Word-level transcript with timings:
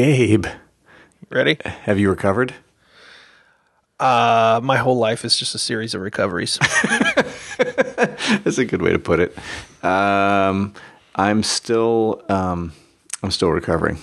Gabe, 0.00 0.46
Ready? 1.28 1.58
have 1.62 1.98
you 1.98 2.08
recovered? 2.08 2.54
Uh, 3.98 4.58
my 4.62 4.78
whole 4.78 4.96
life 4.96 5.26
is 5.26 5.36
just 5.36 5.54
a 5.54 5.58
series 5.58 5.94
of 5.94 6.00
recoveries. 6.00 6.58
That's 7.58 8.56
a 8.56 8.64
good 8.64 8.80
way 8.80 8.92
to 8.92 8.98
put 8.98 9.20
it. 9.20 9.36
Um, 9.84 10.72
I'm 11.16 11.42
still, 11.42 12.22
um, 12.30 12.72
I'm 13.22 13.30
still 13.30 13.50
recovering. 13.50 13.98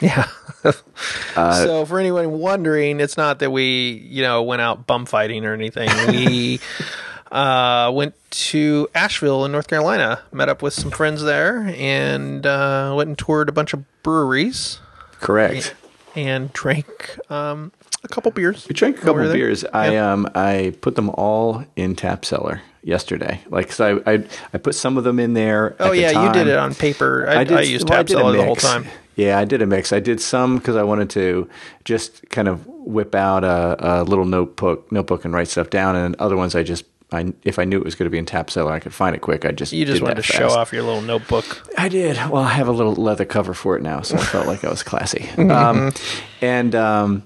yeah. 0.00 0.28
so 1.34 1.84
for 1.84 1.98
anyone 1.98 2.38
wondering, 2.38 3.00
it's 3.00 3.16
not 3.16 3.40
that 3.40 3.50
we, 3.50 4.06
you 4.08 4.22
know, 4.22 4.44
went 4.44 4.62
out 4.62 4.86
bum 4.86 5.04
fighting 5.04 5.44
or 5.44 5.52
anything. 5.52 5.90
We 6.06 6.60
uh, 7.32 7.90
went 7.92 8.14
to 8.30 8.86
Asheville 8.94 9.44
in 9.46 9.50
North 9.50 9.66
Carolina, 9.66 10.22
met 10.30 10.48
up 10.48 10.62
with 10.62 10.74
some 10.74 10.92
friends 10.92 11.24
there, 11.24 11.74
and 11.76 12.46
uh, 12.46 12.94
went 12.96 13.08
and 13.08 13.18
toured 13.18 13.48
a 13.48 13.52
bunch 13.52 13.72
of 13.72 13.82
breweries 14.04 14.78
Correct. 15.24 15.74
and 16.14 16.52
drank 16.52 17.18
um, 17.30 17.72
a 18.04 18.08
couple 18.08 18.30
beers. 18.30 18.66
We 18.68 18.74
drank 18.74 18.98
a 18.98 19.00
couple 19.00 19.22
there. 19.24 19.32
beers. 19.32 19.64
I 19.64 19.96
um 19.96 20.28
I 20.34 20.74
put 20.80 20.94
them 20.94 21.10
all 21.10 21.64
in 21.76 21.96
tap 21.96 22.24
cellar 22.24 22.62
yesterday. 22.82 23.40
Like 23.48 23.68
'cause 23.70 23.80
I, 23.80 23.92
I 24.06 24.24
I 24.52 24.58
put 24.58 24.74
some 24.74 24.96
of 24.98 25.04
them 25.04 25.18
in 25.18 25.32
there. 25.34 25.74
Oh 25.80 25.90
the 25.90 25.98
yeah, 26.00 26.26
you 26.26 26.32
did 26.32 26.46
it 26.46 26.56
on 26.56 26.74
paper. 26.74 27.26
I, 27.28 27.44
I, 27.44 27.60
used 27.62 27.88
well, 27.88 27.98
Tap 27.98 28.06
did 28.06 28.16
Cellar 28.18 28.36
the 28.36 28.44
whole 28.44 28.56
time. 28.56 28.86
Yeah, 29.16 29.38
I 29.38 29.44
did 29.44 29.62
a 29.62 29.66
mix. 29.66 29.92
I 29.92 30.00
did 30.00 30.20
some 30.20 30.58
because 30.58 30.76
I 30.76 30.82
wanted 30.82 31.08
to 31.10 31.48
just 31.84 32.28
kind 32.30 32.48
of 32.48 32.66
whip 32.66 33.14
out 33.14 33.44
a, 33.44 34.00
a 34.00 34.02
little 34.02 34.24
notebook, 34.24 34.90
notebook, 34.90 35.24
and 35.24 35.32
write 35.32 35.48
stuff 35.48 35.70
down. 35.70 35.94
And 35.94 36.16
other 36.16 36.36
ones, 36.36 36.54
I 36.56 36.64
just, 36.64 36.84
I, 37.14 37.32
if 37.44 37.58
I 37.58 37.64
knew 37.64 37.78
it 37.78 37.84
was 37.84 37.94
going 37.94 38.06
to 38.06 38.10
be 38.10 38.18
in 38.18 38.26
tap 38.26 38.50
cellar, 38.50 38.72
I 38.72 38.78
could 38.80 38.92
find 38.94 39.14
it 39.16 39.20
quick. 39.20 39.44
I 39.44 39.52
just, 39.52 39.72
You 39.72 39.84
just 39.84 40.02
wanted 40.02 40.16
to 40.16 40.22
show 40.22 40.48
off 40.50 40.72
your 40.72 40.82
little 40.82 41.00
notebook. 41.02 41.66
I 41.78 41.88
did. 41.88 42.16
Well, 42.30 42.42
I 42.42 42.50
have 42.50 42.68
a 42.68 42.72
little 42.72 42.94
leather 42.94 43.24
cover 43.24 43.54
for 43.54 43.76
it 43.76 43.82
now, 43.82 44.00
so 44.02 44.16
I 44.16 44.20
felt 44.20 44.46
like 44.46 44.64
I 44.64 44.68
was 44.70 44.82
classy. 44.82 45.28
Um, 45.38 45.92
and 46.40 46.74
um, 46.74 47.22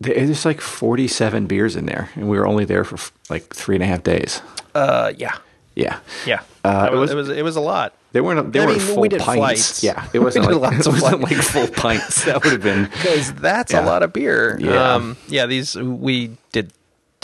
there's 0.00 0.44
like 0.44 0.60
47 0.60 1.46
beers 1.46 1.76
in 1.76 1.86
there, 1.86 2.10
and 2.14 2.28
we 2.28 2.38
were 2.38 2.46
only 2.46 2.64
there 2.64 2.84
for 2.84 2.98
like 3.30 3.54
three 3.54 3.76
and 3.76 3.82
a 3.82 3.86
half 3.86 4.02
days. 4.02 4.42
Uh, 4.74 5.12
yeah, 5.16 5.36
Yeah, 5.74 6.00
yeah. 6.26 6.40
Uh, 6.64 6.88
it 6.92 6.96
was, 6.96 7.10
it 7.10 7.14
was 7.14 7.28
it 7.28 7.42
was 7.44 7.56
a 7.56 7.60
lot. 7.60 7.94
They 8.12 8.20
weren't. 8.20 8.52
They 8.52 8.60
I 8.60 8.66
weren't 8.66 8.78
mean, 8.78 8.86
full 8.86 9.00
we 9.02 9.08
did 9.08 9.20
pints. 9.20 9.36
flights. 9.38 9.84
Yeah, 9.84 10.08
it 10.14 10.18
wasn't 10.20 10.46
like 10.46 10.56
lots 10.56 10.86
it 10.86 10.90
wasn't 10.92 11.20
like 11.22 11.36
full 11.36 11.68
pints. 11.68 12.24
That 12.26 12.42
would 12.42 12.52
have 12.52 12.62
been. 12.62 12.84
because 12.84 13.32
that's 13.34 13.72
Yeah. 13.72 13.84
a 13.84 13.86
lot 13.86 14.02
of 14.02 14.12
beer. 14.12 14.56
Yeah. 14.60 14.94
Um, 14.94 15.16
yeah, 15.28 15.46
these 15.46 15.76
we 15.76 16.36
did 16.52 16.72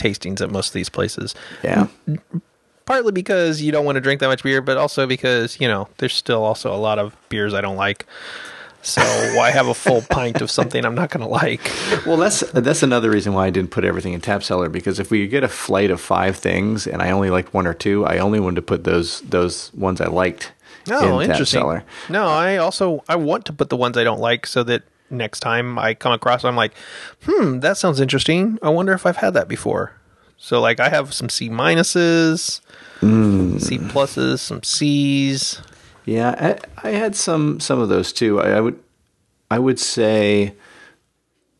tastings 0.00 0.40
at 0.40 0.50
most 0.50 0.68
of 0.68 0.72
these 0.74 0.88
places. 0.88 1.34
Yeah, 1.62 1.86
Partly 2.86 3.12
because 3.12 3.62
you 3.62 3.70
don't 3.70 3.84
want 3.84 3.96
to 3.96 4.00
drink 4.00 4.18
that 4.20 4.26
much 4.26 4.42
beer, 4.42 4.60
but 4.60 4.76
also 4.76 5.06
because 5.06 5.60
you 5.60 5.68
know 5.68 5.88
there's 5.98 6.14
still 6.14 6.42
also 6.44 6.74
a 6.74 6.76
lot 6.78 6.98
of 6.98 7.14
beers 7.28 7.54
I 7.54 7.60
don't 7.60 7.76
like. 7.76 8.04
So 8.82 9.00
why 9.36 9.50
have 9.52 9.68
a 9.68 9.74
full 9.74 10.02
pint 10.02 10.40
of 10.40 10.50
something 10.50 10.84
I'm 10.84 10.94
not 10.96 11.10
going 11.10 11.20
to 11.20 11.28
like? 11.28 11.60
Well, 12.04 12.16
that's 12.16 12.40
that's 12.52 12.82
another 12.82 13.08
reason 13.10 13.32
why 13.32 13.46
I 13.46 13.50
didn't 13.50 13.70
put 13.70 13.84
everything 13.84 14.12
in 14.14 14.20
tap 14.20 14.42
cellar 14.42 14.68
because 14.68 14.98
if 14.98 15.10
we 15.10 15.28
get 15.28 15.44
a 15.44 15.48
flight 15.48 15.90
of 15.92 16.00
five 16.00 16.36
things 16.36 16.86
and 16.86 17.00
I 17.00 17.10
only 17.12 17.30
liked 17.30 17.54
one 17.54 17.66
or 17.66 17.74
two, 17.74 18.04
I 18.06 18.18
only 18.18 18.40
wanted 18.40 18.56
to 18.56 18.62
put 18.62 18.82
those 18.84 19.20
those 19.20 19.72
ones 19.74 20.00
I 20.00 20.06
liked 20.06 20.52
Oh, 20.90 21.20
in 21.20 21.26
tap 21.28 21.34
interesting. 21.34 21.60
cellar. 21.60 21.84
No, 22.08 22.26
I 22.26 22.56
also 22.56 23.04
I 23.08 23.14
want 23.16 23.44
to 23.44 23.52
put 23.52 23.68
the 23.68 23.76
ones 23.76 23.96
I 23.98 24.02
don't 24.02 24.20
like 24.20 24.46
so 24.46 24.64
that 24.64 24.82
next 25.10 25.40
time 25.40 25.78
I 25.78 25.94
come 25.94 26.12
across, 26.12 26.44
I'm 26.44 26.56
like, 26.56 26.72
hmm, 27.24 27.60
that 27.60 27.76
sounds 27.76 28.00
interesting. 28.00 28.58
I 28.62 28.68
wonder 28.70 28.92
if 28.92 29.06
I've 29.06 29.16
had 29.16 29.34
that 29.34 29.48
before. 29.48 29.92
So 30.36 30.60
like 30.60 30.80
I 30.80 30.88
have 30.88 31.12
some 31.12 31.28
C 31.28 31.50
minuses, 31.50 32.60
Mm. 33.00 33.60
C 33.60 33.78
pluses, 33.78 34.40
some 34.40 34.62
C's. 34.62 35.60
Yeah, 36.04 36.58
I, 36.82 36.88
I 36.88 36.92
had 36.92 37.16
some 37.16 37.60
some 37.60 37.78
of 37.78 37.88
those 37.88 38.12
too. 38.12 38.40
I, 38.40 38.50
I 38.52 38.60
would 38.60 38.78
I 39.50 39.58
would 39.58 39.78
say 39.78 40.54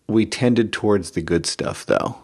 we 0.07 0.27
tended 0.27 0.73
towards 0.73 1.13
the 1.13 1.23
good 1.23 1.47
stuff 1.47 1.87
though. 1.87 2.19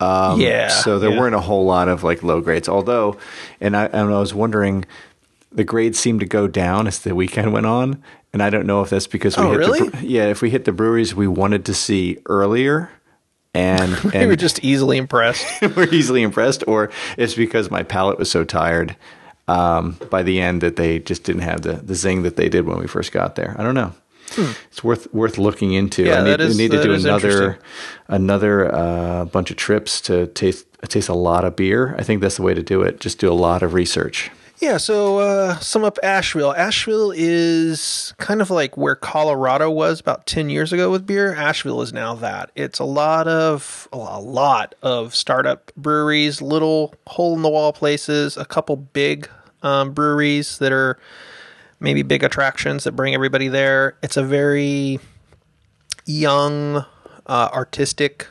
Um, 0.00 0.40
yeah. 0.40 0.68
So 0.68 0.98
there 0.98 1.10
yeah. 1.10 1.18
weren't 1.18 1.34
a 1.34 1.40
whole 1.40 1.64
lot 1.64 1.88
of 1.88 2.04
like 2.04 2.22
low 2.22 2.40
grades. 2.40 2.68
Although, 2.68 3.16
and 3.60 3.76
I 3.76 3.86
and 3.86 4.12
I 4.12 4.18
was 4.20 4.34
wondering, 4.34 4.84
the 5.50 5.64
grades 5.64 5.98
seemed 5.98 6.20
to 6.20 6.26
go 6.26 6.46
down 6.46 6.86
as 6.86 7.00
the 7.00 7.14
weekend 7.14 7.52
went 7.52 7.66
on, 7.66 8.02
and 8.32 8.42
I 8.42 8.50
don't 8.50 8.66
know 8.66 8.82
if 8.82 8.90
that's 8.90 9.06
because 9.06 9.36
we 9.36 9.44
Oh, 9.44 9.50
hit 9.52 9.58
really? 9.58 9.88
the 9.88 10.06
yeah 10.06 10.26
if 10.26 10.42
we 10.42 10.50
hit 10.50 10.64
the 10.64 10.72
breweries 10.72 11.14
we 11.14 11.26
wanted 11.26 11.64
to 11.66 11.74
see 11.74 12.18
earlier. 12.26 12.90
And 13.54 13.96
we 14.04 14.10
and 14.12 14.28
were 14.28 14.36
just 14.36 14.62
easily 14.62 14.98
impressed. 14.98 15.44
were 15.76 15.88
easily 15.88 16.22
impressed, 16.22 16.62
or 16.68 16.90
it's 17.16 17.34
because 17.34 17.70
my 17.70 17.82
palate 17.82 18.18
was 18.18 18.30
so 18.30 18.44
tired 18.44 18.94
um, 19.48 19.96
by 20.10 20.22
the 20.22 20.38
end 20.40 20.60
that 20.60 20.76
they 20.76 20.98
just 20.98 21.24
didn't 21.24 21.42
have 21.42 21.62
the, 21.62 21.72
the 21.72 21.94
zing 21.94 22.22
that 22.22 22.36
they 22.36 22.48
did 22.50 22.66
when 22.66 22.78
we 22.78 22.86
first 22.86 23.10
got 23.10 23.34
there. 23.36 23.56
I 23.58 23.62
don't 23.62 23.74
know. 23.74 23.94
It's 24.70 24.84
worth 24.84 25.12
worth 25.14 25.38
looking 25.38 25.72
into. 25.72 26.02
Hmm. 26.02 26.08
Yeah, 26.08 26.20
I 26.20 26.24
need, 26.24 26.30
that 26.32 26.40
is- 26.42 26.58
need 26.58 26.70
to 26.72 26.82
do 26.82 26.92
another 26.92 27.58
another 28.08 28.72
uh, 28.74 29.24
bunch 29.24 29.50
of 29.50 29.56
trips 29.56 30.02
to 30.02 30.26
taste 30.28 30.66
taste 30.88 31.08
a 31.08 31.14
lot 31.14 31.44
of 31.46 31.56
beer. 31.56 31.96
I 31.98 32.02
think 32.02 32.20
that's 32.20 32.36
the 32.36 32.42
way 32.42 32.52
to 32.54 32.62
do 32.62 32.82
it. 32.82 33.00
Just 33.00 33.18
do 33.18 33.32
a 33.32 33.34
lot 33.34 33.62
of 33.62 33.72
research. 33.72 34.30
Yeah, 34.60 34.78
so 34.78 35.18
uh, 35.18 35.58
sum 35.60 35.84
up 35.84 35.98
Asheville. 36.02 36.52
Asheville 36.52 37.12
is 37.14 38.12
kind 38.18 38.42
of 38.42 38.50
like 38.50 38.76
where 38.76 38.96
Colorado 38.96 39.70
was 39.70 40.00
about 40.00 40.26
ten 40.26 40.50
years 40.50 40.72
ago 40.72 40.90
with 40.90 41.06
beer. 41.06 41.32
Asheville 41.32 41.80
is 41.80 41.92
now 41.92 42.14
that. 42.16 42.50
It's 42.56 42.80
a 42.80 42.84
lot 42.84 43.28
of 43.28 43.86
a 43.92 44.20
lot 44.20 44.74
of 44.82 45.14
startup 45.14 45.70
breweries, 45.76 46.42
little 46.42 46.92
hole 47.06 47.36
in 47.36 47.42
the 47.42 47.48
wall 47.48 47.72
places, 47.72 48.36
a 48.36 48.44
couple 48.44 48.74
big 48.76 49.28
um, 49.62 49.92
breweries 49.92 50.58
that 50.58 50.72
are 50.72 50.98
maybe 51.78 52.02
big 52.02 52.24
attractions 52.24 52.82
that 52.82 52.92
bring 52.92 53.14
everybody 53.14 53.46
there. 53.46 53.96
It's 54.02 54.16
a 54.16 54.24
very 54.24 54.98
young, 56.04 56.84
uh, 57.26 57.48
artistic 57.52 58.26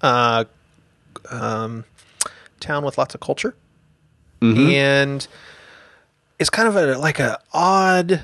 uh, 0.00 0.44
um, 1.30 1.84
town 2.58 2.84
with 2.84 2.98
lots 2.98 3.14
of 3.14 3.20
culture 3.20 3.54
and 4.72 5.28
it's 6.42 6.50
kind 6.50 6.66
of 6.66 6.74
a 6.74 6.98
like 6.98 7.20
a 7.20 7.38
odd 7.52 8.20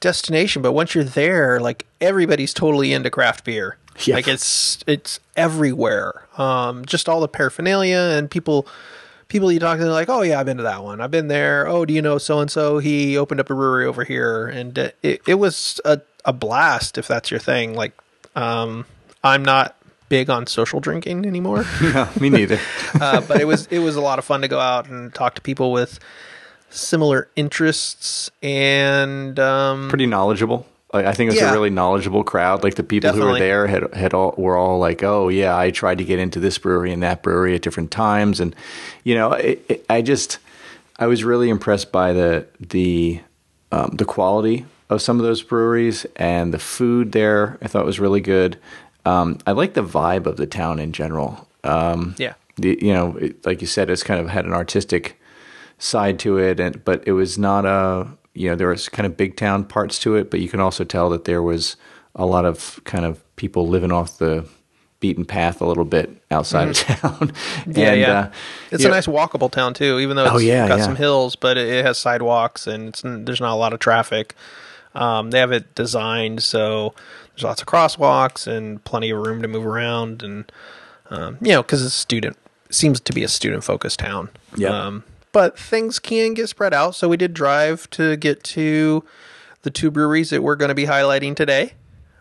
destination 0.00 0.62
but 0.62 0.72
once 0.72 0.94
you're 0.94 1.04
there 1.04 1.60
like 1.60 1.84
everybody's 2.00 2.54
totally 2.54 2.92
into 2.92 3.10
craft 3.10 3.44
beer. 3.44 3.76
Yeah. 4.04 4.14
like 4.14 4.26
it's 4.26 4.82
it's 4.86 5.20
everywhere. 5.36 6.26
Um 6.38 6.86
just 6.86 7.06
all 7.06 7.20
the 7.20 7.28
paraphernalia 7.28 7.98
and 8.16 8.30
people 8.30 8.66
people 9.28 9.52
you 9.52 9.60
talk 9.60 9.76
to 9.76 9.84
they're 9.84 9.92
like 9.92 10.08
oh 10.08 10.22
yeah 10.22 10.40
i've 10.40 10.46
been 10.46 10.56
to 10.56 10.62
that 10.62 10.82
one. 10.82 11.02
I've 11.02 11.10
been 11.10 11.28
there. 11.28 11.68
Oh 11.68 11.84
do 11.84 11.92
you 11.92 12.00
know 12.00 12.16
so 12.16 12.40
and 12.40 12.50
so 12.50 12.78
he 12.78 13.18
opened 13.18 13.40
up 13.40 13.50
a 13.50 13.54
brewery 13.54 13.84
over 13.84 14.04
here. 14.04 14.46
And 14.46 14.78
uh, 14.78 14.90
it, 15.02 15.20
it 15.26 15.34
was 15.34 15.82
a, 15.84 16.00
a 16.24 16.32
blast 16.32 16.96
if 16.96 17.06
that's 17.06 17.30
your 17.30 17.40
thing. 17.40 17.74
Like 17.74 17.92
um 18.36 18.86
i'm 19.22 19.44
not 19.44 19.76
big 20.08 20.30
on 20.30 20.46
social 20.46 20.80
drinking 20.80 21.26
anymore. 21.26 21.66
No, 21.82 22.08
me 22.18 22.30
neither. 22.30 22.58
uh, 23.00 23.20
but 23.20 23.38
it 23.38 23.46
was 23.46 23.66
it 23.66 23.80
was 23.80 23.96
a 23.96 24.00
lot 24.00 24.18
of 24.18 24.24
fun 24.24 24.40
to 24.40 24.48
go 24.48 24.58
out 24.58 24.88
and 24.88 25.12
talk 25.14 25.34
to 25.34 25.42
people 25.42 25.72
with 25.72 25.98
similar 26.70 27.28
interests 27.36 28.30
and 28.42 29.38
um, 29.38 29.88
Pretty 29.88 30.06
knowledgeable. 30.06 30.66
Like, 30.92 31.04
I 31.04 31.12
think 31.12 31.28
it 31.28 31.34
was 31.34 31.40
Yeah. 31.42 31.50
a 31.50 31.52
really 31.52 31.70
knowledgeable 31.70 32.24
crowd. 32.24 32.62
Like 32.62 32.76
the 32.76 32.82
people 32.82 33.12
who 33.12 33.20
were 33.24 33.38
there 33.38 33.66
had 33.66 33.92
had 33.94 34.14
all 34.14 34.34
were 34.38 34.56
all 34.56 34.78
like, 34.78 35.02
"Oh 35.02 35.28
yeah, 35.28 35.56
I 35.56 35.70
tried 35.70 35.98
to 35.98 36.04
get 36.04 36.18
into 36.18 36.40
this 36.40 36.56
brewery 36.56 36.92
and 36.92 37.02
that 37.02 37.22
brewery 37.22 37.54
at 37.54 37.60
different 37.62 37.90
times," 37.90 38.40
and 38.40 38.56
you 39.04 39.14
know, 39.14 39.32
it, 39.32 39.62
it, 39.68 39.84
I 39.90 40.00
just 40.00 40.38
I 40.98 41.06
was 41.06 41.24
really 41.24 41.50
impressed 41.50 41.92
by 41.92 42.14
the 42.14 42.46
the 42.58 43.20
um, 43.70 43.90
the 43.96 44.06
quality 44.06 44.64
of 44.88 45.02
some 45.02 45.20
of 45.20 45.26
those 45.26 45.42
breweries 45.42 46.06
and 46.16 46.54
the 46.54 46.58
food 46.58 47.12
there. 47.12 47.58
I 47.60 47.68
thought 47.68 47.84
was 47.84 48.00
really 48.00 48.22
good. 48.22 48.56
Um, 49.04 49.38
I 49.46 49.52
like 49.52 49.74
the 49.74 49.84
vibe 49.84 50.24
of 50.24 50.38
the 50.38 50.46
town 50.46 50.78
in 50.78 50.92
general. 50.92 51.46
Um, 51.64 52.14
yeah 52.18 52.32
the, 52.56 52.78
you 52.82 52.92
know, 52.92 53.16
it, 53.16 53.44
like 53.46 53.60
you 53.60 53.66
said, 53.66 53.88
it's 53.90 54.02
kind 54.02 54.20
of 54.20 54.28
had 54.28 54.44
an 54.44 54.52
artistic 54.52 55.17
side 55.78 56.18
to 56.20 56.38
it, 56.38 56.60
and 56.60 56.84
but 56.84 57.02
it 57.06 57.12
was 57.12 57.38
not 57.38 57.64
a 57.64 58.08
you 58.34 58.48
know 58.50 58.56
there 58.56 58.68
was 58.68 58.88
kind 58.88 59.06
of 59.06 59.16
big 59.16 59.36
town 59.36 59.64
parts 59.64 59.98
to 60.00 60.16
it, 60.16 60.30
but 60.30 60.40
you 60.40 60.48
can 60.48 60.60
also 60.60 60.84
tell 60.84 61.10
that 61.10 61.24
there 61.24 61.42
was 61.42 61.76
a 62.14 62.26
lot 62.26 62.44
of 62.44 62.80
kind 62.84 63.04
of 63.04 63.22
people 63.36 63.66
living 63.68 63.92
off 63.92 64.18
the 64.18 64.44
beaten 65.00 65.24
path 65.24 65.60
a 65.60 65.64
little 65.64 65.84
bit 65.84 66.10
outside 66.32 66.66
of 66.68 66.74
town. 66.76 66.98
Mm-hmm. 66.98 67.70
yeah 67.78 67.90
and, 67.92 68.00
yeah 68.00 68.18
uh, 68.18 68.30
it's 68.72 68.84
a 68.84 68.88
nice 68.88 69.06
walkable 69.06 69.48
town 69.48 69.72
too 69.72 70.00
even 70.00 70.16
though 70.16 70.24
it's 70.24 70.34
Oh, 70.34 70.38
yeah, 70.38 70.66
got 70.66 70.78
yeah. 70.78 70.84
some 70.84 70.96
hills 70.96 71.36
but 71.36 71.56
it, 71.56 71.84
has 71.84 71.98
sidewalks 71.98 72.66
and 72.66 72.88
it's, 72.88 73.02
there's 73.04 73.40
not 73.40 73.52
a 73.52 73.54
lot 73.54 73.72
of 73.72 73.78
traffic 73.78 74.34
um, 74.96 75.30
they 75.30 75.38
have 75.38 75.52
it 75.52 75.72
designed 75.76 76.42
so 76.42 76.94
there's 77.30 77.44
lots 77.44 77.60
of 77.62 77.68
crosswalks 77.68 78.48
and 78.48 78.82
plenty 78.82 79.10
of 79.10 79.24
room 79.24 79.40
to 79.40 79.46
move 79.46 79.64
around 79.64 80.24
and 80.24 80.50
um, 81.10 81.38
you 81.40 81.52
know 81.52 81.62
because 81.62 81.84
it's 81.84 81.94
student 81.94 82.36
seems 82.68 82.98
to 82.98 83.12
be 83.12 83.22
a 83.22 83.28
student 83.28 83.62
focused 83.62 84.00
town 84.00 84.28
Yeah. 84.56 84.70
um, 84.70 85.04
but 85.32 85.58
things 85.58 85.98
can 85.98 86.34
get 86.34 86.48
spread 86.48 86.72
out 86.74 86.94
so 86.94 87.08
we 87.08 87.16
did 87.16 87.34
drive 87.34 87.88
to 87.90 88.16
get 88.16 88.42
to 88.44 89.04
the 89.62 89.70
two 89.70 89.90
breweries 89.90 90.30
that 90.30 90.42
we're 90.42 90.56
going 90.56 90.68
to 90.70 90.74
be 90.74 90.86
highlighting 90.86 91.34
today 91.36 91.72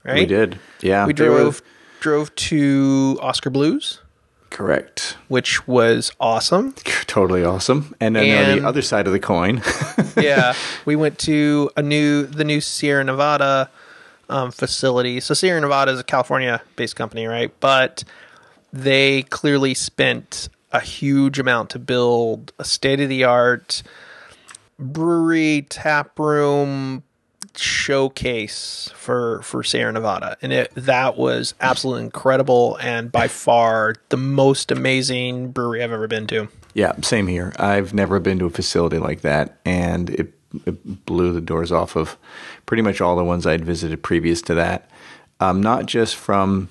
right 0.03 0.15
We 0.15 0.25
did, 0.25 0.59
yeah. 0.81 1.05
we 1.05 1.13
they 1.13 1.27
were- 1.29 1.37
drove 1.37 1.61
drove 1.99 2.35
to 2.35 3.17
Oskar 3.21 3.49
Blues 3.49 4.01
correct, 4.49 5.17
which 5.27 5.67
was 5.67 6.11
awesome 6.19 6.73
totally 7.07 7.43
awesome. 7.43 7.93
And 7.99 8.15
then 8.15 8.51
on 8.51 8.59
the 8.59 8.67
other 8.67 8.81
side 8.81 9.07
of 9.07 9.13
the 9.13 9.19
coin, 9.19 9.61
yeah, 10.17 10.53
we 10.85 10.95
went 10.95 11.17
to 11.19 11.69
a 11.75 11.81
new 11.81 12.25
the 12.25 12.43
new 12.43 12.61
Sierra 12.61 13.03
Nevada 13.03 13.69
um, 14.29 14.51
facility. 14.51 15.19
So 15.19 15.33
Sierra 15.33 15.59
Nevada 15.59 15.91
is 15.91 15.99
a 15.99 16.03
California-based 16.03 16.95
company, 16.95 17.25
right? 17.25 17.51
But 17.59 18.03
they 18.71 19.23
clearly 19.23 19.73
spent 19.73 20.49
a 20.77 20.81
huge 20.81 21.39
amount 21.39 21.71
to 21.71 21.79
build 21.79 22.53
a 22.59 22.63
state-of-the-art 22.63 23.83
brewery, 24.79 25.65
tap 25.69 26.17
room, 26.19 27.03
showcase 27.55 28.91
for 28.95 29.41
for 29.41 29.63
Sierra 29.63 29.91
Nevada, 29.91 30.37
and 30.41 30.53
it 30.53 30.71
that 30.75 31.17
was 31.17 31.55
absolutely 31.59 32.03
incredible 32.03 32.77
and 32.79 33.11
by 33.11 33.27
far 33.27 33.95
the 34.09 34.17
most 34.17 34.69
amazing 34.69 35.51
brewery 35.51 35.83
I've 35.83 35.91
ever 35.91 36.07
been 36.07 36.27
to. 36.27 36.49
Yeah, 36.75 36.93
same 37.01 37.25
here. 37.25 37.53
I've 37.57 37.93
never 37.93 38.19
been 38.19 38.37
to 38.39 38.45
a 38.45 38.51
facility 38.51 38.99
like 38.99 39.21
that, 39.21 39.57
and 39.65 40.11
it, 40.11 40.33
it 40.67 41.05
blew 41.05 41.33
the 41.33 41.41
doors 41.41 41.71
off 41.71 41.95
of 41.95 42.15
pretty 42.67 42.83
much 42.83 43.01
all 43.01 43.15
the 43.15 43.23
ones 43.23 43.47
I'd 43.47 43.65
visited 43.65 44.03
previous 44.03 44.41
to 44.43 44.53
that. 44.53 44.89
Um, 45.39 45.61
not 45.61 45.87
just 45.87 46.15
from 46.15 46.69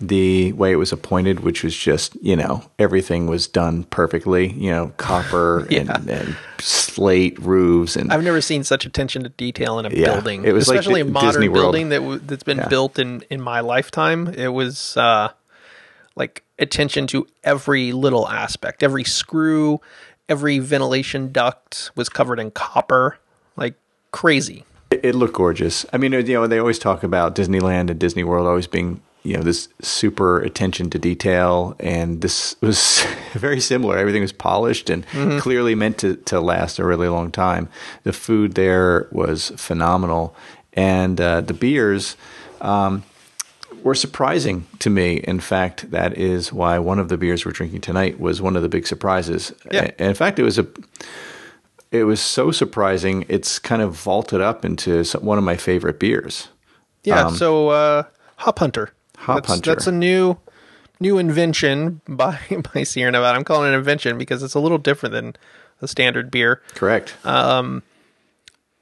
the 0.00 0.52
way 0.54 0.72
it 0.72 0.76
was 0.76 0.92
appointed, 0.92 1.40
which 1.40 1.62
was 1.62 1.76
just, 1.76 2.16
you 2.22 2.34
know, 2.36 2.64
everything 2.78 3.26
was 3.26 3.46
done 3.46 3.84
perfectly, 3.84 4.48
you 4.52 4.70
know, 4.70 4.92
copper 4.96 5.66
Yeah. 5.70 5.96
and, 5.96 6.08
and 6.10 6.36
slate 6.58 7.38
roofs 7.38 7.96
and 7.96 8.12
I've 8.12 8.22
never 8.22 8.40
seen 8.40 8.64
such 8.64 8.84
attention 8.86 9.22
to 9.24 9.28
detail 9.30 9.78
in 9.78 9.86
a 9.86 9.90
Yeah, 9.90 10.06
building, 10.12 10.44
it 10.44 10.52
was 10.52 10.62
especially 10.68 11.02
the 11.02 11.08
a 11.08 11.12
modern 11.12 11.52
building 11.52 11.88
that 11.90 12.00
w- 12.00 12.20
that's 12.22 12.42
been 12.42 12.58
Yeah. 12.58 12.68
built 12.68 12.98
in 12.98 13.22
in 13.30 13.40
my 13.40 13.60
lifetime. 13.60 14.28
It 14.28 14.48
was 14.48 14.96
uh, 14.96 15.30
like 16.16 16.42
attention 16.58 17.06
to 17.08 17.26
every 17.44 17.92
little 17.92 18.28
aspect, 18.28 18.82
every 18.82 19.04
screw, 19.04 19.80
every 20.28 20.58
ventilation 20.58 21.32
duct 21.32 21.90
was 21.94 22.08
covered 22.08 22.38
in 22.38 22.50
copper, 22.50 23.18
like 23.56 23.74
crazy. 24.12 24.64
It, 24.90 25.04
it 25.04 25.14
looked 25.14 25.34
gorgeous. 25.34 25.86
I 25.92 25.96
mean, 25.98 26.12
you 26.12 26.22
know, 26.22 26.46
they 26.46 26.58
always 26.58 26.78
talk 26.78 27.02
about 27.02 27.34
Disneyland 27.34 27.90
and 27.90 27.98
Disney 27.98 28.24
World 28.24 28.46
always 28.46 28.66
being, 28.66 29.00
you 29.22 29.36
know, 29.36 29.42
this 29.42 29.68
super 29.80 30.40
attention 30.40 30.90
to 30.90 30.98
detail, 30.98 31.76
and 31.78 32.20
this 32.22 32.56
was 32.60 33.04
very 33.32 33.60
similar. 33.60 33.98
Everything 33.98 34.22
was 34.22 34.32
polished 34.32 34.88
and 34.88 35.06
clearly 35.40 35.74
meant 35.74 35.98
to 35.98 36.16
to 36.16 36.40
last 36.40 36.78
a 36.78 36.84
really 36.84 37.08
long 37.08 37.30
time. 37.30 37.68
The 38.04 38.12
food 38.12 38.54
there 38.54 39.08
was 39.12 39.52
phenomenal, 39.56 40.34
and 40.72 41.20
uh, 41.20 41.40
the 41.42 41.54
beers. 41.54 42.16
Um, 42.60 43.04
were 43.82 43.94
surprising 43.94 44.66
to 44.78 44.90
me. 44.90 45.16
In 45.18 45.40
fact, 45.40 45.90
that 45.90 46.18
is 46.18 46.52
why 46.52 46.78
one 46.78 46.98
of 46.98 47.08
the 47.08 47.16
beers 47.16 47.46
we're 47.46 47.52
drinking 47.52 47.80
tonight 47.80 48.20
was 48.20 48.42
one 48.42 48.54
of 48.54 48.60
the 48.60 48.68
big 48.68 48.86
surprises. 48.86 49.54
Yeah. 49.72 49.90
And 49.98 50.08
in 50.08 50.14
fact, 50.14 50.38
it 50.38 50.42
was 50.42 50.58
a 50.58 50.66
it 51.90 52.04
was 52.04 52.20
so 52.20 52.50
surprising. 52.50 53.24
It's 53.28 53.58
kind 53.58 53.82
of 53.82 53.94
vaulted 53.94 54.40
up 54.40 54.64
into 54.64 55.04
some, 55.04 55.24
one 55.24 55.38
of 55.38 55.44
my 55.44 55.56
favorite 55.56 55.98
beers. 55.98 56.48
Yeah. 57.04 57.26
Um, 57.26 57.34
so 57.34 57.70
uh, 57.70 58.02
Hop 58.36 58.58
Hunter. 58.58 58.92
Hop 59.20 59.36
that's, 59.36 59.48
Hunter. 59.48 59.70
That's 59.70 59.86
a 59.86 59.92
new 59.92 60.38
new 60.98 61.18
invention 61.18 62.00
by 62.08 62.38
by 62.74 62.82
Sierra 62.82 63.10
Nevada. 63.12 63.36
I'm 63.36 63.44
calling 63.44 63.66
it 63.66 63.74
an 63.74 63.78
invention 63.78 64.18
because 64.18 64.42
it's 64.42 64.54
a 64.54 64.60
little 64.60 64.78
different 64.78 65.12
than 65.12 65.36
a 65.82 65.88
standard 65.88 66.30
beer. 66.30 66.62
Correct. 66.74 67.14
Um, 67.24 67.82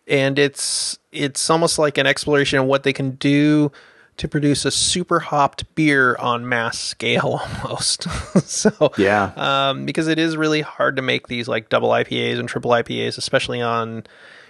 and 0.06 0.38
it's 0.38 0.98
it's 1.12 1.48
almost 1.50 1.78
like 1.78 1.98
an 1.98 2.06
exploration 2.06 2.58
of 2.58 2.66
what 2.66 2.82
they 2.82 2.92
can 2.92 3.12
do 3.12 3.70
to 4.16 4.26
produce 4.26 4.64
a 4.64 4.70
super 4.72 5.20
hopped 5.20 5.72
beer 5.76 6.16
on 6.16 6.48
mass 6.48 6.78
scale 6.78 7.40
almost. 7.64 8.02
so 8.48 8.92
Yeah. 8.96 9.32
um, 9.36 9.86
because 9.86 10.08
it 10.08 10.18
is 10.18 10.36
really 10.36 10.60
hard 10.60 10.96
to 10.96 11.02
make 11.02 11.28
these 11.28 11.46
like 11.48 11.68
double 11.68 11.90
IPAs 11.90 12.38
and 12.38 12.48
triple 12.48 12.72
IPAs, 12.72 13.16
especially 13.16 13.60
on 13.60 14.04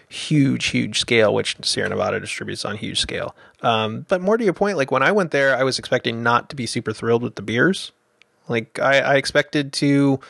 huge, 0.09 0.67
huge 0.67 0.99
scale, 1.01 1.35
which 1.35 1.57
Sierra 1.63 1.89
Nevada 1.91 2.21
distributes 2.21 2.65
on 2.65 2.77
huge 2.77 2.99
scale. 3.01 3.35
Um, 3.63 4.07
but 4.09 4.21
more 4.21 4.37
to 4.39 4.45
your 4.45 4.53
point, 4.55 4.77
like 4.77 4.91
when 4.91 5.03
I 5.03 5.13
went 5.13 5.31
there, 5.33 5.57
I 5.57 5.63
was 5.65 5.79
expecting 5.79 6.23
not 6.23 6.49
to 6.51 6.57
be 6.57 6.67
super 6.67 6.93
thrilled 6.93 7.23
with 7.23 7.35
the 7.35 7.43
beers. 7.43 7.93
Like 8.49 8.79
I, 8.79 9.01
I 9.01 9.15
expected 9.17 9.73
to 9.75 10.21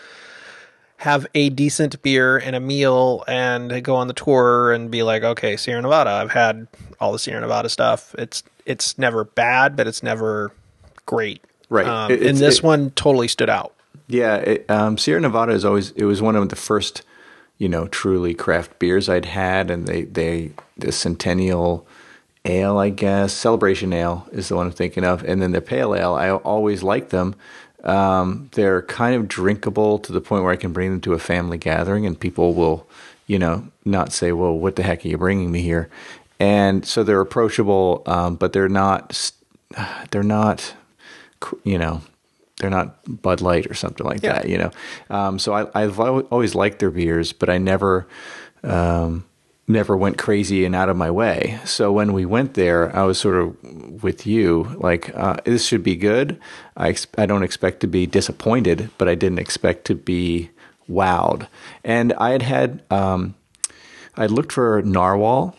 have 0.98 1.26
a 1.34 1.48
decent 1.50 2.02
beer 2.02 2.36
and 2.38 2.56
a 2.56 2.60
meal 2.60 3.22
and 3.28 3.84
go 3.84 3.94
on 3.94 4.08
the 4.08 4.14
tour 4.14 4.72
and 4.72 4.90
be 4.90 5.02
like, 5.04 5.22
okay, 5.22 5.56
Sierra 5.56 5.80
Nevada, 5.80 6.10
I've 6.10 6.32
had 6.32 6.66
all 7.00 7.12
the 7.12 7.18
Sierra 7.20 7.40
Nevada 7.40 7.68
stuff. 7.68 8.14
It's 8.18 8.42
it's 8.66 8.98
never 8.98 9.24
bad, 9.24 9.76
but 9.76 9.86
it's 9.86 10.02
never 10.02 10.50
great. 11.06 11.42
Right. 11.70 11.86
Um, 11.86 12.10
It- 12.10 12.22
and 12.22 12.36
this 12.38 12.58
it- 12.58 12.64
one 12.64 12.90
totally 12.90 13.28
stood 13.28 13.48
out. 13.50 13.74
Yeah, 14.10 14.36
it, 14.36 14.64
um, 14.70 14.96
Sierra 14.98 15.20
Nevada 15.20 15.52
is 15.52 15.64
always 15.66 15.90
it 15.92 16.04
was 16.04 16.20
one 16.22 16.34
of 16.34 16.48
the 16.48 16.56
first, 16.56 17.02
you 17.58 17.68
know, 17.68 17.86
truly 17.88 18.34
craft 18.34 18.78
beers 18.78 19.08
I'd 19.08 19.26
had, 19.26 19.70
and 19.70 19.86
they 19.86 20.02
they 20.02 20.52
the 20.76 20.92
Centennial 20.92 21.86
Ale, 22.44 22.78
I 22.78 22.90
guess, 22.90 23.32
Celebration 23.32 23.92
Ale 23.92 24.26
is 24.32 24.48
the 24.48 24.56
one 24.56 24.66
I'm 24.66 24.72
thinking 24.72 25.04
of, 25.04 25.24
and 25.24 25.42
then 25.42 25.52
the 25.52 25.60
Pale 25.60 25.94
Ale. 25.94 26.14
I 26.14 26.30
always 26.30 26.82
like 26.82 27.10
them. 27.10 27.34
Um, 27.84 28.48
they're 28.52 28.82
kind 28.82 29.14
of 29.14 29.28
drinkable 29.28 29.98
to 30.00 30.12
the 30.12 30.20
point 30.20 30.42
where 30.44 30.52
I 30.52 30.56
can 30.56 30.72
bring 30.72 30.90
them 30.90 31.00
to 31.02 31.14
a 31.14 31.18
family 31.18 31.58
gathering, 31.58 32.06
and 32.06 32.18
people 32.18 32.54
will, 32.54 32.86
you 33.26 33.38
know, 33.38 33.68
not 33.84 34.12
say, 34.12 34.32
"Well, 34.32 34.56
what 34.56 34.76
the 34.76 34.82
heck 34.82 35.04
are 35.04 35.08
you 35.08 35.18
bringing 35.18 35.52
me 35.52 35.62
here?" 35.62 35.88
And 36.40 36.84
so 36.86 37.02
they're 37.02 37.20
approachable, 37.20 38.02
um, 38.06 38.36
but 38.36 38.52
they're 38.52 38.68
not. 38.68 39.32
They're 40.10 40.22
not 40.22 40.74
you 41.64 41.78
know, 41.78 42.02
they're 42.58 42.70
not 42.70 42.96
Bud 43.22 43.40
Light 43.40 43.66
or 43.70 43.74
something 43.74 44.06
like 44.06 44.22
Yeah. 44.22 44.34
that, 44.34 44.48
you 44.48 44.58
know. 44.58 44.70
Um, 45.10 45.38
so 45.38 45.52
I, 45.54 45.66
I've 45.80 45.98
always 46.00 46.54
liked 46.54 46.78
their 46.80 46.90
beers, 46.90 47.32
but 47.32 47.48
I 47.48 47.58
never, 47.58 48.06
um, 48.64 49.24
never 49.68 49.96
went 49.96 50.18
crazy 50.18 50.64
and 50.64 50.74
out 50.74 50.88
of 50.88 50.96
my 50.96 51.10
way. 51.10 51.60
So 51.64 51.92
when 51.92 52.12
we 52.12 52.24
went 52.24 52.54
there, 52.54 52.94
I 52.96 53.04
was 53.04 53.18
sort 53.18 53.36
of 53.36 54.02
with 54.02 54.26
you, 54.26 54.74
like 54.78 55.14
uh, 55.14 55.36
this 55.44 55.66
should 55.66 55.82
be 55.82 55.94
good. 55.94 56.40
I 56.76 56.88
ex- 56.88 57.06
I 57.16 57.26
don't 57.26 57.42
expect 57.42 57.80
to 57.80 57.86
be 57.86 58.06
disappointed, 58.06 58.90
but 58.98 59.08
I 59.08 59.14
didn't 59.14 59.38
expect 59.40 59.84
to 59.86 59.94
be 59.94 60.50
wowed. 60.90 61.46
And 61.84 62.12
I 62.14 62.30
had 62.30 62.42
had 62.42 62.82
um, 62.90 63.34
I 64.16 64.26
looked 64.26 64.52
for 64.52 64.80
Narwhal, 64.82 65.54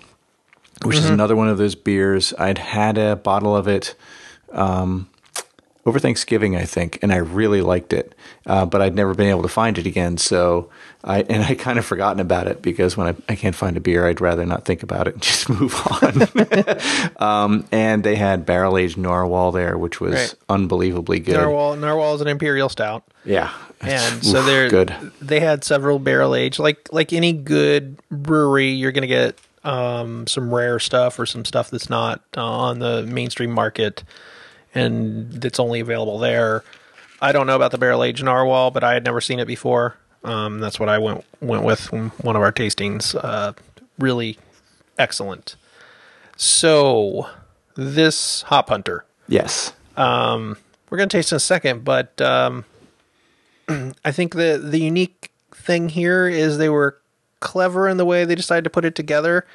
which 0.84 0.98
is 0.98 1.06
another 1.10 1.36
one 1.36 1.48
of 1.48 1.57
those 1.60 1.75
beers. 1.75 2.34
I'd 2.40 2.57
had 2.57 2.98
a 2.98 3.16
bottle 3.16 3.56
of 3.56 3.68
it 3.68 3.96
um, 4.51 5.07
over 5.85 5.97
Thanksgiving, 5.97 6.55
I 6.55 6.65
think, 6.65 6.99
and 7.01 7.11
I 7.11 7.17
really 7.17 7.61
liked 7.61 7.93
it, 7.93 8.13
uh, 8.45 8.65
but 8.65 8.81
I'd 8.81 8.95
never 8.95 9.13
been 9.13 9.29
able 9.29 9.43
to 9.43 9.47
find 9.47 9.77
it 9.77 9.85
again. 9.85 10.17
So 10.17 10.69
I 11.03 11.21
and 11.29 11.43
I 11.43 11.55
kind 11.55 11.79
of 11.79 11.86
forgotten 11.86 12.19
about 12.19 12.48
it 12.48 12.62
because 12.62 12.98
when 12.98 13.07
I, 13.07 13.15
I 13.31 13.36
can't 13.36 13.55
find 13.55 13.77
a 13.77 13.79
beer, 13.79 14.05
I'd 14.05 14.21
rather 14.21 14.45
not 14.45 14.65
think 14.65 14.83
about 14.83 15.07
it 15.07 15.13
and 15.15 15.24
just 15.24 15.50
move 15.50 15.75
on. 16.01 17.17
um, 17.17 17.65
and 17.71 18.03
they 18.03 18.15
had 18.15 18.45
barrel 18.45 18.77
aged 18.77 18.98
Narwhal 18.98 19.51
there, 19.51 19.77
which 19.77 20.01
was 20.01 20.13
Right. 20.13 20.33
unbelievably 20.50 21.19
good. 21.21 21.33
Narwhal 21.38 21.75
Narwhal 21.77 22.15
is 22.15 22.21
an 22.21 22.27
imperial 22.27 22.69
stout. 22.69 23.03
Yeah, 23.25 23.51
and 23.81 24.24
so 24.24 24.43
they're 24.43 24.69
good. 24.69 24.93
They 25.21 25.39
had 25.39 25.63
several 25.63 26.00
barrel 26.00 26.36
aged, 26.36 26.59
like 26.59 26.89
like 26.91 27.13
any 27.13 27.31
good 27.33 27.98
brewery, 28.12 28.69
you're 28.71 28.91
going 28.91 29.03
to 29.03 29.07
get 29.07 29.39
um, 29.63 30.25
some 30.27 30.53
rare 30.53 30.79
stuff 30.79 31.19
or 31.19 31.25
some 31.25 31.45
stuff 31.45 31.69
that's 31.69 31.89
not 31.89 32.21
uh, 32.38 32.43
on 32.43 32.79
the 32.79 33.03
mainstream 33.03 33.51
market 33.51 34.03
and 34.73 35.43
it's 35.43 35.59
only 35.59 35.79
available 35.79 36.19
there. 36.19 36.63
I 37.21 37.31
don't 37.31 37.47
know 37.47 37.55
about 37.55 37.71
the 37.71 37.77
barrel 37.77 38.03
aged 38.03 38.23
narwhal, 38.23 38.71
but 38.71 38.83
I 38.83 38.93
had 38.93 39.03
never 39.03 39.21
seen 39.21 39.39
it 39.39 39.45
before. 39.47 39.97
Um, 40.23 40.59
that's 40.59 40.79
what 40.79 40.89
I 40.89 40.97
went 40.97 41.23
went 41.41 41.63
with 41.63 41.91
one 41.91 42.35
of 42.35 42.41
our 42.41 42.51
tastings. 42.51 43.15
Uh, 43.15 43.53
really 43.97 44.38
excellent. 44.97 45.55
So 46.35 47.29
this 47.75 48.43
hop 48.43 48.69
hunter. 48.69 49.05
Yes. 49.27 49.73
Um, 49.97 50.57
we're 50.89 50.97
going 50.97 51.09
to 51.09 51.17
taste 51.17 51.31
in 51.31 51.38
a 51.38 51.39
second, 51.39 51.83
but 51.83 52.19
um, 52.21 52.65
I 53.69 54.11
think 54.11 54.35
the 54.35 54.61
the 54.63 54.79
unique 54.79 55.31
thing 55.51 55.89
here 55.89 56.27
is 56.27 56.57
they 56.57 56.69
were 56.69 56.97
clever 57.39 57.88
in 57.88 57.97
the 57.97 58.05
way 58.05 58.25
they 58.25 58.35
decided 58.35 58.63
to 58.65 58.69
put 58.69 58.85
it 58.85 58.95
together. 58.95 59.45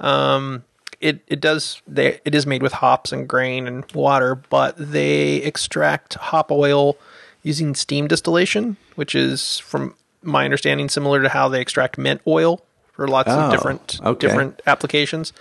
Um, 0.00 0.64
it 1.00 1.20
it 1.26 1.40
does 1.40 1.80
they 1.86 2.20
it 2.24 2.34
is 2.34 2.46
made 2.46 2.62
with 2.62 2.72
hops 2.74 3.12
and 3.12 3.28
grain 3.28 3.66
and 3.66 3.84
water, 3.92 4.34
but 4.34 4.74
they 4.78 5.36
extract 5.36 6.14
hop 6.14 6.50
oil 6.50 6.96
using 7.42 7.74
steam 7.74 8.08
distillation, 8.08 8.76
which 8.96 9.14
is 9.14 9.58
from 9.58 9.94
my 10.22 10.44
understanding 10.44 10.88
similar 10.88 11.22
to 11.22 11.28
how 11.28 11.48
they 11.48 11.60
extract 11.60 11.96
mint 11.98 12.20
oil 12.26 12.60
for 12.92 13.06
lots 13.06 13.28
Oh, 13.30 13.38
of 13.38 13.50
different 13.52 14.00
okay. 14.04 14.26
different 14.26 14.60
applications. 14.66 15.32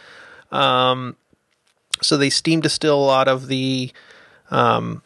Um, 0.52 1.16
so 2.02 2.16
they 2.18 2.30
steam 2.30 2.62
distill 2.62 2.96
a 2.98 3.04
lot 3.06 3.28
of 3.28 3.48
the 3.48 3.92
um, 4.52 5.02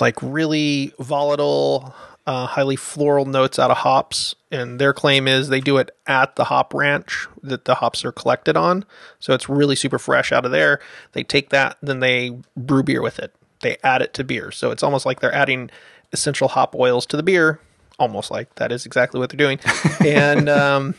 like 0.00 0.16
really 0.22 0.92
volatile, 1.00 1.94
uh, 2.28 2.44
highly 2.44 2.76
floral 2.76 3.24
notes 3.24 3.58
out 3.58 3.70
of 3.70 3.78
hops. 3.78 4.34
And 4.52 4.78
their 4.78 4.92
claim 4.92 5.26
is 5.26 5.48
they 5.48 5.62
do 5.62 5.78
it 5.78 5.90
at 6.06 6.36
the 6.36 6.44
hop 6.44 6.74
ranch 6.74 7.26
that 7.42 7.64
the 7.64 7.76
hops 7.76 8.04
are 8.04 8.12
collected 8.12 8.54
on. 8.54 8.84
So 9.18 9.32
it's 9.32 9.48
really 9.48 9.74
super 9.74 9.98
fresh 9.98 10.30
out 10.30 10.44
of 10.44 10.50
there. 10.50 10.78
They 11.12 11.24
take 11.24 11.48
that, 11.48 11.78
then 11.82 12.00
they 12.00 12.38
brew 12.54 12.82
beer 12.82 13.00
with 13.00 13.18
it. 13.18 13.34
They 13.60 13.78
add 13.82 14.02
it 14.02 14.12
to 14.14 14.24
beer. 14.24 14.50
So 14.50 14.70
it's 14.70 14.82
almost 14.82 15.06
like 15.06 15.20
they're 15.20 15.34
adding 15.34 15.70
essential 16.12 16.48
hop 16.48 16.74
oils 16.74 17.06
to 17.06 17.16
the 17.16 17.22
beer. 17.22 17.60
Almost 17.98 18.30
like 18.30 18.54
that 18.56 18.72
is 18.72 18.84
exactly 18.84 19.18
what 19.18 19.30
they're 19.30 19.38
doing. 19.38 19.58
and, 20.04 20.50
um, 20.50 20.96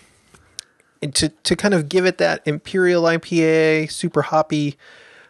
and 1.00 1.14
to, 1.14 1.30
to 1.30 1.56
kind 1.56 1.76
of 1.76 1.90
give 1.90 2.08
it 2.08 2.18
that 2.18 2.42
imperial 2.48 3.04
IPA, 3.04 3.92
super 3.92 4.24
hoppy 4.24 4.78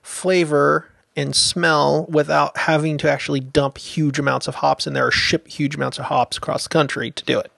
flavor 0.01 0.87
and 1.15 1.35
smell 1.35 2.05
without 2.09 2.55
having 2.57 2.97
to 2.99 3.09
actually 3.11 3.39
dump 3.39 3.77
huge 3.77 4.19
amounts 4.19 4.47
of 4.47 4.55
hops 4.55 4.87
in 4.87 4.93
there 4.93 5.07
or 5.07 5.11
ship 5.11 5.47
huge 5.47 5.75
amounts 5.75 5.99
of 5.99 6.05
hops 6.05 6.37
across 6.37 6.63
the 6.63 6.69
country 6.69 7.11
to 7.11 7.25
do 7.25 7.39
it. 7.39 7.51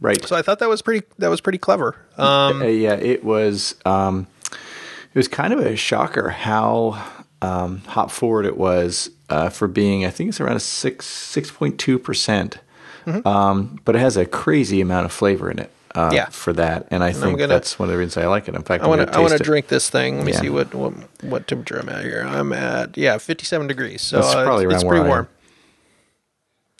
Right. 0.00 0.24
So 0.26 0.34
I 0.36 0.42
thought 0.42 0.58
that 0.58 0.68
was 0.68 0.82
pretty 0.82 1.06
that 1.18 1.28
was 1.28 1.40
pretty 1.40 1.58
clever. 1.58 1.96
Um, 2.18 2.62
Uh, 2.62 2.66
yeah, 2.66 2.94
it 2.94 3.22
was. 3.24 3.74
Um, 3.84 4.26
it 4.50 5.18
was 5.18 5.28
kind 5.28 5.52
of 5.52 5.60
a 5.60 5.76
shocker 5.76 6.30
how 6.30 7.04
um, 7.42 7.78
hop 7.82 8.10
forward 8.10 8.46
it 8.46 8.56
was 8.56 9.10
uh, 9.28 9.48
for 9.50 9.68
being. 9.68 10.04
I 10.06 10.10
think 10.10 10.28
it's 10.30 10.40
around 10.40 10.56
a 10.56 10.60
six 10.60 11.06
six 11.06 11.50
point 11.50 11.78
two 11.78 11.98
percent, 11.98 12.58
Mm-hmm. 13.06 13.26
um, 13.26 13.80
but 13.84 13.94
it 13.96 13.98
has 13.98 14.16
a 14.16 14.24
crazy 14.24 14.80
amount 14.80 15.04
of 15.06 15.12
flavor 15.12 15.50
in 15.50 15.58
it. 15.58 15.70
Uh, 15.94 16.10
Yeah. 16.12 16.26
for 16.30 16.52
that, 16.54 16.86
and 16.90 17.04
I 17.04 17.12
think 17.12 17.38
gonna- 17.38 17.48
that's 17.48 17.78
one 17.78 17.88
of 17.88 17.92
the 17.92 17.98
reasons 17.98 18.16
I 18.24 18.26
like 18.26 18.48
it. 18.48 18.54
In 18.54 18.62
fact, 18.62 18.82
I 18.82 18.86
want 18.86 19.06
to 19.06 19.14
I 19.14 19.20
want 19.20 19.32
to 19.36 19.38
drink 19.38 19.68
this 19.68 19.90
thing. 19.90 20.16
Let 20.16 20.24
me 20.26 20.32
Yeah. 20.32 20.40
see 20.40 20.48
what, 20.48 20.74
what 20.74 20.94
what 21.22 21.46
temperature 21.46 21.78
I'm 21.78 21.88
at 21.90 22.02
here. 22.02 22.24
I'm 22.26 22.52
at 22.54 22.96
yeah 22.96 23.18
57 23.18 23.66
degrees. 23.66 24.00
So 24.00 24.16
That's 24.20 24.34
uh, 24.34 24.44
probably 24.44 24.64
it's, 24.64 24.74
it's 24.76 24.84
around 24.84 24.88
where 24.90 24.98
pretty 25.00 25.08
warm. 25.08 25.28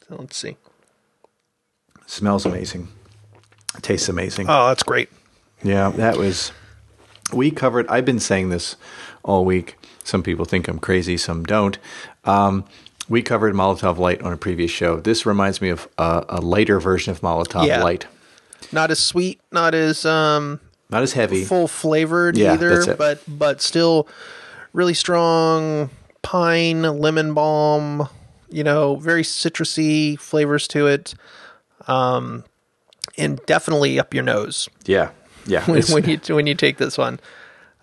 So 0.09 0.16
let's 0.19 0.37
see. 0.37 0.57
Smells 2.07 2.47
amazing. 2.47 2.88
Tastes 3.81 4.09
amazing. 4.09 4.47
Oh, 4.49 4.69
that's 4.69 4.83
great. 4.83 5.09
Yeah, 5.62 5.90
that 5.90 6.16
was. 6.16 6.52
We 7.33 7.50
covered. 7.50 7.87
I've 7.88 8.04
been 8.04 8.21
saying 8.21 8.50
this 8.50 8.76
all 9.23 9.45
week. 9.45 9.76
Some 10.04 10.23
people 10.23 10.45
think 10.45 10.69
I'm 10.69 10.78
crazy, 10.78 11.16
some 11.16 11.45
don't. 11.45 11.78
Um, 12.25 12.64
we 13.09 13.23
covered 13.23 13.54
Molotov 13.54 13.99
Lite 13.99 14.21
on 14.23 14.33
a 14.33 14.37
previous 14.37 14.71
show. 14.71 14.97
This 15.00 15.25
reminds 15.25 15.61
me 15.62 15.69
of 15.69 15.87
a, 15.97 16.25
a 16.28 16.40
lighter 16.40 16.81
version 16.81 17.11
of 17.12 17.21
Molotov 17.21 17.66
Yeah. 17.66 17.83
Light. 17.83 18.07
Not 18.71 18.90
as 18.90 18.99
sweet, 18.99 19.40
not 19.50 19.75
as 19.75 20.04
um, 20.04 20.61
Not 20.90 21.02
as 21.02 21.12
heavy. 21.14 21.45
full 21.45 21.69
flavored 21.69 22.37
Yeah, 22.37 22.54
either, 22.54 22.95
but 22.97 23.21
but 23.26 23.61
still 23.62 24.07
really 24.73 24.95
strong 24.95 25.90
pine, 26.23 26.83
lemon 26.83 27.35
balm. 27.35 28.09
You 28.50 28.62
know, 28.64 28.97
very 28.97 29.23
citrusy 29.23 30.19
flavors 30.19 30.69
to 30.69 30.87
it, 30.87 31.14
um, 31.88 32.45
and 33.16 33.40
definitely 33.47 33.99
up 33.99 34.12
your 34.12 34.23
nose. 34.25 34.69
Yeah, 34.85 35.11
yeah. 35.47 35.64
when, 35.64 35.83
when 35.85 36.04
you 36.09 36.19
when 36.35 36.47
you 36.47 36.54
take 36.54 36.76
this 36.76 36.99
one. 36.99 37.19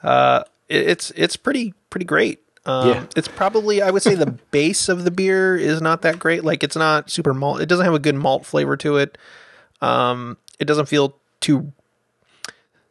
Uh, 0.03 0.43
it- 0.67 0.87
it's 0.87 1.11
it's 1.15 1.35
pretty 1.35 1.73
pretty 1.89 2.05
great. 2.05 2.39
Um, 2.65 2.87
Yeah. 2.89 3.05
It's 3.15 3.27
probably 3.27 3.81
I 3.81 3.89
would 3.89 4.03
say 4.03 4.13
the 4.15 4.27
base 4.51 4.89
of 4.89 5.03
the 5.05 5.11
beer 5.11 5.55
is 5.57 5.81
not 5.81 6.03
that 6.03 6.19
great. 6.19 6.43
Like 6.43 6.63
it's 6.63 6.75
not 6.75 7.09
super 7.09 7.33
malt. 7.33 7.61
It 7.61 7.65
doesn't 7.67 7.85
have 7.85 7.95
a 7.95 7.99
good 7.99 8.15
malt 8.15 8.45
flavor 8.45 8.77
to 8.77 8.97
it. 8.97 9.17
Um, 9.81 10.37
it 10.59 10.65
doesn't 10.65 10.87
feel 10.87 11.15
too 11.39 11.71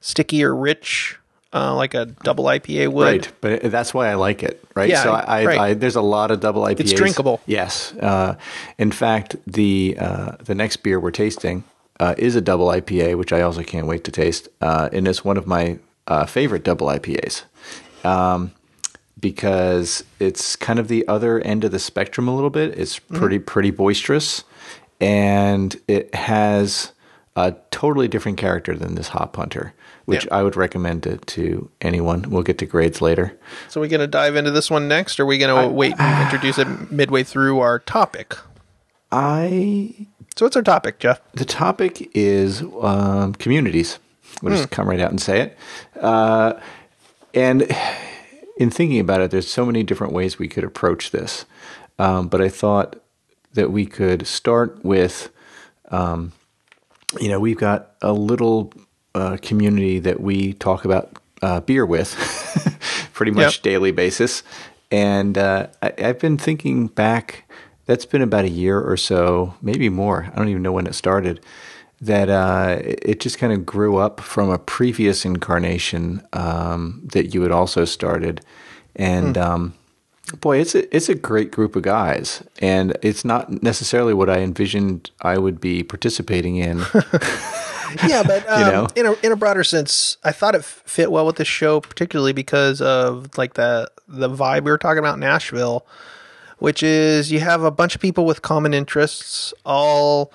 sticky 0.00 0.42
or 0.44 0.54
rich 0.54 1.18
uh, 1.52 1.75
like 1.75 1.94
a 1.94 2.04
double 2.06 2.44
IPA 2.44 2.92
would. 2.92 3.04
Right, 3.04 3.32
but 3.40 3.62
that's 3.70 3.94
why 3.94 4.08
I 4.08 4.14
like 4.14 4.42
it. 4.42 4.62
Right, 4.75 4.90
Yeah, 4.90 5.02
so 5.02 5.12
I, 5.12 5.44
right. 5.46 5.58
I, 5.58 5.75
there's 5.75 5.96
a 5.96 6.02
lot 6.02 6.30
of 6.30 6.40
double 6.40 6.62
IPAs. 6.62 6.80
It's 6.80 6.92
drinkable. 6.92 7.40
Yes, 7.46 7.94
uh, 7.94 8.37
in 8.78 8.92
fact, 8.92 9.37
the 9.46 9.96
uh, 9.98 10.32
the 10.44 10.54
next 10.54 10.78
beer 10.78 11.00
we're 11.00 11.10
tasting 11.10 11.64
uh, 12.00 12.14
is 12.18 12.37
a 12.37 12.40
double 12.40 12.66
IPA, 12.68 13.16
which 13.16 13.32
I 13.32 13.40
also 13.40 13.62
can't 13.62 13.87
wait 13.87 14.04
to 14.04 14.10
taste, 14.12 14.48
uh, 14.60 14.88
and 14.92 15.08
it's 15.08 15.25
one 15.25 15.37
of 15.38 15.46
my 15.46 15.78
uh, 16.06 16.26
favorite 16.26 16.64
double 16.64 16.87
IPAs. 16.88 17.44
Um, 18.04 18.52
because 19.18 20.04
it's 20.20 20.54
kind 20.54 20.78
of 20.78 20.87
the 20.87 21.06
other 21.08 21.40
end 21.40 21.64
of 21.64 21.72
the 21.72 21.80
spectrum 21.80 22.28
a 22.28 22.34
little 22.34 22.50
bit. 22.50 22.78
It's 22.78 22.98
Mm-hmm. 23.00 23.16
pretty 23.16 23.38
pretty 23.40 23.70
boisterous, 23.70 24.44
and 25.00 25.75
it 25.88 26.14
has 26.14 26.92
a 27.47 27.57
totally 27.71 28.09
different 28.09 28.38
character 28.38 28.75
than 28.76 28.95
this 28.97 29.09
Hop 29.09 29.37
Hunter, 29.37 29.73
which 30.07 30.25
Yeah. 30.25 30.35
I 30.38 30.42
would 30.42 30.57
recommend 30.57 31.07
it 31.07 31.26
to 31.28 31.71
anyone. 31.80 32.25
We'll 32.30 32.42
get 32.42 32.59
to 32.59 32.66
grades 32.66 33.00
later. 33.00 33.33
So 33.68 33.80
we're 33.80 33.88
going 33.88 34.00
to 34.00 34.07
dive 34.07 34.35
into 34.37 34.50
this 34.50 34.71
one 34.71 34.88
next, 34.88 35.21
or 35.21 35.23
are 35.23 35.26
we 35.26 35.38
going 35.38 35.54
to 35.64 35.68
wait 35.73 35.95
and 35.99 36.23
introduce 36.25 36.59
it 36.59 36.90
midway 36.90 37.23
through 37.23 37.61
our 37.61 37.78
topic? 37.78 38.35
I 39.11 40.07
So 40.37 40.47
what's 40.47 40.57
our 40.57 40.62
topic, 40.62 40.99
Jeff? 40.99 41.21
the 41.33 41.45
topic 41.45 42.11
is 42.14 42.62
um, 42.83 43.35
communities. 43.35 43.99
We'll 44.42 44.52
Hmm. 44.52 44.59
just 44.59 44.71
come 44.71 44.88
right 44.88 45.00
out 45.00 45.11
and 45.11 45.21
say 45.21 45.40
it. 45.40 45.59
Uh, 46.00 46.54
and 47.35 47.66
in 48.57 48.71
thinking 48.71 49.00
about 49.00 49.21
it, 49.21 49.30
there's 49.30 49.49
so 49.49 49.64
many 49.64 49.83
different 49.83 50.12
ways 50.12 50.38
we 50.38 50.49
could 50.49 50.64
approach 50.64 51.11
this. 51.11 51.45
Um, 51.99 52.28
but 52.28 52.40
I 52.40 52.49
thought 52.49 52.97
that 53.54 53.73
we 53.73 53.87
could 53.87 54.26
start 54.26 54.85
with, 54.85 55.30
um, 55.90 56.33
you 57.21 57.29
know, 57.29 57.41
we've 57.41 57.59
got 57.59 57.93
a 58.03 58.12
little 58.12 58.73
uh, 59.15 59.38
community 59.43 59.99
that 60.00 60.21
we 60.21 60.53
talk 60.55 60.85
about 60.85 61.19
uh, 61.43 61.61
beer 61.61 61.87
with, 61.87 62.15
pretty 63.12 63.33
much 63.33 63.57
Yep. 63.57 63.62
daily 63.62 63.91
basis. 63.93 64.43
And 64.91 65.37
uh, 65.38 65.69
I, 65.83 65.93
I've 65.99 66.19
been 66.19 66.38
thinking 66.38 66.88
back. 66.88 67.45
That's 67.87 68.05
been 68.05 68.21
about 68.23 68.45
a 68.45 68.50
year 68.50 68.79
or 68.81 68.97
so, 68.99 69.55
maybe 69.62 69.88
more. 69.88 70.29
I 70.33 70.37
don't 70.37 70.49
even 70.49 70.62
know 70.62 70.73
when 70.73 70.87
it 70.87 70.95
started. 70.95 71.41
That 72.00 72.29
uh, 72.29 72.77
it 72.83 73.19
just 73.19 73.38
kind 73.38 73.53
of 73.53 73.67
grew 73.67 73.97
up 73.97 74.21
from 74.21 74.50
a 74.50 74.59
previous 74.59 75.25
incarnation 75.25 76.23
um, 76.33 77.00
that 77.12 77.35
you 77.35 77.43
had 77.43 77.50
also 77.50 77.85
started, 77.85 78.41
and 78.95 79.37
um, 79.37 79.75
boy, 80.40 80.58
it's 80.58 80.75
a 80.75 80.94
it's 80.94 81.08
a 81.08 81.14
great 81.14 81.50
group 81.50 81.76
of 81.76 81.82
guys, 81.82 82.42
and 82.61 82.97
it's 83.02 83.25
not 83.25 83.62
necessarily 83.62 84.14
what 84.14 84.30
I 84.30 84.38
envisioned 84.38 85.11
I 85.20 85.38
would 85.38 85.61
be 85.61 85.82
participating 85.82 86.56
in. 86.56 86.85
yeah, 88.06 88.23
but 88.23 88.49
um, 88.49 88.61
know? 88.61 88.87
in 88.94 89.06
a 89.06 89.12
in 89.25 89.32
a 89.32 89.37
broader 89.37 89.64
sense, 89.64 90.16
I 90.25 90.32
thought 90.32 90.54
it 90.54 90.64
fit 90.64 91.11
well 91.11 91.26
with 91.26 91.37
the 91.37 91.44
show, 91.44 91.80
particularly 91.80 92.32
because 92.32 92.80
of 92.80 93.37
like 93.38 93.54
the 93.54 93.90
the 94.06 94.28
vibe 94.28 94.64
we 94.64 94.70
were 94.70 94.78
talking 94.78 94.99
about 94.99 95.16
in 95.16 95.23
Asheville, 95.23 95.87
which 96.58 96.82
is 96.82 97.32
you 97.32 97.40
have 97.40 97.62
a 97.62 97.70
bunch 97.70 97.94
of 97.94 98.00
people 98.00 98.26
with 98.26 98.42
common 98.42 98.75
interests, 98.75 99.54
all 99.64 100.32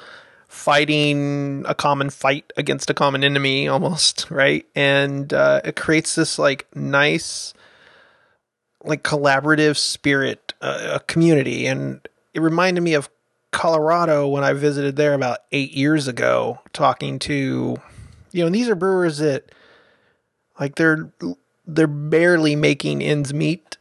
fighting 0.48 1.64
a 1.68 1.76
common 1.76 2.10
fight 2.10 2.52
against 2.58 2.90
a 2.90 2.94
common 2.94 3.24
enemy, 3.24 3.68
almost 3.68 4.30
right, 4.30 4.66
and 4.76 5.34
uh, 5.34 5.62
it 5.64 5.76
creates 5.76 6.16
this 6.16 6.40
like 6.40 6.66
nice 6.76 7.54
like 8.84 9.04
collaborative 9.04 9.78
spirit, 9.78 10.54
uh, 10.62 10.96
a 10.96 11.00
community, 11.02 11.66
and 11.66 12.08
it 12.34 12.42
reminded 12.42 12.82
me 12.82 12.94
of 12.94 13.10
Colorado 13.52 14.28
when 14.28 14.44
I 14.44 14.54
visited 14.54 14.96
there 14.96 15.14
about 15.14 15.40
eight 15.52 15.72
years 15.72 16.08
ago, 16.08 16.60
talking 16.74 17.20
to, 17.20 17.78
you 18.32 18.44
know, 18.44 18.50
these 18.50 18.68
are 18.68 18.76
brewers 18.76 19.20
that, 19.20 19.52
like, 20.60 20.76
they're 20.76 21.12
they're 21.66 21.88
barely 21.88 22.56
making 22.56 23.02
ends 23.02 23.34
meet, 23.34 23.78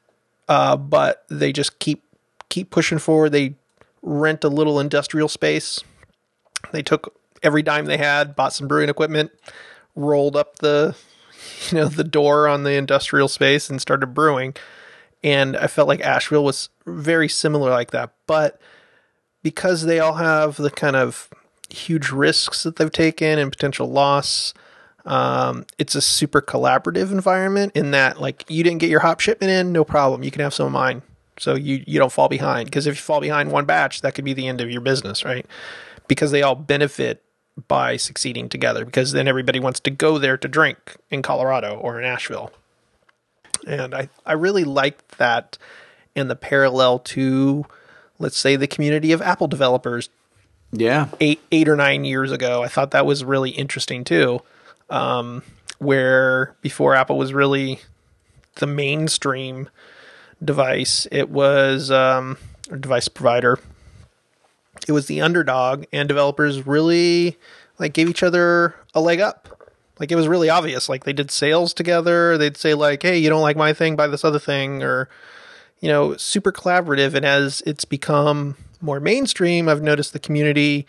uh, 0.49 0.77
but 0.77 1.25
they 1.29 1.53
just 1.53 1.79
keep 1.79 2.03
keep 2.49 2.71
pushing 2.71 2.99
forward. 2.99 3.31
They 3.31 3.55
rent 4.03 4.45
a 4.45 4.49
little 4.49 4.79
industrial 4.79 5.29
space. 5.29 5.83
They 6.71 6.83
took 6.83 7.19
every 7.43 7.63
dime 7.63 7.87
they 7.87 7.97
had, 7.97 8.37
bought 8.37 8.53
some 8.53 8.69
brewing 8.69 8.89
equipment, 8.89 9.33
rolled 9.97 10.37
up 10.37 10.59
the, 10.59 10.95
you 11.71 11.79
know, 11.79 11.89
the 11.89 12.05
door 12.05 12.47
on 12.47 12.63
the 12.63 12.73
industrial 12.73 13.29
space, 13.29 13.69
and 13.71 13.81
started 13.81 14.09
brewing. 14.09 14.55
And 15.25 15.57
I 15.57 15.67
felt 15.67 15.89
like 15.89 16.01
Asheville 16.01 16.45
was 16.45 16.69
very 16.87 17.29
similar 17.29 17.71
like 17.71 17.93
that, 17.93 18.13
but 18.27 18.61
because 19.43 19.85
they 19.85 20.01
all 20.01 20.15
have 20.15 20.57
the 20.57 20.71
kind 20.71 20.97
of 20.97 21.29
huge 21.69 22.11
risks 22.11 22.63
that 22.65 22.77
they've 22.77 22.91
taken 22.91 23.39
and 23.39 23.51
potential 23.51 23.89
loss, 23.89 24.53
um, 25.05 25.65
it's 25.79 25.95
a 25.95 26.01
super 26.01 26.41
collaborative 26.41 27.11
environment 27.11 27.73
in 27.75 27.91
that 27.93 28.21
like 28.21 28.45
you 28.49 28.63
didn't 28.63 28.79
get 28.79 28.91
your 28.91 29.01
hop 29.01 29.21
shipment 29.21 29.51
in, 29.51 29.73
no 29.73 29.85
problem. 29.85 30.23
You 30.23 30.31
can 30.31 30.43
have 30.43 30.55
some 30.55 30.67
of 30.67 30.73
mine. 30.73 31.03
So 31.39 31.55
you, 31.55 31.83
you 31.87 31.99
don't 31.99 32.13
fall 32.13 32.29
behind. 32.29 32.67
Because 32.67 32.87
if 32.87 32.97
you 32.97 33.01
fall 33.01 33.21
behind 33.21 33.51
one 33.51 33.65
batch, 33.65 34.03
that 34.03 34.15
could 34.15 34.25
be 34.25 34.35
the 34.35 34.47
end 34.47 34.61
of 34.61 34.71
your 34.71 34.81
business, 34.81 35.25
right? 35.25 35.47
Because 36.07 36.31
they 36.31 36.43
all 36.43 36.55
benefit 36.55 37.23
by 37.69 37.97
succeeding 37.97 38.49
together 38.49 38.85
because 38.85 39.13
then 39.13 39.29
everybody 39.29 39.61
wants 39.61 39.81
to 39.81 39.91
go 39.91 40.19
there 40.19 40.37
to 40.39 40.49
drink 40.49 40.97
in 41.11 41.23
Colorado 41.23 41.77
or 41.77 42.01
in 42.01 42.05
Asheville. 42.05 42.51
And 43.67 43.95
I, 43.95 44.09
I 44.27 44.33
really 44.33 44.65
liked 44.65 45.19
that 45.19 45.59
and 46.15 46.31
the 46.31 46.37
parallel 46.37 46.99
to 46.99 47.65
let's 48.19 48.37
say 48.37 48.57
the 48.57 48.67
community 48.67 49.13
of 49.13 49.23
Apple 49.23 49.49
developers 49.49 50.09
yeah, 50.73 51.09
eight 51.21 51.41
eight 51.53 51.69
or 51.69 51.77
nine 51.77 52.05
years 52.05 52.33
ago. 52.33 52.63
I 52.63 52.69
thought 52.69 52.93
that 52.93 53.05
was 53.05 53.25
really 53.25 53.51
interesting 53.51 54.05
too. 54.05 54.41
Um, 54.89 55.43
where 55.79 56.55
before 56.63 56.95
Apple 56.95 57.19
was 57.19 57.35
really 57.35 57.81
the 58.55 58.67
mainstream 58.67 59.69
device, 60.43 61.07
it 61.13 61.29
was 61.29 61.91
um, 61.91 62.39
or 62.71 62.79
device 62.79 63.09
provider. 63.09 63.59
It 64.89 64.93
was 64.93 65.07
the 65.07 65.21
underdog, 65.21 65.85
and 65.93 66.09
developers 66.09 66.67
really 66.67 67.39
like 67.79 67.93
gave 67.93 68.09
each 68.09 68.23
other 68.23 68.75
a 68.95 69.01
leg 69.01 69.21
up. 69.21 69.62
Like 70.03 70.11
it 70.11 70.17
was 70.17 70.27
really 70.27 70.51
obvious. 70.51 70.89
Like 70.89 71.05
they 71.05 71.13
did 71.13 71.31
sales 71.31 71.73
together. 71.73 72.37
They'd 72.37 72.57
say 72.57 72.75
like, 72.75 73.03
"Hey, 73.03 73.19
you 73.19 73.29
don't 73.31 73.41
like 73.41 73.57
my 73.57 73.73
thing, 73.73 73.95
buy 73.95 74.09
this 74.09 74.25
other 74.25 74.41
thing," 74.41 74.83
or 74.83 75.09
you 75.81 75.89
know, 75.89 76.17
super 76.17 76.51
collaborative. 76.51 77.15
And 77.15 77.25
as 77.25 77.63
it's 77.67 77.85
become 77.85 78.57
more 78.81 78.99
mainstream, 78.99 79.69
I've 79.69 79.81
noticed 79.81 80.13
the 80.13 80.19
community 80.19 80.87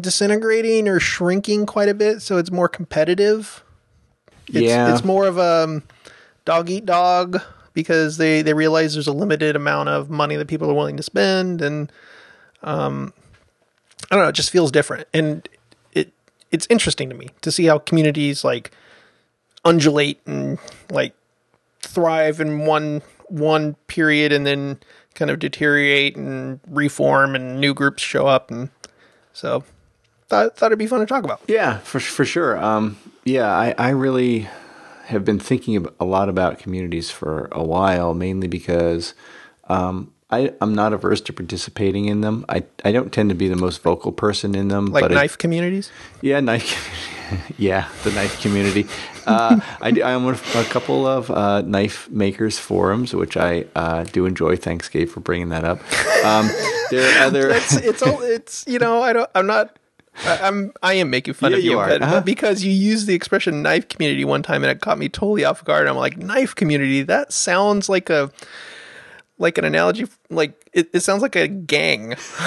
disintegrating 0.00 0.86
or 0.86 1.00
shrinking 1.00 1.64
quite 1.66 1.88
a 1.88 1.94
bit. 1.94 2.20
So 2.20 2.36
it's 2.36 2.50
more 2.50 2.68
competitive. 2.68 3.64
It's, 4.48 4.58
Yeah. 4.58 4.92
it's 4.92 5.04
more 5.04 5.26
of 5.26 5.38
a 5.38 5.64
um, 5.64 5.82
dog 6.44 6.68
eat 6.68 6.84
dog 6.84 7.40
because 7.72 8.16
they 8.18 8.42
they 8.42 8.52
realize 8.52 8.94
there's 8.94 9.06
a 9.06 9.12
limited 9.12 9.56
amount 9.56 9.88
of 9.88 10.10
money 10.10 10.36
that 10.36 10.48
people 10.48 10.70
are 10.70 10.74
willing 10.74 10.96
to 10.98 11.02
spend, 11.02 11.62
and 11.62 11.90
um, 12.62 13.14
I 14.10 14.16
don't 14.16 14.24
know, 14.24 14.28
it 14.28 14.34
just 14.34 14.50
feels 14.50 14.70
different, 14.72 15.06
and 15.14 15.48
it's 16.50 16.66
interesting 16.70 17.08
to 17.08 17.14
me 17.14 17.28
to 17.42 17.52
see 17.52 17.66
how 17.66 17.78
communities 17.78 18.44
like 18.44 18.70
undulate 19.64 20.20
and 20.26 20.58
like 20.90 21.14
thrive 21.80 22.40
in 22.40 22.66
one 22.66 23.02
one 23.28 23.74
period 23.86 24.32
and 24.32 24.46
then 24.46 24.78
kind 25.14 25.30
of 25.30 25.38
deteriorate 25.38 26.16
and 26.16 26.60
reform 26.68 27.34
and 27.34 27.60
new 27.60 27.74
groups 27.74 28.02
show 28.02 28.26
up 28.26 28.50
and 28.50 28.70
so 29.32 29.64
thought 30.28 30.56
thought 30.56 30.66
it'd 30.66 30.78
be 30.78 30.86
fun 30.86 31.00
to 31.00 31.06
talk 31.06 31.24
about. 31.24 31.40
Yeah, 31.46 31.78
for 31.78 32.00
for 32.00 32.24
sure. 32.24 32.56
Um, 32.62 32.96
yeah, 33.24 33.50
I, 33.50 33.74
I 33.76 33.90
really 33.90 34.48
have 35.06 35.24
been 35.24 35.40
thinking 35.40 35.86
a 35.98 36.04
lot 36.04 36.28
about 36.28 36.58
communities 36.58 37.10
for 37.10 37.48
a 37.52 37.62
while, 37.62 38.14
mainly 38.14 38.48
because 38.48 39.14
um, 39.68 40.12
I, 40.32 40.52
I'm 40.60 40.74
not 40.74 40.92
averse 40.92 41.20
to 41.22 41.32
participating 41.32 42.06
in 42.06 42.20
them. 42.20 42.44
I, 42.48 42.62
I 42.84 42.92
don't 42.92 43.12
tend 43.12 43.30
to 43.30 43.34
be 43.34 43.48
the 43.48 43.56
most 43.56 43.82
vocal 43.82 44.12
person 44.12 44.54
in 44.54 44.68
them. 44.68 44.86
Like 44.86 45.10
knife 45.10 45.34
it, 45.34 45.38
communities? 45.38 45.90
Yeah, 46.22 46.40
knife. 46.40 46.88
yeah, 47.58 47.88
the 48.04 48.12
knife 48.12 48.40
community. 48.40 48.86
Uh, 49.26 49.60
I, 49.80 49.88
I'm 50.02 50.24
on 50.26 50.34
a 50.54 50.64
couple 50.64 51.06
of 51.06 51.30
uh, 51.30 51.62
knife 51.62 52.08
makers 52.10 52.58
forums, 52.58 53.14
which 53.14 53.36
I 53.36 53.64
uh, 53.74 54.04
do 54.04 54.26
enjoy. 54.26 54.56
Thanks, 54.56 54.88
Gabe, 54.88 55.08
for 55.08 55.20
bringing 55.20 55.48
that 55.50 55.64
up. 55.64 55.78
Um, 56.24 56.48
there 56.90 57.22
are 57.22 57.26
other. 57.26 57.50
it's 57.54 57.76
it's 57.76 58.02
all 58.02 58.20
it's 58.22 58.64
you 58.66 58.78
know 58.78 59.02
I 59.02 59.12
don't 59.12 59.30
I'm 59.34 59.46
not 59.46 59.76
I- 60.24 60.38
I'm 60.48 60.72
I 60.82 60.94
am 60.94 61.10
making 61.10 61.34
fun 61.34 61.52
Yeah, 61.52 61.58
of 61.58 61.64
you, 61.64 61.70
you 61.72 61.78
are. 61.78 61.88
but, 61.88 62.02
Uh-huh. 62.02 62.14
but 62.16 62.24
because 62.24 62.64
you 62.64 62.72
used 62.72 63.06
the 63.06 63.14
expression 63.14 63.62
knife 63.62 63.88
community 63.88 64.24
one 64.24 64.42
time 64.42 64.62
and 64.64 64.70
it 64.70 64.80
caught 64.80 64.98
me 64.98 65.08
totally 65.08 65.44
off 65.44 65.64
guard. 65.64 65.86
I'm 65.88 65.96
like 65.96 66.16
knife 66.18 66.54
community. 66.54 67.02
That 67.02 67.32
sounds 67.32 67.88
like 67.88 68.10
a 68.10 68.30
like 69.40 69.58
an 69.58 69.64
analogy. 69.64 70.06
Like 70.28 70.70
it, 70.72 70.90
it 70.92 71.00
sounds 71.00 71.22
like 71.22 71.34
a 71.34 71.48
gang 71.48 72.12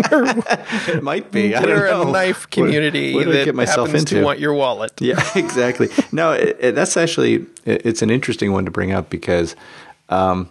it 0.00 1.02
might 1.02 1.30
be. 1.30 1.54
I 1.54 1.62
don't 1.62 1.78
know. 1.78 2.08
a 2.08 2.12
knife 2.12 2.50
community 2.50 3.14
What, 3.14 3.26
what 3.26 3.34
I 3.34 3.38
that 3.38 3.44
get 3.44 3.54
myself 3.54 3.88
happens 3.88 4.02
into? 4.02 4.16
to 4.16 4.24
want 4.24 4.40
your 4.40 4.54
wallet. 4.54 4.92
Yeah, 5.00 5.22
exactly. 5.36 5.88
No, 6.10 6.32
it, 6.32 6.56
it, 6.60 6.74
that's 6.74 6.96
actually 6.96 7.46
it, 7.64 7.86
it's 7.86 8.02
an 8.02 8.10
interesting 8.10 8.52
one 8.52 8.64
to 8.64 8.70
bring 8.70 8.90
up 8.90 9.10
because 9.10 9.54
um, 10.08 10.48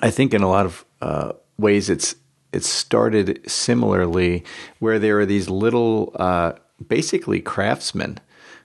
I 0.00 0.10
think 0.10 0.32
in 0.34 0.42
a 0.42 0.48
lot 0.48 0.66
of 0.66 0.84
uh, 1.02 1.32
ways 1.58 1.90
it's 1.90 2.14
it 2.52 2.64
started 2.64 3.40
similarly, 3.50 4.44
where 4.78 4.98
there 4.98 5.18
are 5.20 5.26
these 5.26 5.50
little, 5.50 6.12
uh, 6.14 6.52
basically 6.86 7.40
craftsmen 7.40 8.18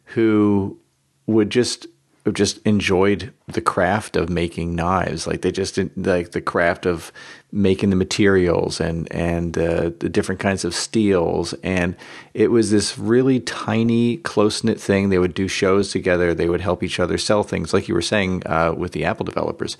who 0.05 0.79
would 1.27 1.49
just 1.49 1.87
just 2.31 2.59
enjoyed 2.59 3.33
the 3.47 3.61
craft 3.61 4.15
of 4.15 4.29
making 4.29 4.75
knives. 4.75 5.27
Like 5.27 5.41
they 5.41 5.51
just 5.51 5.77
like 5.97 6.31
the 6.31 6.41
craft 6.41 6.85
of 6.85 7.11
making 7.51 7.89
the 7.89 7.97
materials 7.97 8.79
and 8.79 9.11
and 9.11 9.57
uh, 9.57 9.91
the 9.99 10.09
different 10.09 10.39
kinds 10.39 10.63
of 10.63 10.73
steels. 10.73 11.53
And 11.63 11.97
it 12.33 12.49
was 12.49 12.71
this 12.71 12.97
really 12.97 13.41
tiny, 13.41 14.17
close 14.17 14.63
knit 14.63 14.79
thing. 14.79 15.09
They 15.09 15.19
would 15.19 15.33
do 15.33 15.49
shows 15.49 15.91
together. 15.91 16.33
They 16.33 16.47
would 16.47 16.61
help 16.61 16.81
each 16.81 16.99
other 16.99 17.17
sell 17.17 17.43
things, 17.43 17.73
like 17.73 17.89
you 17.89 17.93
were 17.93 18.01
saying 18.01 18.43
uh, 18.45 18.73
with 18.77 18.93
the 18.93 19.03
Apple 19.03 19.25
developers. 19.25 19.75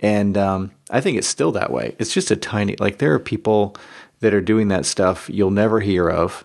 And 0.00 0.36
um, 0.36 0.72
I 0.90 1.00
think 1.00 1.16
it's 1.16 1.26
still 1.26 1.52
that 1.52 1.72
way. 1.72 1.96
It's 1.98 2.12
just 2.12 2.30
a 2.30 2.36
tiny 2.36 2.76
like 2.78 2.98
there 2.98 3.14
are 3.14 3.18
people 3.18 3.74
that 4.20 4.34
are 4.34 4.42
doing 4.42 4.68
that 4.68 4.84
stuff 4.84 5.30
you'll 5.30 5.50
never 5.50 5.80
hear 5.80 6.10
of, 6.10 6.44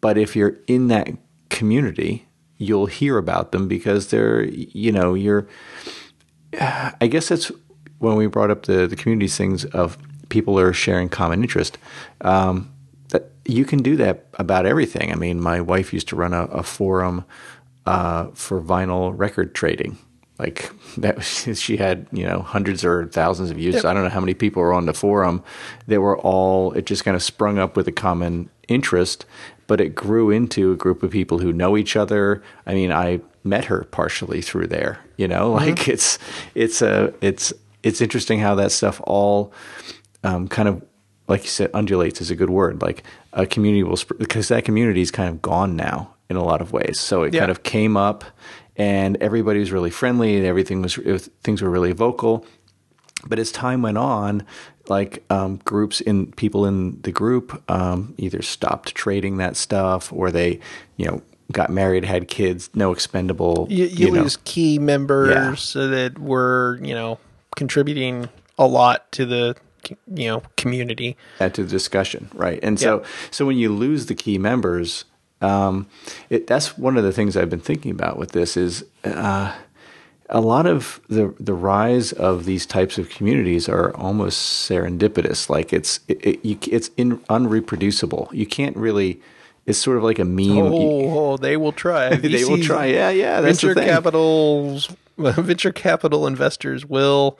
but 0.00 0.16
if 0.16 0.36
you're 0.36 0.58
in 0.68 0.88
that 0.88 1.08
community 1.48 2.28
you'll 2.60 2.86
hear 2.86 3.16
about 3.16 3.50
them 3.50 3.66
because 3.66 4.08
they're 4.08 4.44
you 4.44 4.92
know 4.92 5.14
you're 5.14 5.48
i 6.60 7.08
guess 7.08 7.28
that's 7.28 7.50
when 7.98 8.16
we 8.16 8.26
brought 8.26 8.50
up 8.50 8.66
the 8.66 8.86
the 8.86 8.96
communities 8.96 9.36
things 9.36 9.64
of 9.64 9.98
people 10.28 10.58
are 10.58 10.72
sharing 10.72 11.08
common 11.08 11.42
interest 11.42 11.76
um, 12.22 12.72
that 13.08 13.30
you 13.44 13.64
can 13.64 13.82
do 13.82 13.96
that 13.96 14.26
about 14.34 14.64
everything. 14.64 15.12
I 15.12 15.16
mean 15.16 15.40
my 15.40 15.60
wife 15.60 15.92
used 15.92 16.08
to 16.08 16.16
run 16.16 16.32
a, 16.32 16.44
a 16.44 16.62
forum 16.62 17.24
uh, 17.84 18.28
for 18.34 18.60
vinyl 18.60 19.12
record 19.16 19.54
trading. 19.54 19.98
Like 20.38 20.70
that 20.96 21.16
was, 21.16 21.26
she 21.60 21.76
had 21.76 22.06
you 22.12 22.24
know 22.24 22.40
hundreds 22.40 22.84
or 22.84 23.06
thousands 23.08 23.50
of 23.50 23.58
users 23.58 23.84
i 23.84 23.92
don't 23.92 24.04
know 24.04 24.08
how 24.08 24.20
many 24.20 24.34
people 24.34 24.62
were 24.62 24.72
on 24.72 24.86
the 24.86 24.94
forum. 24.94 25.44
They 25.86 25.98
were 25.98 26.18
all 26.18 26.72
it 26.72 26.86
just 26.86 27.04
kind 27.04 27.16
of 27.16 27.22
sprung 27.22 27.58
up 27.58 27.76
with 27.76 27.86
a 27.86 27.92
common 27.92 28.48
interest 28.68 29.26
but 29.70 29.80
it 29.80 29.94
grew 29.94 30.30
into 30.30 30.72
a 30.72 30.76
group 30.76 31.04
of 31.04 31.12
people 31.12 31.38
who 31.38 31.52
know 31.52 31.76
each 31.76 31.94
other. 31.94 32.42
I 32.66 32.74
mean 32.74 32.90
i 32.90 33.20
met 33.44 33.66
her 33.66 33.84
partially 33.84 34.42
through 34.42 34.66
there 34.66 34.98
you 35.16 35.28
know? 35.28 35.52
Like 35.52 35.86
it's 35.88 36.18
it's 36.54 36.82
a 36.82 37.14
it's 37.20 37.52
it's 37.84 38.00
interesting 38.00 38.40
how 38.40 38.56
that 38.56 38.72
stuff 38.72 39.00
all 39.04 39.52
um, 40.24 40.48
kind 40.48 40.68
of 40.68 40.82
like 41.28 41.42
you 41.44 41.48
said 41.50 41.70
undulates 41.72 42.20
is 42.20 42.30
a 42.32 42.34
good 42.36 42.50
word. 42.50 42.82
Like 42.82 43.04
a 43.32 43.46
community 43.46 43.84
will 43.84 43.96
sp- 44.02 44.18
because 44.18 44.48
that 44.48 44.64
community 44.64 45.02
is 45.02 45.10
kind 45.12 45.28
of 45.28 45.40
gone 45.40 45.76
now 45.76 45.98
in 46.28 46.36
a 46.36 46.42
lot 46.42 46.60
of 46.60 46.72
ways. 46.72 46.98
So 46.98 47.22
it 47.22 47.32
Yeah. 47.32 47.40
kind 47.42 47.50
of 47.52 47.62
came 47.62 47.96
up 47.96 48.24
and 48.76 49.16
everybody 49.28 49.60
was 49.60 49.70
really 49.72 49.90
friendly 49.90 50.36
and 50.36 50.44
everything 50.46 50.82
was 50.82 50.98
it 50.98 51.12
was- 51.12 51.30
things 51.44 51.62
were 51.62 51.70
really 51.70 51.92
vocal. 51.92 52.44
But 53.28 53.38
as 53.38 53.52
time 53.52 53.82
went 53.82 53.98
on 53.98 54.42
like 54.90 55.24
um, 55.30 55.56
groups 55.64 56.00
in 56.02 56.32
people 56.32 56.66
in 56.66 57.00
the 57.02 57.12
group 57.12 57.62
um, 57.70 58.14
either 58.18 58.42
stopped 58.42 58.94
trading 58.94 59.38
that 59.38 59.56
stuff 59.56 60.12
or 60.12 60.30
they 60.30 60.60
you 60.96 61.06
know 61.06 61.22
got 61.52 61.70
married 61.70 62.04
had 62.04 62.28
kids 62.28 62.68
no 62.74 62.92
expendable 62.92 63.66
You, 63.70 63.86
you, 63.86 64.10
know. 64.10 64.22
lose 64.22 64.36
key 64.44 64.78
members 64.78 65.74
Yeah. 65.74 65.86
that 65.86 66.18
were 66.18 66.78
you 66.82 66.94
know 66.94 67.18
contributing 67.56 68.28
a 68.58 68.66
lot 68.66 69.10
to 69.12 69.24
the 69.24 69.56
you 70.14 70.28
know 70.28 70.42
community. 70.56 71.16
add 71.40 71.54
to 71.54 71.64
the 71.64 71.70
discussion, 71.70 72.28
right? 72.34 72.60
And 72.62 72.78
so, 72.78 73.02
so 73.30 73.46
when 73.46 73.56
you 73.56 73.70
lose 73.72 74.06
the 74.06 74.14
key 74.14 74.36
members, 74.38 75.06
um, 75.40 75.86
it, 76.28 76.46
that's 76.46 76.76
one 76.76 76.98
of 76.98 77.02
the 77.04 77.12
things 77.12 77.34
I've 77.36 77.48
been 77.48 77.60
thinking 77.60 77.90
about 77.90 78.18
with 78.18 78.32
this 78.32 78.56
is 78.58 78.84
uh, 79.04 79.54
a 80.30 80.40
lot 80.40 80.66
of 80.66 81.00
the 81.08 81.34
the 81.38 81.54
rise 81.54 82.12
of 82.12 82.44
these 82.44 82.64
types 82.64 82.98
of 82.98 83.10
communities 83.10 83.68
are 83.68 83.94
almost 83.96 84.68
serendipitous. 84.68 85.50
Like 85.50 85.72
it's 85.72 86.00
it, 86.08 86.24
it, 86.24 86.44
you, 86.44 86.58
it's 86.70 86.90
in, 86.96 87.18
unreproducible. 87.28 88.32
You 88.32 88.46
can't 88.46 88.76
really. 88.76 89.20
It's 89.66 89.78
sort 89.78 89.98
of 89.98 90.04
like 90.04 90.18
a 90.18 90.24
meme. 90.24 90.58
Oh, 90.58 91.32
oh, 91.32 91.36
they 91.36 91.56
will 91.56 91.72
try. 91.72 92.16
they 92.16 92.44
will 92.44 92.62
try. 92.62 92.86
Yeah, 92.86 93.10
yeah. 93.10 93.40
That's 93.40 93.60
venture 93.60 93.74
the 93.74 93.82
thing. 93.82 93.90
capitals, 93.90 94.88
venture 95.18 95.72
capital 95.72 96.26
investors 96.26 96.86
will 96.86 97.38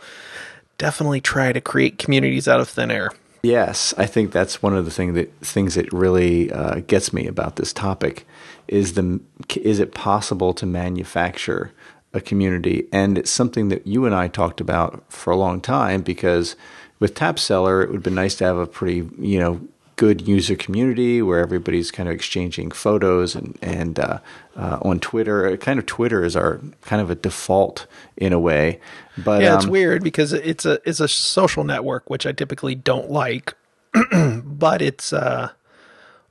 definitely 0.79 1.21
try 1.21 1.53
to 1.53 1.61
create 1.61 1.99
communities 1.99 2.47
out 2.47 2.61
of 2.61 2.69
thin 2.69 2.91
air. 2.91 3.11
Yes, 3.43 3.95
I 3.97 4.05
think 4.05 4.33
that's 4.33 4.63
one 4.63 4.77
of 4.77 4.85
the 4.85 4.91
thing 4.91 5.15
that 5.15 5.33
things 5.41 5.75
that 5.75 5.91
really 5.93 6.53
uh, 6.53 6.81
gets 6.81 7.13
me 7.13 7.27
about 7.27 7.57
this 7.57 7.73
topic 7.73 8.27
is 8.69 8.95
the 8.95 9.21
is 9.57 9.81
it 9.81 9.95
possible 9.95 10.53
to 10.55 10.67
manufacture 10.67 11.73
a 12.13 12.21
community, 12.21 12.87
and 12.93 13.17
it's 13.17 13.31
something 13.31 13.69
that 13.69 13.87
you 13.87 14.05
and 14.05 14.15
I 14.15 14.29
talked 14.29 14.61
about 14.61 15.05
for 15.09 15.31
a 15.31 15.37
long 15.37 15.61
time 15.61 16.03
because 16.03 16.57
with 16.99 17.15
TapCellar, 17.15 17.83
it 17.83 17.89
would 17.89 17.97
have 17.97 18.03
been 18.03 18.15
nice 18.15 18.35
to 18.37 18.45
have 18.45 18.57
a 18.57 18.67
pretty 18.67 19.09
you 19.19 19.39
know 19.39 19.61
good 20.01 20.27
user 20.27 20.57
community 20.57 21.21
where 21.21 21.41
everybody's 21.41 21.91
kind 21.91 22.09
of 22.09 22.15
exchanging 22.15 22.71
photos 22.71 23.35
and 23.35 23.59
and 23.61 23.99
uh, 23.99 24.19
uh, 24.57 24.79
on 24.83 24.99
Twitter, 24.99 25.57
kind 25.59 25.79
of 25.79 25.87
Twitter 25.87 26.25
is 26.25 26.35
our 26.35 26.59
kind 26.83 27.03
of 27.03 27.11
a 27.11 27.15
default 27.15 27.87
in 28.17 28.33
a 28.33 28.41
way, 28.41 28.81
but 29.19 29.43
Yeah, 29.43 29.57
it's 29.57 29.67
um, 29.67 29.71
weird 29.71 30.03
because 30.03 30.33
it's 30.33 30.65
a 30.65 30.81
it's 30.85 31.01
a 31.01 31.09
social 31.09 31.65
network 31.65 32.09
which 32.09 32.27
I 32.27 32.33
typically 32.33 32.75
don't 32.75 33.11
like, 33.11 33.55
but 34.45 34.83
it's 34.83 35.13
uh 35.13 35.51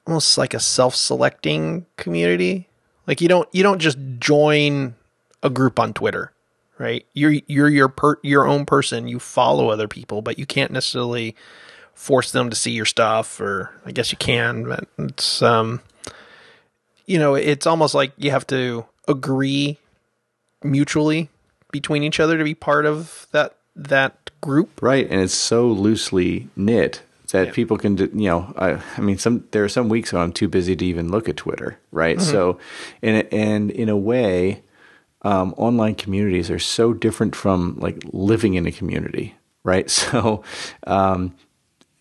almost 0.07 0.37
like 0.37 0.55
a 0.55 0.59
self-selecting 0.59 1.85
community. 1.95 2.67
Like 3.05 3.21
you 3.21 3.27
don't 3.27 3.47
you 3.51 3.61
don't 3.61 3.79
just 3.79 3.97
join 4.19 4.95
a 5.43 5.49
group 5.49 5.79
on 5.79 5.93
Twitter, 5.93 6.31
right? 6.77 7.05
You're 7.13 7.33
you're 7.47 7.69
your 7.69 7.87
per, 7.89 8.17
your 8.23 8.47
own 8.47 8.65
person. 8.65 9.07
You 9.07 9.19
follow 9.19 9.69
other 9.69 9.87
people, 9.87 10.21
but 10.21 10.37
you 10.39 10.45
can't 10.45 10.71
necessarily 10.71 11.35
force 11.93 12.31
them 12.31 12.49
to 12.49 12.55
see 12.55 12.71
your 12.71 12.85
stuff 12.85 13.39
or 13.41 13.71
I 13.85 13.91
guess 13.91 14.11
you 14.11 14.17
can, 14.17 14.63
but 14.65 14.87
it's 14.97 15.41
um 15.41 15.81
you 17.05 17.17
know, 17.17 17.33
it's 17.35 17.65
almost 17.65 17.95
like 17.95 18.11
you 18.17 18.29
have 18.31 18.45
to 18.47 18.85
agree 19.07 19.79
mutually 20.63 21.29
between 21.71 22.03
each 22.03 22.19
other 22.19 22.37
to 22.37 22.43
be 22.43 22.53
part 22.55 22.85
of 22.85 23.27
that 23.31 23.55
that 23.75 24.29
group. 24.41 24.81
Right, 24.81 25.09
and 25.09 25.21
it's 25.21 25.33
so 25.33 25.67
loosely 25.67 26.47
knit 26.55 27.01
that 27.31 27.47
Yeah. 27.47 27.53
people 27.53 27.77
can, 27.77 27.95
do- 27.95 28.09
you 28.13 28.27
know, 28.29 28.53
I, 28.57 28.81
I 28.97 29.01
mean, 29.01 29.17
some 29.17 29.45
there 29.51 29.63
are 29.63 29.69
some 29.69 29.87
weeks 29.89 30.11
when 30.13 30.21
I'm 30.21 30.31
too 30.33 30.47
busy 30.47 30.75
to 30.75 30.85
even 30.85 31.09
look 31.11 31.29
at 31.29 31.37
Twitter, 31.37 31.77
right? 31.91 32.17
Mm-hmm. 32.17 32.29
So, 32.31 32.59
and 33.01 33.27
and 33.33 33.71
in 33.71 33.89
a 33.89 33.97
way, 33.97 34.61
um, 35.23 35.53
online 35.57 35.95
communities 35.95 36.49
are 36.49 36.59
so 36.59 36.93
different 36.93 37.35
from 37.35 37.77
like 37.79 38.01
living 38.13 38.53
in 38.55 38.65
a 38.65 38.71
community, 38.71 39.35
right? 39.63 39.89
So, 39.91 40.43
um, 40.87 41.33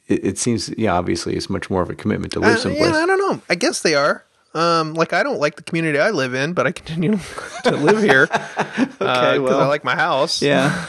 it, 0.07 0.25
it 0.25 0.39
seems, 0.39 0.71
yeah, 0.79 0.95
obviously, 0.95 1.35
it's 1.37 1.51
much 1.51 1.69
more 1.71 1.83
of 1.83 1.91
a 1.91 1.95
commitment 1.95 2.33
to 2.35 2.41
live 2.41 2.57
Uh, 2.57 2.61
someplace. 2.61 2.91
yeah, 2.93 2.97
I 3.03 3.07
don't 3.07 3.19
know. 3.19 3.43
I 3.51 3.55
guess 3.57 3.83
they 3.83 3.95
are. 3.95 4.25
Um, 4.55 4.95
like 4.95 5.13
I 5.13 5.23
don't 5.23 5.39
like 5.39 5.57
the 5.57 5.63
community 5.63 5.99
I 5.99 6.11
live 6.11 6.33
in, 6.35 6.55
but 6.55 6.67
I 6.67 6.73
continue 6.73 7.19
to 7.65 7.77
live 7.77 8.03
here 8.03 8.27
because 8.29 9.01
I 9.01 9.39
well. 9.39 9.69
like 9.69 9.85
my 9.85 9.95
house. 9.95 10.41
Yeah. 10.41 10.87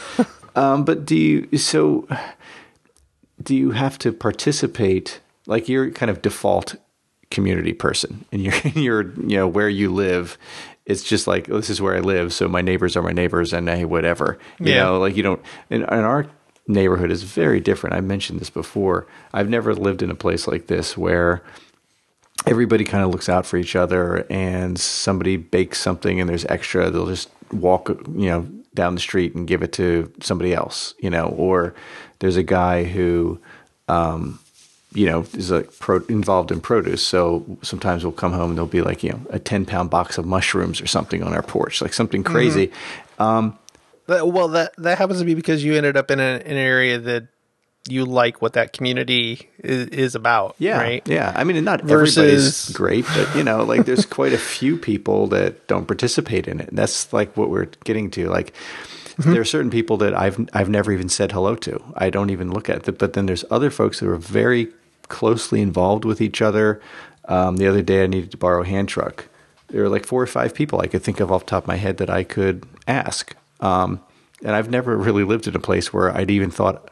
um, 0.56 0.84
but 0.84 1.04
do 1.04 1.14
you 1.14 1.58
so 1.58 2.08
do 3.42 3.54
you 3.54 3.72
have 3.72 3.98
to 3.98 4.12
participate 4.12 5.20
like 5.46 5.68
you're 5.68 5.90
kind 5.90 6.10
of 6.10 6.22
default 6.22 6.76
community 7.30 7.72
person 7.74 8.24
and 8.32 8.42
you're 8.42 8.54
you're 8.74 9.12
you 9.20 9.36
know 9.36 9.46
where 9.46 9.68
you 9.68 9.92
live 9.92 10.38
it's 10.90 11.02
just 11.02 11.26
like 11.26 11.48
oh, 11.50 11.56
this 11.56 11.70
is 11.70 11.80
where 11.80 11.96
I 11.96 12.00
live 12.00 12.32
so 12.32 12.48
my 12.48 12.60
neighbors 12.62 12.96
are 12.96 13.02
my 13.02 13.12
neighbors 13.12 13.52
and 13.52 13.68
hey 13.68 13.84
whatever. 13.84 14.38
You 14.58 14.72
Yeah. 14.74 14.84
know 14.84 14.98
like 14.98 15.16
you 15.16 15.22
don't 15.22 15.40
and, 15.70 15.82
and 15.88 16.04
our 16.04 16.26
neighborhood 16.66 17.10
is 17.10 17.22
very 17.24 17.60
different. 17.60 17.96
I 17.96 18.00
mentioned 18.00 18.40
this 18.40 18.50
before. 18.50 19.06
I've 19.32 19.48
never 19.48 19.74
lived 19.74 20.02
in 20.02 20.10
a 20.10 20.14
place 20.14 20.46
like 20.46 20.66
this 20.68 20.96
where 20.96 21.42
everybody 22.46 22.84
kind 22.84 23.04
of 23.04 23.10
looks 23.10 23.28
out 23.28 23.44
for 23.46 23.56
each 23.58 23.76
other 23.76 24.26
and 24.30 24.78
somebody 24.78 25.36
bakes 25.36 25.78
something 25.80 26.20
and 26.20 26.28
there's 26.28 26.46
extra 26.46 26.90
they'll 26.90 27.06
just 27.06 27.28
walk 27.52 27.88
you 27.90 28.30
know 28.30 28.48
down 28.74 28.94
the 28.94 29.00
street 29.00 29.34
and 29.34 29.46
give 29.46 29.62
it 29.62 29.72
to 29.72 30.10
somebody 30.22 30.54
else 30.54 30.94
you 31.00 31.10
know 31.10 31.26
or 31.36 31.74
there's 32.20 32.36
a 32.38 32.42
guy 32.42 32.84
who 32.84 33.38
um, 33.88 34.38
you 34.92 35.06
know 35.06 35.24
is 35.34 35.50
like 35.50 35.78
pro- 35.78 36.04
involved 36.08 36.50
in 36.50 36.60
produce 36.60 37.04
so 37.06 37.44
sometimes 37.62 38.02
we'll 38.04 38.12
come 38.12 38.32
home 38.32 38.50
and 38.50 38.58
there'll 38.58 38.66
be 38.68 38.82
like 38.82 39.02
you 39.04 39.10
know 39.10 39.20
a 39.30 39.38
10 39.38 39.64
pound 39.64 39.88
box 39.90 40.18
of 40.18 40.26
mushrooms 40.26 40.80
or 40.80 40.86
something 40.86 41.22
on 41.22 41.32
our 41.32 41.42
porch 41.42 41.80
like 41.80 41.92
something 41.92 42.24
mm-hmm. 42.24 42.32
crazy 42.32 42.72
um, 43.20 43.56
That- 44.06 44.26
well, 44.26 44.48
that 44.48 44.72
that 44.78 44.98
happens 44.98 45.20
to 45.20 45.24
be 45.24 45.34
because 45.34 45.62
you 45.62 45.74
ended 45.74 45.96
up 45.96 46.10
in, 46.10 46.18
a, 46.18 46.42
in 46.44 46.52
an 46.52 46.56
area 46.56 46.98
that 46.98 47.28
you 47.88 48.04
like 48.04 48.42
what 48.42 48.54
that 48.54 48.72
community 48.72 49.48
is, 49.58 49.86
is 49.88 50.14
about. 50.14 50.54
Yeah, 50.58 50.78
Right. 50.78 51.06
yeah. 51.06 51.32
I 51.36 51.44
mean, 51.44 51.62
not 51.64 51.82
Versus- 51.82 52.18
everybody's 52.18 52.70
great, 52.70 53.06
but 53.14 53.36
you 53.36 53.44
know, 53.44 53.62
like 53.62 53.86
there's 53.86 54.06
quite 54.06 54.32
a 54.32 54.38
few 54.38 54.76
people 54.76 55.28
that 55.28 55.66
don't 55.66 55.86
participate 55.86 56.48
in 56.48 56.60
it. 56.60 56.70
And 56.70 56.78
that's 56.78 57.12
like 57.12 57.36
what 57.36 57.50
we're 57.50 57.68
getting 57.84 58.10
to. 58.12 58.28
Like 58.28 58.52
mm-hmm. 59.16 59.32
there 59.32 59.40
are 59.40 59.46
certain 59.46 59.70
people 59.70 59.96
that 59.98 60.14
I've 60.14 60.48
I've 60.52 60.68
never 60.68 60.92
even 60.92 61.08
said 61.08 61.32
hello 61.32 61.54
to. 61.56 61.82
I 61.94 62.10
don't 62.10 62.30
even 62.30 62.50
look 62.50 62.68
at 62.68 62.88
it. 62.88 62.98
But 62.98 63.12
then 63.12 63.26
there's 63.26 63.44
other 63.50 63.70
folks 63.70 64.00
that 64.00 64.08
are 64.08 64.16
very 64.16 64.68
closely 65.10 65.60
involved 65.60 66.06
with 66.06 66.20
each 66.22 66.40
other. 66.40 66.80
Um, 67.26 67.58
the 67.58 67.66
other 67.66 67.82
day, 67.82 68.02
I 68.02 68.06
needed 68.06 68.30
to 68.30 68.38
borrow 68.38 68.62
a 68.62 68.66
hand 68.66 68.88
truck. 68.88 69.26
There 69.68 69.82
were 69.82 69.88
like 69.88 70.06
four 70.06 70.22
or 70.22 70.26
five 70.26 70.54
people 70.54 70.80
I 70.80 70.86
could 70.86 71.02
think 71.02 71.20
of 71.20 71.30
off 71.30 71.44
the 71.44 71.50
top 71.50 71.64
of 71.64 71.68
my 71.68 71.76
head 71.76 71.98
that 71.98 72.10
I 72.10 72.24
could 72.24 72.66
ask. 72.88 73.36
Um, 73.60 74.00
and 74.42 74.56
I've 74.56 74.70
never 74.70 74.96
really 74.96 75.22
lived 75.22 75.46
in 75.46 75.54
a 75.54 75.60
place 75.60 75.92
where 75.92 76.16
I'd 76.16 76.30
even 76.30 76.50
thought, 76.50 76.90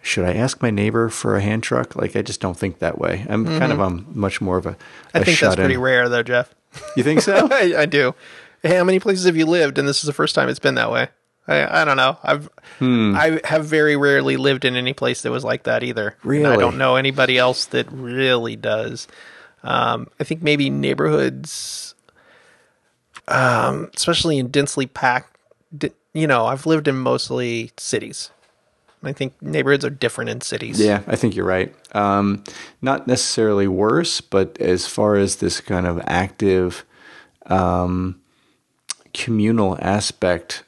should 0.00 0.24
I 0.24 0.34
ask 0.34 0.62
my 0.62 0.70
neighbor 0.70 1.08
for 1.08 1.36
a 1.36 1.40
hand 1.40 1.62
truck? 1.62 1.96
Like, 1.96 2.14
I 2.14 2.22
just 2.22 2.40
don't 2.40 2.56
think 2.56 2.78
that 2.78 2.98
way. 2.98 3.26
I'm 3.28 3.46
kind 3.58 3.72
of 3.72 3.80
um, 3.80 4.06
much 4.12 4.40
more 4.40 4.58
of 4.58 4.66
a, 4.66 4.76
I 5.12 5.20
a 5.20 5.24
think 5.24 5.40
that's 5.40 5.56
pretty 5.56 5.76
rare, 5.76 6.08
though, 6.08 6.22
Jeff. 6.22 6.54
You 6.96 7.02
think 7.02 7.20
so? 7.22 7.48
I, 7.50 7.74
I 7.78 7.86
do. 7.86 8.14
Hey, 8.62 8.76
how 8.76 8.84
many 8.84 9.00
places 9.00 9.24
have 9.24 9.36
you 9.36 9.46
lived? 9.46 9.78
And 9.78 9.88
this 9.88 9.98
is 9.98 10.06
the 10.06 10.12
first 10.12 10.34
time 10.34 10.48
it's 10.48 10.58
been 10.58 10.74
that 10.76 10.90
way. 10.90 11.08
I, 11.46 11.82
I 11.82 11.84
don't 11.84 11.96
know. 11.96 12.16
I've 12.22 12.48
Hmm. 12.78 13.14
I 13.16 13.40
have 13.44 13.66
very 13.66 13.96
rarely 13.96 14.36
lived 14.36 14.64
in 14.64 14.76
any 14.76 14.92
place 14.92 15.22
that 15.22 15.30
was 15.30 15.44
like 15.44 15.64
that 15.64 15.82
either. 15.82 16.16
And 16.44 16.52
I 16.54 16.56
don't 16.56 16.78
know 16.78 16.96
anybody 16.96 17.38
else 17.38 17.66
that 17.66 17.86
really 17.90 18.56
does. 18.56 19.06
Um, 19.62 20.08
I 20.18 20.24
think 20.24 20.42
maybe 20.42 20.70
neighborhoods, 20.70 21.94
um, 23.28 23.90
especially 23.94 24.38
in 24.38 24.48
densely 24.48 24.86
packed. 24.86 25.36
You 26.12 26.26
know, 26.26 26.46
I've 26.46 26.66
lived 26.66 26.88
in 26.88 26.96
mostly 26.96 27.70
cities. 27.76 28.30
I 29.02 29.12
think 29.12 29.40
neighborhoods 29.42 29.84
are 29.84 29.90
different 29.90 30.30
in 30.30 30.40
cities. 30.40 30.80
Yeah, 30.80 31.02
I 31.06 31.16
think 31.16 31.36
you're 31.36 31.46
right. 31.46 31.74
Um, 31.94 32.42
not 32.80 33.06
necessarily 33.06 33.68
worse, 33.68 34.20
but 34.20 34.58
as 34.60 34.86
far 34.86 35.16
as 35.16 35.36
this 35.36 35.60
kind 35.60 35.86
of 35.86 36.00
active 36.06 36.84
um, 37.46 38.20
communal 39.12 39.76
aspect, 39.80 40.64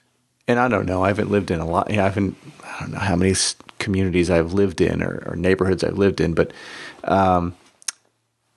and 0.48 0.59
I 0.59 0.68
don't 0.68 0.87
know, 0.87 1.04
I 1.04 1.09
haven't 1.09 1.30
lived 1.30 1.50
in 1.50 1.61
a 1.61 1.66
lot. 1.66 1.90
I 1.90 1.94
haven't, 1.94 2.37
I 2.64 2.80
don't 2.80 2.92
know 2.92 2.98
how 2.98 3.16
many 3.16 3.35
communities 3.78 4.30
I've 4.30 4.52
lived 4.52 4.80
in 4.80 5.02
or, 5.02 5.22
or 5.26 5.37
neighborhoods 5.37 5.82
I've 5.85 5.98
lived 5.98 6.20
in, 6.20 6.35
but 6.35 6.52
um, 7.04 7.54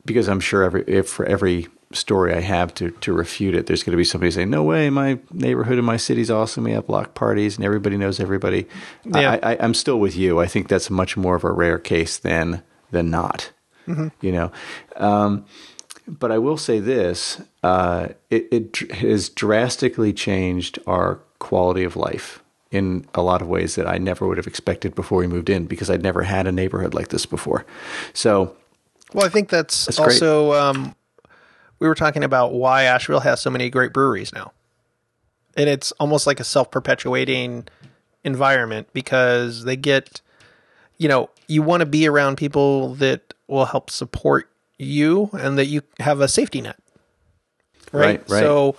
because 0.06 0.30
I'm 0.30 0.40
sure 0.40 0.64
every 0.64 0.84
if 0.88 1.08
for 1.08 1.26
every 1.26 1.68
story 1.92 2.34
I 2.34 2.42
have 2.42 2.74
to 2.76 2.92
to 2.92 3.14
refute 3.14 3.56
it, 3.56 3.66
there's 3.66 3.84
going 3.84 3.92
to 3.92 3.98
be 3.98 4.04
somebody 4.04 4.32
saying, 4.32 4.50
"No 4.50 4.64
way, 4.64 4.90
my 4.90 5.20
neighborhood 5.32 5.78
and 5.78 5.86
my 5.86 5.98
city's 5.98 6.30
awesome. 6.30 6.64
We 6.64 6.72
have 6.72 6.88
block 6.88 7.16
parties 7.16 7.56
and 7.56 7.66
everybody 7.66 7.98
knows 7.98 8.20
everybody." 8.20 8.68
Yeah. 9.06 9.40
I, 9.44 9.54
I, 9.54 9.58
I'm 9.60 9.74
still 9.74 10.00
with 10.00 10.16
you. 10.16 10.40
I 10.40 10.48
think 10.48 10.68
that's 10.68 10.90
much 10.90 11.18
more 11.18 11.36
of 11.36 11.44
a 11.44 11.52
rare 11.52 11.80
case 11.80 12.18
than 12.18 12.64
than 12.92 13.10
not. 13.10 13.52
You 14.22 14.32
know, 14.32 14.52
um, 14.98 15.46
but 16.08 16.32
I 16.32 16.38
will 16.38 16.58
say 16.58 16.80
this: 16.80 17.42
uh, 17.64 18.10
it, 18.30 18.48
it 18.52 18.72
dr- 18.72 18.92
has 18.92 19.30
drastically 19.30 20.14
changed 20.14 20.78
our 20.86 21.20
quality 21.40 21.84
of 21.84 21.96
life 21.96 22.44
in 22.72 23.06
a 23.16 23.22
lot 23.22 23.42
of 23.42 23.48
ways 23.48 23.76
that 23.76 23.88
I 23.88 23.98
never 23.98 24.28
would 24.28 24.38
have 24.38 24.46
expected 24.48 24.94
before 24.94 25.18
we 25.18 25.28
moved 25.28 25.50
in 25.50 25.66
because 25.66 25.90
I'd 25.90 26.04
never 26.04 26.24
had 26.24 26.46
a 26.46 26.52
neighborhood 26.52 26.94
like 26.94 27.08
this 27.08 27.26
before. 27.26 27.66
So. 28.14 28.56
Well, 29.14 29.26
I 29.26 29.30
think 29.30 29.50
that's, 29.50 29.86
That's 29.86 30.00
also 30.00 30.54
um, 30.54 30.94
we 31.80 31.88
were 31.88 31.96
talking 31.96 32.24
about 32.24 32.54
why 32.54 32.84
Asheville 32.84 33.22
has 33.22 33.42
so 33.42 33.50
many 33.50 33.70
great 33.72 33.92
breweries 33.92 34.32
now, 34.32 34.52
and 35.58 35.68
it's 35.68 35.92
almost 35.94 36.28
like 36.28 36.40
a 36.40 36.44
self-perpetuating 36.44 37.68
environment 38.24 38.88
because 38.94 39.64
they 39.64 39.76
get, 39.76 40.22
you 40.98 41.08
know, 41.08 41.30
you 41.48 41.64
want 41.64 41.82
to 41.82 41.88
be 41.88 42.08
around 42.08 42.36
people 42.36 42.94
that 42.96 43.34
will 43.48 43.66
help 43.66 43.90
support 43.90 44.48
you 44.78 45.32
and 45.34 45.58
that 45.58 45.66
you 45.66 45.82
have 46.00 46.22
a 46.22 46.28
safety 46.28 46.62
net, 46.62 46.78
right? 47.92 48.20
Right, 48.20 48.30
right. 48.30 48.40
So, 48.42 48.76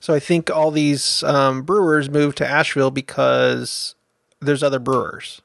so 0.00 0.14
I 0.14 0.18
think 0.18 0.50
all 0.50 0.70
these 0.70 1.22
um, 1.22 1.62
brewers 1.62 2.08
moved 2.08 2.38
to 2.38 2.48
Asheville 2.48 2.90
because 2.90 3.94
there's 4.40 4.62
other 4.62 4.78
brewers. 4.78 5.42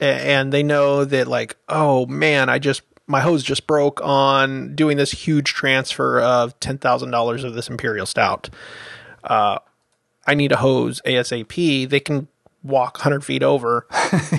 And 0.00 0.52
they 0.52 0.62
know 0.62 1.04
that 1.04 1.26
like 1.26 1.56
oh 1.68 2.06
man 2.06 2.48
i 2.48 2.58
just 2.60 2.82
my 3.08 3.20
hose 3.20 3.42
just 3.42 3.66
broke 3.66 4.00
on 4.02 4.76
doing 4.76 4.96
this 4.96 5.10
huge 5.10 5.54
transfer 5.54 6.20
of 6.20 6.58
$10000 6.60 7.44
of 7.44 7.54
this 7.54 7.68
imperial 7.68 8.06
stout. 8.06 8.48
Uh, 9.24 9.58
i 10.26 10.34
need 10.34 10.52
a 10.52 10.56
hose 10.56 11.00
asap 11.04 11.88
they 11.88 11.98
can 11.98 12.28
walk 12.62 12.98
100 12.98 13.24
feet 13.24 13.42
over 13.42 13.86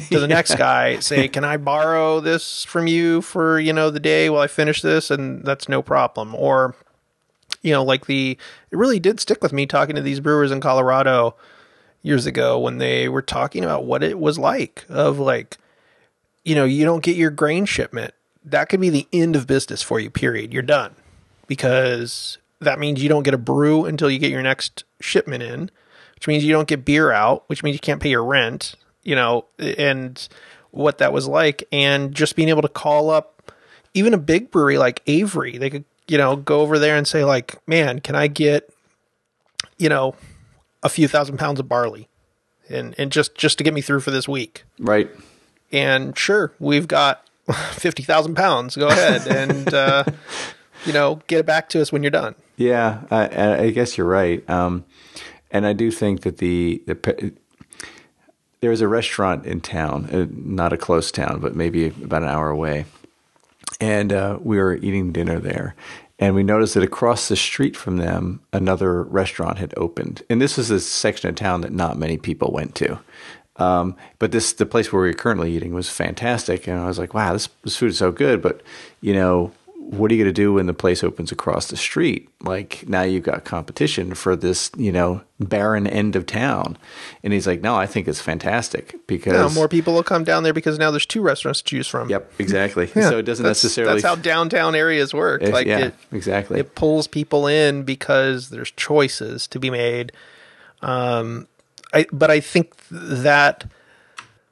to 0.09 0.19
the 0.19 0.27
next 0.29 0.55
guy 0.55 0.99
say 0.99 1.27
can 1.27 1.43
i 1.43 1.57
borrow 1.57 2.19
this 2.21 2.63
from 2.63 2.87
you 2.87 3.21
for 3.21 3.59
you 3.59 3.73
know 3.73 3.89
the 3.89 3.99
day 3.99 4.29
while 4.29 4.41
i 4.41 4.47
finish 4.47 4.81
this? 4.81 5.11
And 5.11 5.43
that's 5.43 5.67
no 5.67 5.81
problem. 5.81 6.35
Or 6.35 6.75
you 7.61 7.71
know 7.71 7.83
like 7.83 8.05
the 8.05 8.37
it 8.71 8.77
really 8.77 8.99
did 8.99 9.19
stick 9.19 9.41
with 9.41 9.53
me 9.53 9.65
talking 9.65 9.95
to 9.95 10.01
these 10.01 10.19
brewers 10.19 10.51
in 10.51 10.61
colorado 10.61 11.35
years 12.01 12.25
ago 12.25 12.59
when 12.59 12.77
they 12.77 13.09
were 13.09 13.21
talking 13.21 13.63
about 13.63 13.85
what 13.85 14.03
it 14.03 14.19
was 14.19 14.39
like 14.39 14.85
of 14.89 15.19
like 15.19 15.57
you 16.43 16.55
know 16.55 16.65
you 16.65 16.85
don't 16.85 17.03
get 17.03 17.15
your 17.15 17.31
grain 17.31 17.65
shipment. 17.65 18.13
That 18.43 18.69
could 18.69 18.79
be 18.79 18.89
the 18.89 19.07
end 19.11 19.35
of 19.35 19.47
business 19.47 19.81
for 19.81 19.99
you 19.99 20.09
period. 20.09 20.53
You're 20.53 20.63
done. 20.63 20.95
Because 21.47 22.37
that 22.59 22.79
means 22.79 23.01
you 23.01 23.09
don't 23.09 23.23
get 23.23 23.33
a 23.33 23.39
brew 23.39 23.85
until 23.85 24.09
you 24.09 24.19
get 24.19 24.31
your 24.31 24.41
next 24.41 24.83
shipment 24.99 25.43
in 25.43 25.71
which 26.15 26.27
means 26.27 26.43
you 26.43 26.51
don't 26.51 26.67
get 26.67 26.83
beer 26.83 27.11
out 27.11 27.43
which 27.47 27.63
means 27.63 27.75
you 27.75 27.79
can't 27.79 28.01
pay 28.01 28.09
your 28.09 28.23
rent 28.23 28.75
you 29.03 29.15
know 29.15 29.45
and 29.57 30.27
what 30.71 30.99
that 30.99 31.13
was 31.13 31.27
like. 31.27 31.63
And 31.71 32.13
just 32.13 32.35
being 32.35 32.49
able 32.49 32.61
to 32.61 32.67
call 32.67 33.09
up 33.09 33.51
even 33.93 34.13
a 34.13 34.17
big 34.17 34.51
brewery 34.51 34.77
like 34.77 35.01
Avery 35.07 35.57
they 35.57 35.69
could 35.69 35.85
you 36.09 36.17
know 36.17 36.35
go 36.35 36.61
over 36.61 36.79
there 36.79 36.95
and 36.97 37.07
say 37.07 37.23
like 37.23 37.55
man 37.67 37.99
can 37.99 38.15
I 38.15 38.27
get 38.27 38.69
you 39.77 39.89
know 39.89 40.15
a 40.83 40.89
few 40.89 41.07
thousand 41.07 41.37
pounds 41.37 41.59
of 41.59 41.67
barley 41.69 42.07
and 42.69 42.95
and 42.97 43.11
just 43.11 43.35
just 43.35 43.57
to 43.57 43.63
get 43.63 43.73
me 43.73 43.81
through 43.81 43.99
for 44.01 44.11
this 44.11 44.27
week 44.27 44.63
Right. 44.79 45.09
and 45.71 46.17
sure 46.17 46.53
we've 46.59 46.87
got 46.87 47.25
50,000 47.73 48.35
pounds 48.35 48.75
go 48.75 48.87
ahead 48.87 49.27
and 49.35 49.73
uh, 49.73 50.03
you 50.85 50.93
know 50.93 51.21
get 51.27 51.39
it 51.39 51.45
back 51.45 51.69
to 51.69 51.81
us 51.81 51.91
when 51.91 52.03
you're 52.03 52.11
done 52.11 52.35
Yeah, 52.57 53.01
I, 53.11 53.63
I 53.65 53.69
guess 53.71 53.97
you're 53.97 54.07
right. 54.07 54.47
Um, 54.49 54.83
and 55.51 55.65
I 55.65 55.73
do 55.73 55.89
think 55.91 56.21
that 56.21 56.37
the, 56.37 56.81
the 56.85 57.33
there 58.61 58.69
was 58.69 58.81
a 58.81 58.87
restaurant 58.87 59.45
in 59.45 59.61
town, 59.61 60.09
uh, 60.13 60.27
not 60.29 60.73
a 60.73 60.77
close 60.77 61.11
town, 61.11 61.39
but 61.39 61.55
maybe 61.55 61.87
about 61.87 62.21
an 62.23 62.27
hour 62.27 62.49
away, 62.49 62.85
and 63.79 64.11
uh, 64.11 64.37
we 64.41 64.57
were 64.57 64.75
eating 64.75 65.11
dinner 65.13 65.39
there. 65.39 65.75
And 66.19 66.35
we 66.35 66.43
noticed 66.43 66.73
that 66.73 66.83
across 66.83 67.29
the 67.29 67.37
street 67.37 67.77
from 67.77 67.97
them, 67.97 68.41
another 68.51 69.03
restaurant 69.03 69.57
had 69.57 69.73
opened. 69.77 70.21
And 70.29 70.41
this 70.41 70.57
is 70.57 70.69
a 70.69 70.79
section 70.79 71.29
of 71.29 71.35
town 71.35 71.61
that 71.61 71.71
not 71.71 71.97
many 71.97 72.17
people 72.17 72.51
went 72.51 72.75
to. 72.75 72.99
Um, 73.55 73.95
but 74.19 74.31
this, 74.31 74.53
the 74.53 74.65
place 74.65 74.91
where 74.91 75.01
we 75.01 75.09
were 75.09 75.13
currently 75.13 75.53
eating 75.53 75.73
was 75.73 75.89
fantastic. 75.89 76.67
And 76.67 76.79
I 76.79 76.87
was 76.87 76.99
like, 76.99 77.13
wow, 77.13 77.33
this, 77.33 77.47
this 77.63 77.77
food 77.77 77.91
is 77.91 77.97
so 77.97 78.11
good. 78.11 78.41
But, 78.41 78.61
you 79.01 79.13
know, 79.13 79.51
what 79.89 80.11
are 80.11 80.13
you 80.13 80.23
going 80.23 80.31
to 80.31 80.41
do 80.41 80.53
when 80.53 80.67
the 80.67 80.73
place 80.73 81.03
opens 81.03 81.31
across 81.31 81.65
the 81.65 81.75
street? 81.75 82.29
Like 82.43 82.87
now 82.87 83.01
you've 83.01 83.23
got 83.23 83.43
competition 83.43 84.13
for 84.13 84.35
this, 84.35 84.69
you 84.77 84.91
know, 84.91 85.21
barren 85.39 85.87
end 85.87 86.15
of 86.15 86.27
town. 86.27 86.77
And 87.23 87.33
he's 87.33 87.47
like, 87.47 87.61
no, 87.61 87.75
I 87.75 87.87
think 87.87 88.07
it's 88.07 88.21
fantastic 88.21 88.95
because 89.07 89.33
Now 89.33 89.49
more 89.49 89.67
people 89.67 89.95
will 89.95 90.03
come 90.03 90.23
down 90.23 90.43
there 90.43 90.53
because 90.53 90.77
now 90.77 90.91
there's 90.91 91.07
two 91.07 91.23
restaurants 91.23 91.63
to 91.63 91.65
choose 91.65 91.87
from. 91.87 92.07
Yep, 92.07 92.33
exactly. 92.37 92.91
Yeah, 92.95 93.09
so 93.09 93.17
it 93.17 93.23
doesn't 93.23 93.41
that's- 93.41 93.63
necessarily. 93.63 93.95
That's 93.95 94.05
how 94.05 94.15
downtown 94.15 94.75
areas 94.75 95.11
work. 95.11 95.41
If- 95.41 95.53
like 95.53 95.65
yeah, 95.65 95.85
it, 95.85 95.95
exactly. 96.11 96.59
it 96.59 96.75
pulls 96.75 97.07
people 97.07 97.47
in 97.47 97.81
because 97.81 98.49
there's 98.49 98.69
choices 98.69 99.47
to 99.47 99.59
be 99.59 99.71
made. 99.71 100.11
Um, 100.83 101.47
I 101.93 102.05
but 102.11 102.29
I 102.29 102.41
think 102.41 102.75
that 102.91 103.65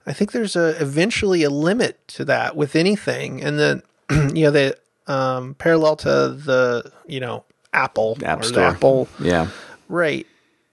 I 0.08 0.14
think 0.14 0.32
there's 0.32 0.56
a 0.56 0.82
eventually 0.82 1.44
a 1.44 1.52
limit 1.52 2.08
to 2.10 2.26
that 2.26 2.56
with 2.56 2.76
anything, 2.76 3.44
and 3.44 3.60
then 3.60 3.84
you 4.36 4.46
know 4.46 4.52
the 4.52 4.78
um, 5.08 5.56
parallel 5.56 5.96
to 5.98 6.10
the 6.30 6.92
you 7.06 7.20
know 7.20 7.44
Apple 7.74 8.18
App 8.24 8.46
Store. 8.46 8.64
Apple 8.64 9.08
yeah, 9.20 9.48
right 9.90 10.28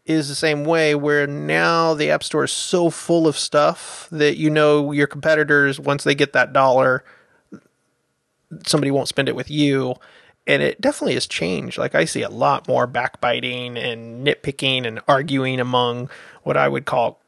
is 0.06 0.28
the 0.28 0.34
same 0.34 0.64
way 0.64 0.94
where 0.94 1.26
now 1.26 1.94
the 1.94 2.10
app 2.10 2.22
store 2.22 2.44
is 2.44 2.52
so 2.52 2.90
full 2.90 3.26
of 3.26 3.38
stuff 3.38 4.06
that 4.12 4.36
you 4.36 4.50
know 4.50 4.92
your 4.92 5.06
competitors 5.06 5.80
once 5.80 6.04
they 6.04 6.14
get 6.14 6.32
that 6.32 6.52
dollar 6.52 7.04
somebody 8.66 8.90
won't 8.90 9.08
spend 9.08 9.28
it 9.28 9.34
with 9.34 9.50
you 9.50 9.94
and 10.46 10.62
it 10.62 10.80
definitely 10.80 11.14
has 11.14 11.26
changed 11.26 11.78
like 11.78 11.94
i 11.94 12.04
see 12.04 12.22
a 12.22 12.28
lot 12.28 12.68
more 12.68 12.86
backbiting 12.86 13.78
and 13.78 14.26
nitpicking 14.26 14.86
and 14.86 15.00
arguing 15.08 15.58
among 15.58 16.08
what 16.42 16.56
i 16.56 16.68
would 16.68 16.84
call 16.84 17.18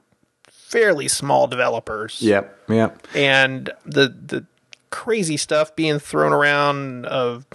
fairly 0.47 1.09
small 1.09 1.47
developers 1.47 2.21
yep, 2.21 2.59
yep. 2.69 3.07
and 3.15 3.71
the 3.87 4.09
the 4.09 4.45
crazy 4.91 5.37
stuff 5.37 5.75
being 5.77 5.99
thrown 5.99 6.33
around 6.33 7.07
of 7.07 7.47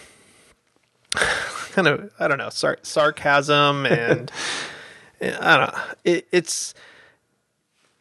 kind 1.13 1.88
of 1.88 2.12
I 2.20 2.28
don't 2.28 2.38
know 2.38 2.50
sar- 2.50 2.80
sarcasm 2.84 3.86
and 3.89 4.32
eh, 5.20 5.36
I 5.39 5.58
don't 5.58 5.74
know 5.74 5.82
it, 6.04 6.28
it's 6.32 6.74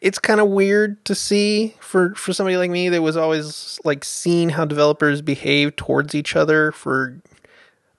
it's 0.01 0.19
kind 0.19 0.40
of 0.40 0.49
weird 0.49 1.05
to 1.05 1.14
see 1.14 1.75
for 1.81 2.14
for 2.14 2.33
somebody 2.33 2.57
like 2.57 2.71
me 2.71 2.88
that 2.88 3.03
was 3.03 3.16
always 3.16 3.79
like 3.85 4.05
seeing 4.05 4.51
how 4.51 4.64
developers 4.64 5.23
behave 5.23 5.77
towards 5.77 6.14
each 6.14 6.37
other 6.37 6.73
for 6.73 7.21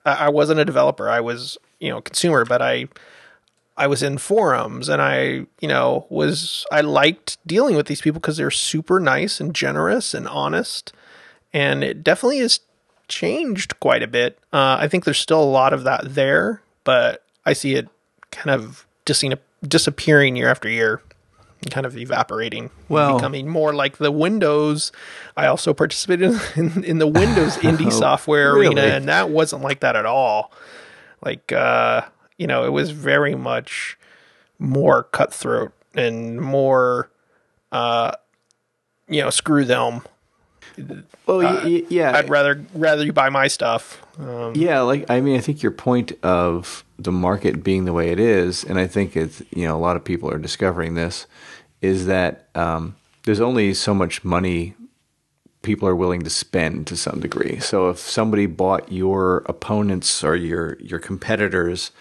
I, 0.05 0.25
I 0.25 0.29
wasn't 0.29 0.59
a 0.59 0.65
developer 0.65 1.09
I 1.09 1.19
was 1.19 1.57
you 1.79 1.89
know 1.89 2.01
consumer 2.01 2.45
but 2.45 2.61
I 2.61 2.87
I 3.77 3.87
was 3.87 4.03
in 4.03 4.19
forums 4.19 4.89
and 4.89 5.01
I, 5.01 5.47
you 5.59 5.67
know, 5.67 6.05
was 6.09 6.67
I 6.71 6.81
liked 6.81 7.37
dealing 7.47 7.75
with 7.75 7.87
these 7.87 8.01
people 8.01 8.19
because 8.19 8.37
they're 8.37 8.51
super 8.51 8.99
nice 8.99 9.39
and 9.39 9.55
generous 9.55 10.13
and 10.13 10.27
honest. 10.27 10.93
And 11.53 11.83
it 11.83 12.03
definitely 12.03 12.39
has 12.39 12.59
changed 13.07 13.79
quite 13.79 14.03
a 14.03 14.07
bit. 14.07 14.39
Uh, 14.53 14.77
I 14.79 14.87
think 14.87 15.03
there's 15.05 15.17
still 15.19 15.43
a 15.43 15.45
lot 15.45 15.73
of 15.73 15.83
that 15.83 16.15
there, 16.15 16.61
but 16.83 17.23
I 17.45 17.53
see 17.53 17.75
it 17.75 17.89
kind 18.31 18.49
of 18.49 18.85
dis- 19.05 19.23
disappearing 19.67 20.35
year 20.37 20.47
after 20.49 20.69
year, 20.69 21.01
and 21.61 21.69
kind 21.71 21.85
of 21.85 21.97
evaporating, 21.97 22.69
Well- 22.87 23.15
becoming 23.17 23.49
more 23.49 23.73
like 23.73 23.97
the 23.97 24.11
Windows. 24.11 24.91
I 25.35 25.47
also 25.47 25.73
participated 25.73 26.39
in, 26.55 26.83
in 26.85 26.97
the 26.99 27.07
Windows 27.07 27.57
indie 27.57 27.91
software 27.91 28.53
really? 28.53 28.67
arena, 28.67 28.81
and 28.95 29.09
that 29.09 29.29
wasn't 29.29 29.61
like 29.61 29.81
that 29.81 29.95
at 29.95 30.05
all. 30.05 30.51
Like, 31.23 31.51
uh, 31.51 32.01
you 32.37 32.47
know, 32.47 32.63
it 32.65 32.71
was 32.71 32.91
very 32.91 33.35
much 33.35 33.97
more 34.57 35.03
cutthroat 35.03 35.71
and 35.93 36.39
more, 36.39 37.11
uh, 37.71 38.13
you 39.07 39.21
know, 39.21 39.29
screw 39.29 39.65
them. 39.65 40.01
Well, 41.25 41.37
y- 41.39 41.61
y- 41.63 41.83
yeah, 41.89 42.15
I'd 42.17 42.29
rather 42.29 42.63
rather 42.73 43.03
you 43.05 43.13
buy 43.13 43.29
my 43.29 43.47
stuff. 43.47 44.01
Um, 44.19 44.53
Yeah, 44.55 44.81
like 44.81 45.09
I 45.09 45.21
mean, 45.21 45.35
I 45.37 45.41
think 45.41 45.61
your 45.63 45.71
point 45.71 46.11
of 46.23 46.83
the 46.99 47.11
market 47.11 47.63
being 47.63 47.85
the 47.85 47.93
way 47.93 48.09
it 48.11 48.19
is, 48.19 48.63
and 48.63 48.77
I 48.79 48.87
think 48.87 49.15
it's 49.17 49.41
you 49.55 49.67
know 49.67 49.75
a 49.75 49.79
lot 49.79 49.95
of 49.95 50.03
people 50.03 50.29
are 50.31 50.37
discovering 50.37 50.93
this, 50.95 51.27
is 51.81 52.05
that 52.07 52.47
um, 52.55 52.95
there's 53.23 53.41
only 53.41 53.73
so 53.73 53.93
much 53.93 54.23
money 54.23 54.73
people 55.63 55.87
are 55.87 55.95
willing 55.95 56.23
to 56.23 56.29
spend 56.29 56.87
to 56.87 56.97
some 56.97 57.19
degree. 57.19 57.59
So 57.59 57.89
if 57.89 57.99
somebody 57.99 58.47
bought 58.47 58.91
your 58.91 59.37
opponents 59.45 60.23
or 60.23 60.35
your 60.35 60.77
your 60.79 60.99
competitors' 60.99 61.91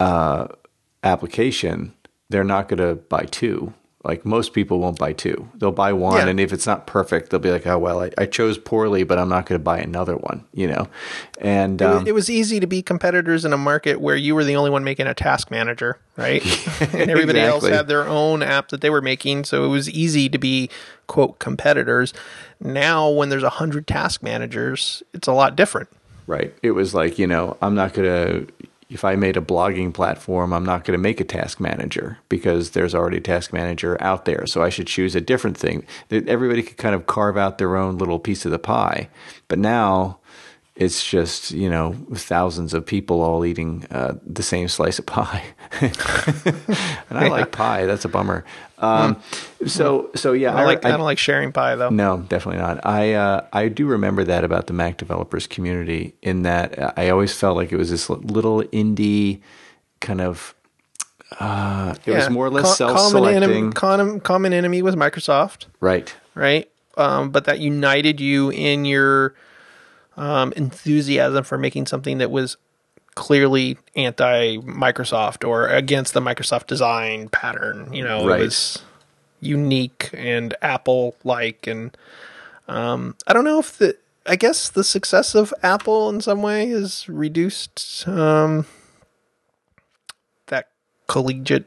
uh, 0.00 0.46
application, 1.02 1.92
they're 2.30 2.44
not 2.44 2.68
going 2.68 2.78
to 2.78 2.94
buy 2.94 3.26
two. 3.30 3.74
Like 4.04 4.24
most 4.26 4.52
people 4.52 4.80
won't 4.80 4.98
buy 4.98 5.14
two. 5.14 5.48
They'll 5.54 5.72
buy 5.72 5.92
one, 5.94 6.18
Yeah. 6.18 6.28
and 6.28 6.38
if 6.38 6.52
it's 6.52 6.66
not 6.66 6.86
perfect, 6.86 7.30
they'll 7.30 7.40
be 7.40 7.50
like, 7.50 7.66
"Oh 7.66 7.78
well, 7.78 8.02
I, 8.02 8.10
I 8.18 8.26
chose 8.26 8.58
poorly, 8.58 9.02
but 9.02 9.18
I'm 9.18 9.30
not 9.30 9.46
going 9.46 9.58
to 9.58 9.62
buy 9.64 9.78
another 9.78 10.16
one." 10.16 10.44
You 10.52 10.68
know, 10.68 10.88
and 11.40 11.80
It, 11.80 11.84
um, 11.84 12.06
it 12.06 12.12
was 12.12 12.28
easy 12.28 12.60
to 12.60 12.66
be 12.66 12.82
competitors 12.82 13.44
in 13.44 13.52
a 13.52 13.56
market 13.58 14.00
where 14.00 14.16
you 14.16 14.34
were 14.34 14.44
the 14.44 14.56
only 14.56 14.70
one 14.70 14.84
making 14.84 15.06
a 15.06 15.14
task 15.14 15.50
manager, 15.50 15.98
right? 16.16 16.42
and 16.94 17.10
everybody 17.10 17.40
else 17.40 17.66
had 17.66 17.88
their 17.88 18.06
own 18.06 18.42
app 18.42 18.68
that 18.68 18.82
they 18.82 18.90
were 18.90 19.02
making, 19.02 19.44
so 19.44 19.64
it 19.64 19.68
was 19.68 19.88
easy 19.88 20.28
to 20.28 20.38
be 20.38 20.68
quote 21.06 21.38
competitors. 21.38 22.12
Now, 22.60 23.08
when 23.08 23.30
there's 23.30 23.42
a 23.42 23.50
hundred 23.50 23.86
task 23.86 24.22
managers, 24.22 25.02
it's 25.12 25.28
a 25.28 25.32
lot 25.32 25.56
different. 25.56 25.88
Right. 26.26 26.54
It 26.62 26.70
was 26.70 26.94
like, 26.94 27.18
you 27.18 27.26
know, 27.26 27.56
I'm 27.60 27.74
not 27.74 27.92
going 27.92 28.06
to, 28.08 28.52
if 28.94 29.04
I 29.04 29.16
made 29.16 29.36
a 29.36 29.40
blogging 29.40 29.92
platform, 29.92 30.52
I'm 30.52 30.64
not 30.64 30.84
going 30.84 30.96
to 30.96 31.02
make 31.02 31.20
a 31.20 31.24
task 31.24 31.58
manager 31.58 32.18
because 32.28 32.70
there's 32.70 32.94
already 32.94 33.16
a 33.18 33.20
task 33.20 33.52
manager 33.52 34.00
out 34.00 34.24
there. 34.24 34.46
So 34.46 34.62
I 34.62 34.68
should 34.68 34.86
choose 34.86 35.16
a 35.16 35.20
different 35.20 35.58
thing. 35.58 35.84
That 36.08 36.28
Everybody 36.28 36.62
could 36.62 36.76
kind 36.76 36.94
of 36.94 37.06
carve 37.06 37.36
out 37.36 37.58
their 37.58 37.76
own 37.76 37.98
little 37.98 38.20
piece 38.20 38.44
of 38.44 38.52
the 38.52 38.58
pie. 38.58 39.08
But 39.48 39.58
now 39.58 40.18
it's 40.76 41.04
just, 41.04 41.50
you 41.50 41.68
know, 41.68 41.94
thousands 42.14 42.72
of 42.72 42.86
people 42.86 43.20
all 43.20 43.44
eating 43.44 43.84
uh, 43.90 44.14
the 44.24 44.42
same 44.42 44.68
slice 44.68 45.00
of 45.00 45.06
pie. 45.06 45.44
and 45.80 45.92
I 47.10 47.28
like 47.28 47.50
pie. 47.50 47.86
That's 47.86 48.04
a 48.04 48.08
bummer. 48.08 48.44
Um, 48.84 49.22
so, 49.66 50.10
so 50.14 50.32
yeah, 50.32 50.54
I, 50.54 50.64
like 50.64 50.84
I, 50.84 50.90
don't 50.90 51.00
like 51.00 51.18
sharing 51.18 51.52
pie 51.52 51.76
though. 51.76 51.90
no, 51.90 52.18
definitely 52.28 52.60
not. 52.60 52.84
I 52.84 53.14
uh, 53.14 53.46
I 53.52 53.68
do 53.68 53.86
remember 53.86 54.24
that 54.24 54.44
about 54.44 54.66
the 54.66 54.72
Mac 54.72 54.98
developers 54.98 55.46
community. 55.46 56.14
In 56.22 56.42
that, 56.42 56.98
I 56.98 57.08
always 57.08 57.34
felt 57.34 57.56
like 57.56 57.72
it 57.72 57.76
was 57.76 57.90
this 57.90 58.10
little 58.10 58.62
indie 58.64 59.40
kind 60.00 60.20
of. 60.20 60.54
Uh, 61.40 61.94
it 62.04 62.12
was 62.12 62.30
more 62.30 62.46
or 62.46 62.50
less 62.50 62.76
self-selecting, 62.76 63.40
Common 63.40 63.50
enemy, 63.50 63.72
common, 63.72 64.20
common 64.20 64.52
enemy 64.52 64.82
was 64.82 64.94
Microsoft. 64.94 65.66
right? 65.80 66.14
right? 66.34 66.70
Um, 66.96 67.30
but 67.30 67.44
that 67.46 67.58
united 67.58 68.20
you 68.20 68.50
in 68.50 68.84
your 68.84 69.34
um, 70.16 70.52
enthusiasm 70.52 71.42
for 71.42 71.58
making 71.58 71.86
something 71.86 72.18
that 72.18 72.30
was 72.30 72.56
clearly 73.14 73.78
anti 73.96 74.56
Microsoft 74.58 75.46
or 75.46 75.66
against 75.68 76.14
the 76.14 76.20
Microsoft 76.20 76.66
design 76.66 77.28
pattern. 77.28 77.92
You 77.92 78.04
know, 78.04 78.26
Right. 78.28 78.40
it 78.40 78.44
was 78.44 78.82
unique 79.40 80.10
and 80.12 80.54
Apple 80.62 81.14
like. 81.24 81.66
And 81.66 81.96
um, 82.68 83.14
I 83.26 83.32
don't 83.32 83.44
know 83.44 83.58
if 83.60 83.78
the, 83.78 83.96
I 84.26 84.36
guess 84.36 84.68
the 84.68 84.84
success 84.84 85.34
of 85.34 85.52
Apple 85.62 86.08
in 86.08 86.20
some 86.20 86.42
way 86.42 86.68
has 86.70 87.08
reduced 87.08 88.04
um, 88.08 88.66
that 90.46 90.68
collegiate, 91.06 91.66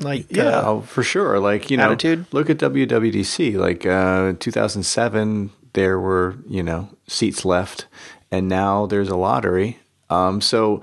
like, 0.00 0.26
Yeah, 0.30 0.58
uh, 0.58 0.62
oh, 0.66 0.80
for 0.82 1.02
sure. 1.02 1.38
Like 1.38 1.70
you 1.70 1.76
know, 1.76 1.84
attitude. 1.84 2.26
look 2.32 2.50
at 2.50 2.58
WWDC. 2.58 3.54
Like 3.56 3.86
uh, 3.86 4.34
2007, 4.40 5.50
there 5.74 5.98
were 6.00 6.36
you 6.48 6.62
know 6.62 6.88
seats 7.06 7.44
left, 7.44 7.86
and 8.30 8.48
now 8.48 8.86
there's 8.86 9.08
a 9.08 9.16
lottery. 9.16 9.78
Um, 10.12 10.40
so 10.40 10.82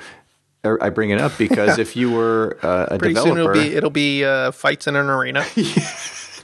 er, 0.66 0.78
I 0.82 0.90
bring 0.90 1.12
it 1.12 1.20
up 1.20 1.38
because 1.38 1.78
if 1.86 1.96
you 1.96 2.12
were 2.12 2.58
uh, 2.64 2.88
a 2.92 2.98
pretty 2.98 3.14
developer, 3.14 3.36
soon 3.36 3.40
it'll 3.40 3.70
be, 3.70 3.76
it'll 3.76 3.90
be 3.90 4.26
uh, 4.26 4.52
fights 4.52 4.88
in 4.88 4.96
an 4.96 5.08
arena. 5.08 5.46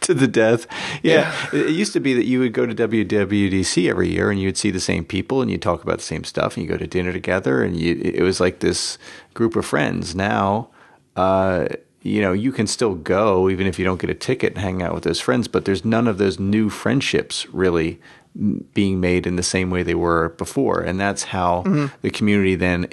to 0.05 0.13
the 0.13 0.27
death. 0.27 0.67
Yeah. 1.03 1.33
It 1.51 1.67
it 1.67 1.71
used 1.71 1.93
to 1.93 1.99
be 1.99 2.13
that 2.13 2.25
you 2.25 2.39
would 2.39 2.53
go 2.53 2.65
to 2.65 2.75
WWDC 2.75 3.89
every 3.89 4.09
year 4.09 4.29
and 4.29 4.39
you 4.39 4.47
would 4.47 4.57
see 4.57 4.71
the 4.71 4.79
same 4.79 5.03
people 5.03 5.41
and 5.41 5.49
you'd 5.49 5.61
talk 5.61 5.83
about 5.83 5.97
the 5.97 6.03
same 6.03 6.23
stuff 6.23 6.55
and 6.55 6.63
you 6.63 6.69
go 6.69 6.77
to 6.77 6.87
dinner 6.87 7.11
together 7.11 7.63
and 7.63 7.75
you 7.75 7.99
it 8.03 8.21
was 8.21 8.39
like 8.39 8.59
this 8.59 8.97
group 9.33 9.55
of 9.55 9.65
friends. 9.65 10.15
Now, 10.15 10.69
uh, 11.15 11.67
you 12.01 12.21
know, 12.21 12.33
you 12.33 12.51
can 12.51 12.67
still 12.67 12.93
go 12.93 13.49
even 13.49 13.65
if 13.65 13.79
you 13.79 13.85
don't 13.85 13.99
get 13.99 14.11
a 14.11 14.15
ticket 14.15 14.53
and 14.53 14.61
hang 14.61 14.83
out 14.83 14.93
with 14.93 15.03
those 15.03 15.19
friends, 15.19 15.47
but 15.47 15.65
there's 15.65 15.83
none 15.83 16.07
of 16.07 16.19
those 16.19 16.39
new 16.39 16.69
friendships 16.69 17.47
really 17.49 17.99
being 18.73 18.99
made 18.99 19.25
in 19.25 19.35
the 19.37 19.43
same 19.43 19.69
way 19.69 19.81
they 19.83 19.95
were 19.95 20.29
before. 20.37 20.81
And 20.81 20.99
that's 20.99 21.23
how 21.23 21.63
the 22.01 22.09
community 22.09 22.55
then 22.55 22.87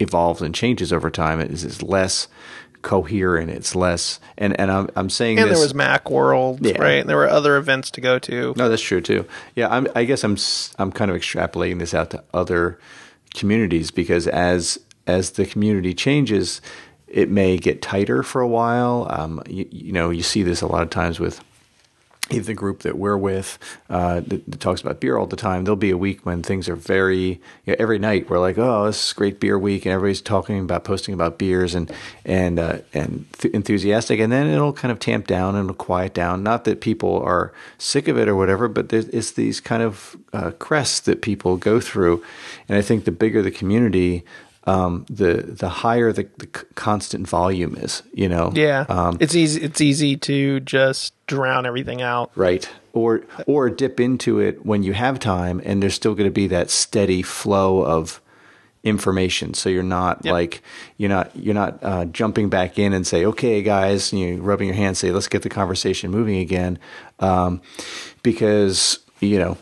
evolves 0.00 0.42
and 0.42 0.54
changes 0.54 0.92
over 0.92 1.10
time. 1.10 1.40
It 1.40 1.50
is 1.50 1.64
it's 1.64 1.82
less 1.82 2.26
coherent. 2.82 3.48
It's 3.50 3.76
less, 3.76 4.18
and, 4.36 4.58
and 4.58 4.70
I'm, 4.70 4.88
I'm 4.96 5.08
saying 5.08 5.38
And 5.38 5.48
this. 5.48 5.58
there 5.58 5.64
was 5.64 5.72
Mac 5.74 6.10
World, 6.10 6.66
Yeah. 6.66 6.78
right? 6.80 7.00
And 7.00 7.08
there 7.08 7.16
were 7.16 7.28
other 7.28 7.56
events 7.56 7.92
to 7.92 8.00
go 8.00 8.18
to. 8.18 8.54
No, 8.56 8.68
that's 8.68 8.82
true 8.82 9.00
too. 9.00 9.24
Yeah, 9.54 9.68
I'm, 9.68 9.86
I 9.94 10.04
guess 10.04 10.24
I'm 10.24 10.36
I'm 10.80 10.90
kind 10.90 11.10
of 11.10 11.16
extrapolating 11.16 11.78
this 11.78 11.94
out 11.94 12.10
to 12.10 12.24
other 12.34 12.80
communities 13.34 13.90
because 13.92 14.26
as 14.26 14.78
as 15.06 15.32
the 15.32 15.46
community 15.46 15.94
changes, 15.94 16.60
it 17.06 17.28
may 17.30 17.56
get 17.56 17.82
tighter 17.82 18.22
for 18.24 18.40
a 18.40 18.48
while. 18.48 19.06
Um, 19.10 19.42
you, 19.48 19.66
you 19.70 19.92
know, 19.92 20.10
you 20.10 20.22
see 20.24 20.42
this 20.42 20.60
a 20.60 20.66
lot 20.66 20.82
of 20.82 20.90
times 20.90 21.20
with 21.20 21.40
even 22.32 22.46
the 22.46 22.54
group 22.54 22.80
that 22.80 22.98
we're 22.98 23.16
with 23.16 23.58
uh, 23.90 24.20
that, 24.20 24.50
that, 24.50 24.60
talks 24.60 24.80
about 24.80 25.00
beer 25.00 25.16
all 25.16 25.26
the 25.26 25.36
time, 25.36 25.64
there'll 25.64 25.76
be 25.76 25.90
a 25.90 25.96
week 25.96 26.24
when 26.24 26.42
things 26.42 26.68
are 26.68 26.76
very, 26.76 27.40
you 27.64 27.72
know, 27.72 27.76
every 27.78 27.98
night 27.98 28.28
we're 28.28 28.38
like, 28.38 28.58
oh, 28.58 28.86
this 28.86 29.08
is 29.08 29.12
great 29.12 29.40
beer 29.40 29.58
week, 29.58 29.84
and 29.84 29.92
everybody's 29.92 30.20
talking 30.20 30.58
about 30.58 30.84
posting 30.84 31.14
about 31.14 31.38
beers 31.38 31.74
and 31.74 31.92
and 32.24 32.58
uh, 32.58 32.78
and 32.92 33.26
th- 33.38 33.52
enthusiastic, 33.54 34.20
and 34.20 34.32
then 34.32 34.46
it'll 34.46 34.72
kind 34.72 34.92
of 34.92 34.98
tamp 34.98 35.26
down 35.26 35.54
and 35.54 35.64
it'll 35.64 35.74
quiet 35.74 36.14
down. 36.14 36.42
Not 36.42 36.64
that 36.64 36.80
people 36.80 37.22
are 37.22 37.52
sick 37.78 38.08
of 38.08 38.18
it 38.18 38.28
or 38.28 38.36
whatever, 38.36 38.68
but 38.68 38.92
it's 38.92 39.32
these 39.32 39.60
kind 39.60 39.82
of 39.82 40.16
uh, 40.32 40.52
crests 40.52 41.00
that 41.00 41.22
people 41.22 41.56
go 41.56 41.80
through, 41.80 42.24
and 42.68 42.78
I 42.78 42.82
think 42.82 43.04
the 43.04 43.12
bigger 43.12 43.42
the 43.42 43.50
community, 43.50 44.24
um, 44.64 45.06
the 45.10 45.34
the 45.42 45.68
higher 45.68 46.12
the, 46.12 46.28
the, 46.38 46.46
constant 46.46 47.28
volume 47.28 47.76
is. 47.76 48.02
You 48.12 48.28
know, 48.28 48.52
yeah, 48.54 48.86
um, 48.88 49.16
it's 49.20 49.34
easy. 49.34 49.62
It's 49.62 49.80
easy 49.80 50.16
to 50.18 50.60
just 50.60 51.14
drown 51.26 51.66
everything 51.66 52.02
out, 52.02 52.30
right? 52.36 52.68
Or 52.92 53.22
or 53.46 53.70
dip 53.70 53.98
into 53.98 54.38
it 54.38 54.64
when 54.64 54.82
you 54.82 54.92
have 54.92 55.18
time, 55.18 55.60
and 55.64 55.82
there's 55.82 55.94
still 55.94 56.14
going 56.14 56.28
to 56.28 56.34
be 56.34 56.46
that 56.48 56.70
steady 56.70 57.22
flow 57.22 57.84
of 57.84 58.20
information. 58.84 59.54
So 59.54 59.68
you're 59.68 59.82
not 59.82 60.24
yep. 60.24 60.32
like 60.32 60.62
you're 60.96 61.10
not 61.10 61.34
you're 61.34 61.54
not 61.54 61.78
uh, 61.82 62.04
jumping 62.06 62.48
back 62.48 62.78
in 62.78 62.92
and 62.92 63.06
say, 63.06 63.24
okay, 63.24 63.62
guys, 63.62 64.12
you 64.12 64.36
know, 64.36 64.42
rubbing 64.42 64.68
your 64.68 64.76
hands, 64.76 64.98
say, 64.98 65.10
let's 65.10 65.28
get 65.28 65.42
the 65.42 65.48
conversation 65.48 66.10
moving 66.10 66.38
again, 66.38 66.78
um, 67.18 67.60
because 68.22 68.98
you 69.20 69.38
know 69.38 69.56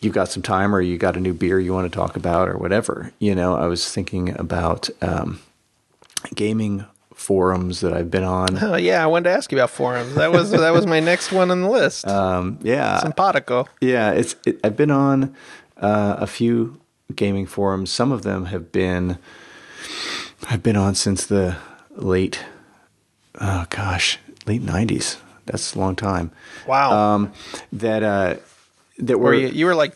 you've 0.00 0.14
got 0.14 0.28
some 0.28 0.42
time 0.42 0.74
or 0.74 0.80
you 0.80 0.98
got 0.98 1.16
a 1.16 1.20
new 1.20 1.34
beer 1.34 1.60
you 1.60 1.72
want 1.72 1.90
to 1.90 1.96
talk 1.96 2.16
about 2.16 2.48
or 2.48 2.56
whatever. 2.56 3.12
You 3.18 3.34
know, 3.34 3.56
I 3.56 3.66
was 3.66 3.90
thinking 3.90 4.38
about 4.38 4.90
um, 5.02 5.40
gaming 6.34 6.84
forums 7.14 7.80
that 7.80 7.92
I've 7.92 8.10
been 8.10 8.24
on. 8.24 8.62
Oh 8.62 8.76
yeah, 8.76 9.02
I 9.02 9.06
wanted 9.06 9.24
to 9.24 9.36
ask 9.36 9.50
you 9.50 9.58
about 9.58 9.70
forums. 9.70 10.14
That 10.14 10.32
was 10.32 10.50
that 10.52 10.70
was 10.70 10.86
my 10.86 11.00
next 11.00 11.32
one 11.32 11.50
on 11.50 11.62
the 11.62 11.68
list. 11.68 12.06
Um, 12.18 12.58
yeah, 12.62 12.98
simpatico. 13.00 13.66
Yeah, 13.80 14.12
it's 14.12 14.34
it, 14.46 14.60
I've 14.64 14.76
been 14.76 14.90
on 14.90 15.34
uh, 15.76 16.16
a 16.18 16.26
few 16.26 16.80
gaming 17.14 17.46
forums. 17.46 17.90
Some 17.90 18.12
of 18.12 18.22
them 18.22 18.46
have 18.46 18.72
been 18.72 19.18
I've 20.48 20.62
been 20.62 20.76
on 20.76 20.94
since 20.94 21.26
the 21.26 21.56
late 21.90 22.44
oh 23.40 23.66
gosh 23.70 24.18
late 24.46 24.62
nineties. 24.62 25.18
That's 25.46 25.74
a 25.74 25.78
long 25.78 25.96
time. 25.96 26.30
Wow. 26.66 26.92
Um, 26.92 27.32
that 27.72 28.02
uh, 28.02 28.36
that 28.98 29.18
were, 29.18 29.30
were 29.30 29.34
you, 29.34 29.48
you 29.48 29.66
were 29.66 29.74
like 29.74 29.94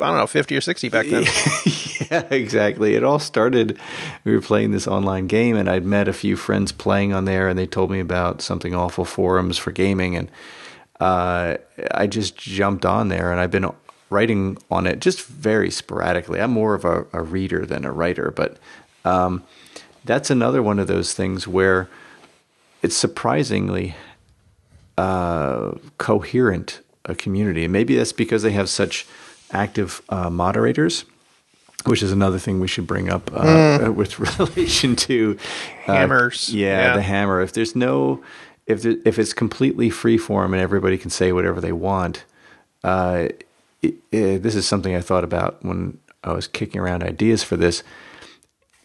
I 0.00 0.08
don't 0.08 0.16
know, 0.16 0.26
50 0.26 0.56
or 0.56 0.60
60 0.60 0.88
back 0.88 1.06
then. 1.06 1.22
yeah, 2.10 2.26
exactly. 2.34 2.96
It 2.96 3.04
all 3.04 3.20
started, 3.20 3.78
we 4.24 4.32
were 4.32 4.40
playing 4.40 4.72
this 4.72 4.88
online 4.88 5.28
game, 5.28 5.56
and 5.56 5.70
I'd 5.70 5.84
met 5.84 6.08
a 6.08 6.12
few 6.12 6.36
friends 6.36 6.72
playing 6.72 7.12
on 7.12 7.26
there, 7.26 7.48
and 7.48 7.56
they 7.56 7.66
told 7.66 7.92
me 7.92 8.00
about 8.00 8.42
something 8.42 8.74
awful 8.74 9.04
forums 9.04 9.56
for 9.56 9.70
gaming. 9.70 10.16
And 10.16 10.30
uh, 10.98 11.58
I 11.92 12.08
just 12.08 12.36
jumped 12.36 12.84
on 12.84 13.08
there, 13.08 13.30
and 13.30 13.40
I've 13.40 13.52
been 13.52 13.70
writing 14.10 14.58
on 14.68 14.88
it 14.88 14.98
just 14.98 15.24
very 15.24 15.70
sporadically. 15.70 16.40
I'm 16.40 16.50
more 16.50 16.74
of 16.74 16.84
a, 16.84 17.06
a 17.12 17.22
reader 17.22 17.64
than 17.64 17.84
a 17.84 17.92
writer, 17.92 18.32
but 18.32 18.58
um, 19.04 19.44
that's 20.04 20.28
another 20.28 20.60
one 20.60 20.80
of 20.80 20.88
those 20.88 21.14
things 21.14 21.46
where 21.46 21.88
it's 22.82 22.96
surprisingly 22.96 23.94
uh, 24.98 25.72
coherent 25.98 26.80
a 27.04 27.14
community. 27.14 27.64
And 27.64 27.72
maybe 27.72 27.96
that's 27.96 28.12
because 28.12 28.42
they 28.42 28.52
have 28.52 28.68
such 28.68 29.06
active 29.52 30.02
uh, 30.08 30.30
moderators, 30.30 31.04
which 31.84 32.02
is 32.02 32.12
another 32.12 32.38
thing 32.38 32.60
we 32.60 32.68
should 32.68 32.86
bring 32.86 33.10
up 33.10 33.30
uh, 33.34 33.78
mm. 33.78 33.94
with 33.94 34.18
relation 34.38 34.96
to 34.96 35.38
uh, 35.86 35.92
hammers. 35.92 36.52
Yeah, 36.52 36.88
yeah, 36.88 36.96
the 36.96 37.02
hammer. 37.02 37.40
If 37.40 37.52
there's 37.52 37.76
no, 37.76 38.22
if 38.66 38.82
there, 38.82 38.96
if 39.04 39.18
it's 39.18 39.32
completely 39.32 39.90
free 39.90 40.18
form 40.18 40.54
and 40.54 40.62
everybody 40.62 40.98
can 40.98 41.10
say 41.10 41.32
whatever 41.32 41.60
they 41.60 41.72
want, 41.72 42.24
uh, 42.82 43.28
it, 43.82 43.94
it, 44.10 44.42
this 44.42 44.54
is 44.54 44.66
something 44.66 44.94
I 44.94 45.00
thought 45.00 45.24
about 45.24 45.62
when 45.64 45.98
I 46.22 46.32
was 46.32 46.46
kicking 46.46 46.80
around 46.80 47.02
ideas 47.02 47.42
for 47.42 47.56
this. 47.56 47.82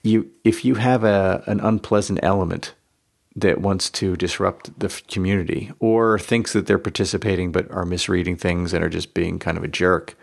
You, 0.04 0.30
if 0.44 0.64
you 0.64 0.76
have 0.76 1.04
a 1.04 1.44
an 1.46 1.60
unpleasant 1.60 2.20
element 2.24 2.74
that 3.36 3.62
wants 3.62 3.90
to 3.90 4.16
disrupt 4.16 4.78
the 4.80 4.90
community 5.08 5.72
or 5.80 6.18
thinks 6.20 6.54
that 6.54 6.66
they're 6.66 6.80
participating 6.80 7.52
but 7.52 7.70
are 7.72 7.86
misreading 7.86 8.36
things 8.36 8.74
and 8.74 8.84
are 8.84 8.90
just 8.90 9.14
being 9.14 9.40
kind 9.40 9.58
of 9.58 9.64
a 9.64 9.68
jerk. 9.68 10.18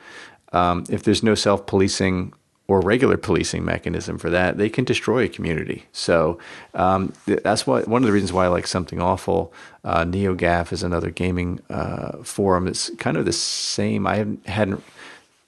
Um, 0.53 0.85
if 0.91 1.03
there's 1.03 1.23
no 1.23 1.35
self 1.35 1.67
policing 1.67 2.33
or 2.69 2.81
regular 2.81 3.17
policing 3.17 3.65
mechanism 3.65 4.19
for 4.19 4.29
that, 4.31 4.59
they 4.59 4.69
can 4.69 4.85
destroy 4.85 5.25
a 5.25 5.29
community. 5.29 5.87
So 5.93 6.39
um, 6.75 7.13
that's 7.27 7.67
why 7.67 7.83
one 7.83 8.03
of 8.03 8.07
the 8.07 8.13
reasons 8.13 8.33
why 8.33 8.47
I 8.47 8.49
like 8.49 8.67
something 8.67 9.01
awful. 9.01 9.53
Uh, 9.85 10.05
NeoGAF 10.05 10.73
is 10.73 10.83
another 10.83 11.11
gaming 11.11 11.61
uh, 11.71 12.19
forum. 12.25 12.67
It's 12.67 12.91
kind 12.99 13.17
of 13.17 13.25
the 13.25 13.33
same. 13.33 14.07
I 14.07 14.27
hadn't 14.47 14.83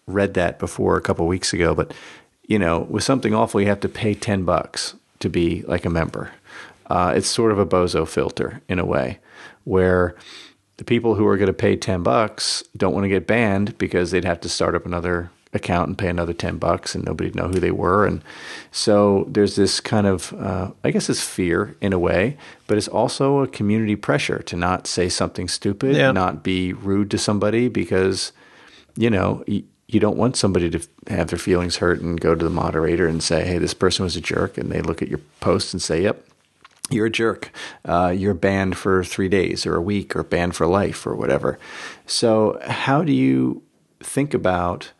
read 0.07 0.35
that 0.35 0.61
before 0.61 0.97
a 0.97 1.01
couple 1.01 1.27
weeks 1.27 1.53
ago, 1.53 1.75
but 1.75 1.93
you 2.47 2.59
know, 2.59 2.81
with 2.81 3.05
something 3.05 3.35
awful, 3.35 3.61
you 3.61 3.67
have 3.67 3.81
to 3.81 3.89
pay 3.89 4.15
ten 4.15 4.45
bucks 4.45 4.95
to 5.19 5.29
be 5.29 5.63
like 5.63 5.85
a 5.85 5.91
member. 5.91 6.33
Uh, 6.89 7.13
it's 7.15 7.29
sort 7.29 7.53
of 7.53 7.59
a 7.59 7.67
bozo 7.67 8.07
filter 8.07 8.61
in 8.69 8.79
a 8.79 8.85
way, 8.85 9.19
where 9.65 10.15
the 10.79 10.85
people 10.85 11.15
who 11.17 11.27
are 11.27 11.37
going 11.37 11.49
to 11.49 11.53
pay 11.53 11.77
10 11.77 12.03
bucks 12.03 12.63
don't 12.77 12.95
want 12.95 13.05
to 13.05 13.09
get 13.09 13.27
banned 13.27 13.77
because 13.79 14.11
they'd 14.11 14.25
have 14.25 14.41
to 14.41 14.49
start 14.49 14.75
up 14.75 14.87
another 14.87 15.31
account 15.53 15.89
and 15.89 15.99
pay 15.99 16.09
another 16.09 16.33
10 16.33 16.59
bucks 16.59 16.95
and 16.95 17.05
nobody'd 17.05 17.35
know 17.35 17.49
who 17.49 17.59
they 17.59 17.71
were. 17.71 18.07
And 18.07 18.23
so 18.71 19.27
there's 19.29 19.57
this 19.57 19.81
kind 19.81 20.07
of, 20.07 20.33
uh, 20.35 20.71
I 20.85 20.91
guess 20.91 21.09
it's 21.09 21.25
fear 21.25 21.77
in 21.81 21.93
a 21.93 21.99
way, 21.99 22.37
but 22.67 22.77
it's 22.77 22.89
also 22.89 23.41
a 23.41 23.49
community 23.49 23.97
pressure 23.97 24.41
to 24.41 24.57
not 24.57 24.87
say 24.87 25.09
something 25.09 25.49
stupid, 25.49 25.97
yeah. 25.97 26.13
not 26.13 26.43
be 26.43 26.73
rude 26.73 27.11
to 27.13 27.19
somebody 27.19 27.69
because, 27.69 28.33
you 28.97 29.11
know, 29.11 29.43
you, 29.47 29.65
you 29.89 30.01
don't 30.01 30.19
want 30.19 30.37
somebody 30.37 30.69
to 30.69 30.87
have 31.09 31.29
their 31.29 31.39
feelings 31.39 31.77
hurt 31.77 32.01
and 32.01 32.21
go 32.21 32.35
to 32.35 32.45
the 32.45 32.51
moderator 32.51 33.07
and 33.07 33.23
say, 33.23 33.47
hey, 33.47 33.57
this 33.57 33.73
person 33.73 34.05
was 34.05 34.17
a 34.17 34.21
jerk. 34.21 34.59
And 34.59 34.71
they 34.71 34.83
look 34.83 35.01
at 35.01 35.09
your 35.09 35.21
post 35.41 35.73
and 35.73 35.81
say, 35.81 36.03
yep, 36.03 36.27
you're 36.91 37.07
a 37.07 37.11
jerk. 37.11 37.51
Uh, 37.85 38.15
you're 38.17 38.35
banned 38.35 38.77
for 38.77 39.05
three 39.05 39.29
days 39.29 39.67
or 39.67 39.77
a 39.77 39.83
week 39.83 40.17
or 40.17 40.23
banned 40.23 40.57
for 40.57 40.67
life 40.67 41.07
or 41.07 41.15
whatever. 41.15 41.59
So, 42.07 42.59
how 42.63 43.03
do 43.03 43.13
you 43.13 43.63
think 44.01 44.35
about 44.35 44.93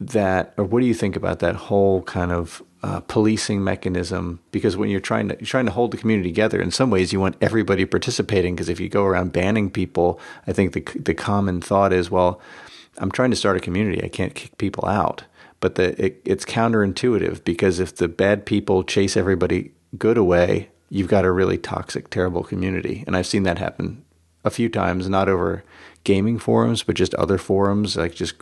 that, 0.00 0.54
or 0.56 0.64
what 0.64 0.80
do 0.80 0.86
you 0.86 0.94
think 0.94 1.14
about 1.14 1.38
that 1.38 1.54
whole 1.54 2.02
kind 2.02 2.32
of 2.32 2.62
uh, 2.82 3.00
policing 3.00 3.62
mechanism? 3.62 4.40
Because 4.50 4.76
when 4.76 4.90
you're 4.90 5.00
trying 5.00 5.28
to 5.28 5.36
you're 5.38 5.46
trying 5.46 5.66
to 5.66 5.72
hold 5.72 5.92
the 5.92 5.96
community 5.96 6.30
together, 6.30 6.60
in 6.60 6.70
some 6.70 6.90
ways 6.90 7.12
you 7.12 7.20
want 7.20 7.36
everybody 7.40 7.84
participating. 7.84 8.54
Because 8.54 8.68
if 8.68 8.80
you 8.80 8.88
go 8.88 9.04
around 9.04 9.32
banning 9.32 9.70
people, 9.70 10.18
I 10.46 10.52
think 10.52 10.72
the 10.72 10.80
the 10.98 11.14
common 11.14 11.60
thought 11.60 11.92
is, 11.92 12.10
well, 12.10 12.40
I'm 12.98 13.10
trying 13.10 13.30
to 13.30 13.36
start 13.36 13.56
a 13.56 13.60
community. 13.60 14.02
I 14.02 14.08
can't 14.08 14.34
kick 14.34 14.58
people 14.58 14.86
out. 14.86 15.24
But 15.60 15.76
the, 15.76 16.04
it, 16.04 16.20
it's 16.24 16.44
counterintuitive 16.44 17.44
because 17.44 17.78
if 17.78 17.94
the 17.94 18.08
bad 18.08 18.44
people 18.44 18.82
chase 18.82 19.16
everybody 19.16 19.70
good 19.96 20.18
away, 20.18 20.70
you've 20.92 21.08
got 21.08 21.24
a 21.24 21.32
really 21.32 21.56
toxic, 21.56 22.10
terrible 22.10 22.44
community. 22.44 23.02
And 23.06 23.16
I've 23.16 23.26
seen 23.26 23.44
that 23.44 23.58
happen 23.58 24.04
a 24.44 24.50
few 24.50 24.68
times, 24.68 25.08
not 25.08 25.26
over 25.26 25.64
gaming 26.04 26.38
forums, 26.38 26.82
but 26.82 26.96
just 26.96 27.14
other 27.14 27.38
forums. 27.38 27.96
Like 27.96 28.14
just 28.14 28.34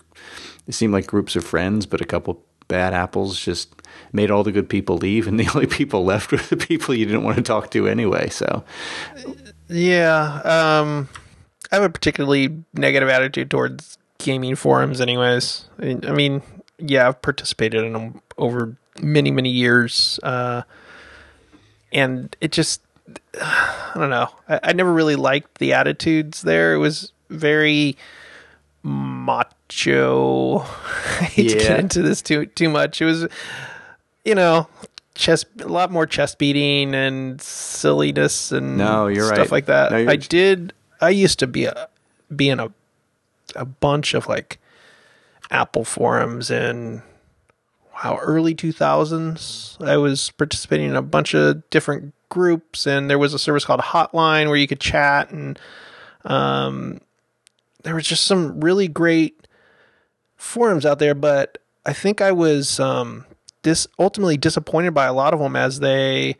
it 0.67 0.75
seemed 0.75 0.93
like 0.93 1.07
groups 1.07 1.37
of 1.37 1.45
friends, 1.45 1.87
but 1.87 2.01
a 2.01 2.05
couple 2.05 2.43
bad 2.67 2.93
apples 2.93 3.39
just 3.39 3.73
made 4.13 4.33
all 4.33 4.43
the 4.43 4.51
good 4.51 4.69
people 4.69 4.97
leave, 4.97 5.29
and 5.29 5.39
the 5.39 5.49
only 5.55 5.69
people 5.69 6.05
left 6.05 6.33
were 6.33 6.39
the 6.39 6.57
people 6.57 6.93
you 6.93 7.07
didn't 7.07 7.23
want 7.23 7.37
to 7.37 7.43
talk 7.43 7.71
to 7.71 7.87
anyway. 7.87 8.29
So, 8.29 8.65
yeah, 9.69 10.41
um, 10.43 11.09
I 11.71 11.77
have 11.77 11.85
a 11.85 11.91
particularly 11.91 12.65
negative 12.75 13.09
attitude 13.09 13.49
towards 13.49 13.97
gaming 14.19 14.57
forums, 14.57 15.01
anyways. 15.01 15.67
I 15.81 15.95
mean, 15.95 16.43
yeah, 16.79 17.07
I've 17.07 17.23
participated 17.23 17.85
in 17.85 17.93
them 17.93 18.21
over 18.39 18.77
many, 19.01 19.31
many 19.31 19.51
years. 19.51 20.19
Uh, 20.25 20.63
and 21.92 22.35
it 22.40 22.53
just 22.53 22.83
I 23.40 23.92
don't 23.94 24.11
know. 24.11 24.29
I, 24.48 24.61
I, 24.62 24.72
never 24.72 24.92
really 24.92 25.16
liked 25.16 25.59
the 25.59 25.72
attitudes 25.72 26.42
there. 26.42 26.74
It 26.74 26.79
was 26.79 27.12
very 27.29 27.96
macho. 28.83 30.59
I 31.20 31.24
hate 31.24 31.50
yeah. 31.50 31.59
to 31.59 31.59
get 31.59 31.81
into 31.81 32.03
this 32.03 32.22
too 32.22 32.46
too 32.46 32.68
much. 32.68 33.00
It 33.00 33.05
was, 33.05 33.26
you 34.24 34.35
know, 34.35 34.68
chest 35.14 35.46
a 35.61 35.68
lot 35.68 35.90
more 35.90 36.07
chest 36.07 36.38
beating 36.38 36.94
and 36.94 37.40
silliness 37.40 38.53
and 38.53 38.76
no, 38.76 39.07
you're 39.07 39.26
stuff 39.26 39.38
right. 39.38 39.50
like 39.50 39.66
that. 39.66 39.92
No, 39.92 39.98
I 40.09 40.16
did. 40.16 40.72
I 41.00 41.10
used 41.10 41.38
to 41.40 41.46
be 41.46 41.65
a 41.65 41.88
be 42.35 42.48
in 42.48 42.60
a 42.60 42.73
a 43.56 43.65
bunch 43.65 44.15
of 44.15 44.29
like 44.29 44.58
Apple 45.50 45.85
forums 45.85 46.50
and 46.50 47.02
wow, 48.03 48.19
early 48.19 48.55
2000s. 48.55 49.83
I 49.87 49.96
was 49.96 50.31
participating 50.31 50.90
in 50.90 50.96
a 50.96 51.03
bunch 51.03 51.35
of 51.35 51.69
different 51.71 52.15
groups, 52.29 52.87
and 52.87 53.11
there 53.11 53.19
was 53.19 53.35
a 53.35 53.38
service 53.38 53.65
called 53.65 53.81
Hotline 53.81 54.48
where 54.48 54.57
you 54.57 54.67
could 54.67 54.81
chat, 54.81 55.31
and 55.31 55.59
um, 56.25 57.01
there 57.83 57.94
was 57.94 58.07
just 58.07 58.25
some 58.25 58.61
really 58.61 58.88
great 58.88 59.46
forums 60.37 60.87
out 60.87 60.98
there. 60.98 61.15
But 61.15 61.59
I 61.85 61.92
think 61.92 62.21
I 62.21 62.33
was 62.33 62.81
um, 62.81 63.27
dis- 63.63 63.88
ultimately 63.98 64.37
disappointed 64.37 64.94
by 64.94 65.07
a 65.07 65.13
lot 65.13 65.35
of 65.35 65.40
them 65.40 65.57
as 65.57 65.81
they, 65.81 66.37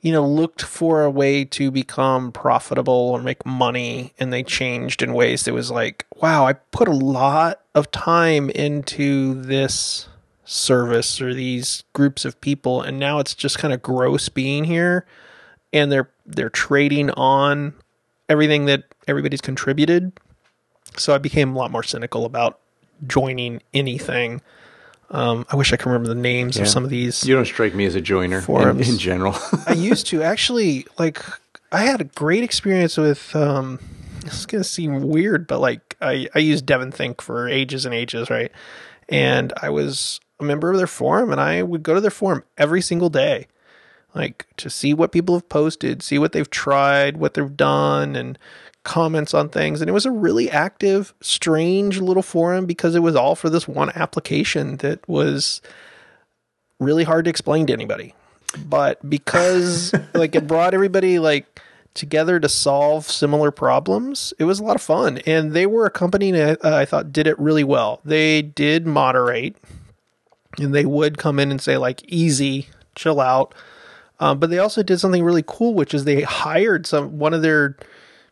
you 0.00 0.12
know, 0.12 0.26
looked 0.26 0.62
for 0.62 1.04
a 1.04 1.10
way 1.10 1.44
to 1.44 1.70
become 1.70 2.32
profitable 2.32 2.92
or 2.92 3.22
make 3.22 3.46
money, 3.46 4.12
and 4.18 4.32
they 4.32 4.42
changed 4.42 5.02
in 5.02 5.14
ways 5.14 5.44
that 5.44 5.54
was 5.54 5.70
like, 5.70 6.06
wow, 6.16 6.46
I 6.46 6.54
put 6.54 6.88
a 6.88 6.92
lot 6.92 7.60
of 7.74 7.90
time 7.90 8.50
into 8.50 9.40
this 9.42 10.08
service 10.44 11.20
or 11.20 11.34
these 11.34 11.84
groups 11.92 12.24
of 12.24 12.40
people, 12.40 12.82
and 12.82 12.98
now 12.98 13.18
it's 13.18 13.34
just 13.34 13.58
kind 13.58 13.72
of 13.72 13.82
gross 13.82 14.28
being 14.28 14.64
here, 14.64 15.06
and 15.72 15.90
they're 15.90 16.10
they're 16.26 16.50
trading 16.50 17.10
on 17.10 17.74
everything 18.28 18.66
that 18.66 18.84
everybody's 19.06 19.40
contributed. 19.40 20.12
So 20.96 21.14
I 21.14 21.18
became 21.18 21.54
a 21.54 21.58
lot 21.58 21.70
more 21.70 21.82
cynical 21.82 22.24
about 22.24 22.60
joining 23.06 23.62
anything. 23.72 24.40
Um, 25.10 25.44
I 25.50 25.56
wish 25.56 25.72
I 25.72 25.76
could 25.76 25.86
remember 25.86 26.08
the 26.08 26.14
names 26.14 26.56
of 26.56 26.66
some 26.66 26.82
of 26.84 26.90
these. 26.90 27.26
You 27.26 27.34
don't 27.34 27.44
strike 27.44 27.74
me 27.74 27.84
as 27.84 27.94
a 27.94 28.00
joiner 28.00 28.38
in, 28.38 28.42
Forums. 28.42 28.88
in 28.88 28.98
general. 28.98 29.36
I 29.66 29.74
used 29.74 30.06
to 30.08 30.22
actually 30.22 30.86
like. 30.98 31.22
I 31.72 31.82
had 31.82 32.00
a 32.00 32.04
great 32.04 32.44
experience 32.44 32.96
with. 32.96 33.34
Um, 33.34 33.78
this 34.24 34.38
is 34.40 34.46
gonna 34.46 34.64
seem 34.64 35.02
weird, 35.02 35.46
but 35.46 35.60
like 35.60 35.96
I 36.00 36.28
I 36.34 36.38
used 36.38 36.66
DEVONthink 36.66 37.20
for 37.20 37.48
ages 37.48 37.84
and 37.84 37.94
ages, 37.94 38.30
right? 38.30 38.50
And 39.08 39.52
I 39.60 39.68
was 39.70 40.20
a 40.40 40.44
member 40.44 40.70
of 40.70 40.78
their 40.78 40.86
forum, 40.86 41.30
and 41.30 41.40
I 41.40 41.62
would 41.62 41.82
go 41.82 41.94
to 41.94 42.00
their 42.00 42.10
forum 42.10 42.44
every 42.58 42.80
single 42.80 43.10
day, 43.10 43.46
like 44.14 44.46
to 44.58 44.70
see 44.70 44.94
what 44.94 45.12
people 45.12 45.34
have 45.34 45.48
posted, 45.48 46.02
see 46.02 46.18
what 46.18 46.32
they've 46.32 46.50
tried, 46.50 47.16
what 47.16 47.34
they've 47.34 47.56
done, 47.56 48.16
and 48.16 48.38
comments 48.84 49.34
on 49.34 49.48
things. 49.48 49.80
And 49.80 49.88
it 49.88 49.94
was 49.94 50.06
a 50.06 50.10
really 50.10 50.50
active, 50.50 51.14
strange 51.20 52.00
little 52.00 52.22
forum 52.22 52.66
because 52.66 52.94
it 52.94 53.00
was 53.00 53.16
all 53.16 53.34
for 53.34 53.50
this 53.50 53.66
one 53.66 53.90
application 53.94 54.76
that 54.78 55.06
was 55.08 55.60
really 56.78 57.04
hard 57.04 57.24
to 57.24 57.30
explain 57.30 57.66
to 57.66 57.72
anybody. 57.72 58.14
But 58.66 59.08
because 59.08 59.92
like 60.14 60.34
it 60.34 60.46
brought 60.46 60.74
everybody 60.74 61.18
like 61.18 61.60
together 61.94 62.38
to 62.40 62.48
solve 62.48 63.06
similar 63.06 63.50
problems, 63.50 64.34
it 64.38 64.44
was 64.44 64.60
a 64.60 64.64
lot 64.64 64.76
of 64.76 64.82
fun. 64.82 65.18
And 65.26 65.52
they 65.52 65.66
were 65.66 65.86
a 65.86 65.90
company 65.90 66.30
that 66.32 66.64
uh, 66.64 66.76
I 66.76 66.84
thought 66.84 67.12
did 67.12 67.26
it 67.26 67.38
really 67.38 67.64
well. 67.64 68.00
They 68.04 68.42
did 68.42 68.86
moderate 68.86 69.56
and 70.58 70.74
they 70.74 70.84
would 70.84 71.18
come 71.18 71.38
in 71.38 71.50
and 71.50 71.60
say 71.60 71.76
like 71.76 72.02
easy, 72.04 72.68
chill 72.94 73.20
out. 73.20 73.54
Um, 74.20 74.38
but 74.38 74.50
they 74.50 74.58
also 74.58 74.82
did 74.82 75.00
something 75.00 75.24
really 75.24 75.44
cool, 75.46 75.74
which 75.74 75.92
is 75.92 76.04
they 76.04 76.22
hired 76.22 76.86
some 76.86 77.18
one 77.18 77.34
of 77.34 77.42
their 77.42 77.76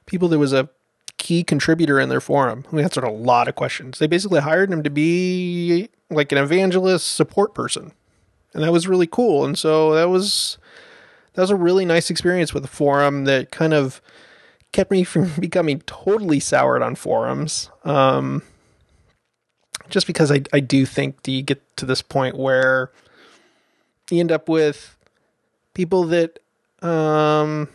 people 0.07 0.29
that 0.29 0.39
was 0.39 0.53
a 0.53 0.69
key 1.19 1.45
contributor 1.45 2.01
in 2.01 2.09
their 2.09 2.21
forum 2.21 2.65
who 2.69 2.79
answered 2.79 3.05
a 3.05 3.11
lot 3.11 3.49
of 3.49 3.55
questions. 3.55 3.99
They 3.99 4.07
basically 4.07 4.41
hired 4.41 4.73
him 4.73 4.83
to 4.83 4.91
be 4.91 5.89
like 6.11 6.33
an 6.33 6.39
evangelist 6.39 7.15
support 7.15 7.55
person 7.55 7.93
and 8.55 8.63
that 8.63 8.73
was 8.73 8.89
really 8.89 9.07
cool. 9.07 9.45
And 9.45 9.59
so 9.59 9.95
that 9.95 10.09
was 10.09 10.59
that 11.35 11.43
was 11.43 11.51
a 11.51 11.57
really 11.57 11.85
nice 11.85 12.11
experience 12.11 12.53
with 12.53 12.63
the 12.63 12.69
forum 12.69 13.25
that 13.25 13.51
kind 13.51 13.73
of 13.73 14.03
kept 14.73 14.91
me 14.91 15.05
from 15.05 15.31
becoming 15.41 15.81
totally 15.83 16.41
soured 16.41 16.83
on 16.83 16.95
forums. 16.95 17.71
Um, 17.85 18.43
just 19.93 20.07
because 20.09 20.33
I 20.33 20.43
I 20.53 20.59
do 20.61 20.85
think 20.85 21.23
that 21.23 21.31
you 21.31 21.43
get 21.43 21.61
to 21.77 21.87
this 21.87 22.03
point 22.03 22.37
where 22.37 22.91
you 24.11 24.19
end 24.19 24.33
up 24.33 24.49
with 24.49 24.97
people 25.75 26.05
that 26.05 26.39
um 26.83 27.69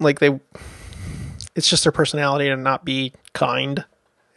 like 0.00 0.18
they 0.20 0.40
it's 1.54 1.68
just 1.68 1.84
their 1.84 1.92
personality 1.92 2.46
to 2.46 2.56
not 2.56 2.84
be 2.84 3.12
kind 3.34 3.84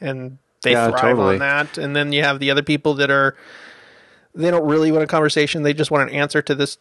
and 0.02 0.38
they 0.64 0.72
Yeah, 0.74 0.90
thrive 0.90 1.02
totally. 1.02 1.34
on 1.36 1.40
that 1.40 1.78
and 1.78 1.96
then 1.96 2.12
you 2.12 2.24
have 2.24 2.40
the 2.40 2.52
other 2.52 2.64
people 2.64 2.94
that 2.96 3.10
are 3.10 3.36
they 4.36 4.50
don't 4.50 4.66
really 4.66 4.92
want 4.92 5.04
a 5.04 5.08
conversation. 5.08 5.64
They 5.64 5.74
just 5.74 5.92
want 5.92 6.10
an 6.10 6.16
answer 6.16 6.42
to 6.42 6.56
this 6.56 6.78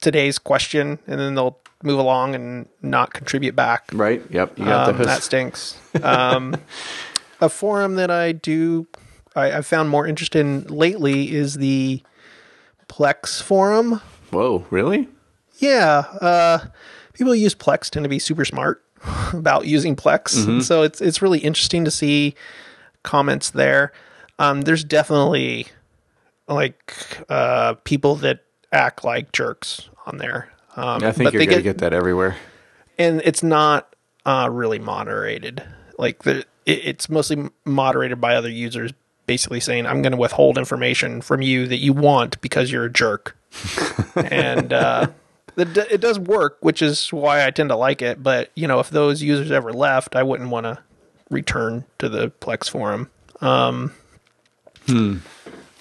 today's 0.00 0.38
question, 0.38 1.00
and 1.08 1.18
then 1.18 1.34
they'll 1.34 1.58
move 1.82 1.98
along 1.98 2.36
and 2.36 2.68
not 2.82 3.12
contribute 3.12 3.56
back. 3.56 3.88
right? 3.92 4.22
Yep. 4.30 4.58
You 4.60 4.64
got 4.64 4.88
Um, 4.90 4.98
that 4.98 5.22
stinks. 5.24 5.76
Um, 6.04 6.54
a 7.40 7.48
forum 7.48 7.96
that 7.96 8.12
I 8.12 8.30
do, 8.30 8.86
I, 9.34 9.52
I've 9.52 9.66
found 9.66 9.88
more 9.88 10.06
interest 10.06 10.36
in 10.36 10.64
lately 10.64 11.34
is 11.34 11.54
the 11.54 12.02
Plex 12.88 13.42
forum. 13.42 14.00
Whoa, 14.30 14.64
really? 14.70 15.08
Yeah, 15.58 15.98
uh, 16.20 16.58
people 17.12 17.32
who 17.32 17.38
use 17.38 17.54
Plex 17.54 17.88
tend 17.90 18.04
to 18.04 18.08
be 18.08 18.18
super 18.18 18.44
smart 18.44 18.82
about 19.32 19.66
using 19.66 19.96
Plex, 19.96 20.46
and 20.46 20.64
so 20.64 20.82
it's 20.82 21.00
it's 21.00 21.22
really 21.22 21.38
interesting 21.38 21.84
to 21.84 21.90
see 21.90 22.34
comments 23.02 23.50
there. 23.50 23.92
Um, 24.38 24.62
there's 24.62 24.82
definitely 24.84 25.66
like 26.48 26.94
uh, 27.28 27.74
people 27.84 28.16
that 28.16 28.40
act 28.72 29.04
like 29.04 29.32
jerks 29.32 29.88
on 30.06 30.18
there. 30.18 30.50
Um, 30.76 31.04
I 31.04 31.12
think 31.12 31.26
but 31.28 31.32
you're 31.34 31.46
going 31.46 31.58
to 31.58 31.62
get 31.62 31.78
that 31.78 31.92
everywhere. 31.92 32.36
and 32.98 33.22
it's 33.24 33.42
not 33.44 33.94
uh, 34.26 34.48
really 34.50 34.80
moderated. 34.80 35.62
Like 35.98 36.24
the, 36.24 36.38
it, 36.66 36.80
it's 36.84 37.08
mostly 37.08 37.48
moderated 37.64 38.20
by 38.20 38.34
other 38.34 38.50
users, 38.50 38.92
basically 39.26 39.60
saying, 39.60 39.86
"I'm 39.86 40.02
going 40.02 40.12
to 40.12 40.18
withhold 40.18 40.58
information 40.58 41.20
from 41.20 41.42
you 41.42 41.66
that 41.68 41.78
you 41.78 41.92
want 41.92 42.40
because 42.40 42.70
you're 42.70 42.84
a 42.84 42.92
jerk." 42.92 43.36
and 44.16 44.72
uh, 44.72 45.08
it 45.56 46.00
does 46.00 46.18
work, 46.18 46.58
which 46.60 46.82
is 46.82 47.12
why 47.12 47.46
I 47.46 47.50
tend 47.50 47.68
to 47.70 47.76
like 47.76 48.02
it. 48.02 48.22
But 48.22 48.50
you 48.54 48.66
know, 48.66 48.80
if 48.80 48.90
those 48.90 49.22
users 49.22 49.50
ever 49.50 49.72
left, 49.72 50.16
I 50.16 50.22
wouldn't 50.22 50.50
want 50.50 50.64
to 50.64 50.78
return 51.30 51.84
to 51.98 52.08
the 52.08 52.30
Plex 52.30 52.68
forum. 52.68 53.10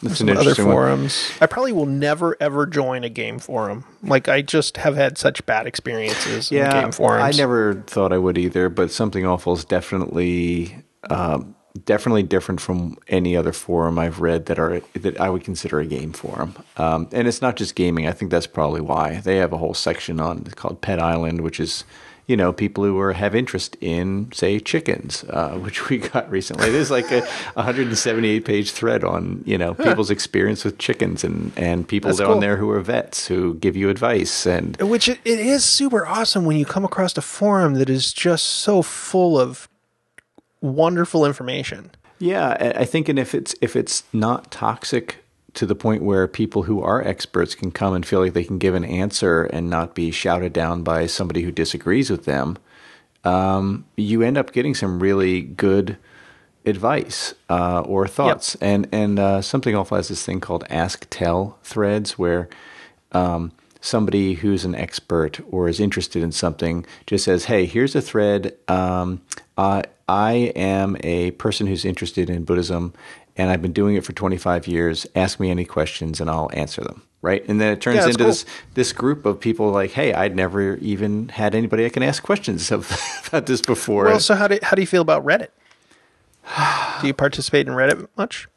That's 0.03 0.19
an 0.19 0.27
Some 0.27 0.29
other 0.37 0.39
interesting 0.41 0.65
one. 0.65 0.75
forums. 0.75 1.31
I 1.39 1.45
probably 1.45 1.71
will 1.71 1.85
never 1.85 2.35
ever 2.41 2.65
join 2.65 3.03
a 3.05 3.09
game 3.09 3.39
forum. 3.39 3.85
Like 4.03 4.27
I 4.27 4.41
just 4.41 4.77
have 4.77 4.95
had 4.95 5.17
such 5.17 5.45
bad 5.45 5.65
experiences 5.65 6.51
in 6.51 6.57
Yeah, 6.57 6.81
game 6.81 6.91
forums. 6.91 7.23
I 7.23 7.41
never 7.41 7.75
thought 7.87 8.11
I 8.11 8.17
would 8.17 8.37
either, 8.37 8.67
but 8.67 8.91
something 8.91 9.25
awful 9.25 9.53
is 9.53 9.63
definitely 9.63 10.75
um, 11.09 11.55
definitely 11.86 12.24
different 12.24 12.61
from 12.61 12.97
any 13.07 13.36
other 13.36 13.51
forum 13.51 13.97
I've 13.97 14.21
read 14.21 14.45
that 14.45 14.59
are 14.59 14.82
that 14.93 15.19
I 15.19 15.30
would 15.30 15.43
consider 15.43 15.80
a 15.80 15.86
game 15.86 16.13
forum. 16.13 16.55
Um, 16.78 17.07
and 17.11 17.28
it's 17.28 17.41
not 17.41 17.55
just 17.55 17.76
gaming. 17.76 18.07
I 18.07 18.11
think 18.11 18.32
that's 18.32 18.47
probably 18.47 18.82
why 18.82 19.21
they 19.21 19.38
have 19.38 19.53
a 19.53 19.57
whole 19.57 19.74
section 19.74 20.19
on 20.19 20.43
called 20.43 20.82
Pet 20.82 20.99
Island, 20.99 21.41
which 21.41 21.59
is 21.59 21.84
you 22.28 22.38
know 22.38 22.53
people 22.53 22.84
who 22.84 22.99
are 22.99 23.13
have 23.13 23.34
interest 23.34 23.76
in 23.82 24.30
say 24.34 24.59
chickens, 24.59 25.24
uh, 25.30 25.49
which 25.63 25.89
we 25.89 25.97
got 25.97 26.30
recently. 26.30 26.69
There's 26.69 26.91
like 26.91 27.11
a 27.11 27.21
178 27.55 28.45
page 28.45 28.71
thread 28.71 29.03
on 29.03 29.43
you 29.45 29.57
know 29.57 29.74
people's 29.74 30.11
experience 30.11 30.63
with 30.63 30.78
chickens 30.78 31.24
and 31.24 31.51
and 31.57 31.88
people 31.88 32.09
That's 32.09 32.21
on 32.21 32.34
cool. 32.34 32.39
there 32.39 32.57
who 32.57 32.69
are 32.69 32.82
vets 32.82 33.28
who 33.28 33.55
give 33.55 33.76
you 33.76 33.89
advice 33.89 34.45
and 34.45 34.80
Which 34.80 35.09
it, 35.09 35.19
it 35.26 35.39
is 35.39 35.65
super 35.65 36.05
awesome 36.05 36.45
when 36.45 36.57
you 36.57 36.65
come 36.65 36.86
across 36.86 37.17
a 37.17 37.21
forum 37.21 37.74
that 37.76 37.89
is 37.89 38.13
just 38.13 38.45
so 38.45 38.84
full 38.84 39.39
of 39.39 39.67
wonderful 40.64 41.26
information. 41.26 41.91
Yeah, 42.18 42.74
I 42.78 42.86
think, 42.86 43.09
and 43.09 43.20
if 43.20 43.36
it's 43.36 43.53
if 43.61 43.76
it's 43.76 44.03
not 44.14 44.49
toxic 44.49 45.18
to 45.53 45.66
the 45.66 45.76
point 45.76 46.01
where 46.01 46.28
people 46.28 46.64
who 46.64 46.82
are 46.82 47.05
experts 47.05 47.53
can 47.53 47.70
come 47.70 47.93
and 47.93 48.05
feel 48.05 48.22
like 48.22 48.34
they 48.34 48.43
can 48.43 48.57
give 48.57 48.74
an 48.74 48.86
answer 48.86 49.43
and 49.43 49.70
not 49.70 49.93
be 49.93 50.09
shouted 50.09 50.53
down 50.53 50.82
by 50.82 51.05
somebody 51.05 51.43
who 51.43 51.51
disagrees 51.51 52.09
with 52.09 52.26
them, 52.26 52.57
um, 53.24 53.86
you 53.97 54.24
end 54.24 54.38
up 54.38 54.51
getting 54.51 54.74
some 54.74 54.99
really 54.99 55.41
good 55.41 55.97
advice 56.66 57.36
uh, 57.49 57.82
or 57.82 58.07
thoughts. 58.07 58.55
And 58.61 58.88
and 58.91 59.20
uh, 59.20 59.41
something 59.41 59.76
also 59.76 59.97
has 59.97 60.07
this 60.07 60.26
thing 60.26 60.39
called 60.39 60.64
Ask 60.70 61.05
Tell 61.09 61.59
threads 61.64 62.18
where. 62.18 62.47
Um, 63.11 63.51
somebody 63.84 64.36
who's 64.36 64.63
an 64.63 64.73
expert 64.75 65.41
or 65.51 65.67
is 65.67 65.79
interested 65.79 66.23
in 66.23 66.31
something 66.31 66.86
just 67.05 67.25
says, 67.25 67.45
"Hey, 67.45 67.65
here's 67.65 67.95
a 67.95 68.01
thread. 68.01 68.53
Um, 68.67 69.21
I 69.57 69.84
I 70.07 70.51
am 70.55 70.95
a 71.03 71.31
person 71.31 71.67
who's 71.67 71.84
interested 71.86 72.29
in 72.29 72.43
Buddhism, 72.45 72.93
and 73.38 73.51
I've 73.51 73.61
been 73.61 73.73
doing 73.73 73.95
it 73.95 74.03
for 74.05 74.13
25 74.13 74.67
years. 74.67 75.05
Ask 75.15 75.39
me 75.39 75.51
any 75.51 75.65
questions, 75.65 76.21
and 76.21 76.29
I'll 76.29 76.49
answer 76.53 76.81
them." 76.81 77.03
Right, 77.21 77.47
and 77.47 77.59
then 77.61 77.71
it 77.71 77.79
turns 77.81 77.97
Yeah, 77.97 78.05
into 78.07 78.17
cool. 78.17 78.27
this 78.27 78.45
this 78.73 78.91
group 78.93 79.25
of 79.25 79.39
people 79.39 79.69
like, 79.71 79.91
"Hey, 79.91 80.13
I'd 80.13 80.36
never 80.36 80.75
even 80.77 81.29
had 81.29 81.53
anybody 81.53 81.86
I 81.86 81.89
can 81.89 82.03
ask 82.03 82.23
questions 82.23 82.71
of 82.71 82.89
about 83.27 83.45
this 83.45 83.61
before." 83.61 84.05
Well, 84.05 84.19
so 84.19 84.36
how 84.36 84.47
do 84.47 84.57
how 84.63 84.75
do 84.75 84.81
you 84.81 84.88
feel 84.88 85.01
about 85.01 85.25
Reddit? 85.25 85.49
Do 87.01 87.07
you 87.07 87.13
participate 87.13 87.67
in 87.67 87.73
Reddit 87.73 88.07
much? 88.17 88.47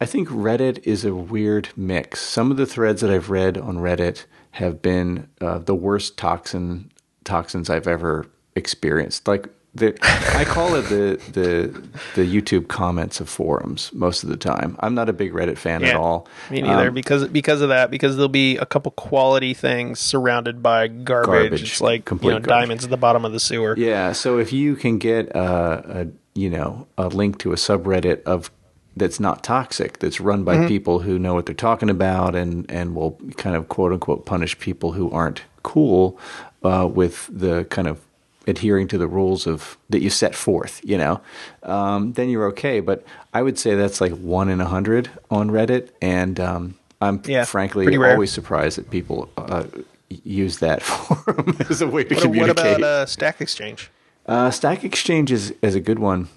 I 0.00 0.06
think 0.06 0.28
Reddit 0.28 0.86
is 0.86 1.04
a 1.04 1.14
weird 1.14 1.68
mix. 1.76 2.20
Some 2.20 2.50
of 2.50 2.56
the 2.56 2.66
threads 2.66 3.00
that 3.00 3.10
I've 3.10 3.30
read 3.30 3.56
on 3.58 3.78
Reddit 3.78 4.26
have 4.52 4.82
been 4.82 5.28
uh, 5.40 5.58
the 5.58 5.74
worst 5.74 6.16
toxin 6.16 6.90
toxins 7.24 7.68
I've 7.68 7.86
ever 7.86 8.26
experienced. 8.54 9.28
Like 9.28 9.48
the, 9.74 9.94
I 10.34 10.44
call 10.44 10.74
it 10.74 10.82
the 10.82 11.20
the 11.32 11.88
the 12.14 12.24
YouTube 12.24 12.68
comments 12.68 13.20
of 13.20 13.28
forums 13.28 13.90
most 13.92 14.22
of 14.22 14.30
the 14.30 14.36
time. 14.36 14.76
I'm 14.80 14.94
not 14.94 15.08
a 15.08 15.12
big 15.12 15.32
Reddit 15.32 15.58
fan 15.58 15.84
at 15.84 15.94
all. 15.94 16.26
Me 16.50 16.62
neither. 16.62 16.88
Um, 16.88 16.94
because 16.94 17.28
because 17.28 17.60
of 17.60 17.68
that, 17.68 17.90
because 17.90 18.16
there'll 18.16 18.28
be 18.28 18.56
a 18.56 18.64
couple 18.64 18.92
quality 18.92 19.52
things 19.52 20.00
surrounded 20.00 20.62
by 20.62 20.88
garbage. 20.88 21.26
Garbage. 21.26 21.62
It's 21.62 21.80
like 21.80 22.08
you 22.10 22.16
know 22.16 22.20
garbage. 22.22 22.48
diamonds 22.48 22.84
at 22.84 22.90
the 22.90 22.96
bottom 22.96 23.24
of 23.24 23.32
the 23.32 23.40
sewer. 23.40 23.74
Yeah, 23.76 24.12
so 24.12 24.38
if 24.38 24.52
you 24.52 24.76
can 24.76 24.98
get 24.98 25.28
a, 25.36 26.00
a 26.00 26.06
you 26.34 26.48
know 26.48 26.86
a 26.96 27.08
link 27.08 27.38
to 27.40 27.52
a 27.52 27.56
subreddit 27.56 28.22
of 28.22 28.50
that's 28.96 29.20
not 29.20 29.44
toxic, 29.44 29.98
that's 29.98 30.20
run 30.20 30.42
by 30.44 30.56
Mm-hmm. 30.56 30.68
people 30.68 31.00
who 31.00 31.18
know 31.18 31.34
what 31.34 31.46
they're 31.46 31.54
talking 31.54 31.90
about 31.90 32.34
and 32.34 32.70
and 32.70 32.94
will 32.94 33.12
kind 33.36 33.54
of 33.56 33.68
quote 33.68 33.92
unquote 33.92 34.24
punish 34.26 34.58
people 34.58 34.92
who 34.92 35.10
aren't 35.10 35.42
cool 35.62 36.18
uh, 36.62 36.88
with 36.90 37.28
the 37.30 37.64
kind 37.64 37.88
of 37.88 38.00
adhering 38.48 38.86
to 38.88 38.96
the 38.96 39.08
rules 39.08 39.46
of 39.46 39.76
that 39.90 40.00
you 40.00 40.08
set 40.10 40.34
forth, 40.34 40.80
you 40.84 40.96
know, 40.96 41.20
um, 41.64 42.12
then 42.12 42.28
you're 42.28 42.46
okay. 42.46 42.80
But 42.80 43.04
I 43.34 43.42
would 43.42 43.58
say 43.58 43.74
that's 43.74 44.00
like 44.00 44.12
one 44.12 44.48
in 44.48 44.60
a 44.60 44.66
hundred 44.66 45.10
on 45.30 45.50
Reddit, 45.50 45.90
and 46.00 46.38
um, 46.40 46.74
I'm 47.00 47.20
Yeah, 47.26 47.44
frankly 47.44 47.96
always 47.98 48.30
surprised 48.32 48.78
that 48.78 48.88
people 48.90 49.28
uh, 49.36 49.64
use 50.08 50.58
that 50.60 50.82
forum 50.90 51.56
as 51.68 51.82
a 51.82 51.88
way 51.88 52.04
to 52.04 52.14
What, 52.14 52.28
what 52.36 52.50
about 52.50 52.82
uh, 52.82 53.04
Stack 53.06 53.40
Exchange? 53.40 53.90
Uh, 54.24 54.50
Stack 54.50 54.84
Exchange 54.84 55.30
is, 55.32 55.52
is 55.62 55.74
a 55.74 55.80
good 55.80 55.98
one. 55.98 56.28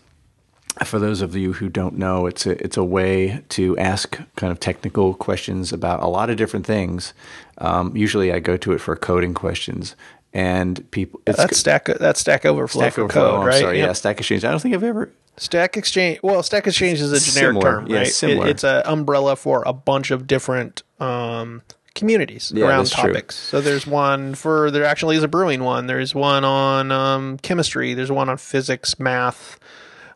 For 0.86 0.98
those 1.00 1.22
of 1.22 1.36
you 1.36 1.54
who 1.54 1.68
don't 1.70 1.98
know, 1.98 2.26
it's 2.26 2.46
a 2.46 2.52
it's 2.64 2.78
a 2.78 2.84
way 2.84 3.44
to 3.50 3.78
ask 3.78 4.18
kind 4.36 4.52
of 4.52 4.60
technical 4.60 5.14
questions 5.14 5.74
about 5.74 6.02
a 6.02 6.08
lot 6.08 6.30
of 6.30 6.38
different 6.38 6.66
things. 6.66 7.14
Um, 7.58 7.96
usually, 7.98 8.32
I 8.32 8.40
go 8.40 8.56
to 8.58 8.72
it 8.74 8.80
for 8.80 8.96
coding 8.96 9.34
questions, 9.34 9.96
and 10.34 10.90
people. 10.92 11.20
It's 11.28 11.38
That's 11.38 11.58
Stack. 11.58 11.86
That's 11.86 12.20
Stack 12.22 12.46
Overflow 12.46 12.82
Stack 12.84 12.94
for 12.94 13.02
Overflow. 13.04 13.32
code, 13.32 13.40
I'm 13.42 13.46
right? 13.48 13.62
sorry, 13.62 13.78
Yep. 13.80 13.88
yeah, 13.88 13.94
Stack 13.94 14.18
Exchange. 14.20 14.46
I 14.46 14.52
don't 14.52 14.62
think 14.62 14.74
I've 14.74 14.84
ever. 14.84 15.12
Stack 15.38 15.76
Exchange. 15.78 16.20
Well, 16.24 16.44
Stack 16.44 16.66
Exchange 16.68 17.00
is 17.02 17.12
a 17.12 17.20
generic 17.20 17.56
Similar. 17.62 17.72
term, 17.82 17.88
Yeah, 17.88 17.98
right? 18.00 18.08
similar. 18.08 18.48
It, 18.48 18.52
it's 18.52 18.64
an 18.64 18.82
umbrella 18.86 19.36
for 19.36 19.64
a 19.66 19.74
bunch 19.74 20.12
of 20.12 20.28
different 20.28 20.84
um, 21.00 21.62
communities 21.96 22.52
Yeah, 22.56 22.68
around 22.68 22.86
that's 22.86 22.96
true. 22.96 23.10
topics. 23.14 23.36
So 23.36 23.60
there's 23.62 23.86
one 23.88 24.36
for 24.36 24.70
there 24.72 24.84
actually 24.86 25.16
is 25.18 25.24
a 25.24 25.28
brewing 25.30 25.64
one. 25.64 25.88
There's 25.88 26.14
one 26.16 26.44
on 26.46 26.92
um, 26.92 27.38
chemistry. 27.40 27.94
There's 27.94 28.12
one 28.12 28.28
on 28.30 28.38
physics, 28.38 29.00
math. 29.00 29.58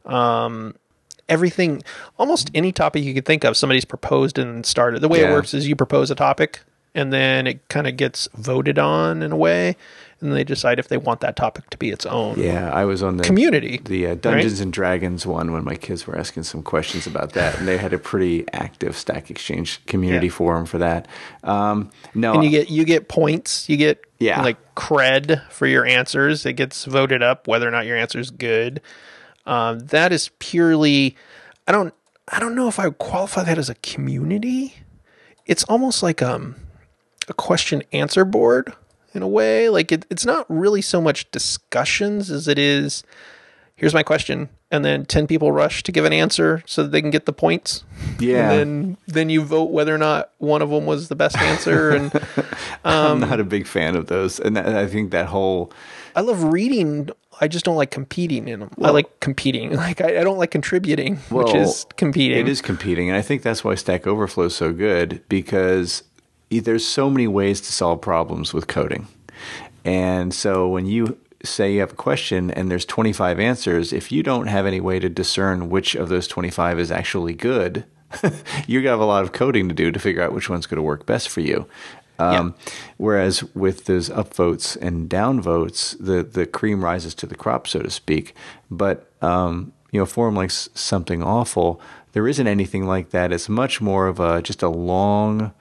Um, 0.06 0.76
everything, 1.30 1.82
almost 2.18 2.52
any 2.54 2.72
topic 2.72 3.04
you 3.04 3.14
could 3.14 3.26
think 3.26 3.44
of, 3.44 3.56
somebody's 3.58 3.86
proposed 3.86 4.38
and 4.38 4.66
started. 4.66 5.02
The 5.02 5.08
way 5.10 5.22
it 5.22 5.30
works 5.32 5.54
is 5.54 5.68
you 5.68 5.76
propose 5.76 6.12
a 6.12 6.16
topic, 6.16 6.62
and 6.94 7.12
then 7.14 7.48
it 7.48 7.68
kind 7.70 7.88
of 7.88 7.98
gets 7.98 8.28
voted 8.36 8.78
on 8.78 9.22
in 9.24 9.32
a 9.32 9.38
way, 9.38 9.76
and 10.20 10.34
they 10.34 10.44
decide 10.44 10.80
if 10.80 10.88
they 10.90 10.98
want 10.98 11.22
that 11.22 11.36
topic 11.36 11.70
to 11.72 11.78
be 11.78 11.90
its 11.90 12.06
own 12.06 12.38
Yeah, 12.40 12.70
I 12.72 12.86
was 12.86 13.02
on 13.02 13.18
the 13.18 13.24
community. 13.24 13.80
the 13.84 14.08
uh, 14.08 14.16
Dungeons 14.16 14.60
and 14.60 14.72
Dragons 14.72 15.26
one 15.26 15.52
when 15.54 15.64
my 15.64 15.76
kids 15.76 16.06
were 16.06 16.18
asking 16.18 16.44
some 16.44 16.62
questions 16.62 17.08
about 17.08 17.32
that, 17.34 17.58
and 17.58 17.68
they 17.68 17.78
had 17.78 17.94
a 17.94 17.98
pretty 17.98 18.46
active 18.54 18.96
Stack 18.98 19.32
Exchange 19.32 19.84
community 19.86 20.28
Yeah. 20.28 20.34
forum 20.34 20.66
for 20.66 20.78
that. 20.80 21.08
Um, 21.44 21.90
no, 22.14 22.34
and 22.34 22.44
you 22.44 22.50
get 22.52 22.70
you 22.70 22.84
get 22.86 23.08
points 23.08 23.68
you 23.70 23.78
get 23.78 24.02
Yeah. 24.20 24.42
like 24.42 24.58
cred 24.76 25.42
for 25.50 25.68
your 25.68 25.86
answers 25.86 26.46
it 26.46 26.54
gets 26.54 26.86
voted 26.86 27.22
up 27.24 27.48
whether 27.48 27.68
or 27.68 27.72
not 27.72 27.86
your 27.86 27.96
answer 27.98 28.20
is 28.20 28.30
good 28.32 28.82
um, 29.46 29.80
that 29.80 30.12
is 30.12 30.30
purely 30.40 31.16
i 31.68 31.72
don't 31.72 31.94
i 32.32 32.40
don't 32.40 32.56
know 32.56 32.68
if 32.68 32.80
i 32.80 32.88
would 32.88 32.98
qualify 32.98 33.44
that 33.44 33.58
as 33.58 33.70
a 33.70 33.76
community. 33.76 34.76
It's 35.46 35.64
almost 35.66 36.02
like 36.02 36.22
um 36.22 36.56
a 37.28 37.34
question 37.34 37.84
answer 37.92 38.26
board 38.26 38.74
in 39.14 39.22
a 39.22 39.28
way. 39.28 39.70
Like 39.70 39.92
it, 39.92 40.06
it's 40.10 40.26
not 40.26 40.46
really 40.50 40.82
so 40.82 41.02
much 41.02 41.30
discussions 41.32 42.32
as 42.32 42.48
it 42.48 42.58
is 42.58 43.04
here's 43.76 43.94
my 43.94 44.04
question 44.04 44.50
and 44.72 44.86
then 44.86 45.06
10 45.06 45.28
people 45.28 45.52
rush 45.52 45.84
to 45.84 45.92
give 45.92 46.06
an 46.06 46.14
answer 46.14 46.64
so 46.66 46.84
that 46.84 46.92
they 46.92 47.02
can 47.02 47.12
get 47.12 47.26
the 47.26 47.34
points. 47.34 47.84
Yeah, 48.20 48.52
and 48.52 48.52
then 48.52 48.98
then 49.08 49.30
you 49.30 49.44
vote 49.44 49.72
whether 49.72 49.94
or 49.94 49.98
not 49.98 50.32
one 50.38 50.62
of 50.62 50.70
them 50.70 50.86
was 50.86 51.10
the 51.10 51.16
best 51.16 51.38
answer 51.38 51.92
and 51.92 52.12
I'm 52.84 53.20
not 53.20 53.40
a 53.40 53.44
big 53.44 53.68
fan 53.68 53.96
of 53.96 54.08
those, 54.08 54.40
and 54.40 54.58
that, 54.58 54.68
I 54.68 54.88
think 54.88 55.12
that 55.12 55.28
whole 55.28 55.72
I 56.16 56.22
love 56.22 56.44
reading. 56.44 57.10
I 57.42 57.48
just 57.48 57.66
don't 57.66 57.76
like 57.76 57.92
competing 57.92 58.48
in 58.48 58.60
them. 58.62 58.70
I 58.82 58.92
like 58.92 59.20
competing. 59.20 59.76
Like 59.84 60.02
I, 60.02 60.22
I 60.22 60.24
don't 60.24 60.38
like 60.38 60.52
contributing, 60.52 61.18
which 61.30 61.54
is 61.54 61.86
competing. 61.98 62.38
It 62.38 62.48
is 62.48 62.62
competing, 62.62 63.10
and 63.10 63.18
I 63.18 63.22
think 63.22 63.42
that's 63.42 63.64
why 63.64 63.76
Stack 63.76 64.08
Overflow 64.08 64.46
is 64.46 64.56
so 64.56 64.72
good 64.72 65.22
because 65.28 66.04
there's 66.50 66.88
so 66.88 67.10
many 67.10 67.28
ways 67.28 67.60
to 67.62 67.72
solve 67.72 68.02
problems 68.02 68.54
with 68.54 68.68
coding. 68.68 69.08
And 69.84 70.34
so 70.34 70.68
when 70.70 70.86
you 70.86 71.18
say 71.44 71.74
you 71.74 71.80
have 71.82 71.92
a 71.92 71.96
question 71.96 72.52
and 72.52 72.72
there's 72.72 72.86
25 72.86 73.40
answers, 73.40 73.92
if 73.92 74.12
you 74.12 74.24
don't 74.24 74.48
have 74.48 74.66
any 74.66 74.80
way 74.80 75.00
to 75.00 75.10
discern 75.10 75.70
which 75.70 75.96
of 75.96 76.10
those 76.10 76.28
25 76.28 76.80
is 76.80 76.92
actually 76.92 77.34
good, 77.34 77.84
you're 78.68 78.84
have 78.84 79.00
a 79.00 79.06
lot 79.06 79.24
of 79.24 79.32
coding 79.32 79.68
to 79.68 79.76
do 79.76 79.92
to 79.92 80.00
figure 80.00 80.22
out 80.22 80.34
which 80.34 80.50
one's 80.50 80.66
going 80.68 80.78
to 80.78 80.84
work 80.84 81.06
best 81.06 81.30
for 81.30 81.42
you. 81.42 81.66
Um, 82.32 82.56
Whereas 82.98 83.44
with 83.54 83.86
those 83.86 84.10
upvotes 84.10 84.78
and 84.82 85.10
downvotes, 85.10 85.96
the, 86.00 86.24
the 86.24 86.46
cream 86.46 86.84
rises 86.84 87.14
to 87.16 87.26
the 87.26 87.36
crop, 87.36 87.68
so 87.68 87.80
to 87.80 87.90
speak. 87.90 88.34
But 88.72 89.10
um, 89.22 89.74
you 89.92 90.00
know, 90.00 90.06
forum 90.06 90.36
like 90.36 90.52
something 90.52 91.22
awful, 91.24 91.80
there 92.14 92.28
isn't 92.28 92.48
anything 92.48 92.86
like 92.88 93.10
that. 93.12 93.32
It's 93.32 93.50
much 93.50 93.82
more 93.82 94.08
of 94.08 94.20
a 94.20 94.42
just 94.42 94.62
a 94.64 94.70
long 94.70 95.54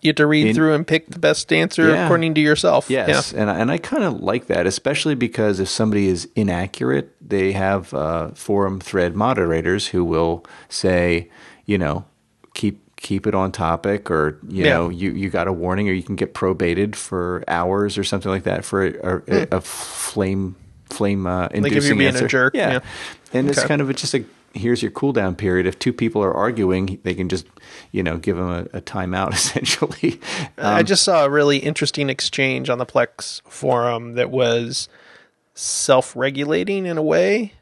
you 0.00 0.10
have 0.10 0.16
to 0.16 0.26
read 0.26 0.46
in- 0.48 0.54
through 0.54 0.74
and 0.74 0.86
pick 0.86 1.08
the 1.08 1.18
best 1.18 1.52
answer 1.52 1.88
Yeah. 1.88 2.04
according 2.04 2.34
to 2.34 2.40
yourself. 2.40 2.88
Yes, 2.88 3.32
and 3.32 3.50
I- 3.50 3.58
and 3.58 3.68
I 3.70 3.78
kind 3.78 4.04
of 4.04 4.20
like 4.20 4.46
that, 4.46 4.64
especially 4.66 5.16
because 5.16 5.58
if 5.58 5.68
somebody 5.68 6.06
is 6.06 6.28
inaccurate, 6.36 7.14
they 7.20 7.50
have 7.52 7.92
uh, 7.92 8.28
forum 8.34 8.78
thread 8.80 9.16
moderators 9.16 9.88
who 9.88 10.04
will 10.04 10.44
say, 10.68 11.28
you 11.66 11.78
know, 11.78 12.04
keep 12.54 12.80
keep 12.98 13.26
it 13.26 13.34
on 13.34 13.52
topic, 13.52 14.10
or 14.10 14.38
you 14.48 14.64
Yeah. 14.66 14.74
know, 14.74 14.88
you 14.90 15.12
you 15.12 15.30
got 15.30 15.48
a 15.48 15.52
warning, 15.52 15.88
or 15.88 15.92
you 15.92 16.02
can 16.02 16.16
get 16.16 16.34
probated 16.34 16.94
for 16.96 17.42
hours 17.48 17.96
or 17.96 18.04
something 18.04 18.30
like 18.30 18.42
that 18.42 18.64
for 18.64 18.84
a, 18.84 19.22
a, 19.26 19.48
a 19.56 19.60
flame 19.62 20.54
flame 20.90 21.26
uh, 21.26 21.46
inducing 21.52 21.58
Hmm. 21.58 21.62
Like 21.64 21.72
if 21.72 21.84
you're 21.86 21.96
being 21.96 22.06
a 22.10 22.12
answer. 22.12 22.28
jerk, 22.28 22.54
Yeah, 22.54 22.72
yeah. 22.72 22.78
and 23.32 23.48
it's 23.48 23.62
kind 23.64 23.80
of 23.80 23.88
a, 23.90 23.94
just 23.94 24.14
a 24.14 24.24
here's 24.54 24.82
your 24.82 24.90
cool 24.90 25.12
down 25.12 25.36
period. 25.36 25.66
If 25.66 25.78
two 25.78 25.92
people 25.92 26.22
are 26.24 26.32
arguing, 26.34 26.98
they 27.04 27.14
can 27.14 27.28
just 27.28 27.46
you 27.92 28.02
know 28.02 28.16
give 28.16 28.36
them 28.36 28.48
a, 28.50 28.78
a 28.78 28.80
timeout 28.80 29.32
essentially. 29.34 30.20
Um, 30.58 30.74
I 30.74 30.82
just 30.82 31.04
saw 31.04 31.24
a 31.24 31.30
really 31.30 31.58
interesting 31.58 32.10
exchange 32.10 32.68
on 32.70 32.78
the 32.78 32.86
Plex 32.86 33.42
forum 33.48 34.14
that 34.14 34.30
was 34.30 34.88
self-regulating 35.54 36.86
in 36.86 36.96
a 36.98 37.02
way. 37.02 37.52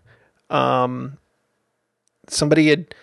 Um, 0.51 1.19
somebody 2.29 2.69
had 2.69 2.95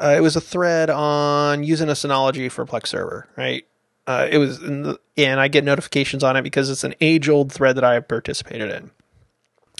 uh, 0.00 0.14
it 0.16 0.20
was 0.20 0.36
a 0.36 0.40
thread 0.40 0.90
on 0.90 1.64
using 1.64 1.88
a 1.88 1.92
Synology 1.92 2.50
for 2.50 2.64
Plex 2.64 2.88
server, 2.88 3.26
right? 3.36 3.66
Uh, 4.06 4.26
it 4.30 4.38
was, 4.38 4.62
in 4.62 4.82
the, 4.82 5.00
and 5.16 5.38
I 5.38 5.48
get 5.48 5.64
notifications 5.64 6.24
on 6.24 6.36
it 6.36 6.42
because 6.42 6.70
it's 6.70 6.84
an 6.84 6.94
age-old 7.00 7.52
thread 7.52 7.76
that 7.76 7.84
I 7.84 7.94
have 7.94 8.08
participated 8.08 8.70
in. 8.70 8.90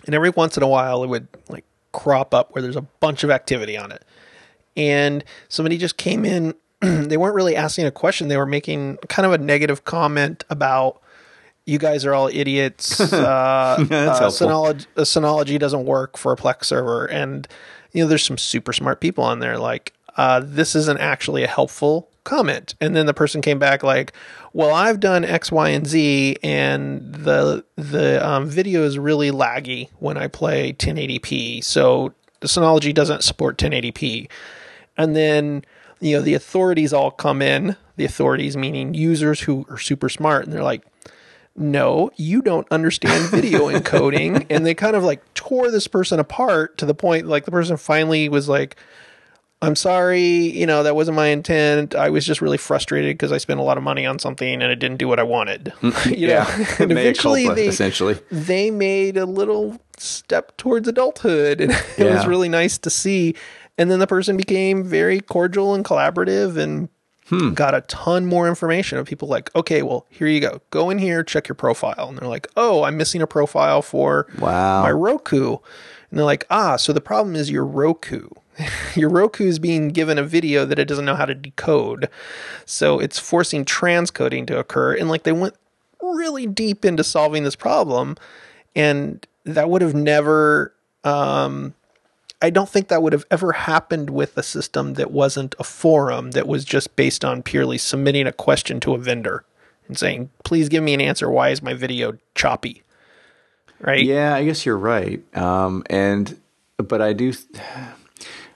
And 0.06 0.14
every 0.14 0.30
once 0.30 0.56
in 0.56 0.62
a 0.62 0.68
while, 0.68 1.02
it 1.02 1.08
would 1.08 1.28
like 1.48 1.64
crop 1.92 2.34
up 2.34 2.54
where 2.54 2.62
there's 2.62 2.76
a 2.76 2.82
bunch 2.82 3.24
of 3.24 3.30
activity 3.30 3.76
on 3.76 3.90
it. 3.90 4.04
And 4.76 5.24
somebody 5.48 5.78
just 5.78 5.96
came 5.96 6.24
in. 6.24 6.54
they 6.80 7.16
weren't 7.16 7.34
really 7.34 7.56
asking 7.56 7.86
a 7.86 7.90
question. 7.90 8.28
They 8.28 8.36
were 8.36 8.46
making 8.46 8.98
kind 9.08 9.24
of 9.24 9.32
a 9.32 9.38
negative 9.38 9.84
comment 9.84 10.44
about 10.50 11.00
you 11.64 11.78
guys 11.78 12.04
are 12.04 12.14
all 12.14 12.28
idiots. 12.28 13.00
Uh, 13.12 13.84
That's 13.84 14.20
uh. 14.20 14.28
Synology, 14.28 14.86
uh, 14.96 15.02
Synology 15.02 15.58
doesn't 15.58 15.84
work 15.84 16.16
for 16.16 16.32
a 16.32 16.36
Plex 16.36 16.64
server, 16.64 17.06
and 17.06 17.46
you 17.92 18.02
know 18.02 18.08
there's 18.08 18.24
some 18.24 18.38
super 18.38 18.72
smart 18.72 19.00
people 19.00 19.24
on 19.24 19.40
there. 19.40 19.58
Like 19.58 19.92
uh, 20.18 20.42
this 20.44 20.74
isn't 20.74 20.98
actually 20.98 21.44
a 21.44 21.46
helpful 21.46 22.10
comment. 22.24 22.74
And 22.80 22.94
then 22.94 23.06
the 23.06 23.14
person 23.14 23.40
came 23.40 23.58
back 23.58 23.82
like, 23.84 24.12
"Well, 24.52 24.74
I've 24.74 25.00
done 25.00 25.24
X, 25.24 25.50
Y, 25.52 25.68
and 25.70 25.86
Z, 25.86 26.36
and 26.42 27.14
the 27.14 27.64
the 27.76 28.26
um, 28.28 28.46
video 28.46 28.82
is 28.82 28.98
really 28.98 29.30
laggy 29.30 29.88
when 30.00 30.18
I 30.18 30.26
play 30.26 30.72
1080p. 30.72 31.62
So 31.64 32.12
the 32.40 32.48
Synology 32.48 32.92
doesn't 32.92 33.22
support 33.22 33.56
1080p." 33.56 34.28
And 34.96 35.14
then 35.14 35.64
you 36.00 36.16
know 36.16 36.22
the 36.22 36.34
authorities 36.34 36.92
all 36.92 37.12
come 37.12 37.40
in. 37.40 37.76
The 37.94 38.04
authorities 38.04 38.56
meaning 38.56 38.94
users 38.94 39.40
who 39.40 39.66
are 39.70 39.78
super 39.78 40.08
smart, 40.08 40.44
and 40.44 40.52
they're 40.52 40.62
like, 40.62 40.84
no, 41.56 42.10
you 42.16 42.40
don't 42.40 42.66
understand 42.70 43.24
video 43.30 43.68
encoding. 43.68 44.46
And 44.48 44.64
they 44.64 44.74
kind 44.74 44.94
of 44.94 45.02
like 45.02 45.22
tore 45.34 45.70
this 45.70 45.88
person 45.88 46.20
apart 46.20 46.78
to 46.78 46.86
the 46.86 46.94
point 46.94 47.26
like 47.26 47.44
the 47.44 47.50
person 47.50 47.76
finally 47.76 48.28
was 48.28 48.48
like, 48.48 48.76
I'm 49.60 49.74
sorry, 49.74 50.22
you 50.22 50.66
know, 50.66 50.84
that 50.84 50.94
wasn't 50.94 51.16
my 51.16 51.26
intent. 51.28 51.94
I 51.96 52.10
was 52.10 52.24
just 52.24 52.40
really 52.40 52.58
frustrated 52.58 53.14
because 53.14 53.32
I 53.32 53.38
spent 53.38 53.58
a 53.58 53.62
lot 53.64 53.76
of 53.76 53.82
money 53.82 54.06
on 54.06 54.18
something 54.20 54.62
and 54.62 54.70
it 54.70 54.76
didn't 54.76 54.98
do 54.98 55.08
what 55.08 55.18
I 55.18 55.24
wanted. 55.24 55.72
you 56.06 56.28
know, 56.28 56.46
and 56.78 56.92
eventually 56.92 57.44
culpa, 57.44 57.56
they, 57.56 57.66
essentially. 57.68 58.18
they 58.30 58.70
made 58.70 59.16
a 59.16 59.26
little 59.26 59.80
step 59.96 60.56
towards 60.58 60.86
adulthood 60.86 61.60
and 61.60 61.72
it 61.72 61.84
Yeah. 61.98 62.14
was 62.14 62.26
really 62.26 62.48
nice 62.48 62.78
to 62.78 62.90
see. 62.90 63.34
And 63.76 63.90
then 63.90 63.98
the 63.98 64.06
person 64.06 64.36
became 64.36 64.84
very 64.84 65.20
cordial 65.20 65.74
and 65.74 65.84
collaborative 65.84 66.56
and 66.56 66.88
Hmm. 67.28 67.52
got 67.52 67.74
a 67.74 67.82
ton 67.82 68.24
more 68.24 68.48
information 68.48 68.96
of 68.96 69.06
people 69.06 69.28
like, 69.28 69.54
okay, 69.54 69.82
well, 69.82 70.06
here 70.08 70.26
you 70.28 70.40
go. 70.40 70.62
Go 70.70 70.88
in 70.88 70.96
here, 70.96 71.22
check 71.22 71.46
your 71.46 71.56
profile. 71.56 72.06
And 72.08 72.16
they're 72.16 72.26
like, 72.26 72.48
oh, 72.56 72.84
I'm 72.84 72.96
missing 72.96 73.20
a 73.20 73.26
profile 73.26 73.82
for 73.82 74.26
Wow. 74.38 74.80
my 74.82 74.90
Roku. 74.90 75.58
And 76.10 76.18
they're 76.18 76.26
like, 76.26 76.46
ah, 76.50 76.76
so 76.76 76.92
the 76.92 77.00
problem 77.00 77.36
is 77.36 77.50
your 77.50 77.64
Roku. 77.64 78.28
your 78.94 79.10
Roku 79.10 79.46
is 79.46 79.58
being 79.58 79.88
given 79.88 80.18
a 80.18 80.22
video 80.22 80.64
that 80.64 80.78
it 80.78 80.88
doesn't 80.88 81.04
know 81.04 81.14
how 81.14 81.26
to 81.26 81.34
decode. 81.34 82.08
So 82.64 82.98
it's 82.98 83.18
forcing 83.18 83.64
transcoding 83.64 84.46
to 84.46 84.58
occur. 84.58 84.94
And 84.94 85.08
like 85.08 85.24
they 85.24 85.32
went 85.32 85.54
really 86.00 86.46
deep 86.46 86.84
into 86.84 87.04
solving 87.04 87.44
this 87.44 87.56
problem. 87.56 88.16
And 88.74 89.26
that 89.44 89.70
would 89.70 89.82
have 89.82 89.94
never 89.94 90.74
um, 91.04 91.74
I 92.40 92.50
don't 92.50 92.68
think 92.68 92.88
that 92.88 93.02
would 93.02 93.12
have 93.12 93.26
ever 93.30 93.52
happened 93.52 94.10
with 94.10 94.36
a 94.36 94.42
system 94.42 94.94
that 94.94 95.10
wasn't 95.10 95.54
a 95.58 95.64
forum 95.64 96.32
that 96.32 96.46
was 96.46 96.64
just 96.64 96.94
based 96.94 97.24
on 97.24 97.42
purely 97.42 97.78
submitting 97.78 98.26
a 98.26 98.32
question 98.32 98.78
to 98.80 98.94
a 98.94 98.98
vendor 98.98 99.44
and 99.88 99.98
saying, 99.98 100.30
"Please 100.44 100.68
give 100.68 100.84
me 100.84 100.94
an 100.94 101.00
answer. 101.00 101.30
Why 101.30 101.48
is 101.50 101.62
my 101.62 101.74
video 101.74 102.16
choppy?" 102.34 102.82
Right? 103.80 104.04
Yeah, 104.04 104.34
I 104.34 104.44
guess 104.44 104.66
you're 104.66 104.78
right. 104.78 105.22
Um, 105.36 105.84
and 105.88 106.38
but 106.76 107.00
I 107.00 107.12
do, 107.12 107.32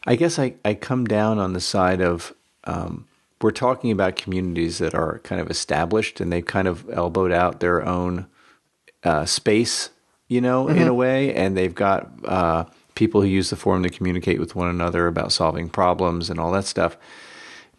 I 0.07 0.17
guess 0.17 0.39
I 0.39 0.55
I 0.65 0.75
come 0.75 1.05
down 1.05 1.39
on 1.39 1.53
the 1.53 1.61
side 1.61 2.01
of 2.01 2.35
um, 2.65 3.07
we're 3.41 3.51
talking 3.51 3.91
about 3.91 4.17
communities 4.17 4.79
that 4.79 4.95
are 4.95 5.19
kind 5.21 5.41
of 5.41 5.51
established 5.51 6.21
and 6.21 6.33
they've 6.33 6.47
kind 6.47 6.69
of 6.69 6.89
elbowed 6.91 7.33
out 7.33 7.61
their 7.61 7.85
own 7.85 8.27
uh, 9.05 9.25
space, 9.25 9.91
you 10.29 10.41
know, 10.41 10.69
in 10.69 10.87
a 10.87 10.95
way, 10.95 11.35
and 11.35 11.57
they've 11.57 11.75
got 11.75 12.11
uh, 12.25 12.65
people 12.95 13.21
who 13.21 13.27
use 13.27 13.51
the 13.51 13.57
forum 13.57 13.83
to 13.83 13.91
communicate 13.91 14.39
with 14.39 14.55
one 14.55 14.69
another 14.69 15.07
about 15.07 15.33
solving 15.33 15.69
problems 15.69 16.31
and 16.31 16.39
all 16.39 16.53
that 16.53 16.65
stuff. 16.65 16.97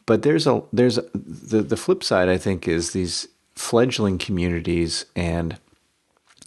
But 0.05 0.23
there's 0.23 0.47
a 0.47 0.63
there's 0.73 0.97
a, 0.97 1.05
the 1.13 1.61
the 1.61 1.77
flip 1.77 2.03
side. 2.03 2.27
I 2.27 2.37
think 2.37 2.67
is 2.67 2.91
these 2.91 3.27
fledgling 3.55 4.17
communities 4.17 5.05
and 5.15 5.57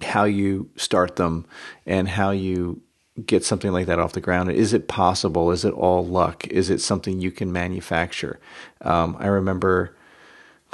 how 0.03 0.25
you 0.25 0.69
start 0.77 1.17
them 1.17 1.47
and 1.87 2.09
how 2.09 2.31
you 2.31 2.83
get 3.25 3.45
something 3.45 3.73
like 3.73 3.87
that 3.87 3.99
off 3.99 4.13
the 4.13 4.21
ground. 4.21 4.51
Is 4.51 4.75
it 4.75 4.89
possible? 4.89 5.51
Is 5.51 5.65
it 5.65 5.73
all 5.73 6.05
luck? 6.05 6.47
Is 6.49 6.69
it 6.69 6.81
something 6.81 7.21
you 7.21 7.31
can 7.31 7.53
manufacture? 7.53 8.39
Um, 8.83 9.17
I 9.19 9.27
remember, 9.27 9.97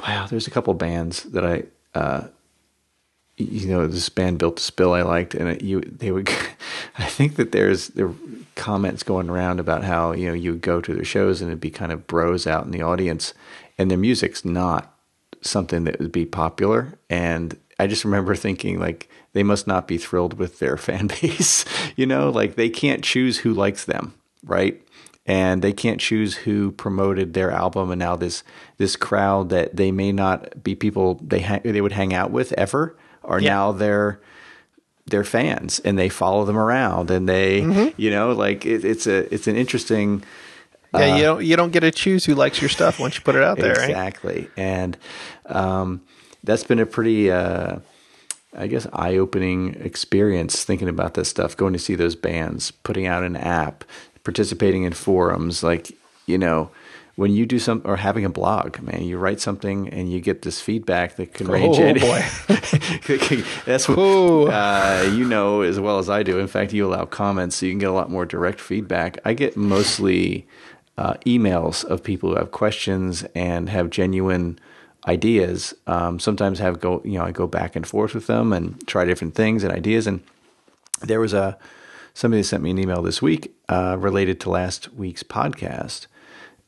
wow, 0.01 0.27
there's 0.27 0.47
a 0.47 0.51
couple 0.51 0.73
bands 0.73 1.23
that 1.23 1.45
I, 1.45 1.63
uh, 1.97 2.27
you 3.37 3.67
know, 3.67 3.87
this 3.87 4.09
band 4.09 4.39
Built 4.39 4.57
to 4.57 4.63
Spill 4.63 4.93
I 4.93 5.01
liked, 5.01 5.33
and 5.33 5.49
it, 5.49 5.61
you 5.63 5.81
they 5.81 6.11
would. 6.11 6.29
I 6.97 7.05
think 7.05 7.35
that 7.37 7.51
there's 7.51 7.87
there 7.89 8.07
were 8.07 8.15
comments 8.55 9.01
going 9.01 9.29
around 9.29 9.59
about 9.59 9.83
how 9.83 10.11
you 10.11 10.27
know 10.27 10.33
you 10.33 10.51
would 10.51 10.61
go 10.61 10.79
to 10.81 10.93
their 10.93 11.03
shows 11.03 11.41
and 11.41 11.49
it'd 11.49 11.59
be 11.59 11.71
kind 11.71 11.91
of 11.91 12.05
bros 12.05 12.45
out 12.45 12.65
in 12.65 12.71
the 12.71 12.83
audience, 12.83 13.33
and 13.77 13.89
their 13.89 13.97
music's 13.97 14.45
not 14.45 14.95
something 15.41 15.83
that 15.85 15.99
would 15.99 16.11
be 16.11 16.25
popular. 16.25 16.99
And 17.09 17.57
I 17.79 17.87
just 17.87 18.05
remember 18.05 18.35
thinking 18.35 18.79
like 18.79 19.09
they 19.33 19.43
must 19.43 19.67
not 19.67 19.87
be 19.87 19.97
thrilled 19.97 20.35
with 20.39 20.59
their 20.59 20.77
fan 20.87 21.07
base, 21.07 21.65
you 21.95 22.05
know, 22.05 22.29
like 22.29 22.55
they 22.55 22.69
can't 22.69 23.03
choose 23.03 23.39
who 23.39 23.53
likes 23.53 23.85
them, 23.85 24.13
right? 24.45 24.81
And 25.25 25.61
they 25.61 25.71
can't 25.73 26.01
choose 26.01 26.35
who 26.35 26.71
promoted 26.71 27.33
their 27.33 27.49
album, 27.49 27.91
and 27.91 27.99
now 27.99 28.15
this 28.17 28.43
this 28.77 28.95
crowd 28.97 29.49
that 29.49 29.75
they 29.75 29.91
may 29.91 30.11
not 30.11 30.61
be 30.63 30.75
people 30.75 31.15
they 31.25 31.39
ha- 31.39 31.61
they 31.63 31.79
would 31.81 31.93
hang 31.93 32.13
out 32.13 32.31
with 32.31 32.51
ever 32.57 32.97
are 33.23 33.39
Yeah. 33.39 33.49
now 33.51 33.71
their 33.71 34.19
their 35.05 35.23
fans, 35.23 35.79
and 35.79 35.97
they 35.97 36.09
follow 36.09 36.43
them 36.43 36.57
around, 36.57 37.09
and 37.09 37.27
they 37.29 37.91
you 37.97 38.09
know 38.11 38.33
like 38.33 38.65
it, 38.65 38.83
it's 38.83 39.07
a 39.07 39.33
it's 39.33 39.47
an 39.47 39.55
interesting 39.55 40.23
Yeah, 40.93 41.15
you 41.15 41.23
don't 41.23 41.45
you 41.45 41.55
don't 41.55 41.71
get 41.71 41.81
to 41.81 41.91
choose 41.91 42.25
who 42.25 42.35
likes 42.35 42.61
your 42.61 42.69
stuff 42.69 42.99
once 42.99 43.15
you 43.15 43.21
put 43.21 43.35
it 43.35 43.43
out 43.43 43.57
there, 43.57 43.75
right? 43.75 43.89
exactly. 43.89 44.49
And 44.57 44.97
um, 45.45 46.01
that's 46.43 46.65
been 46.65 46.79
a 46.79 46.85
pretty, 46.85 47.31
uh, 47.31 47.77
I 48.55 48.67
guess, 48.67 48.87
eye 48.93 49.17
opening 49.17 49.75
experience 49.75 50.63
thinking 50.63 50.89
about 50.89 51.15
this 51.15 51.29
stuff, 51.29 51.57
going 51.57 51.73
to 51.73 51.79
see 51.79 51.95
those 51.95 52.15
bands, 52.15 52.71
putting 52.71 53.07
out 53.07 53.23
an 53.23 53.35
app, 53.35 53.83
participating 54.23 54.83
in 54.83 54.93
forums. 54.93 55.63
Like, 55.63 55.91
you 56.25 56.37
know, 56.37 56.69
when 57.15 57.31
you 57.31 57.45
do 57.45 57.59
some 57.59 57.81
or 57.85 57.97
having 57.97 58.25
a 58.25 58.29
blog, 58.29 58.79
man, 58.81 59.03
you 59.03 59.17
write 59.17 59.39
something 59.39 59.87
and 59.89 60.11
you 60.11 60.19
get 60.19 60.41
this 60.41 60.59
feedback 60.59 61.15
that 61.17 61.33
can 61.33 61.47
range. 61.47 61.77
Oh, 61.77 61.83
any- 61.83 61.99
boy. 61.99 62.25
that's 63.65 63.87
what 63.87 63.97
uh, 63.97 65.09
you 65.13 65.25
know 65.25 65.61
as 65.61 65.79
well 65.79 65.99
as 65.99 66.09
I 66.09 66.23
do. 66.23 66.39
In 66.39 66.47
fact, 66.47 66.73
you 66.73 66.87
allow 66.87 67.05
comments, 67.05 67.57
so 67.57 67.67
you 67.67 67.71
can 67.71 67.79
get 67.79 67.89
a 67.89 67.93
lot 67.93 68.09
more 68.09 68.25
direct 68.25 68.59
feedback. 68.59 69.19
I 69.25 69.33
get 69.33 69.55
mostly 69.55 70.47
uh, 70.97 71.15
emails 71.25 71.85
of 71.85 72.03
people 72.03 72.29
who 72.29 72.35
have 72.35 72.51
questions 72.51 73.23
and 73.35 73.69
have 73.69 73.89
genuine 73.91 74.59
ideas. 75.07 75.73
Um, 75.87 76.19
sometimes 76.19 76.59
have 76.59 76.79
go, 76.79 77.01
you 77.03 77.17
know, 77.17 77.25
I 77.25 77.31
go 77.31 77.47
back 77.47 77.75
and 77.75 77.85
forth 77.85 78.13
with 78.13 78.27
them 78.27 78.53
and 78.53 78.85
try 78.87 79.05
different 79.05 79.35
things 79.35 79.63
and 79.63 79.73
ideas. 79.73 80.07
And 80.07 80.21
there 81.01 81.19
was 81.19 81.33
a 81.33 81.57
somebody 82.13 82.43
sent 82.43 82.63
me 82.63 82.71
an 82.71 82.79
email 82.79 83.01
this 83.01 83.21
week 83.21 83.53
uh, 83.69 83.97
related 83.99 84.39
to 84.41 84.49
last 84.49 84.93
week's 84.93 85.23
podcast, 85.23 86.07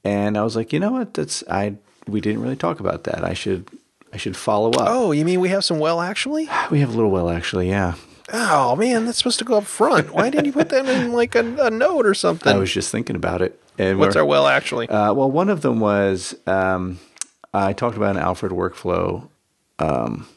and 0.03 0.37
I 0.37 0.43
was 0.43 0.55
like, 0.55 0.73
you 0.73 0.79
know 0.79 0.91
what, 0.91 1.13
that's 1.13 1.43
I 1.49 1.75
we 2.07 2.21
didn't 2.21 2.41
really 2.41 2.55
talk 2.55 2.79
about 2.79 3.03
that. 3.05 3.23
I 3.23 3.33
should 3.33 3.69
I 4.13 4.17
should 4.17 4.37
follow 4.37 4.71
up. 4.71 4.87
Oh, 4.89 5.11
you 5.11 5.25
mean 5.25 5.39
we 5.39 5.49
have 5.49 5.63
some 5.63 5.79
well 5.79 6.01
actually? 6.01 6.49
We 6.71 6.79
have 6.79 6.89
a 6.89 6.95
little 6.95 7.11
well, 7.11 7.29
actually, 7.29 7.69
yeah. 7.69 7.95
Oh 8.33 8.75
man, 8.75 9.05
that's 9.05 9.19
supposed 9.19 9.39
to 9.39 9.45
go 9.45 9.57
up 9.57 9.65
front. 9.65 10.13
Why 10.13 10.29
didn't 10.29 10.45
you 10.45 10.51
put 10.51 10.69
that 10.69 10.87
in 10.87 11.13
like 11.13 11.35
a, 11.35 11.65
a 11.65 11.69
note 11.69 12.05
or 12.05 12.13
something? 12.25 12.51
I 12.51 12.57
was 12.57 12.71
just 12.71 12.91
thinking 12.91 13.15
about 13.15 13.41
it. 13.41 13.61
And 13.77 13.99
What's 13.99 14.15
our 14.15 14.25
well 14.25 14.47
actually? 14.47 14.89
Uh, 14.89 15.13
well, 15.13 15.29
one 15.29 15.49
of 15.49 15.61
them 15.61 15.79
was 15.79 16.33
um, 16.47 16.97
I 17.55 17.73
talked 17.73 17.97
about 17.97 18.15
an 18.15 18.21
Alfred 18.21 18.51
workflow 18.51 19.29
um, 19.79 20.27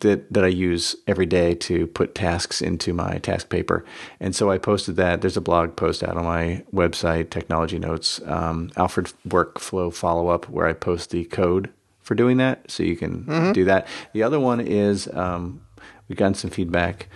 that 0.00 0.32
that 0.32 0.44
I 0.44 0.48
use 0.48 0.96
every 1.06 1.26
day 1.26 1.54
to 1.54 1.86
put 1.88 2.14
tasks 2.14 2.62
into 2.62 2.92
my 2.92 3.18
task 3.18 3.48
paper, 3.48 3.84
and 4.20 4.34
so 4.34 4.50
I 4.50 4.58
posted 4.58 4.96
that. 4.96 5.20
There's 5.20 5.36
a 5.36 5.42
blog 5.42 5.76
post 5.76 6.02
out 6.02 6.16
on 6.16 6.24
my 6.24 6.64
website, 6.72 7.30
Technology 7.30 7.78
Notes, 7.78 8.20
um, 8.24 8.70
Alfred 8.76 9.12
workflow 9.28 9.92
follow 9.92 10.28
up, 10.28 10.48
where 10.48 10.66
I 10.66 10.72
post 10.72 11.10
the 11.10 11.24
code 11.24 11.70
for 12.00 12.14
doing 12.14 12.36
that, 12.38 12.70
so 12.70 12.82
you 12.82 12.96
can 12.96 13.52
do 13.52 13.64
that. 13.64 13.86
The 14.12 14.22
other 14.22 14.38
one 14.38 14.60
is 14.60 15.08
um, 15.12 15.64
we've 16.08 16.18
gotten 16.18 16.34
some 16.34 16.50
feedback 16.50 17.08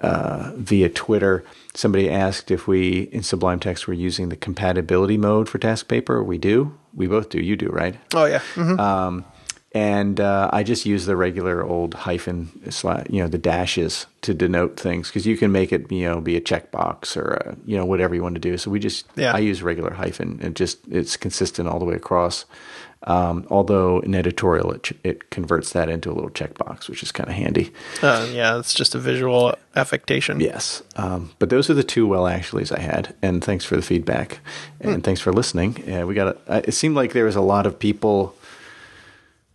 uh, 0.00 0.52
via 0.56 0.88
Twitter. 0.88 1.44
Somebody 1.74 2.10
asked 2.10 2.50
if 2.50 2.66
we 2.66 3.02
in 3.12 3.22
Sublime 3.22 3.60
Text 3.60 3.86
were 3.86 3.94
using 3.94 4.28
the 4.28 4.36
compatibility 4.36 5.16
mode 5.16 5.48
for 5.48 5.58
task 5.58 5.88
paper. 5.88 6.22
We 6.22 6.38
do. 6.38 6.78
We 6.94 7.06
both 7.06 7.28
do. 7.30 7.40
You 7.40 7.56
do, 7.56 7.68
right? 7.68 7.96
oh 8.14 8.24
yeah. 8.26 8.40
Mhm. 8.54 8.78
Um, 8.78 9.24
and 9.76 10.20
uh, 10.20 10.50
I 10.52 10.62
just 10.62 10.86
use 10.86 11.04
the 11.06 11.16
regular 11.16 11.64
old 11.64 11.94
hyphen, 11.94 12.46
sla- 12.66 13.10
you 13.10 13.20
know, 13.20 13.26
the 13.26 13.38
dashes 13.38 14.06
to 14.22 14.32
denote 14.32 14.78
things 14.78 15.08
because 15.08 15.26
you 15.26 15.36
can 15.36 15.50
make 15.50 15.72
it, 15.72 15.90
you 15.90 16.04
know, 16.08 16.20
be 16.20 16.36
a 16.36 16.40
checkbox 16.40 17.16
or 17.16 17.34
a, 17.34 17.56
you 17.66 17.76
know 17.76 17.84
whatever 17.84 18.14
you 18.14 18.22
want 18.22 18.36
to 18.36 18.40
do. 18.40 18.56
So 18.56 18.70
we 18.70 18.78
just, 18.78 19.04
Yeah. 19.16 19.32
I 19.34 19.38
use 19.40 19.64
regular 19.64 19.92
hyphen. 19.92 20.38
and 20.42 20.54
just 20.54 20.78
it's 20.88 21.16
consistent 21.16 21.68
all 21.68 21.80
the 21.80 21.84
way 21.84 21.96
across. 21.96 22.44
Um, 23.06 23.46
although 23.50 24.00
in 24.00 24.14
editorial, 24.14 24.72
it, 24.72 24.82
ch- 24.82 24.94
it 25.04 25.30
converts 25.30 25.72
that 25.72 25.90
into 25.90 26.10
a 26.10 26.14
little 26.14 26.30
checkbox, 26.30 26.88
which 26.88 27.02
is 27.02 27.12
kind 27.12 27.28
of 27.28 27.36
handy. 27.36 27.70
Uh, 28.02 28.26
yeah, 28.32 28.58
it's 28.58 28.72
just 28.72 28.94
a 28.94 28.98
visual 28.98 29.54
affectation. 29.76 30.40
Yes. 30.40 30.82
Um, 30.96 31.32
but 31.38 31.50
those 31.50 31.68
are 31.68 31.74
the 31.74 31.84
two 31.84 32.06
well 32.06 32.24
actuallys 32.24 32.76
I 32.76 32.80
had. 32.80 33.14
And 33.20 33.44
thanks 33.44 33.64
for 33.64 33.76
the 33.76 33.82
feedback. 33.82 34.40
And 34.80 35.04
thanks 35.04 35.20
for 35.20 35.32
listening. 35.32 35.92
Uh, 35.92 36.06
we 36.06 36.14
got. 36.14 36.38
A, 36.46 36.66
it 36.68 36.72
seemed 36.72 36.96
like 36.96 37.12
there 37.12 37.26
was 37.26 37.36
a 37.36 37.42
lot 37.42 37.66
of 37.66 37.78
people 37.78 38.34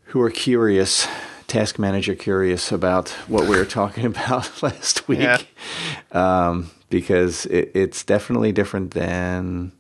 who 0.06 0.20
were 0.20 0.32
curious, 0.32 1.08
task 1.48 1.80
manager 1.80 2.16
curious 2.16 2.72
about 2.72 3.10
what 3.28 3.48
we 3.48 3.58
were 3.58 3.66
talking 3.80 4.06
about 4.06 4.62
last 4.64 5.08
week. 5.08 5.20
Yeah. 5.20 5.40
Um, 6.12 6.70
because 6.90 7.46
it, 7.48 7.72
it's 7.74 8.04
definitely 8.04 8.52
different 8.52 8.92
than 8.92 9.72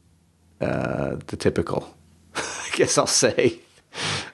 uh, 0.59 1.17
the 1.27 1.37
typical. 1.37 1.95
I 2.35 2.69
guess 2.73 2.97
I'll 2.97 3.07
say. 3.07 3.59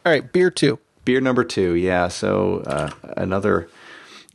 All 0.06 0.12
right, 0.12 0.32
beer 0.34 0.52
two. 0.52 0.80
Beer 1.06 1.22
number 1.22 1.44
two, 1.44 1.74
yeah. 1.76 2.08
So 2.08 2.60
uh, 2.66 2.90
another. 3.18 3.70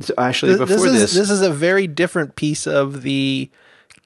So 0.01 0.15
actually, 0.17 0.57
Th- 0.57 0.69
before 0.69 0.87
this 0.89 1.01
this, 1.01 1.11
is 1.13 1.17
this 1.19 1.31
is 1.31 1.43
a 1.43 1.51
very 1.51 1.87
different 1.87 2.37
piece 2.37 2.67
of 2.67 3.03
the 3.03 3.51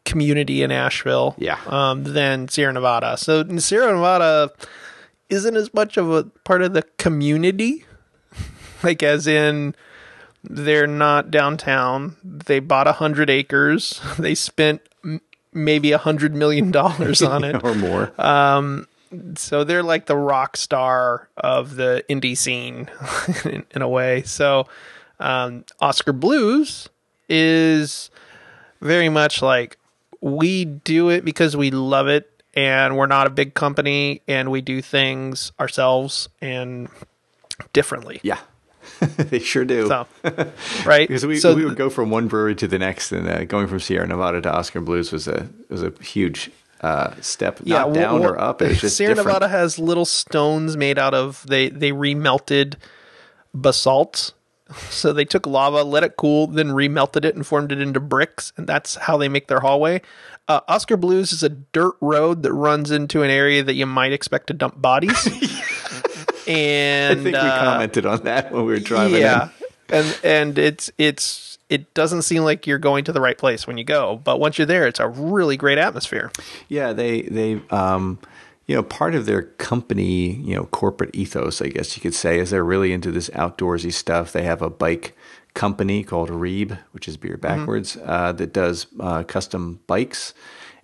community 0.04 0.62
in 0.62 0.70
Asheville, 0.72 1.34
Yeah. 1.38 1.58
um, 1.66 2.04
than 2.04 2.48
Sierra 2.48 2.72
Nevada. 2.72 3.16
So 3.16 3.44
Sierra 3.58 3.92
Nevada 3.94 4.50
isn't 5.30 5.56
as 5.56 5.72
much 5.72 5.96
of 5.96 6.10
a 6.12 6.24
part 6.44 6.62
of 6.62 6.74
the 6.74 6.82
community, 6.98 7.84
like 8.82 9.02
as 9.02 9.26
in 9.26 9.74
they're 10.42 10.86
not 10.86 11.30
downtown. 11.30 12.16
They 12.24 12.58
bought 12.60 12.86
a 12.88 12.92
hundred 12.92 13.30
acres. 13.30 14.00
They 14.18 14.34
spent 14.34 14.82
m- 15.04 15.20
maybe 15.52 15.92
a 15.92 15.98
hundred 15.98 16.34
million 16.34 16.70
dollars 16.70 17.22
on 17.22 17.44
it. 17.44 17.62
or 17.64 17.74
more. 17.74 18.12
So 19.36 19.64
they're 19.64 19.82
like 19.82 20.06
the 20.06 20.16
rock 20.16 20.56
star 20.56 21.28
of 21.36 21.76
the 21.76 22.04
indie 22.08 22.36
scene 22.36 22.88
in, 23.44 23.64
in 23.70 23.82
a 23.82 23.88
way. 23.88 24.22
So 24.22 24.66
um, 25.20 25.64
Oskar 25.80 26.12
Blues 26.12 26.88
is 27.28 28.10
very 28.80 29.08
much 29.08 29.42
like 29.42 29.78
we 30.20 30.64
do 30.64 31.10
it 31.10 31.24
because 31.24 31.56
we 31.56 31.70
love 31.70 32.08
it 32.08 32.30
and 32.54 32.96
we're 32.96 33.06
not 33.06 33.26
a 33.26 33.30
big 33.30 33.54
company 33.54 34.22
and 34.28 34.50
we 34.50 34.60
do 34.60 34.80
things 34.80 35.52
ourselves 35.58 36.28
and 36.40 36.88
differently. 37.72 38.20
yeah, 38.22 38.38
they 39.00 39.38
sure 39.38 39.64
do. 39.64 39.88
So, 39.88 40.06
right? 40.86 41.08
Because 41.08 41.26
we, 41.26 41.38
so 41.38 41.54
we 41.54 41.64
would 41.64 41.76
go 41.76 41.90
from 41.90 42.10
one 42.10 42.28
brewery 42.28 42.54
to 42.56 42.68
the 42.68 42.78
next, 42.78 43.12
and 43.12 43.28
uh, 43.28 43.44
going 43.44 43.66
from 43.66 43.80
Sierra 43.80 44.06
Nevada 44.06 44.40
to 44.42 44.54
Oskar 44.54 44.80
Blues 44.80 45.12
was 45.12 45.28
a 45.28 45.48
was 45.68 45.82
a 45.82 45.92
huge 46.02 46.50
uh, 46.84 47.14
step, 47.22 47.64
not 47.64 47.94
down 47.94 48.20
well, 48.20 48.32
or 48.32 48.38
up. 48.38 48.60
It 48.60 48.68
was 48.68 48.80
just 48.82 48.98
Sierra 48.98 49.14
different. 49.14 49.40
Nevada 49.40 49.48
has 49.48 49.78
little 49.78 50.04
stones 50.04 50.76
made 50.76 50.98
out 50.98 51.14
of 51.14 51.44
they 51.48 51.70
they 51.70 51.92
remelted 51.92 52.74
basalt. 53.54 54.34
So 54.88 55.12
they 55.12 55.24
took 55.24 55.46
lava, 55.46 55.82
let 55.82 56.04
it 56.04 56.16
cool, 56.16 56.46
then 56.46 56.68
remelted 56.68 57.24
it 57.24 57.34
and 57.34 57.46
formed 57.46 57.70
it 57.70 57.80
into 57.80 58.00
bricks, 58.00 58.52
and 58.56 58.66
that's 58.66 58.96
how 58.96 59.16
they 59.16 59.28
make 59.28 59.46
their 59.46 59.60
hallway. 59.60 60.00
Uh, 60.48 60.60
Oskar 60.68 60.96
Blues 60.96 61.32
is 61.32 61.42
a 61.42 61.50
dirt 61.50 61.94
road 62.00 62.42
that 62.42 62.52
runs 62.52 62.90
into 62.90 63.22
an 63.22 63.30
area 63.30 63.62
that 63.62 63.74
you 63.74 63.86
might 63.86 64.12
expect 64.12 64.48
to 64.48 64.54
dump 64.54 64.80
bodies. 64.80 65.26
and 66.46 67.20
I 67.20 67.22
think 67.22 67.34
we 67.34 67.34
uh, 67.34 67.64
commented 67.64 68.06
on 68.06 68.24
that 68.24 68.52
when 68.52 68.64
we 68.64 68.72
were 68.72 68.80
driving. 68.80 69.20
yeah, 69.20 69.44
in. 69.44 69.63
And 69.88 70.18
and 70.24 70.58
it's 70.58 70.90
it's 70.98 71.58
it 71.68 71.92
doesn't 71.94 72.22
seem 72.22 72.42
like 72.42 72.66
you're 72.66 72.78
going 72.78 73.04
to 73.04 73.12
the 73.12 73.20
right 73.20 73.38
place 73.38 73.66
when 73.66 73.78
you 73.78 73.84
go, 73.84 74.20
but 74.22 74.38
once 74.38 74.58
you're 74.58 74.66
there, 74.66 74.86
it's 74.86 75.00
a 75.00 75.08
really 75.08 75.56
great 75.56 75.78
atmosphere. 75.78 76.30
Yeah, 76.68 76.92
they 76.92 77.22
they 77.22 77.60
um, 77.70 78.18
you 78.66 78.74
know 78.74 78.82
part 78.82 79.14
of 79.14 79.26
their 79.26 79.42
company 79.42 80.34
you 80.34 80.54
know 80.54 80.64
corporate 80.66 81.14
ethos, 81.14 81.62
I 81.62 81.68
guess 81.68 81.96
you 81.96 82.02
could 82.02 82.14
say, 82.14 82.38
is 82.38 82.50
they're 82.50 82.64
really 82.64 82.92
into 82.92 83.10
this 83.10 83.30
outdoorsy 83.30 83.92
stuff. 83.92 84.32
They 84.32 84.42
have 84.42 84.62
a 84.62 84.70
bike 84.70 85.16
company 85.54 86.02
called 86.02 86.30
Reeb, 86.30 86.78
which 86.90 87.08
is 87.08 87.16
beer 87.16 87.36
backwards, 87.36 87.96
uh, 88.04 88.32
that 88.32 88.52
does 88.52 88.86
uh, 89.00 89.22
custom 89.22 89.80
bikes. 89.86 90.34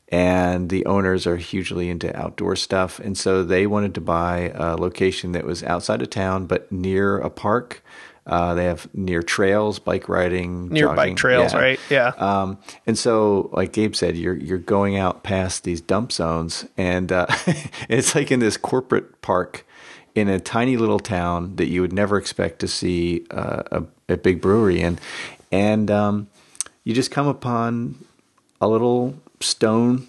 And 0.09 0.71
the 0.71 0.87
owners 0.87 1.27
are 1.27 1.37
hugely 1.37 1.89
into 1.89 2.17
outdoor 2.17 2.57
stuff. 2.57 2.99
And 2.99 3.17
so 3.17 3.45
they 3.45 3.67
wanted 3.67 3.95
to 3.95 4.01
buy 4.01 4.53
a 4.55 4.77
location 4.77 5.33
that 5.33 5.45
was 5.45 5.63
outside 5.63 6.03
of 6.03 6.11
town, 6.11 6.47
but 6.47 6.71
near 6.73 7.19
a 7.19 7.31
park. 7.31 7.85
Uh, 8.27 8.55
they 8.55 8.65
have 8.65 8.87
near 8.95 9.23
trails, 9.23 9.79
bike 9.79 10.09
riding, 10.09 10.69
Near 10.69 10.85
jogging. 10.85 10.97
bike 10.97 11.17
trails, 11.17 11.55
right? 11.55 11.81
Yeah. 11.89 12.09
Um, 12.19 12.59
and 12.87 12.97
so, 12.97 13.51
like 13.53 13.73
Gabe 13.73 13.95
said, 13.95 14.17
you're 14.17 14.37
you're 14.37 14.59
going 14.59 14.97
out 14.97 15.23
past 15.23 15.65
these 15.65 15.81
dump 15.81 16.13
zones, 16.13 16.67
and 16.77 17.11
uh, 17.11 17.27
it's 17.89 18.15
like 18.15 18.31
in 18.31 18.39
this 18.41 18.57
corporate 18.57 19.21
park 19.23 19.67
in 20.15 20.29
a 20.29 20.39
tiny 20.39 20.77
little 20.77 20.99
town 21.01 21.57
that 21.57 21.67
you 21.67 21.81
would 21.81 21.93
never 21.93 22.19
expect 22.19 22.59
to 22.61 22.69
see 22.69 23.25
uh, 23.31 23.63
a, 23.73 23.85
a 24.13 24.17
big 24.17 24.41
brewery 24.41 24.81
in, 24.81 24.99
and 25.51 25.91
um, 25.91 26.29
you 26.85 26.95
just 26.95 27.11
come 27.11 27.27
upon 27.27 27.97
a 28.61 28.69
little 28.69 29.15
stone 29.41 30.07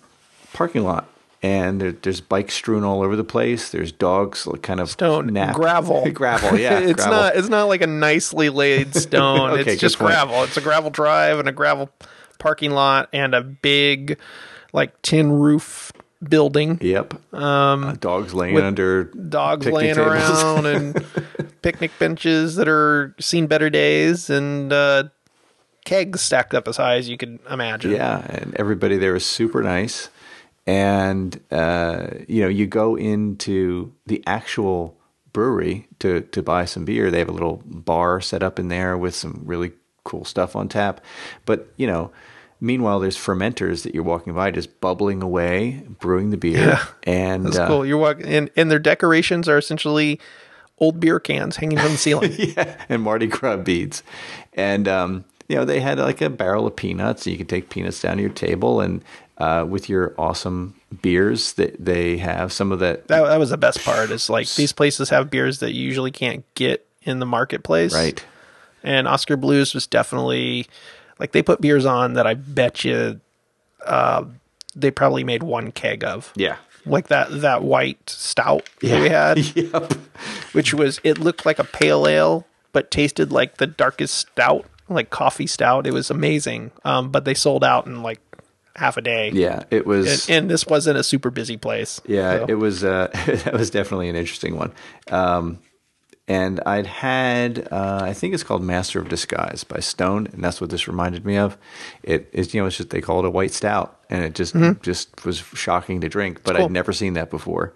parking 0.53 0.83
lot. 0.83 1.07
And 1.43 1.81
there, 1.81 1.91
there's 1.91 2.21
bikes 2.21 2.53
strewn 2.53 2.83
all 2.83 3.01
over 3.01 3.15
the 3.15 3.23
place. 3.23 3.69
There's 3.71 3.91
dogs, 3.91 4.45
like, 4.45 4.61
kind 4.61 4.79
of 4.79 4.91
Stone 4.91 5.27
nap- 5.27 5.55
gravel, 5.55 6.09
gravel. 6.13 6.57
Yeah, 6.57 6.77
it's 6.79 7.03
gravel. 7.03 7.13
not 7.13 7.35
it's 7.35 7.49
not 7.49 7.63
like 7.63 7.81
a 7.81 7.87
nicely 7.87 8.49
laid 8.49 8.93
stone. 8.95 9.51
Okay, 9.59 9.71
it's 9.73 9.81
just 9.81 9.97
point. 9.97 10.11
gravel. 10.11 10.43
It's 10.43 10.57
a 10.57 10.61
gravel 10.61 10.91
drive 10.91 11.39
and 11.39 11.49
a 11.49 11.51
gravel 11.51 11.89
parking 12.37 12.71
lot 12.71 13.09
and 13.11 13.33
a 13.33 13.41
big 13.41 14.19
like 14.71 15.01
tin 15.01 15.31
roof 15.31 15.91
building. 16.21 16.77
Yep. 16.79 17.33
Um, 17.33 17.95
dogs 17.99 18.33
laying 18.35 18.59
under 18.59 19.05
dogs 19.05 19.65
laying 19.65 19.95
tables. 19.95 20.43
around 20.43 20.65
and 20.67 21.05
picnic 21.63 21.91
benches 21.97 22.55
that 22.55 22.67
are 22.67 23.15
seen 23.19 23.47
better 23.47 23.69
days 23.71 24.29
and 24.29 24.71
uh, 24.71 25.05
kegs 25.85 26.21
stacked 26.21 26.53
up 26.53 26.67
as 26.67 26.77
high 26.77 26.97
as 26.97 27.09
you 27.09 27.17
could 27.17 27.39
imagine. 27.49 27.91
Yeah, 27.91 28.23
and 28.29 28.55
everybody 28.57 28.97
there 28.97 29.15
is 29.15 29.25
super 29.25 29.63
nice. 29.63 30.09
And 30.71 31.37
uh, 31.51 32.07
you 32.29 32.41
know, 32.41 32.47
you 32.47 32.65
go 32.65 32.95
into 32.95 33.91
the 34.05 34.23
actual 34.25 34.97
brewery 35.33 35.89
to 35.99 36.21
to 36.21 36.41
buy 36.41 36.63
some 36.63 36.85
beer. 36.85 37.11
They 37.11 37.19
have 37.19 37.27
a 37.27 37.33
little 37.33 37.61
bar 37.65 38.21
set 38.21 38.41
up 38.41 38.57
in 38.57 38.69
there 38.69 38.97
with 38.97 39.13
some 39.13 39.41
really 39.43 39.73
cool 40.05 40.23
stuff 40.23 40.55
on 40.55 40.69
tap. 40.69 41.01
But 41.45 41.67
you 41.75 41.87
know, 41.87 42.11
meanwhile, 42.61 43.01
there's 43.01 43.17
fermenters 43.17 43.83
that 43.83 43.93
you're 43.93 44.05
walking 44.05 44.33
by, 44.33 44.49
just 44.51 44.79
bubbling 44.79 45.21
away, 45.21 45.83
brewing 45.99 46.29
the 46.29 46.37
beer. 46.37 46.59
Yeah, 46.59 46.85
and 47.03 47.47
That's 47.47 47.57
uh, 47.57 47.67
cool. 47.67 47.85
You're 47.85 47.97
walking, 47.97 48.27
and, 48.27 48.49
and 48.55 48.71
their 48.71 48.79
decorations 48.79 49.49
are 49.49 49.57
essentially 49.57 50.21
old 50.77 51.01
beer 51.01 51.19
cans 51.19 51.57
hanging 51.57 51.79
from 51.79 51.91
the 51.91 51.97
ceiling. 51.97 52.33
yeah, 52.37 52.77
and 52.87 53.01
Mardi 53.01 53.27
Gras 53.27 53.57
beads. 53.57 54.03
And 54.53 54.87
um, 54.87 55.25
you 55.49 55.57
know, 55.57 55.65
they 55.65 55.81
had 55.81 55.99
like 55.99 56.21
a 56.21 56.29
barrel 56.29 56.65
of 56.65 56.77
peanuts. 56.77 57.25
So 57.25 57.29
you 57.29 57.37
could 57.37 57.49
take 57.49 57.69
peanuts 57.69 58.01
down 58.01 58.15
to 58.15 58.21
your 58.21 58.31
table, 58.31 58.79
and 58.79 59.03
uh, 59.41 59.65
with 59.65 59.89
your 59.89 60.13
awesome 60.17 60.75
beers 61.01 61.53
that 61.53 61.83
they 61.83 62.17
have, 62.17 62.51
some 62.53 62.71
of 62.71 62.79
that, 62.79 63.07
That, 63.07 63.21
that 63.23 63.37
was 63.39 63.49
the 63.49 63.57
best 63.57 63.83
part. 63.83 64.11
Is 64.11 64.29
like 64.29 64.47
these 64.55 64.71
places 64.73 65.09
have 65.09 65.29
beers 65.29 65.59
that 65.59 65.73
you 65.73 65.83
usually 65.83 66.11
can't 66.11 66.43
get 66.55 66.85
in 67.03 67.19
the 67.19 67.25
marketplace. 67.25 67.93
right? 67.93 68.23
And 68.83 69.07
Oskar 69.07 69.37
Blues 69.37 69.73
was 69.73 69.87
definitely 69.87 70.67
like 71.19 71.31
they 71.31 71.41
put 71.43 71.61
beers 71.61 71.85
on 71.85 72.13
that 72.13 72.25
I 72.27 72.33
bet 72.35 72.83
you 72.83 73.19
uh, 73.85 74.25
they 74.75 74.91
probably 74.91 75.23
made 75.23 75.43
one 75.43 75.71
keg 75.71 76.03
of. 76.03 76.31
Yeah. 76.35 76.57
Like 76.85 77.07
that 77.09 77.41
that 77.41 77.61
white 77.63 78.09
stout 78.09 78.67
that 78.81 79.01
we 79.01 79.09
had, 79.09 79.37
Yep. 79.55 79.93
which 80.53 80.73
was 80.73 80.99
it 81.03 81.19
looked 81.19 81.45
like 81.45 81.59
a 81.59 81.63
pale 81.63 82.07
ale, 82.07 82.47
but 82.73 82.89
tasted 82.89 83.31
like 83.31 83.57
the 83.57 83.67
darkest 83.67 84.15
stout, 84.15 84.65
like 84.89 85.11
coffee 85.11 85.45
stout. 85.45 85.85
It 85.85 85.93
was 85.93 86.09
amazing. 86.09 86.71
Um, 86.83 87.11
but 87.11 87.23
they 87.23 87.35
sold 87.35 87.63
out 87.63 87.85
in 87.85 88.01
like 88.01 88.19
half 88.75 88.97
a 88.97 89.01
day. 89.01 89.31
Yeah, 89.31 89.63
it 89.71 89.85
was. 89.85 90.29
And, 90.29 90.37
and 90.43 90.49
this 90.51 90.65
wasn't 90.67 90.97
a 90.97 91.03
super 91.03 91.29
busy 91.29 91.57
place. 91.57 91.99
yeah, 92.05 92.39
So- 92.39 92.45
it 92.49 92.53
was. 92.55 92.83
Uh, 92.83 93.07
that 93.43 93.53
was 93.53 93.69
definitely 93.69 94.09
an 94.09 94.15
interesting 94.15 94.55
one. 94.55 94.71
Um, 95.09 95.59
and 96.27 96.61
I'd 96.65 96.85
had, 96.85 97.67
uh, 97.71 97.99
I 98.03 98.13
think 98.13 98.33
it's 98.33 98.43
called 98.43 98.63
Master 98.63 98.99
of 99.01 99.09
Disguise 99.09 99.65
by 99.65 99.79
Stone, 99.79 100.27
and 100.31 100.41
that's 100.43 100.61
what 100.61 100.69
this 100.69 100.87
reminded 100.87 101.25
me 101.25 101.35
of. 101.35 101.57
It 102.03 102.29
is, 102.31 102.53
you 102.53 102.61
know, 102.61 102.67
it's 102.67 102.77
just 102.77 102.91
they 102.91 103.01
call 103.01 103.19
it 103.19 103.25
a 103.25 103.29
white 103.29 103.51
stout, 103.51 103.99
and 104.09 104.23
it 104.23 104.33
just 104.35 104.55
just 104.81 105.25
was 105.25 105.39
shocking 105.39 105.99
to 106.01 106.07
drink, 106.09 106.41
but 106.43 106.51
Mm-hmm. 106.53 106.57
cool. 106.59 106.65
I'd 106.67 106.71
never 106.71 106.93
seen 106.93 107.13
that 107.13 107.29
before. 107.31 107.73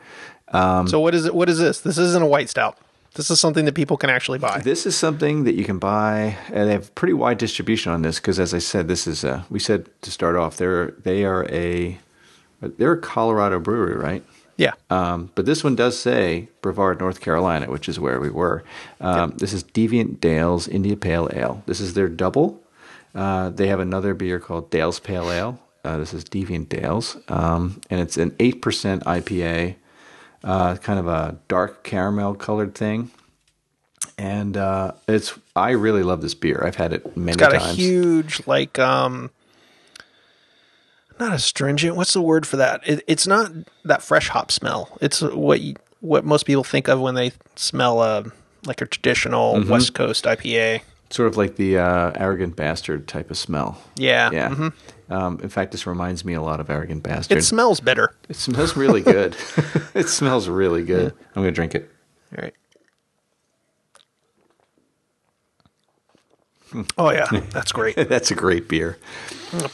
Um, 0.50 0.88
so 0.88 1.00
what 1.02 1.14
is 1.16 1.26
it? 1.26 1.36
What 1.36 1.50
is 1.50 1.58
this? 1.58 1.82
This 1.82 1.98
isn't 1.98 2.22
a 2.24 2.28
white 2.28 2.48
stout. 2.50 2.78
This 3.16 3.32
is 3.32 3.40
something 3.40 3.66
that 3.66 3.76
people 3.76 3.98
can 3.98 4.10
actually 4.10 4.40
buy. 4.40 4.60
This 4.60 4.86
is 4.86 4.96
something 4.96 5.46
that 5.46 5.56
you 5.56 5.64
can 5.64 5.80
buy, 5.80 6.38
and 6.52 6.68
they 6.68 6.74
have 6.74 6.94
pretty 6.96 7.14
wide 7.14 7.38
distribution 7.38 7.92
on 7.92 8.02
this 8.02 8.20
because, 8.20 8.40
as 8.40 8.54
I 8.54 8.60
said, 8.60 8.88
this 8.88 9.08
is 9.08 9.24
uh, 9.24 9.44
we 9.50 9.60
said 9.60 9.90
to 10.02 10.12
start 10.12 10.36
off, 10.36 10.58
they're 10.58 10.92
they 11.04 11.24
are 11.26 11.46
a 11.50 11.98
they're 12.62 12.94
a 12.94 13.02
Colorado 13.02 13.60
brewery, 13.60 13.96
right? 13.96 14.24
yeah. 14.58 14.74
Um, 14.90 15.32
but 15.36 15.46
this 15.46 15.64
one 15.64 15.76
does 15.76 16.00
say 16.00 16.50
Brevard, 16.62 17.00
North 17.00 17.20
Carolina, 17.22 17.70
which 17.70 17.90
is 17.90 18.00
where 18.00 18.20
we 18.20 18.30
were. 18.30 18.64
Um, 19.02 19.32
This 19.38 19.54
is 19.54 19.64
Deviant 19.64 20.20
Dale's 20.22 20.68
India 20.68 20.96
Pale 20.96 21.30
Ale. 21.34 21.62
This 21.66 21.80
is 21.82 21.94
their 21.94 22.08
double. 22.08 22.62
Uh, 23.14 23.50
they 23.50 23.68
have 23.68 23.80
another 23.80 24.14
beer 24.14 24.40
called 24.40 24.70
Dale's 24.70 25.00
Pale 25.00 25.32
Ale. 25.32 25.60
Uh, 25.84 25.98
this 25.98 26.14
is 26.14 26.24
Deviant 26.26 26.68
Dale's, 26.68 27.18
um, 27.28 27.80
and 27.90 28.00
it's 28.02 28.18
an 28.18 28.36
eight 28.40 28.62
percent 28.62 29.04
IPA, 29.06 29.76
uh, 30.46 30.78
kind 30.78 31.00
of 31.00 31.08
a 31.08 31.38
dark 31.50 31.84
caramel 31.84 32.36
colored 32.36 32.74
thing. 32.76 33.12
And 34.18 34.56
uh, 34.56 34.94
it's 35.10 35.38
I 35.56 35.72
really 35.72 36.04
love 36.04 36.22
this 36.22 36.34
beer. 36.36 36.64
I've 36.66 36.76
had 36.78 36.94
it 36.94 37.18
many 37.18 37.36
times. 37.38 37.54
It's 37.54 37.60
got 37.60 37.66
times. 37.68 37.78
a 37.78 37.82
huge 37.82 38.48
like 38.48 38.80
um 38.80 39.30
not 41.20 41.34
astringent 41.34 41.96
what's 41.96 42.12
the 42.14 42.22
word 42.22 42.46
for 42.46 42.58
that 42.58 42.82
it, 42.86 43.02
it's 43.08 43.26
not 43.26 43.50
that 43.86 44.02
fresh 44.02 44.28
hop 44.28 44.52
smell 44.52 44.98
it's 45.00 45.22
what 45.22 45.62
you, 45.62 45.74
what 46.02 46.26
most 46.26 46.44
people 46.46 46.64
think 46.64 46.90
of 46.90 47.00
when 47.00 47.16
they 47.16 47.32
smell 47.56 48.02
a 48.04 48.26
like 48.66 48.82
a 48.82 48.86
traditional 48.86 49.56
Mm-hmm. 49.56 49.72
west 49.72 49.94
coast 49.94 50.26
ipa 50.26 50.82
sort 51.10 51.28
of 51.28 51.38
like 51.38 51.56
the 51.56 51.78
uh, 51.78 52.12
arrogant 52.16 52.56
bastard 52.56 53.08
type 53.08 53.30
of 53.32 53.38
smell. 53.38 53.82
yeah 53.98 54.30
Yeah. 54.32 54.50
mhm. 54.50 54.74
Um, 55.10 55.40
in 55.44 55.50
fact, 55.50 55.72
this 55.72 55.86
reminds 55.86 56.26
me 56.26 56.34
a 56.34 56.42
lot 56.42 56.60
of 56.60 56.70
arrogant 56.70 57.04
bastard. 57.04 57.38
it 57.38 57.44
smells 57.44 57.80
better. 57.80 58.16
It 58.28 58.36
smells 58.36 58.76
really 58.76 59.02
good. 59.02 59.36
it 59.94 60.10
smells 60.10 60.48
really 60.50 60.84
good. 60.84 61.14
I'm 61.36 61.44
going 61.44 61.48
to 61.48 61.52
drink 61.52 61.76
it. 61.76 61.92
all 62.36 62.44
right 62.44 62.54
oh 66.98 67.10
yeah 67.12 67.26
that's 67.52 67.72
great 67.72 67.96
That's 68.10 68.32
a 68.32 68.36
great 68.36 68.68
beer. 68.68 68.98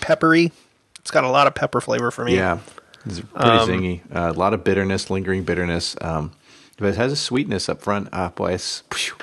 peppery 0.01 0.51
it's 0.99 1.09
got 1.09 1.23
a 1.23 1.29
lot 1.29 1.47
of 1.47 1.55
pepper 1.55 1.81
flavor 1.81 2.11
for 2.11 2.23
me 2.25 2.35
Yeah. 2.35 2.59
It's 3.05 3.19
pretty 3.21 3.49
Um, 3.49 3.67
zingy. 3.69 4.01
Uh, 4.15 4.29
a 4.31 4.37
lot 4.37 4.53
of 4.53 4.63
bitterness, 4.63 5.09
lingering 5.09 5.43
bitterness. 5.43 5.95
Um, 6.01 6.33
but 6.77 6.89
it 6.89 6.97
has 6.97 7.11
a 7.11 7.15
sweetness 7.15 7.67
up 7.67 7.81
front. 7.81 8.09
Ah, 8.13 8.29
boy, 8.29 8.53
it's, 8.53 8.83
phew. 8.93 9.15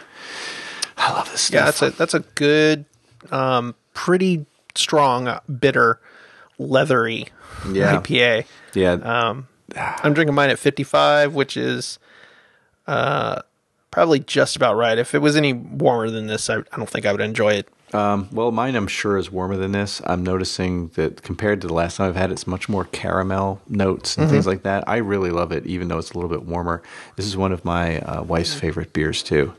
I 1.09 1.13
love 1.13 1.31
this 1.31 1.41
stuff. 1.43 1.55
Yeah, 1.55 1.65
that's 1.65 1.83
a 1.83 1.91
that's 1.91 2.15
a 2.15 2.21
good, 2.21 2.85
um, 3.31 3.75
pretty 3.95 4.47
strong, 4.75 5.27
uh, 5.29 5.41
bitter, 5.59 6.01
leathery 6.59 7.29
Yeah. 7.71 7.97
IPA. 8.01 8.45
yeah. 8.75 8.93
Um, 8.93 9.49
I'm 9.77 10.15
drinking 10.15 10.35
mine 10.35 10.51
at 10.51 10.59
55, 10.59 11.35
which 11.35 11.57
is 11.57 11.99
uh, 12.87 13.41
probably 13.91 14.21
just 14.21 14.57
about 14.57 14.77
right. 14.77 14.97
If 14.99 15.15
it 15.15 15.19
was 15.19 15.37
any 15.37 15.53
warmer 15.53 16.11
than 16.11 16.27
this, 16.27 16.49
I, 16.49 16.59
I 16.59 16.77
don't 16.77 16.89
think 16.89 17.07
I 17.07 17.13
would 17.13 17.21
enjoy 17.21 17.55
it. 17.55 17.69
Um, 17.95 18.29
well, 18.33 18.51
mine 18.51 18.77
I'm 18.77 18.87
sure 18.87 19.17
is 19.17 19.31
warmer 19.31 19.57
than 19.57 19.73
this. 19.73 20.03
I'm 20.05 20.23
noticing 20.23 20.89
that 20.89 21.23
compared 21.23 21.61
to 21.63 21.67
the 21.67 21.73
last 21.75 21.97
time 21.97 22.09
I've 22.11 22.17
had 22.17 22.31
it's 22.31 22.47
much 22.47 22.69
more 22.69 22.85
caramel 22.85 23.61
notes 23.69 24.17
and 24.17 24.25
Mm-hmm. 24.27 24.33
things 24.35 24.47
like 24.47 24.63
that. 24.65 24.85
I 24.87 24.99
really 24.99 25.31
love 25.31 25.53
it, 25.53 25.67
even 25.67 25.89
though 25.89 25.99
it's 25.99 26.11
a 26.11 26.15
little 26.15 26.29
bit 26.31 26.43
warmer. 26.45 26.83
This 27.17 27.25
is 27.27 27.37
one 27.37 27.51
of 27.53 27.65
my 27.65 27.99
uh, 28.01 28.23
wife's 28.23 28.53
favorite 28.55 28.93
beers 28.93 29.23
too. 29.23 29.55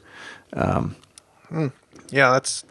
Yeah, 2.11 2.31
that's 2.31 2.63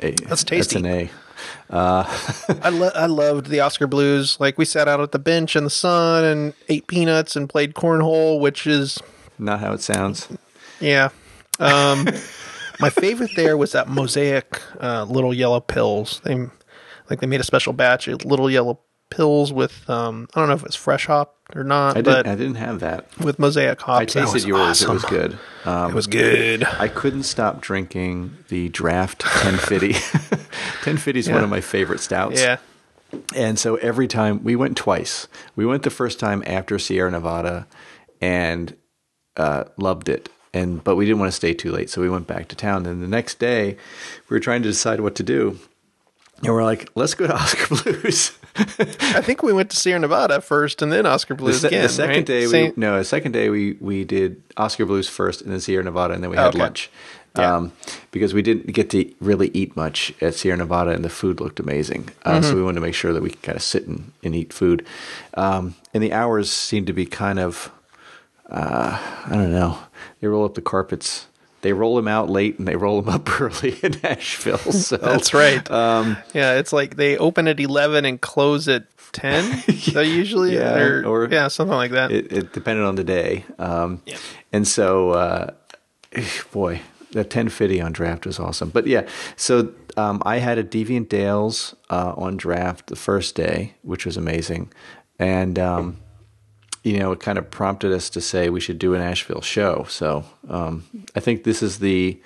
A, 0.00 0.12
That's 0.12 0.44
tasty. 0.44 0.80
That's 0.80 0.84
an 0.84 0.86
A. 0.86 1.10
I 1.70 2.68
lo- 2.70 2.90
I 2.94 3.06
loved 3.06 3.46
the 3.46 3.60
Oskar 3.60 3.86
Blues. 3.86 4.36
Like 4.38 4.58
we 4.58 4.64
sat 4.64 4.86
out 4.88 5.00
at 5.00 5.12
the 5.12 5.18
bench 5.18 5.56
in 5.56 5.64
the 5.64 5.70
sun 5.70 6.24
and 6.24 6.54
ate 6.68 6.86
peanuts 6.86 7.34
and 7.34 7.48
played 7.48 7.74
cornhole, 7.74 8.38
which 8.40 8.66
is 8.66 8.98
Not 9.38 9.60
how 9.60 9.72
it 9.72 9.80
sounds. 9.80 10.28
Yeah. 10.80 11.08
Um, 11.58 12.06
my 12.80 12.90
favorite 12.90 13.30
there 13.36 13.56
was 13.56 13.72
that 13.72 13.88
mosaic 13.88 14.60
uh, 14.80 15.04
little 15.04 15.32
yellow 15.34 15.60
pills. 15.60 16.20
They 16.24 16.34
like 17.10 17.20
they 17.20 17.26
made 17.26 17.40
a 17.40 17.44
special 17.44 17.72
batch 17.72 18.06
of 18.08 18.24
little 18.24 18.50
yellow 18.50 18.80
pills 19.10 19.52
with 19.52 19.88
um, 19.90 20.28
I 20.34 20.40
don't 20.40 20.48
know 20.48 20.54
if 20.54 20.64
it's 20.64 20.76
fresh 20.76 21.06
hop 21.06 21.36
or 21.54 21.64
not, 21.64 21.96
I 21.96 22.02
but 22.02 22.16
didn't. 22.24 22.32
I 22.32 22.34
didn't 22.36 22.54
have 22.56 22.80
that. 22.80 23.06
with 23.18 23.38
mosaic 23.38 23.80
hops. 23.80 24.00
I 24.16 24.20
tasted 24.20 24.44
yours. 24.44 24.60
awesome. 24.82 24.90
It 24.90 24.94
was 24.94 25.04
good. 25.04 25.38
Um, 25.64 25.90
It 25.90 25.94
was 25.94 26.06
good. 26.06 26.64
I 26.64 26.88
couldn't 26.88 27.24
stop 27.24 27.60
drinking 27.60 28.36
the 28.48 28.68
draft 28.70 29.22
1050. 29.24 29.92
1050 29.92 31.18
is 31.18 31.28
one 31.28 31.44
of 31.44 31.50
my 31.50 31.60
favorite 31.60 32.00
stouts. 32.00 32.40
Yeah. 32.40 32.58
And 33.34 33.58
so 33.58 33.76
every 33.76 34.08
time 34.08 34.42
we 34.42 34.56
went 34.56 34.76
twice. 34.76 35.28
We 35.54 35.66
went 35.66 35.82
the 35.82 35.90
first 35.90 36.18
time 36.18 36.42
after 36.46 36.78
Sierra 36.78 37.10
Nevada 37.10 37.66
and 38.20 38.74
uh, 39.36 39.64
loved 39.76 40.08
it. 40.08 40.28
And 40.54 40.82
but 40.84 40.96
we 40.96 41.06
didn't 41.06 41.18
want 41.20 41.30
to 41.32 41.36
stay 41.36 41.54
too 41.54 41.70
late, 41.72 41.88
so 41.88 42.00
we 42.02 42.10
went 42.10 42.26
back 42.26 42.48
to 42.48 42.56
town. 42.56 42.84
And 42.86 43.02
the 43.02 43.08
next 43.08 43.38
day, 43.38 43.76
we 44.28 44.34
were 44.34 44.40
trying 44.40 44.62
to 44.62 44.68
decide 44.68 45.00
what 45.00 45.14
to 45.16 45.22
do. 45.22 45.58
And 46.44 46.52
we're 46.52 46.64
like, 46.64 46.90
let's 46.94 47.14
go 47.14 47.26
to 47.26 47.34
Oskar 47.34 47.76
Blues. 48.02 48.32
I 48.56 49.20
think 49.22 49.42
we 49.42 49.52
went 49.52 49.70
to 49.70 49.76
Sierra 49.76 50.00
Nevada 50.00 50.40
first, 50.40 50.82
and 50.82 50.90
then 50.92 51.06
Oskar 51.06 51.34
The, 51.34 51.38
Blues 51.42 51.60
se- 51.60 51.68
again. 51.68 51.82
the 51.84 51.88
second 51.88 52.16
right? 52.16 52.26
day, 52.26 52.40
we 52.46 52.50
Same- 52.50 52.72
no, 52.76 52.98
the 52.98 53.04
second 53.04 53.32
day 53.32 53.48
we 53.48 53.76
we 53.80 54.04
did 54.04 54.42
Oskar 54.56 54.84
Blues 54.86 55.08
first, 55.08 55.40
and 55.42 55.52
then 55.52 55.60
Sierra 55.60 55.84
Nevada, 55.84 56.14
and 56.14 56.22
then 56.22 56.30
we 56.30 56.36
had 56.36 56.48
Okay. 56.48 56.58
lunch. 56.58 56.90
Yeah. 57.38 57.56
Um, 57.56 57.72
because 58.10 58.34
we 58.34 58.42
didn't 58.42 58.66
get 58.74 58.90
to 58.90 59.10
really 59.20 59.50
eat 59.54 59.74
much 59.74 60.12
at 60.20 60.34
Sierra 60.34 60.58
Nevada, 60.58 60.90
and 60.90 61.02
the 61.02 61.08
food 61.08 61.40
looked 61.40 61.60
amazing. 61.60 62.10
Uh, 62.24 62.32
Mm-hmm. 62.40 62.42
So 62.50 62.54
we 62.56 62.62
wanted 62.62 62.74
to 62.80 62.86
make 62.86 62.94
sure 62.94 63.14
that 63.14 63.22
we 63.22 63.30
could 63.30 63.40
kind 63.42 63.56
of 63.56 63.62
sit 63.62 63.86
and, 63.86 64.12
and 64.22 64.34
eat 64.34 64.52
food. 64.52 64.84
Um, 65.34 65.74
and 65.94 66.02
the 66.02 66.12
hours 66.12 66.50
seemed 66.52 66.86
to 66.88 66.92
be 66.92 67.06
kind 67.06 67.38
of, 67.38 67.70
uh, 68.50 68.98
I 69.26 69.30
don't 69.34 69.50
know. 69.52 69.78
They 70.20 70.26
roll 70.28 70.44
up 70.44 70.54
the 70.54 70.60
carpets. 70.60 71.26
They 71.62 71.72
roll 71.72 71.96
them 71.96 72.08
out 72.08 72.28
late, 72.28 72.58
and 72.58 72.68
they 72.68 72.76
roll 72.76 73.00
them 73.00 73.14
up 73.14 73.40
early 73.40 73.78
in 73.82 73.94
Asheville. 74.04 74.58
So 74.72 74.96
That's 74.98 75.32
right. 75.32 75.68
Um, 75.70 76.16
yeah, 76.34 76.58
it's 76.58 76.72
like 76.72 76.96
they 76.96 77.16
open 77.16 77.48
at 77.48 77.58
eleven 77.58 78.04
and 78.04 78.20
close 78.20 78.68
at 78.68 78.84
ten. 79.12 79.62
So 79.72 80.00
usually, 80.00 80.54
Yeah, 80.54 80.78
or, 80.78 81.06
or- 81.06 81.28
yeah, 81.30 81.48
something 81.48 81.76
like 81.76 81.92
that. 81.92 82.10
it, 82.12 82.32
it 82.32 82.52
depended 82.52 82.84
on 82.84 82.96
the 82.96 83.04
day. 83.04 83.44
Um, 83.58 84.02
Yeah. 84.06 84.16
And 84.52 84.66
so, 84.68 85.10
uh, 85.10 85.50
boy, 86.52 86.80
that 87.12 87.26
1050 87.26 87.80
on 87.80 87.92
draft 87.92 88.26
was 88.26 88.38
awesome. 88.38 88.68
But 88.70 88.86
yeah, 88.86 89.06
so 89.36 89.72
um, 89.96 90.22
I 90.26 90.38
had 90.38 90.58
a 90.58 90.64
Deviant 90.64 91.08
Dale's 91.08 91.74
uh, 91.90 92.12
on 92.16 92.36
draft 92.36 92.86
the 92.88 92.96
first 92.96 93.34
day, 93.34 93.74
which 93.82 94.04
was 94.06 94.16
amazing. 94.16 94.72
And, 95.18 95.58
um, 95.58 95.96
you 96.82 96.98
know, 96.98 97.12
it 97.12 97.20
kind 97.20 97.38
of 97.38 97.50
prompted 97.50 97.92
us 97.92 98.10
to 98.10 98.20
say 98.20 98.48
we 98.48 98.60
should 98.60 98.78
do 98.78 98.94
an 98.94 99.00
Asheville 99.00 99.40
show. 99.40 99.86
So 99.88 100.24
um, 100.48 100.84
I 101.14 101.20
think 101.20 101.44
this 101.44 101.62
is 101.62 101.78
the, 101.78 102.20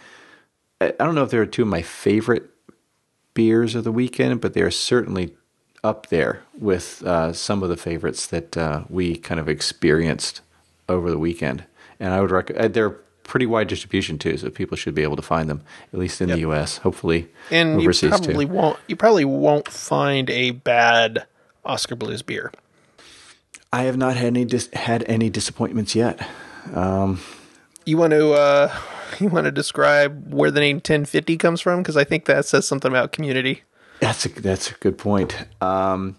I 0.80 0.92
don't 0.98 1.14
know 1.14 1.24
if 1.24 1.30
they 1.30 1.38
were 1.38 1.46
two 1.46 1.62
of 1.62 1.68
my 1.68 1.82
favorite 1.82 2.44
beers 3.34 3.74
of 3.74 3.84
the 3.84 3.92
weekend, 3.92 4.40
but 4.40 4.54
they're 4.54 4.70
certainly 4.70 5.34
up 5.84 6.08
there 6.08 6.42
with 6.58 7.02
uh, 7.04 7.32
some 7.32 7.62
of 7.62 7.68
the 7.68 7.76
favorites 7.76 8.26
that 8.26 8.56
uh, 8.56 8.84
we 8.88 9.16
kind 9.16 9.38
of 9.38 9.48
experienced 9.48 10.40
over 10.88 11.10
the 11.10 11.18
weekend. 11.18 11.64
And 12.00 12.12
I 12.12 12.20
would 12.20 12.30
recommend 12.30 12.74
they're 12.74 12.96
pretty 13.22 13.46
wide 13.46 13.68
distribution 13.68 14.18
too, 14.18 14.36
so 14.36 14.50
people 14.50 14.76
should 14.76 14.94
be 14.94 15.02
able 15.02 15.16
to 15.16 15.22
find 15.22 15.50
them 15.50 15.62
at 15.92 15.98
least 15.98 16.20
in 16.20 16.28
the 16.28 16.40
U.S. 16.40 16.78
Hopefully, 16.78 17.28
and 17.50 17.80
you 17.80 17.88
overseas 17.88 18.10
probably 18.10 18.46
too. 18.46 18.52
won't. 18.52 18.78
You 18.86 18.96
probably 18.96 19.24
won't 19.24 19.68
find 19.68 20.30
a 20.30 20.52
bad 20.52 21.26
Oskar 21.64 21.96
Blues 21.96 22.22
beer. 22.22 22.52
I 23.72 23.84
have 23.84 23.96
not 23.96 24.16
had 24.16 24.28
any 24.28 24.44
dis- 24.44 24.70
had 24.72 25.04
any 25.08 25.30
disappointments 25.30 25.94
yet. 25.94 26.26
You 27.84 27.96
want 27.96 28.12
to 28.12 28.32
uh, 28.32 28.74
you 29.20 29.28
want 29.28 29.44
to 29.46 29.52
describe 29.52 30.32
where 30.32 30.50
the 30.50 30.60
name 30.60 30.76
1050 30.76 31.36
comes 31.36 31.60
from 31.60 31.82
because 31.82 31.96
I 31.96 32.04
think 32.04 32.26
that 32.26 32.44
says 32.44 32.66
something 32.66 32.90
about 32.90 33.12
community. 33.12 33.62
That's 34.00 34.26
a 34.26 34.28
that's 34.28 34.70
a 34.70 34.74
good 34.74 34.98
point. 34.98 35.46
Um, 35.60 36.16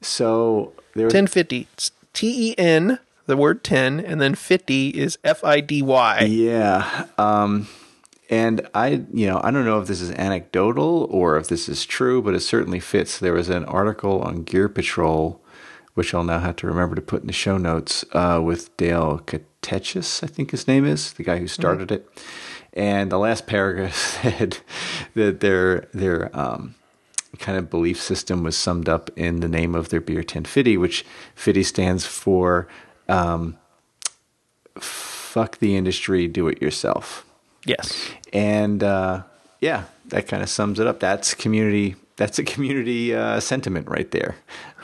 so 0.00 0.72
there 0.94 1.06
was 1.06 1.14
1050. 1.14 1.68
It's 1.72 1.90
T 2.12 2.50
E 2.50 2.54
N, 2.58 2.98
the 3.26 3.36
word 3.36 3.62
10, 3.62 4.00
and 4.00 4.20
then 4.20 4.34
50 4.34 4.88
is 4.90 5.18
F 5.24 5.44
I 5.44 5.60
D 5.60 5.82
Y. 5.82 6.20
Yeah. 6.22 7.06
Um, 7.18 7.68
and 8.30 8.68
I, 8.74 9.04
you 9.12 9.26
know, 9.26 9.40
I 9.42 9.50
don't 9.50 9.64
know 9.64 9.80
if 9.80 9.88
this 9.88 10.00
is 10.00 10.10
anecdotal 10.12 11.06
or 11.10 11.36
if 11.36 11.48
this 11.48 11.68
is 11.68 11.86
true, 11.86 12.20
but 12.20 12.34
it 12.34 12.40
certainly 12.40 12.80
fits. 12.80 13.18
There 13.18 13.32
was 13.32 13.48
an 13.48 13.64
article 13.64 14.20
on 14.20 14.42
Gear 14.42 14.68
Patrol, 14.68 15.40
which 15.98 16.14
I'll 16.14 16.22
now 16.22 16.38
have 16.38 16.54
to 16.56 16.68
remember 16.68 16.94
to 16.94 17.02
put 17.02 17.22
in 17.22 17.26
the 17.26 17.32
show 17.32 17.58
notes, 17.58 18.04
uh, 18.12 18.40
with 18.40 18.74
Dale 18.76 19.20
Katechis, 19.26 20.22
I 20.22 20.28
think 20.28 20.52
his 20.52 20.68
name 20.68 20.86
is, 20.86 21.12
the 21.12 21.24
guy 21.24 21.38
who 21.38 21.48
started 21.48 21.90
it. 21.90 22.08
And 22.72 23.10
the 23.10 23.18
last 23.18 23.48
paragraph 23.48 23.96
said 24.22 24.58
that 25.14 25.40
their 25.40 25.88
their 25.92 26.30
um, 26.38 26.76
kind 27.40 27.58
of 27.58 27.68
belief 27.68 28.00
system 28.00 28.44
was 28.44 28.56
summed 28.56 28.88
up 28.88 29.10
in 29.16 29.40
the 29.40 29.48
name 29.48 29.74
of 29.74 29.88
their 29.88 30.00
beer 30.00 30.18
1050, 30.18 30.76
which 30.76 31.04
FIDY 31.34 31.64
stands 31.64 32.06
for 32.06 32.68
um, 33.08 33.58
fuck 34.78 35.58
the 35.58 35.74
industry, 35.74 36.28
do 36.28 36.46
it 36.46 36.62
yourself. 36.62 37.26
Yes. 37.64 38.08
And 38.32 38.84
uh, 38.84 39.24
yeah, 39.60 39.86
that 40.10 40.28
kind 40.28 40.44
of 40.44 40.48
sums 40.48 40.78
it 40.78 40.86
up. 40.86 41.00
That's 41.00 41.34
community. 41.34 41.96
That's 42.18 42.38
a 42.38 42.42
community 42.42 43.14
uh, 43.14 43.38
sentiment 43.38 43.88
right 43.88 44.10
there. 44.10 44.34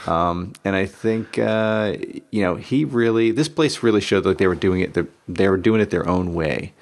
Um, 0.06 0.52
and 0.64 0.76
I 0.76 0.86
think 0.86 1.36
uh, 1.36 1.96
you 2.30 2.42
know 2.42 2.54
he 2.54 2.84
really. 2.84 3.32
This 3.32 3.48
place 3.48 3.82
really 3.82 4.00
showed 4.00 4.22
that 4.22 4.38
they 4.38 4.46
were 4.46 4.54
doing 4.54 4.80
it. 4.80 4.94
The, 4.94 5.08
they 5.28 5.48
were 5.48 5.56
doing 5.56 5.80
it 5.80 5.90
their 5.90 6.08
own 6.08 6.32
way. 6.32 6.72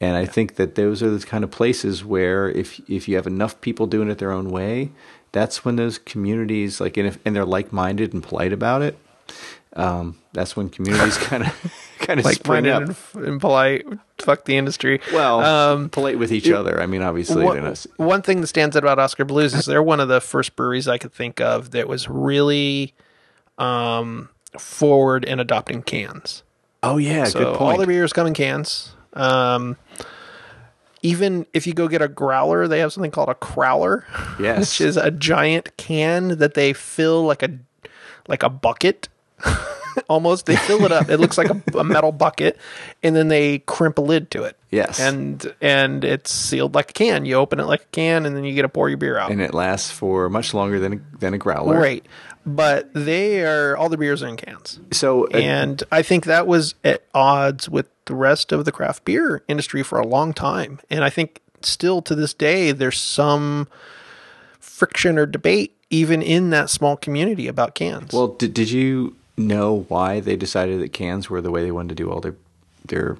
And 0.00 0.16
I 0.16 0.24
think 0.24 0.56
that 0.56 0.74
those 0.74 1.02
are 1.02 1.10
the 1.10 1.24
kind 1.24 1.44
of 1.44 1.50
places 1.50 2.04
where 2.04 2.48
if 2.50 2.80
if 2.90 3.08
you 3.08 3.14
have 3.16 3.26
enough 3.26 3.60
people 3.60 3.86
doing 3.86 4.10
it 4.10 4.18
their 4.18 4.32
own 4.32 4.50
way, 4.50 4.90
that's 5.30 5.64
when 5.64 5.76
those 5.76 5.98
communities 5.98 6.80
like 6.80 6.96
and 6.96 7.06
if 7.06 7.18
and 7.24 7.36
they're 7.36 7.44
like 7.44 7.72
minded 7.72 8.12
and 8.12 8.22
polite 8.22 8.52
about 8.52 8.82
it. 8.82 8.98
Um, 9.74 10.18
that's 10.32 10.56
when 10.56 10.70
communities 10.70 11.18
kind 11.30 11.44
of 11.44 11.89
kind 12.00 12.18
of 12.20 12.24
Like 12.26 12.36
spring 12.36 12.66
up. 12.68 12.82
and, 12.82 12.96
and 13.24 13.40
polite. 13.40 13.86
Fuck 14.18 14.44
the 14.44 14.56
industry. 14.56 15.00
Well, 15.12 15.40
um, 15.40 15.88
polite 15.90 16.18
with 16.18 16.32
each 16.32 16.50
other. 16.50 16.82
I 16.82 16.86
mean, 16.86 17.02
obviously, 17.02 17.44
one, 17.44 17.62
not- 17.62 17.86
one 17.96 18.22
thing 18.22 18.40
that 18.40 18.48
stands 18.48 18.76
out 18.76 18.82
about 18.82 18.98
Oskar 18.98 19.24
Blues 19.24 19.54
is 19.54 19.66
they're 19.66 19.82
one 19.82 20.00
of 20.00 20.08
the 20.08 20.20
first 20.20 20.56
breweries 20.56 20.88
I 20.88 20.98
could 20.98 21.12
think 21.12 21.40
of 21.40 21.70
that 21.70 21.88
was 21.88 22.08
really 22.08 22.94
um, 23.58 24.28
forward 24.58 25.24
in 25.24 25.38
adopting 25.40 25.82
cans. 25.82 26.42
oh 26.82 26.96
yeah, 26.96 27.24
So 27.24 27.54
all 27.54 27.76
the 27.78 27.86
beers 27.86 28.12
come 28.12 28.26
in 28.26 28.34
cans. 28.34 28.94
Um, 29.14 29.76
even 31.02 31.46
if 31.54 31.66
you 31.66 31.72
go 31.72 31.88
get 31.88 32.02
a 32.02 32.08
growler, 32.08 32.68
they 32.68 32.78
have 32.80 32.92
something 32.92 33.10
called 33.10 33.28
a 33.30 33.34
crowler, 33.34 34.04
Yes. 34.38 34.58
which 34.60 34.80
is 34.82 34.96
a 34.98 35.10
giant 35.10 35.76
can 35.78 36.38
that 36.38 36.54
they 36.54 36.72
fill 36.74 37.24
like 37.24 37.42
a 37.42 37.50
like 38.28 38.42
a 38.42 38.50
bucket. 38.50 39.08
Almost, 40.08 40.46
they 40.46 40.56
fill 40.56 40.84
it 40.84 40.92
up. 40.92 41.08
It 41.08 41.18
looks 41.18 41.38
like 41.38 41.50
a, 41.50 41.62
a 41.78 41.84
metal 41.84 42.12
bucket, 42.12 42.58
and 43.02 43.14
then 43.14 43.28
they 43.28 43.58
crimp 43.60 43.98
a 43.98 44.02
lid 44.02 44.30
to 44.32 44.44
it. 44.44 44.56
Yes. 44.70 45.00
and 45.00 45.52
and 45.60 46.04
it's 46.04 46.30
sealed 46.30 46.74
like 46.74 46.90
a 46.90 46.92
can. 46.92 47.24
You 47.24 47.34
open 47.34 47.58
it 47.58 47.64
like 47.66 47.82
a 47.82 47.88
can, 47.92 48.24
and 48.26 48.36
then 48.36 48.44
you 48.44 48.54
get 48.54 48.62
to 48.62 48.68
pour 48.68 48.88
your 48.88 48.98
beer 48.98 49.18
out. 49.18 49.30
and 49.30 49.40
it 49.40 49.52
lasts 49.52 49.90
for 49.90 50.28
much 50.28 50.54
longer 50.54 50.78
than 50.78 51.04
than 51.18 51.34
a 51.34 51.38
growler. 51.38 51.78
Right, 51.78 52.06
but 52.46 52.92
they 52.94 53.44
are 53.44 53.76
all 53.76 53.88
the 53.88 53.96
beers 53.98 54.22
are 54.22 54.28
in 54.28 54.36
cans. 54.36 54.78
So 54.92 55.26
uh, 55.26 55.38
and 55.38 55.82
I 55.90 56.02
think 56.02 56.24
that 56.26 56.46
was 56.46 56.74
at 56.84 57.02
odds 57.14 57.68
with 57.68 57.88
the 58.04 58.14
rest 58.14 58.52
of 58.52 58.64
the 58.64 58.72
craft 58.72 59.04
beer 59.04 59.42
industry 59.48 59.82
for 59.82 59.98
a 59.98 60.06
long 60.06 60.32
time. 60.32 60.80
And 60.88 61.02
I 61.04 61.10
think 61.10 61.40
still 61.62 62.00
to 62.02 62.14
this 62.14 62.32
day, 62.34 62.72
there's 62.72 62.98
some 62.98 63.68
friction 64.58 65.18
or 65.18 65.26
debate 65.26 65.76
even 65.90 66.22
in 66.22 66.50
that 66.50 66.70
small 66.70 66.96
community 66.96 67.48
about 67.48 67.74
cans. 67.74 68.12
well, 68.12 68.28
did 68.28 68.54
did 68.54 68.70
you 68.70 69.16
know 69.46 69.84
why 69.88 70.20
they 70.20 70.36
decided 70.36 70.80
that 70.80 70.92
cans 70.92 71.28
were 71.30 71.40
the 71.40 71.50
way 71.50 71.62
they 71.64 71.70
wanted 71.72 71.90
to 71.90 71.94
do 71.96 72.10
all 72.10 72.20
their 72.20 72.36
their 72.84 73.18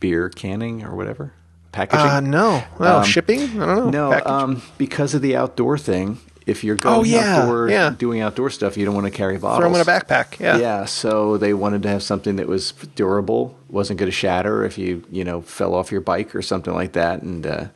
beer 0.00 0.28
canning 0.28 0.84
or 0.84 0.94
whatever 0.94 1.32
packaging? 1.72 2.06
uh, 2.06 2.20
no, 2.20 2.62
no 2.80 3.02
shipping. 3.02 3.40
I 3.60 3.66
don't 3.66 3.90
know. 3.90 4.10
no, 4.10 4.22
um, 4.24 4.62
because 4.78 5.14
of 5.14 5.22
the 5.22 5.36
outdoor 5.36 5.78
thing. 5.78 6.18
If 6.44 6.64
you're 6.64 6.74
going 6.74 6.98
Oh, 6.98 7.02
yeah, 7.04 7.36
outdoor 7.42 7.70
yeah. 7.70 7.94
doing 7.96 8.20
outdoor 8.20 8.50
stuff, 8.50 8.76
you 8.76 8.84
don't 8.84 8.96
want 8.96 9.06
to 9.06 9.12
carry 9.12 9.38
bottles. 9.38 9.60
throw 9.60 9.70
them 9.72 9.80
in 9.80 9.86
a 9.86 9.88
backpack. 9.88 10.40
Yeah. 10.40 10.58
Yeah, 10.58 10.84
so 10.86 11.36
they 11.36 11.54
wanted 11.54 11.84
to 11.84 11.88
have 11.88 12.02
something 12.02 12.34
that 12.34 12.48
was 12.48 12.72
durable, 12.96 13.56
wasn't 13.68 14.00
going 14.00 14.08
to 14.10 14.16
shatter 14.16 14.64
if 14.64 14.76
you 14.76 15.04
you 15.08 15.22
know 15.22 15.40
fell 15.42 15.72
off 15.72 15.92
your 15.92 16.00
bike 16.00 16.34
or 16.34 16.42
something 16.42 16.74
like 16.74 16.94
that, 16.94 17.22
and 17.22 17.46
uh, 17.46 17.66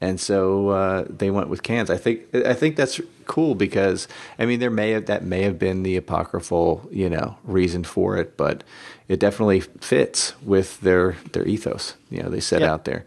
and 0.00 0.20
so 0.20 0.68
uh, 0.68 1.04
they 1.08 1.30
went 1.30 1.48
with 1.48 1.62
cans. 1.62 1.90
I 1.90 1.96
think 1.96 2.22
I 2.34 2.54
think 2.54 2.76
that's 2.76 3.00
cool 3.26 3.54
because 3.54 4.06
I 4.38 4.46
mean 4.46 4.60
there 4.60 4.70
may 4.70 4.90
have 4.90 5.06
that 5.06 5.24
may 5.24 5.42
have 5.42 5.58
been 5.58 5.82
the 5.82 5.96
apocryphal 5.96 6.88
you 6.92 7.08
know 7.10 7.36
reason 7.44 7.82
for 7.84 8.16
it, 8.16 8.36
but 8.36 8.62
it 9.08 9.18
definitely 9.20 9.60
fits 9.60 10.34
with 10.42 10.80
their 10.80 11.16
their 11.32 11.46
ethos. 11.46 11.94
You 12.10 12.22
know 12.22 12.28
they 12.28 12.40
set 12.40 12.60
Yeah. 12.60 12.72
out 12.72 12.84
there. 12.84 13.04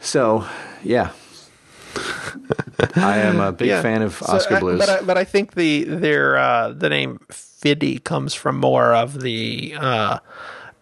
So 0.00 0.46
yeah. 0.82 1.10
I 2.96 3.18
am 3.18 3.40
a 3.40 3.52
big 3.52 3.68
Yeah. 3.68 3.82
fan 3.82 4.02
of 4.02 4.14
So 4.16 4.26
Oskar 4.34 4.56
I- 4.56 4.60
Blues. 4.60 4.78
but 4.78 4.88
I, 4.88 5.00
but 5.02 5.18
I 5.18 5.24
think 5.24 5.54
the 5.54 5.84
their 5.84 6.36
uh, 6.36 6.70
the 6.72 6.88
name 6.88 7.20
Fiddy 7.30 7.98
comes 7.98 8.34
from 8.34 8.56
more 8.58 8.94
of 8.94 9.20
the 9.22 9.74
uh, 9.78 10.18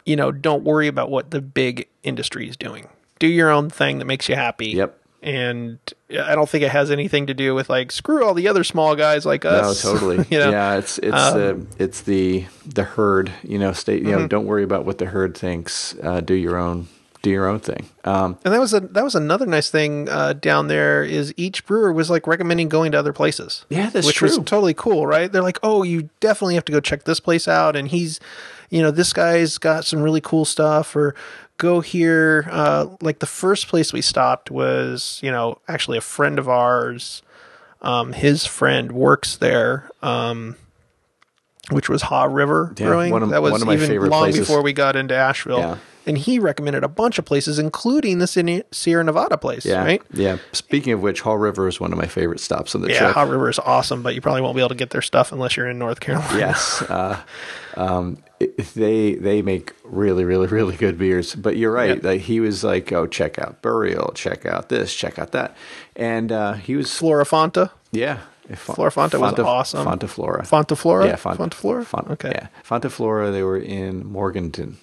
you 0.05 0.17
know 0.17 0.31
don't 0.33 0.65
worry 0.65 0.89
about 0.89 1.11
what 1.11 1.31
the 1.31 1.41
big 1.41 1.89
industry 2.03 2.49
is 2.49 2.57
doing. 2.57 2.89
Do 3.19 3.27
your 3.27 3.51
own 3.51 3.71
thing 3.71 3.99
that 3.99 4.05
makes 4.05 4.29
you 4.29 4.35
happy. 4.35 4.69
Yep. 4.69 4.99
And 5.27 5.81
I 6.09 6.37
don't 6.37 6.49
think 6.49 6.63
it 6.63 6.71
has 6.71 6.93
anything 6.93 7.27
to 7.27 7.35
do 7.35 7.53
with 7.53 7.69
like 7.69 7.91
screw 7.91 8.25
all 8.25 8.33
the 8.33 8.47
other 8.47 8.63
small 8.63 8.95
guys 8.95 9.27
like 9.27 9.45
us. 9.45 9.85
No, 9.85 9.93
totally. 9.93 10.17
you 10.31 10.39
know? 10.39 10.51
Yeah, 10.51 10.77
it's 10.77 10.99
it's 10.99 11.33
the 11.33 11.67
it's 11.79 12.03
the 12.03 12.47
the 12.65 12.85
herd. 12.85 13.33
You 13.43 13.59
know, 13.59 13.73
stay. 13.73 13.97
You 13.97 14.13
know, 14.13 14.29
don't 14.29 14.47
worry 14.47 14.63
about 14.63 14.85
what 14.85 14.99
the 14.99 15.07
herd 15.07 15.37
thinks. 15.37 15.97
Uh, 16.01 16.21
do 16.21 16.35
your 16.35 16.57
own 16.57 16.87
do 17.23 17.31
your 17.31 17.49
own 17.49 17.59
thing. 17.59 17.89
Um, 18.05 18.39
And 18.45 18.55
that 18.55 18.61
was 18.61 18.73
a 18.73 18.79
that 18.79 19.03
was 19.03 19.17
another 19.17 19.47
nice 19.47 19.69
thing 19.69 20.09
uh, 20.09 20.35
down 20.35 20.69
there 20.69 21.03
is 21.03 21.35
each 21.37 21.67
brewer 21.67 21.93
was 21.93 22.09
like 22.09 22.29
recommending 22.29 22.69
going 22.69 22.93
to 22.93 22.99
other 22.99 23.13
places. 23.13 23.67
Yeah, 23.69 23.91
that's 23.91 24.07
which 24.07 24.23
was 24.23 24.37
totally 24.37 24.75
cool, 24.75 25.09
right? 25.09 25.31
They're 25.31 25.43
like, 25.43 25.59
oh, 25.65 25.83
you 25.83 26.09
definitely 26.21 26.55
have 26.55 26.65
to 26.67 26.73
go 26.73 26.79
check 26.79 27.03
this 27.03 27.19
place 27.19 27.49
out, 27.49 27.75
and 27.75 27.89
he's, 27.89 28.21
you 28.71 28.81
know, 28.81 28.93
this 28.93 29.13
guy's 29.13 29.59
got 29.59 29.85
some 29.85 30.03
really 30.03 30.21
cool 30.21 30.45
stuff, 30.45 30.95
or 30.95 31.17
go 31.59 31.81
here. 31.81 32.47
Uh, 32.51 32.87
like 33.01 33.19
the 33.21 33.27
first 33.27 33.69
place 33.69 33.93
we 33.93 34.01
stopped 34.03 34.51
was, 34.51 35.21
you 35.23 35.31
know, 35.31 35.59
actually 35.69 35.99
a 35.99 36.03
friend 36.03 36.39
of 36.39 36.49
ours. 36.49 37.23
Um, 37.83 38.13
his 38.13 38.45
friend 38.47 38.93
works 38.93 39.37
there. 39.37 39.89
Um, 40.03 40.57
which 41.71 41.89
was 41.89 42.03
Haw 42.03 42.25
River 42.25 42.73
Yeah, 42.77 42.87
Brewing. 42.87 43.11
one 43.13 43.23
of- 43.25 43.31
that 43.31 43.43
was 43.43 43.51
one 43.51 43.61
of 43.61 43.67
my 43.67 43.75
even 43.75 43.89
favorite 43.89 44.11
long 44.11 44.23
places. 44.25 44.41
before 44.47 44.63
we 44.63 44.73
got 44.73 44.95
into 44.95 45.17
Asheville 45.17 45.59
Yeah. 45.59 45.77
and 46.07 46.17
he 46.17 46.39
recommended 46.39 46.85
a 46.85 46.89
bunch 46.89 47.19
of 47.19 47.25
places, 47.25 47.59
including 47.59 48.21
the 48.21 48.29
Sierra- 48.29 48.63
Sierra 48.71 49.03
Nevada 49.03 49.37
place. 49.37 49.65
yeah, 49.67 49.83
right? 49.83 50.01
yeah. 50.13 50.37
Speaking 50.53 50.93
of 50.93 51.03
which, 51.03 51.23
Haw 51.23 51.35
River 51.35 51.67
is 51.67 51.81
one 51.81 51.91
of 51.93 51.99
my 51.99 52.07
favorite 52.07 52.39
stops 52.39 52.77
on 52.77 52.83
the 52.83 52.87
trip. 52.87 52.95
Yeah, 53.01 53.07
trip. 53.07 53.15
Haw 53.17 53.23
River 53.25 53.49
is 53.51 53.59
awesome, 53.59 54.03
but 54.03 54.15
you 54.15 54.21
probably 54.21 54.43
won't 54.43 54.55
be 54.55 54.61
able 54.63 54.69
to 54.69 54.75
get 54.77 54.91
their 54.91 55.03
stuff 55.03 55.33
unless 55.33 55.57
you're 55.57 55.69
in 55.69 55.77
North 55.77 55.99
Carolina. 55.99 56.39
yes. 56.39 56.83
Uh, 56.83 57.19
um, 57.77 58.19
they 58.75 59.15
they 59.15 59.43
make 59.43 59.75
really 59.85 60.25
really 60.25 60.47
really 60.47 60.77
good 60.77 60.99
beers. 60.99 61.35
But 61.35 61.57
you're 61.57 61.73
right. 61.73 62.03
Yeah. 62.03 62.11
Like 62.11 62.21
he 62.23 62.41
was 62.41 62.63
like, 62.65 62.93
oh, 62.93 63.07
check 63.07 63.39
out 63.39 63.63
Burial, 63.63 64.13
check 64.15 64.47
out 64.47 64.69
this, 64.69 64.95
check 64.95 65.19
out 65.19 65.33
that, 65.33 65.57
and 65.95 66.31
uh, 66.33 66.53
he 66.55 66.77
was 66.77 66.95
Flora 66.97 67.25
Fonta, 67.25 67.71
yeah. 67.93 68.21
Flora 68.55 68.93
Fonta 68.93 69.19
was 69.19 69.37
awesome. 69.41 69.85
Fonta 69.85 70.09
Flora. 70.09 70.43
Fonta 70.45 70.77
Flora, 70.79 71.07
Yeah, 71.07 71.17
Font- 71.17 71.37
Fonta 71.41 71.55
Flora. 71.55 71.85
Font- 71.85 72.11
okay, 72.11 72.31
Yeah, 72.33 72.47
Fonta 72.63 72.89
Flora. 72.91 73.33
They 73.33 73.43
were 73.43 73.59
in 73.59 74.07
Morganton 74.07 74.77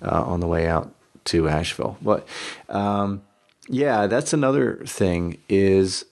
uh, 0.00 0.22
on 0.22 0.40
the 0.40 0.46
way 0.46 0.66
out 0.66 0.90
to 1.26 1.46
Asheville. 1.46 1.98
But 2.00 2.26
um, 2.70 3.20
yeah, 3.68 4.06
that's 4.06 4.32
another 4.32 4.76
thing 4.86 5.36
is 5.50 6.06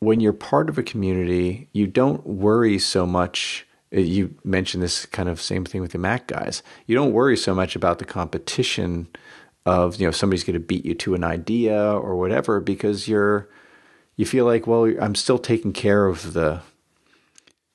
when 0.00 0.18
you're 0.18 0.32
part 0.32 0.68
of 0.68 0.76
a 0.76 0.82
community, 0.82 1.68
you 1.72 1.86
don't 1.86 2.26
worry 2.26 2.80
so 2.80 3.06
much. 3.06 3.64
Uh, 3.94 4.00
You 4.00 4.34
mentioned 4.44 4.82
this 4.82 5.06
kind 5.06 5.28
of 5.28 5.40
same 5.40 5.64
thing 5.64 5.80
with 5.80 5.92
the 5.92 5.98
Mac 5.98 6.26
guys. 6.26 6.62
You 6.86 6.94
don't 6.94 7.12
worry 7.12 7.36
so 7.36 7.54
much 7.54 7.76
about 7.76 7.98
the 7.98 8.04
competition 8.04 9.08
of 9.64 10.00
you 10.00 10.06
know 10.06 10.10
somebody's 10.10 10.44
going 10.44 10.54
to 10.54 10.60
beat 10.60 10.84
you 10.84 10.94
to 10.94 11.14
an 11.14 11.24
idea 11.24 11.80
or 11.80 12.16
whatever 12.16 12.60
because 12.60 13.06
you're 13.06 13.48
you 14.16 14.26
feel 14.26 14.44
like 14.44 14.66
well 14.66 14.92
I'm 15.00 15.14
still 15.14 15.38
taking 15.38 15.72
care 15.72 16.06
of 16.06 16.32
the 16.32 16.62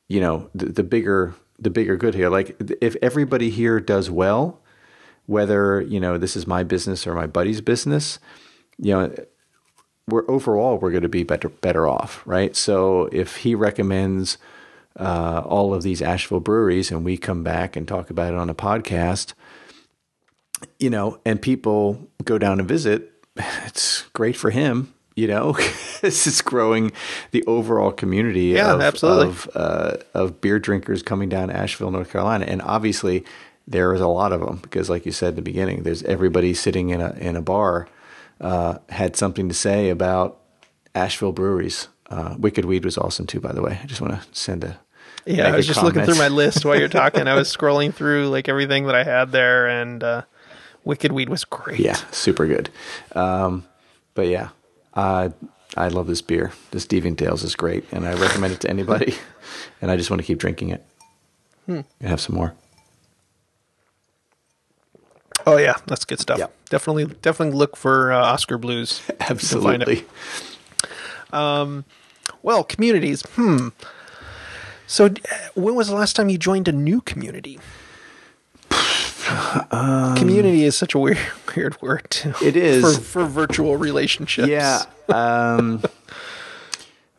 you 0.07 0.19
know 0.19 0.49
the, 0.53 0.65
the 0.65 0.83
bigger 0.83 1.35
the 1.59 1.69
bigger 1.69 1.95
good 1.95 2.13
here 2.13 2.29
like 2.29 2.55
if 2.81 2.95
everybody 3.01 3.49
here 3.49 3.79
does 3.79 4.09
well 4.11 4.61
whether 5.25 5.81
you 5.81 5.99
know 5.99 6.17
this 6.17 6.35
is 6.35 6.45
my 6.45 6.63
business 6.63 7.07
or 7.07 7.13
my 7.13 7.27
buddy's 7.27 7.61
business 7.61 8.19
you 8.77 8.93
know 8.93 9.13
we're 10.07 10.29
overall 10.29 10.77
we're 10.77 10.91
going 10.91 11.03
to 11.03 11.09
be 11.09 11.23
better 11.23 11.49
better 11.49 11.87
off 11.87 12.21
right 12.25 12.55
so 12.55 13.09
if 13.11 13.37
he 13.37 13.55
recommends 13.55 14.37
uh, 14.97 15.41
all 15.45 15.73
of 15.73 15.83
these 15.83 16.01
asheville 16.01 16.39
breweries 16.39 16.91
and 16.91 17.05
we 17.05 17.17
come 17.17 17.43
back 17.43 17.75
and 17.75 17.87
talk 17.87 18.09
about 18.09 18.33
it 18.33 18.39
on 18.39 18.49
a 18.49 18.55
podcast 18.55 19.33
you 20.79 20.89
know 20.89 21.19
and 21.25 21.41
people 21.41 22.09
go 22.23 22.37
down 22.37 22.59
and 22.59 22.67
visit 22.67 23.11
it's 23.65 24.03
great 24.13 24.35
for 24.35 24.49
him 24.49 24.93
you 25.15 25.27
know 25.27 25.53
this 26.01 26.25
is 26.27 26.41
growing 26.41 26.91
the 27.31 27.43
overall 27.45 27.91
community 27.91 28.45
Yeah, 28.47 28.73
of, 28.73 28.81
absolutely. 28.81 29.27
of 29.27 29.49
uh, 29.55 29.97
of 30.13 30.41
beer 30.41 30.59
drinkers 30.59 31.03
coming 31.03 31.29
down 31.29 31.49
to 31.49 31.55
Asheville, 31.57 31.91
North 31.91 32.11
Carolina, 32.11 32.45
and 32.45 32.61
obviously 32.61 33.23
there 33.67 33.93
is 33.93 33.99
a 34.01 34.07
lot 34.07 34.31
of 34.31 34.39
them 34.41 34.57
because, 34.61 34.89
like 34.89 35.05
you 35.05 35.11
said 35.11 35.29
in 35.29 35.35
the 35.35 35.41
beginning, 35.41 35.83
there's 35.83 36.01
everybody 36.03 36.53
sitting 36.53 36.89
in 36.89 37.01
a 37.01 37.11
in 37.19 37.35
a 37.35 37.41
bar 37.41 37.87
uh, 38.39 38.77
had 38.89 39.15
something 39.15 39.49
to 39.49 39.55
say 39.55 39.89
about 39.89 40.39
Asheville 40.95 41.33
breweries. 41.33 41.87
Uh, 42.09 42.35
Wicked 42.37 42.63
Weed 42.65 42.85
was 42.85 42.97
awesome 42.97 43.25
too, 43.27 43.41
by 43.41 43.51
the 43.51 43.61
way. 43.61 43.79
I 43.83 43.85
just 43.87 43.99
want 44.01 44.13
to 44.13 44.25
send 44.31 44.63
a 44.63 44.79
yeah. 45.27 45.47
I 45.47 45.55
was 45.55 45.67
just 45.67 45.83
looking 45.83 46.03
through 46.03 46.17
my 46.17 46.27
list 46.27 46.65
while 46.65 46.79
you're 46.79 46.87
talking. 46.87 47.27
I 47.27 47.35
was 47.35 47.53
scrolling 47.55 47.93
through 47.93 48.29
like 48.29 48.49
everything 48.49 48.85
that 48.85 48.95
I 48.95 49.03
had 49.03 49.31
there, 49.31 49.67
and 49.67 50.03
uh, 50.03 50.21
Wicked 50.83 51.11
Weed 51.11 51.29
was 51.29 51.45
great. 51.45 51.79
Yeah, 51.79 51.97
super 52.11 52.45
good. 52.45 52.69
Um, 53.13 53.65
but 54.13 54.27
yeah, 54.27 54.49
I 54.93 55.31
I 55.75 55.89
love 55.89 56.07
this 56.07 56.21
beer. 56.21 56.51
This 56.71 56.85
Deviant 56.85 57.17
Dale's 57.17 57.43
is 57.43 57.55
great, 57.55 57.85
and 57.91 58.07
I 58.07 58.13
recommend 58.13 58.53
it 58.53 58.61
to 58.61 58.69
anybody. 58.69 59.15
and 59.81 59.91
I 59.91 59.97
just 59.97 60.09
want 60.09 60.21
to 60.21 60.25
keep 60.25 60.39
drinking 60.39 60.69
it. 60.69 60.85
Hmm. 61.65 61.81
And 61.99 62.09
have 62.09 62.21
some 62.21 62.35
more. 62.35 62.53
Oh 65.45 65.57
yeah, 65.57 65.75
that's 65.85 66.05
good 66.05 66.19
stuff. 66.19 66.39
Yeah. 66.39 66.47
Definitely, 66.69 67.05
definitely 67.21 67.57
look 67.57 67.77
for 67.77 68.11
uh, 68.11 68.33
Oskar 68.33 68.57
Blues. 68.57 69.01
if 69.07 69.43
you 69.43 69.59
can 69.59 69.61
find 69.61 69.83
it. 69.83 70.05
Absolutely. 71.31 71.83
Well, 72.43 72.63
communities. 72.63 73.23
Hmm. 73.35 73.69
So, 74.87 75.09
when 75.53 75.75
was 75.75 75.89
the 75.89 75.95
last 75.95 76.15
time 76.15 76.29
you 76.29 76.37
joined 76.37 76.67
a 76.67 76.71
new 76.71 77.01
community? 77.01 77.59
community 79.69 80.63
is 80.63 80.77
such 80.77 80.95
a 80.95 80.99
weird, 80.99 81.19
weird 81.55 81.81
word. 81.81 82.07
Too, 82.09 82.33
It 82.41 82.55
is. 82.55 82.97
for, 82.97 83.01
for 83.03 83.25
virtual 83.25 83.77
relationships. 83.77 84.47
Yeah. 84.47 84.83
Um, 85.09 85.83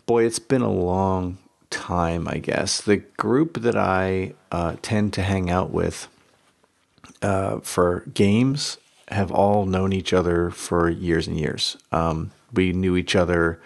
boy, 0.05 0.25
it's 0.25 0.39
been 0.39 0.61
a 0.61 0.71
long 0.71 1.39
time, 1.71 2.29
I 2.29 2.37
guess. 2.37 2.83
The 2.83 2.99
group 2.99 3.63
that 3.63 3.77
I 3.77 4.35
uh, 4.53 4.77
tend 4.83 5.15
to 5.15 5.23
hang 5.23 5.49
out 5.49 5.71
with 5.71 6.07
uh, 7.23 7.61
for 7.61 8.01
games 8.13 8.77
have 9.09 9.33
all 9.33 9.65
known 9.65 9.95
each 9.95 10.13
other 10.13 10.51
for 10.51 10.91
years 10.91 11.27
and 11.27 11.41
years. 11.41 11.79
Um, 11.91 12.31
we 12.53 12.75
knew 12.75 12.95
each 12.95 13.17
other 13.17 13.59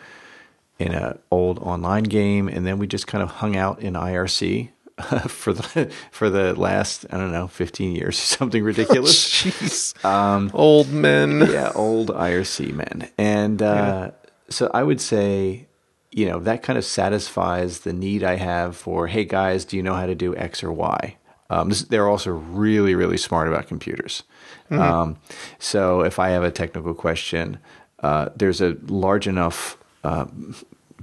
in 0.82 0.92
an 0.92 1.18
old 1.30 1.58
online 1.60 2.04
game, 2.04 2.48
and 2.48 2.66
then 2.66 2.78
we 2.78 2.86
just 2.86 3.06
kind 3.06 3.22
of 3.22 3.30
hung 3.30 3.56
out 3.56 3.80
in 3.80 3.94
IRC 3.94 4.70
for 5.28 5.52
the 5.52 5.90
for 6.10 6.28
the 6.30 6.54
last 6.58 7.06
I 7.10 7.16
don't 7.18 7.32
know 7.32 7.48
fifteen 7.48 7.94
years, 7.94 8.10
or 8.18 8.36
something 8.38 8.62
ridiculous. 8.62 9.16
Jeez. 9.42 10.04
Um, 10.04 10.50
Old 10.54 10.90
men. 10.90 11.40
yeah, 11.50 11.72
old 11.74 12.08
IRC 12.08 12.74
men. 12.74 13.08
And 13.18 13.62
uh, 13.62 14.10
so 14.48 14.70
I 14.74 14.82
would 14.82 15.00
say, 15.00 15.66
you 16.10 16.26
know, 16.26 16.38
that 16.40 16.62
kind 16.62 16.78
of 16.78 16.84
satisfies 16.84 17.80
the 17.80 17.92
need 17.92 18.22
I 18.22 18.36
have 18.36 18.76
for, 18.76 19.06
hey 19.06 19.24
guys, 19.24 19.64
do 19.64 19.76
you 19.76 19.82
know 19.82 19.94
how 19.94 20.06
to 20.06 20.14
do 20.14 20.36
X 20.36 20.62
or 20.62 20.70
Y? 20.72 21.16
Um, 21.48 21.68
this, 21.68 21.82
they're 21.82 22.08
also 22.08 22.30
really, 22.30 22.94
really 22.94 23.16
smart 23.18 23.48
about 23.48 23.66
computers. 23.66 24.22
Um, 24.70 25.18
so 25.58 26.00
if 26.00 26.18
I 26.18 26.30
have 26.30 26.42
a 26.42 26.50
technical 26.50 26.94
question, 26.94 27.58
uh, 28.02 28.30
there's 28.34 28.62
a 28.62 28.74
large 28.86 29.26
enough 29.28 29.76
uh, 30.02 30.24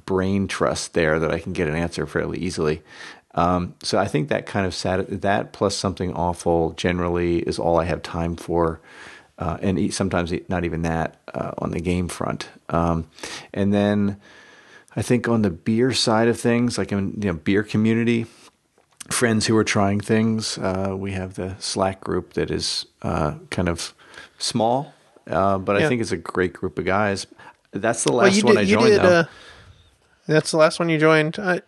brain 0.10 0.47
trust 0.47 0.93
there 0.95 1.20
that 1.20 1.30
I 1.32 1.38
can 1.38 1.53
get 1.53 1.68
an 1.68 1.76
answer 1.76 2.07
fairly 2.07 2.39
easily. 2.39 2.82
Um, 3.36 3.76
so 3.84 3.99
I 3.99 4.07
think 4.07 4.30
that 4.30 4.47
kind 4.47 4.66
of 4.66 4.74
sat- 4.74 5.22
that 5.22 5.53
plus 5.53 5.76
something 5.76 6.12
awful 6.16 6.72
generally 6.72 7.39
is 7.41 7.60
all 7.60 7.80
I 7.80 7.86
have 7.86 8.01
time 8.01 8.36
for, 8.36 8.80
uh, 9.38 9.57
and 9.62 9.93
sometimes 9.93 10.34
not 10.49 10.66
even 10.66 10.82
that 10.82 11.18
uh, 11.32 11.51
on 11.60 11.70
the 11.70 11.80
game 11.80 12.07
front. 12.07 12.49
Um, 12.70 13.05
and 13.53 13.72
then 13.72 14.18
I 14.95 15.03
think 15.03 15.28
on 15.28 15.43
the 15.43 15.51
beer 15.51 15.93
side 15.93 16.28
of 16.28 16.39
things, 16.39 16.80
like 16.80 16.91
in 16.91 17.14
you 17.22 17.30
know 17.32 17.34
beer 17.34 17.62
community, 17.62 18.26
friends 19.12 19.45
who 19.45 19.55
are 19.57 19.64
trying 19.64 20.01
things. 20.01 20.57
Uh, 20.57 20.95
we 20.97 21.12
have 21.12 21.36
the 21.36 21.55
Slack 21.60 22.01
group 22.01 22.34
that 22.34 22.49
is 22.49 22.88
uh, 23.03 23.36
kind 23.51 23.70
of 23.70 23.93
small, 24.39 24.91
uh, 25.28 25.60
but 25.60 25.76
I 25.78 25.88
think 25.88 26.01
it's 26.01 26.12
a 26.12 26.18
great 26.18 26.53
group 26.53 26.80
of 26.80 26.86
guys. 26.86 27.28
That's 27.72 28.03
the 28.03 28.12
Well, 28.12 28.26
last 28.26 28.38
you 28.38 28.43
one 28.45 28.55
did. 28.55 28.62
I 28.64 28.66
joined. 28.66 29.01
did. 29.01 29.28
That's 30.34 30.51
the 30.51 30.57
last 30.57 30.80
one 30.80 30.89
you 30.89 30.97
joined. 30.97 31.38
I, 31.39 31.61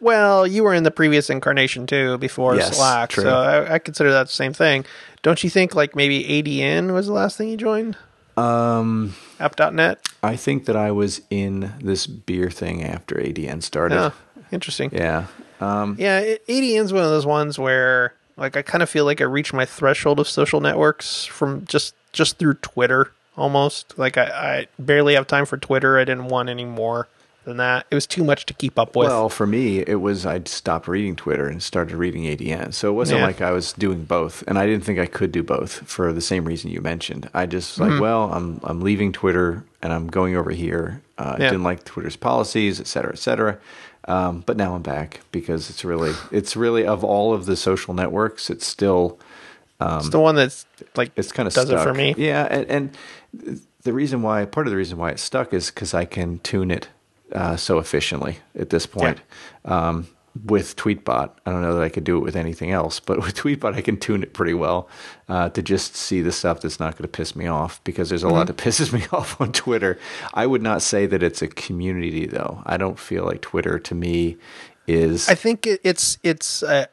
well, 0.00 0.46
you 0.46 0.62
were 0.64 0.72
in 0.74 0.82
the 0.84 0.90
previous 0.90 1.28
incarnation 1.30 1.86
too 1.86 2.16
before 2.18 2.56
Yes, 2.56 2.76
Slack, 2.76 3.10
true. 3.10 3.24
so 3.24 3.30
I, 3.38 3.74
I 3.74 3.78
consider 3.78 4.10
that 4.12 4.26
the 4.28 4.32
same 4.32 4.52
thing. 4.52 4.84
Don't 5.22 5.42
you 5.44 5.50
think? 5.50 5.74
Like 5.74 5.94
maybe 5.94 6.24
ADN 6.24 6.92
was 6.94 7.06
the 7.06 7.12
last 7.12 7.36
thing 7.36 7.48
you 7.50 7.56
joined. 7.56 7.96
um, 8.36 9.14
App.net. 9.38 10.08
I 10.22 10.36
think 10.36 10.64
that 10.66 10.76
I 10.76 10.90
was 10.90 11.20
in 11.30 11.72
this 11.82 12.06
beer 12.06 12.50
thing 12.50 12.82
after 12.82 13.16
ADN 13.16 13.62
started. 13.62 13.94
Yeah, 13.96 14.10
interesting. 14.52 14.90
Yeah. 14.92 15.26
Um, 15.60 15.96
Yeah, 15.98 16.22
ADN's 16.48 16.92
one 16.92 17.04
of 17.04 17.10
those 17.10 17.26
ones 17.26 17.58
where 17.58 18.14
like 18.36 18.56
I 18.56 18.62
kind 18.62 18.82
of 18.82 18.88
feel 18.88 19.04
like 19.04 19.20
I 19.20 19.24
reached 19.24 19.52
my 19.52 19.66
threshold 19.66 20.18
of 20.20 20.28
social 20.28 20.60
networks 20.60 21.24
from 21.26 21.66
just 21.66 21.94
just 22.12 22.38
through 22.38 22.54
Twitter 22.54 23.12
almost. 23.36 23.98
Like 23.98 24.16
I, 24.16 24.24
I 24.24 24.66
barely 24.78 25.14
have 25.14 25.26
time 25.26 25.44
for 25.44 25.58
Twitter. 25.58 25.98
I 25.98 26.04
didn't 26.04 26.28
want 26.28 26.48
any 26.48 26.64
more 26.64 27.08
than 27.44 27.56
that. 27.58 27.86
It 27.90 27.94
was 27.94 28.06
too 28.06 28.22
much 28.24 28.46
to 28.46 28.54
keep 28.54 28.78
up 28.78 28.94
with. 28.96 29.08
Well, 29.08 29.28
for 29.28 29.46
me, 29.46 29.80
it 29.80 30.00
was 30.00 30.26
I'd 30.26 30.48
stopped 30.48 30.86
reading 30.88 31.16
Twitter 31.16 31.46
and 31.48 31.62
started 31.62 31.96
reading 31.96 32.24
ADN. 32.24 32.72
So 32.74 32.88
it 32.90 32.94
wasn't 32.94 33.20
Yeah. 33.20 33.26
like 33.26 33.40
I 33.40 33.50
was 33.52 33.72
doing 33.72 34.04
both, 34.04 34.44
and 34.46 34.58
I 34.58 34.66
didn't 34.66 34.84
think 34.84 34.98
I 34.98 35.06
could 35.06 35.32
do 35.32 35.42
both 35.42 35.72
for 35.88 36.12
the 36.12 36.20
same 36.20 36.44
reason 36.44 36.70
you 36.70 36.80
mentioned. 36.80 37.28
I 37.34 37.46
just 37.46 37.78
like, 37.80 37.92
Mm-hmm. 37.92 38.00
well, 38.00 38.32
I'm 38.32 38.60
I'm 38.64 38.80
leaving 38.80 39.12
Twitter 39.12 39.64
and 39.82 39.92
I'm 39.92 40.06
going 40.08 40.36
over 40.36 40.50
here. 40.50 41.00
Uh, 41.18 41.34
I 41.38 41.42
Yeah. 41.42 41.50
didn't 41.50 41.64
like 41.64 41.84
Twitter's 41.84 42.16
policies, 42.16 42.78
et 42.80 42.86
cetera, 42.86 43.12
et 43.12 43.18
cetera. 43.18 43.58
Um, 44.08 44.42
but 44.46 44.56
now 44.56 44.74
I'm 44.74 44.82
back 44.82 45.20
because 45.30 45.70
it's 45.70 45.84
really 45.84 46.12
it's 46.32 46.56
really 46.56 46.86
of 46.86 47.04
all 47.04 47.32
of 47.34 47.46
the 47.46 47.56
social 47.56 47.94
networks, 47.94 48.50
it's 48.50 48.66
still 48.66 49.18
it's 49.82 50.10
the 50.10 50.20
one 50.20 50.34
that's 50.34 50.66
like 50.96 51.10
it's 51.16 51.32
kind 51.32 51.46
of 51.46 51.54
does 51.54 51.68
stuck. 51.68 51.80
it 51.80 51.82
for 51.88 51.94
me. 51.94 52.14
Yeah, 52.18 52.46
and, 52.50 52.66
and 52.66 52.90
the 53.82 53.92
reason 53.94 54.20
why 54.20 54.44
part 54.44 54.66
of 54.66 54.70
the 54.72 54.76
reason 54.76 54.98
why 54.98 55.10
it's 55.10 55.22
stuck 55.22 55.54
is 55.54 55.70
because 55.70 55.94
I 55.94 56.04
can 56.04 56.38
tune 56.40 56.70
it 56.70 56.88
uh, 57.32 57.56
so 57.56 57.78
efficiently 57.78 58.38
at 58.58 58.70
this 58.70 58.86
point. 58.86 59.20
Um, 59.64 60.08
with 60.44 60.76
Tweetbot, 60.76 61.30
I 61.44 61.50
don't 61.50 61.60
know 61.60 61.74
that 61.74 61.82
I 61.82 61.88
could 61.88 62.04
do 62.04 62.16
it 62.16 62.20
with 62.20 62.36
anything 62.36 62.70
else, 62.70 63.00
but 63.00 63.18
with 63.22 63.34
Tweetbot, 63.34 63.74
I 63.74 63.80
can 63.80 63.96
tune 63.98 64.22
it 64.22 64.32
pretty 64.32 64.54
well 64.54 64.88
uh, 65.28 65.48
to 65.50 65.62
just 65.62 65.96
see 65.96 66.20
the 66.22 66.30
stuff 66.32 66.60
that's 66.60 66.78
not 66.78 66.92
going 66.96 67.02
to 67.02 67.08
piss 67.08 67.34
me 67.34 67.46
off 67.48 67.82
because 67.82 68.08
there's 68.08 68.22
a 68.22 68.28
lot 68.28 68.46
that 68.46 68.56
pisses 68.64 68.92
me 68.92 69.04
off 69.12 69.40
on 69.40 69.52
Twitter. 69.52 69.98
I 70.32 70.46
would 70.46 70.62
not 70.62 70.82
say 70.82 71.06
that 71.06 71.22
it's 71.22 71.42
a 71.42 71.48
community 71.48 72.26
though. 72.26 72.62
I 72.64 72.76
don't 72.76 72.98
feel 72.98 73.24
like 73.24 73.40
Twitter 73.42 73.78
to 73.80 73.94
me 73.94 74.36
is 74.86 75.28
I 75.28 75.34
think 75.34 75.66
it's 75.66 76.18
it's 76.22 76.62
uh, 76.62 76.86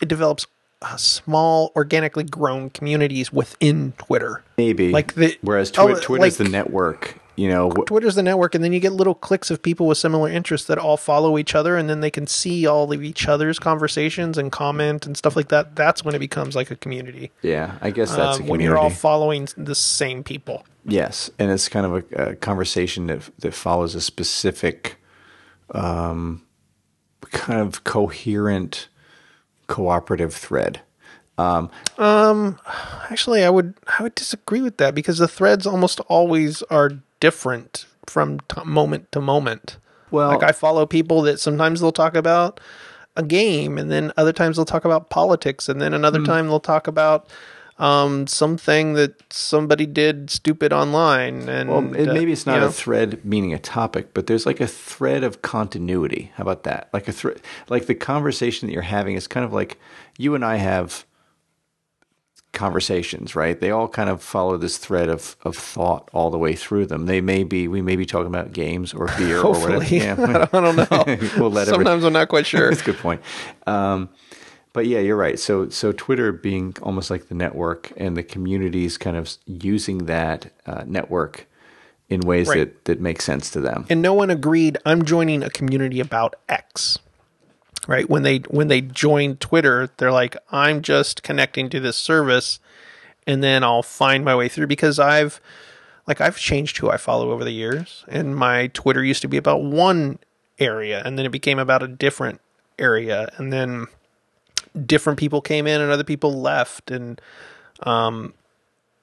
it 0.00 0.08
develops 0.08 0.46
uh, 0.80 0.96
small, 0.96 1.72
organically 1.76 2.24
grown 2.24 2.70
communities 2.70 3.32
within 3.32 3.92
Twitter. 3.98 4.42
maybe 4.56 4.90
like 4.90 5.14
the- 5.14 5.36
whereas 5.42 5.70
oh, 5.76 5.88
Twi- 5.88 6.00
Twitter's 6.00 6.38
like- 6.40 6.46
the 6.46 6.50
network. 6.50 7.18
You 7.38 7.48
know, 7.48 7.70
Twitter's 7.70 8.16
the 8.16 8.22
network, 8.24 8.56
and 8.56 8.64
then 8.64 8.72
you 8.72 8.80
get 8.80 8.92
little 8.92 9.14
cliques 9.14 9.48
of 9.48 9.62
people 9.62 9.86
with 9.86 9.96
similar 9.96 10.28
interests 10.28 10.66
that 10.66 10.76
all 10.76 10.96
follow 10.96 11.38
each 11.38 11.54
other, 11.54 11.76
and 11.76 11.88
then 11.88 12.00
they 12.00 12.10
can 12.10 12.26
see 12.26 12.66
all 12.66 12.92
of 12.92 13.04
each 13.04 13.28
other's 13.28 13.60
conversations 13.60 14.36
and 14.36 14.50
comment 14.50 15.06
and 15.06 15.16
stuff 15.16 15.36
like 15.36 15.46
that. 15.48 15.76
That's 15.76 16.02
when 16.04 16.16
it 16.16 16.18
becomes 16.18 16.56
like 16.56 16.72
a 16.72 16.76
community. 16.76 17.30
yeah, 17.42 17.78
I 17.80 17.90
guess 17.90 18.08
that's 18.10 18.18
a 18.20 18.22
Um, 18.22 18.32
community. 18.38 18.50
when 18.50 18.60
you're 18.62 18.76
all 18.76 18.90
following 18.90 19.46
the 19.56 19.76
same 19.76 20.24
people. 20.24 20.64
Yes, 20.84 21.30
and 21.38 21.50
it's 21.52 21.68
kind 21.68 21.86
of 21.86 21.92
a, 22.12 22.30
a 22.30 22.34
conversation 22.34 23.06
that 23.06 23.30
that 23.38 23.54
follows 23.54 23.94
a 23.94 24.00
specific, 24.00 24.96
um, 25.70 26.42
kind 27.30 27.60
of 27.60 27.84
coherent, 27.84 28.88
cooperative 29.68 30.34
thread. 30.34 30.80
Um, 31.38 31.70
Actually, 33.10 33.44
I 33.44 33.50
would 33.50 33.74
I 33.98 34.02
would 34.02 34.16
disagree 34.16 34.60
with 34.60 34.78
that 34.78 34.94
because 34.94 35.18
the 35.18 35.28
threads 35.28 35.66
almost 35.68 36.00
always 36.08 36.62
are 36.64 36.90
different 37.20 37.86
from 38.06 38.40
t- 38.40 38.62
moment 38.64 39.10
to 39.12 39.20
moment. 39.20 39.76
Well- 40.10 40.28
like 40.28 40.42
I 40.42 40.52
follow 40.52 40.86
people 40.86 41.22
that 41.22 41.40
sometimes 41.40 41.80
they'll 41.80 41.92
talk 41.92 42.14
about 42.14 42.60
a 43.16 43.22
game, 43.22 43.78
and 43.78 43.90
then 43.90 44.12
other 44.16 44.32
times 44.32 44.56
they'll 44.56 44.64
talk 44.64 44.84
about 44.84 45.10
politics, 45.10 45.68
and 45.68 45.80
then 45.80 45.92
another 45.92 46.22
time 46.22 46.46
they'll 46.46 46.60
talk 46.60 46.86
about 46.86 47.28
um, 47.78 48.26
something 48.26 48.94
that 48.94 49.32
somebody 49.32 49.86
did 49.86 50.30
stupid 50.30 50.72
online. 50.72 51.48
And 51.48 51.70
Well, 51.70 51.94
it, 51.94 52.08
uh, 52.08 52.12
maybe 52.12 52.32
it's 52.32 52.46
not 52.46 52.54
you 52.54 52.60
know, 52.60 52.66
a 52.66 52.72
thread 52.72 53.24
meaning 53.24 53.54
a 53.54 53.58
topic, 53.58 54.14
but 54.14 54.26
there's 54.26 54.46
like 54.46 54.60
a 54.60 54.66
thread 54.66 55.22
of 55.22 55.42
continuity. 55.42 56.32
How 56.34 56.42
about 56.42 56.64
that? 56.64 56.88
Like 56.92 57.08
a 57.08 57.12
thread, 57.12 57.40
like 57.68 57.86
the 57.86 57.94
conversation 57.94 58.66
that 58.66 58.72
you're 58.72 58.82
having 58.82 59.14
is 59.14 59.26
kind 59.26 59.44
of 59.44 59.52
like 59.52 59.78
you 60.16 60.34
and 60.34 60.44
I 60.44 60.56
have 60.56 61.04
conversations, 62.52 63.36
right? 63.36 63.60
They 63.60 63.70
all 63.70 63.88
kind 63.88 64.08
of 64.10 64.22
follow 64.22 64.56
this 64.56 64.78
thread 64.78 65.08
of, 65.08 65.36
of 65.42 65.56
thought 65.56 66.08
all 66.12 66.30
the 66.30 66.38
way 66.38 66.54
through 66.54 66.86
them. 66.86 67.06
They 67.06 67.20
may 67.20 67.44
be, 67.44 67.68
we 67.68 67.82
may 67.82 67.96
be 67.96 68.06
talking 68.06 68.26
about 68.26 68.52
games 68.52 68.92
or 68.94 69.06
beer 69.18 69.40
or 69.40 69.52
whatever. 69.52 69.72
Hopefully. 69.74 69.98
Yeah. 69.98 70.46
I 70.52 70.60
don't 70.60 70.76
know. 70.76 71.28
we'll 71.38 71.50
let 71.50 71.68
every- 71.68 71.84
Sometimes 71.84 72.04
I'm 72.04 72.12
not 72.12 72.28
quite 72.28 72.46
sure. 72.52 72.68
That's 72.70 72.80
a 72.82 72.84
good 72.84 72.98
point. 72.98 73.20
Um, 73.66 74.08
but 74.72 74.86
yeah, 74.86 74.98
you're 75.00 75.16
right. 75.16 75.38
So 75.38 75.68
so 75.70 75.92
Twitter 75.92 76.30
being 76.32 76.74
almost 76.82 77.10
like 77.10 77.28
the 77.28 77.34
network, 77.34 77.90
and 77.96 78.16
the 78.16 78.22
communities 78.22 78.96
kind 78.98 79.16
of 79.16 79.34
using 79.46 80.06
that 80.06 80.52
uh, 80.66 80.84
network 80.86 81.46
in 82.08 82.20
ways 82.20 82.48
Right. 82.48 82.58
that 82.58 82.84
that 82.84 83.00
make 83.00 83.20
sense 83.20 83.50
to 83.50 83.60
them. 83.60 83.86
and 83.90 84.00
no 84.00 84.14
one 84.14 84.30
agreed 84.30 84.78
i'm 84.86 85.04
joining 85.04 85.42
a 85.42 85.50
community 85.50 86.00
about 86.00 86.36
x 86.48 86.98
right? 87.86 88.08
When 88.08 88.22
they 88.22 88.38
when 88.48 88.68
they 88.68 88.80
join 88.80 89.36
twitter 89.36 89.90
they're 89.96 90.12
like 90.12 90.36
i'm 90.50 90.82
just 90.82 91.22
connecting 91.22 91.68
to 91.70 91.80
this 91.80 91.96
service 91.96 92.60
and 93.26 93.42
then 93.42 93.62
i'll 93.62 93.82
find 93.82 94.24
my 94.24 94.34
way 94.34 94.48
through 94.48 94.66
because 94.66 94.98
i've 94.98 95.40
like 96.06 96.20
i've 96.20 96.36
changed 96.36 96.78
who 96.78 96.90
i 96.90 96.96
follow 96.96 97.30
over 97.30 97.44
the 97.44 97.52
years 97.52 98.04
and 98.08 98.36
my 98.36 98.68
twitter 98.68 99.04
used 99.04 99.22
to 99.22 99.28
be 99.28 99.36
about 99.36 99.62
one 99.62 100.18
area 100.58 101.02
and 101.04 101.18
then 101.18 101.26
it 101.26 101.32
became 101.32 101.58
about 101.58 101.82
a 101.82 101.88
different 101.88 102.40
area 102.78 103.30
and 103.36 103.52
then 103.52 103.86
different 104.86 105.18
people 105.18 105.40
came 105.40 105.66
in 105.66 105.80
and 105.80 105.90
other 105.90 106.04
people 106.04 106.40
left 106.40 106.90
and 106.90 107.20
um 107.80 108.34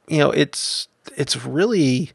you 0.07 0.17
know 0.17 0.31
it's 0.31 0.87
it's 1.15 1.35
really 1.45 2.11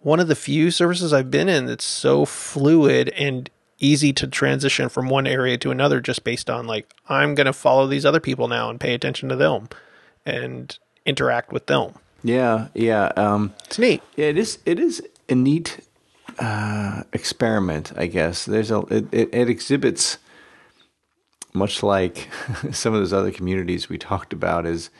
one 0.00 0.20
of 0.20 0.28
the 0.28 0.36
few 0.36 0.70
services 0.70 1.12
I've 1.12 1.30
been 1.32 1.48
in 1.48 1.66
that's 1.66 1.84
so 1.84 2.24
fluid 2.24 3.08
and 3.10 3.50
easy 3.78 4.12
to 4.14 4.26
transition 4.26 4.88
from 4.88 5.08
one 5.08 5.26
area 5.26 5.58
to 5.58 5.70
another 5.70 6.00
just 6.00 6.24
based 6.24 6.48
on 6.48 6.66
like 6.66 6.90
I'm 7.08 7.34
going 7.34 7.46
to 7.46 7.52
follow 7.52 7.86
these 7.86 8.06
other 8.06 8.20
people 8.20 8.48
now 8.48 8.70
and 8.70 8.80
pay 8.80 8.94
attention 8.94 9.28
to 9.28 9.36
them 9.36 9.68
and 10.24 10.76
interact 11.04 11.52
with 11.52 11.66
them. 11.66 11.94
Yeah, 12.22 12.68
yeah. 12.74 13.12
Um, 13.16 13.54
It's 13.66 13.78
neat. 13.78 14.02
yeah, 14.16 14.26
it 14.26 14.38
is. 14.38 14.58
It 14.66 14.80
is 14.80 15.02
a 15.28 15.34
neat 15.34 15.80
uh, 16.38 17.02
experiment, 17.12 17.92
I 17.96 18.06
guess. 18.06 18.44
There's 18.44 18.70
a 18.70 18.80
it, 18.90 19.12
it, 19.12 19.34
it 19.34 19.48
exhibits 19.48 20.18
much 21.52 21.82
like 21.82 22.28
some 22.72 22.94
of 22.94 23.00
those 23.00 23.12
other 23.12 23.30
communities 23.30 23.88
we 23.88 23.98
talked 23.98 24.32
about. 24.32 24.66
Is 24.66 24.90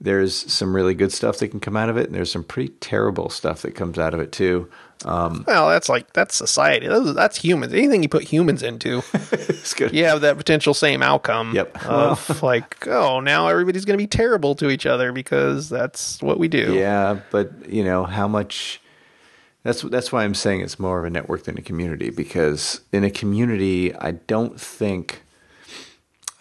there's 0.00 0.34
some 0.52 0.74
really 0.74 0.94
good 0.94 1.12
stuff 1.12 1.38
that 1.38 1.48
can 1.48 1.60
come 1.60 1.76
out 1.76 1.88
of 1.88 1.96
it, 1.96 2.06
and 2.06 2.14
there's 2.14 2.30
some 2.32 2.44
pretty 2.44 2.72
terrible 2.80 3.30
stuff 3.30 3.62
that 3.62 3.74
comes 3.74 3.98
out 3.98 4.12
of 4.12 4.20
it 4.20 4.32
too. 4.32 4.68
Um, 5.04 5.44
Well, 5.46 5.68
that's 5.68 5.88
like 5.88 6.12
that's 6.12 6.34
society. 6.34 6.86
That's, 6.86 7.12
that's 7.12 7.36
humans. 7.36 7.72
Anything 7.72 8.02
you 8.02 8.08
put 8.08 8.24
humans 8.24 8.62
into, 8.62 9.02
you 9.92 10.04
have 10.04 10.20
that 10.22 10.36
potential 10.36 10.74
same 10.74 11.02
outcome. 11.02 11.54
Yep. 11.54 11.86
Of 11.86 12.42
like, 12.42 12.86
oh, 12.86 13.20
now 13.20 13.48
everybody's 13.48 13.84
going 13.84 13.98
to 13.98 14.02
be 14.02 14.06
terrible 14.06 14.54
to 14.56 14.70
each 14.70 14.86
other 14.86 15.12
because 15.12 15.68
that's 15.68 16.22
what 16.22 16.38
we 16.38 16.48
do. 16.48 16.74
Yeah, 16.74 17.20
but 17.30 17.68
you 17.68 17.84
know 17.84 18.04
how 18.04 18.28
much. 18.28 18.80
That's 19.62 19.82
that's 19.82 20.12
why 20.12 20.24
I'm 20.24 20.34
saying 20.34 20.60
it's 20.60 20.78
more 20.78 20.98
of 20.98 21.04
a 21.06 21.10
network 21.10 21.44
than 21.44 21.56
a 21.56 21.62
community 21.62 22.10
because 22.10 22.82
in 22.92 23.02
a 23.04 23.10
community, 23.10 23.94
I 23.94 24.12
don't 24.12 24.60
think. 24.60 25.22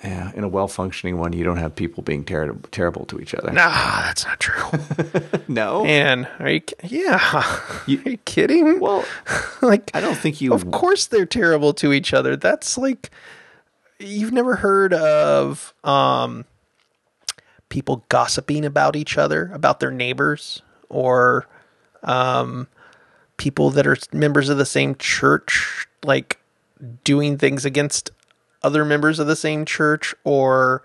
Yeah, 0.04 0.32
in 0.36 0.44
a 0.44 0.48
well 0.50 0.68
functioning 0.68 1.18
one, 1.18 1.32
you 1.34 1.44
don't 1.46 1.58
have 1.58 1.76
people 1.76 2.04
being 2.04 2.26
ter- 2.26 2.54
terrible 2.72 3.06
to 3.06 3.20
each 3.20 3.34
other. 3.34 3.52
Nah, 3.52 4.02
that's 4.04 4.26
not 4.26 4.40
true. 4.40 4.80
No. 5.48 5.84
Man, 5.84 6.28
are 6.40 6.50
you? 6.50 6.62
Yeah, 6.84 7.60
You- 7.88 8.02
are 8.06 8.10
you 8.10 8.18
kidding? 8.18 8.80
well, 8.80 9.06
like 9.62 9.92
I 9.94 10.02
don't 10.02 10.18
think 10.18 10.42
you. 10.42 10.54
Of 10.54 10.72
course 10.72 11.06
they're 11.08 11.26
terrible 11.26 11.74
to 11.76 11.94
each 11.94 12.14
other. 12.14 12.36
That's 12.36 12.78
like 12.78 13.12
you've 14.00 14.32
never 14.34 14.56
heard 14.58 14.94
of 14.94 15.74
um 15.84 16.46
people 17.70 18.04
gossiping 18.10 18.66
about 18.66 18.96
each 18.96 19.18
other, 19.18 19.50
about 19.54 19.80
their 19.80 19.92
neighbors 19.92 20.62
or 20.90 21.48
um 22.04 22.68
people 23.38 23.70
that 23.72 23.88
are 23.88 23.98
members 24.12 24.50
of 24.50 24.58
the 24.58 24.66
same 24.66 24.96
church 24.96 25.88
like 26.04 26.40
doing 27.04 27.38
things 27.38 27.64
against 27.66 28.12
other 28.64 28.86
members 28.86 29.20
of 29.20 29.28
the 29.28 29.36
same 29.36 29.66
church 29.66 30.16
or 30.24 30.84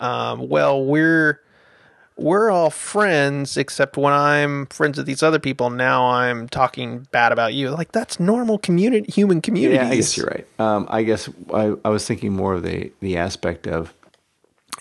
um 0.00 0.48
well 0.48 0.84
we're 0.84 1.40
we're 2.16 2.50
all 2.50 2.70
friends 2.70 3.56
except 3.56 3.96
when 3.96 4.12
I'm 4.12 4.66
friends 4.66 4.98
with 4.98 5.06
these 5.06 5.22
other 5.22 5.38
people 5.38 5.70
now 5.70 6.06
I'm 6.06 6.48
talking 6.48 7.06
bad 7.10 7.32
about 7.32 7.54
you 7.54 7.70
like 7.70 7.92
that's 7.92 8.20
normal 8.20 8.58
community 8.58 9.10
human 9.10 9.40
communities 9.40 9.78
Yeah, 9.78 9.88
I 9.88 9.96
guess 9.96 10.16
you're 10.16 10.26
right. 10.26 10.46
Um, 10.58 10.86
I 10.90 11.02
guess 11.02 11.28
I, 11.52 11.74
I 11.84 11.88
was 11.88 12.06
thinking 12.06 12.32
more 12.32 12.54
of 12.54 12.62
the 12.62 12.92
the 13.00 13.16
aspect 13.16 13.66
of 13.66 13.94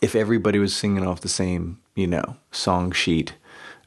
if 0.02 0.16
everybody 0.16 0.60
was 0.60 0.76
singing 0.76 1.06
off 1.06 1.22
the 1.22 1.30
same, 1.30 1.80
you 1.96 2.08
know, 2.08 2.38
song 2.52 2.92
sheet, 2.92 3.36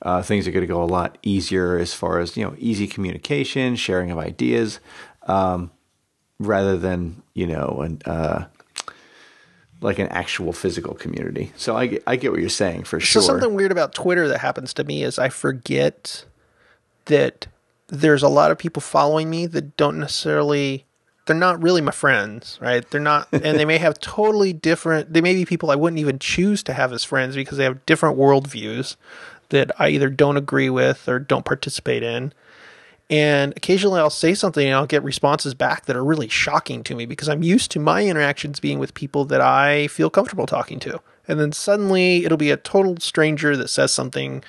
uh, 0.02 0.22
things 0.22 0.46
are 0.46 0.52
going 0.52 0.62
to 0.62 0.72
go 0.72 0.82
a 0.82 0.86
lot 0.86 1.18
easier 1.22 1.76
as 1.76 1.92
far 1.92 2.20
as 2.20 2.36
you 2.36 2.44
know, 2.44 2.54
easy 2.58 2.86
communication, 2.86 3.76
sharing 3.76 4.10
of 4.10 4.18
ideas, 4.18 4.80
um, 5.24 5.70
rather 6.38 6.76
than 6.76 7.22
you 7.34 7.46
know, 7.46 7.80
an 7.82 8.00
uh, 8.06 8.44
like 9.84 9.98
an 9.98 10.08
actual 10.08 10.54
physical 10.54 10.94
community. 10.94 11.52
So 11.56 11.76
I 11.76 11.86
get, 11.86 12.02
I 12.06 12.16
get 12.16 12.32
what 12.32 12.40
you're 12.40 12.48
saying 12.48 12.84
for 12.84 12.98
sure. 12.98 13.20
So 13.20 13.26
something 13.26 13.54
weird 13.54 13.70
about 13.70 13.94
Twitter 13.94 14.26
that 14.28 14.38
happens 14.38 14.72
to 14.74 14.84
me 14.84 15.02
is 15.02 15.18
I 15.18 15.28
forget 15.28 16.24
that 17.04 17.46
there's 17.88 18.22
a 18.22 18.28
lot 18.28 18.50
of 18.50 18.56
people 18.56 18.80
following 18.80 19.28
me 19.28 19.44
that 19.46 19.76
don't 19.76 19.98
necessarily 19.98 20.86
they're 21.26 21.36
not 21.36 21.62
really 21.62 21.80
my 21.80 21.92
friends, 21.92 22.58
right? 22.62 22.90
They're 22.90 23.00
not 23.00 23.28
and 23.32 23.58
they 23.58 23.66
may 23.66 23.76
have 23.76 24.00
totally 24.00 24.54
different 24.54 25.12
they 25.12 25.20
may 25.20 25.34
be 25.34 25.44
people 25.44 25.70
I 25.70 25.76
wouldn't 25.76 26.00
even 26.00 26.18
choose 26.18 26.62
to 26.62 26.72
have 26.72 26.90
as 26.90 27.04
friends 27.04 27.34
because 27.34 27.58
they 27.58 27.64
have 27.64 27.84
different 27.84 28.16
worldviews 28.16 28.96
that 29.50 29.70
I 29.78 29.90
either 29.90 30.08
don't 30.08 30.38
agree 30.38 30.70
with 30.70 31.06
or 31.10 31.18
don't 31.18 31.44
participate 31.44 32.02
in. 32.02 32.32
And 33.14 33.52
occasionally 33.56 34.00
I'll 34.00 34.10
say 34.10 34.34
something 34.34 34.66
and 34.66 34.74
I'll 34.74 34.86
get 34.86 35.02
responses 35.04 35.54
back 35.54 35.84
that 35.86 35.94
are 35.96 36.04
really 36.04 36.28
shocking 36.28 36.82
to 36.84 36.94
me 36.94 37.06
because 37.06 37.28
I'm 37.28 37.42
used 37.42 37.70
to 37.72 37.78
my 37.80 38.04
interactions 38.04 38.60
being 38.60 38.78
with 38.78 38.94
people 38.94 39.24
that 39.26 39.40
I 39.40 39.86
feel 39.88 40.10
comfortable 40.10 40.46
talking 40.46 40.80
to. 40.80 41.00
And 41.28 41.38
then 41.38 41.52
suddenly 41.52 42.24
it'll 42.24 42.38
be 42.38 42.50
a 42.50 42.56
total 42.56 42.96
stranger 42.98 43.56
that 43.56 43.68
says 43.68 43.92
something 43.92 44.42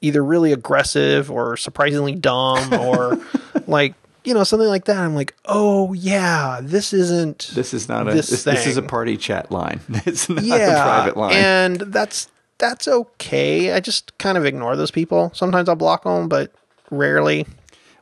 either 0.00 0.24
really 0.24 0.52
aggressive 0.52 1.30
or 1.30 1.56
surprisingly 1.56 2.14
dumb 2.14 2.72
or 2.84 3.18
like 3.66 3.94
you 4.24 4.34
know 4.34 4.44
something 4.44 4.68
like 4.68 4.84
that 4.84 4.98
i'm 4.98 5.14
like 5.14 5.34
oh 5.46 5.92
yeah 5.94 6.60
this 6.62 6.92
isn't 6.92 7.50
This 7.54 7.72
is 7.74 7.88
not 7.88 8.08
a 8.08 8.12
this 8.12 8.28
this, 8.30 8.44
this 8.44 8.66
is 8.66 8.76
a 8.76 8.82
party 8.82 9.16
chat 9.16 9.50
line. 9.50 9.80
It's 10.06 10.28
not 10.28 10.42
yeah 10.44 10.70
a 10.70 10.82
private 10.82 11.16
line. 11.16 11.32
and 11.34 11.76
that's 11.92 12.28
that's 12.58 12.86
okay 12.88 13.72
i 13.72 13.80
just 13.80 14.16
kind 14.18 14.36
of 14.38 14.44
ignore 14.44 14.76
those 14.76 14.90
people 14.90 15.32
sometimes 15.34 15.68
i'll 15.68 15.76
block 15.76 16.04
them 16.04 16.28
but 16.28 16.52
rarely 16.90 17.46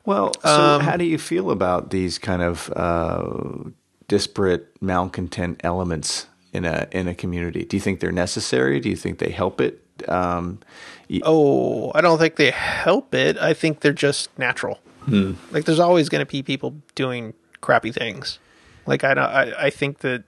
Well, 0.09 0.32
so 0.43 0.48
Um, 0.48 0.80
how 0.80 0.97
do 0.97 1.05
you 1.05 1.18
feel 1.18 1.51
about 1.51 1.90
these 1.90 2.18
kind 2.18 2.40
of 2.40 2.72
uh, 2.74 3.68
disparate 4.09 4.64
malcontent 4.80 5.60
elements 5.62 6.26
in 6.55 6.64
a 6.64 6.86
in 6.90 7.09
a 7.09 7.14
community? 7.14 7.64
Do 7.68 7.76
you 7.76 7.80
think 7.82 8.01
they're 8.01 8.10
necessary? 8.26 8.80
Do 8.80 8.89
you 8.89 8.97
think 8.97 9.18
they 9.18 9.30
help 9.30 9.60
it? 9.60 9.74
Um, 10.09 10.60
oh 11.24 11.90
i 11.94 12.01
don't 12.01 12.18
think 12.18 12.36
they 12.36 12.52
help 12.52 13.14
it 13.14 13.36
i 13.39 13.52
think 13.52 13.80
they're 13.80 13.93
just 14.09 14.30
natural 14.39 14.78
Hmm. 15.06 15.32
like 15.51 15.64
there's 15.64 15.80
always 15.80 16.09
going 16.09 16.24
to 16.24 16.30
be 16.30 16.43
people 16.43 16.70
doing 16.94 17.35
crappy 17.60 17.90
things 17.93 18.39
like 18.86 19.02
i 19.05 19.12
don't 19.14 19.24
I, 19.43 19.66
I 19.66 19.70
think 19.70 19.98
that 20.01 20.22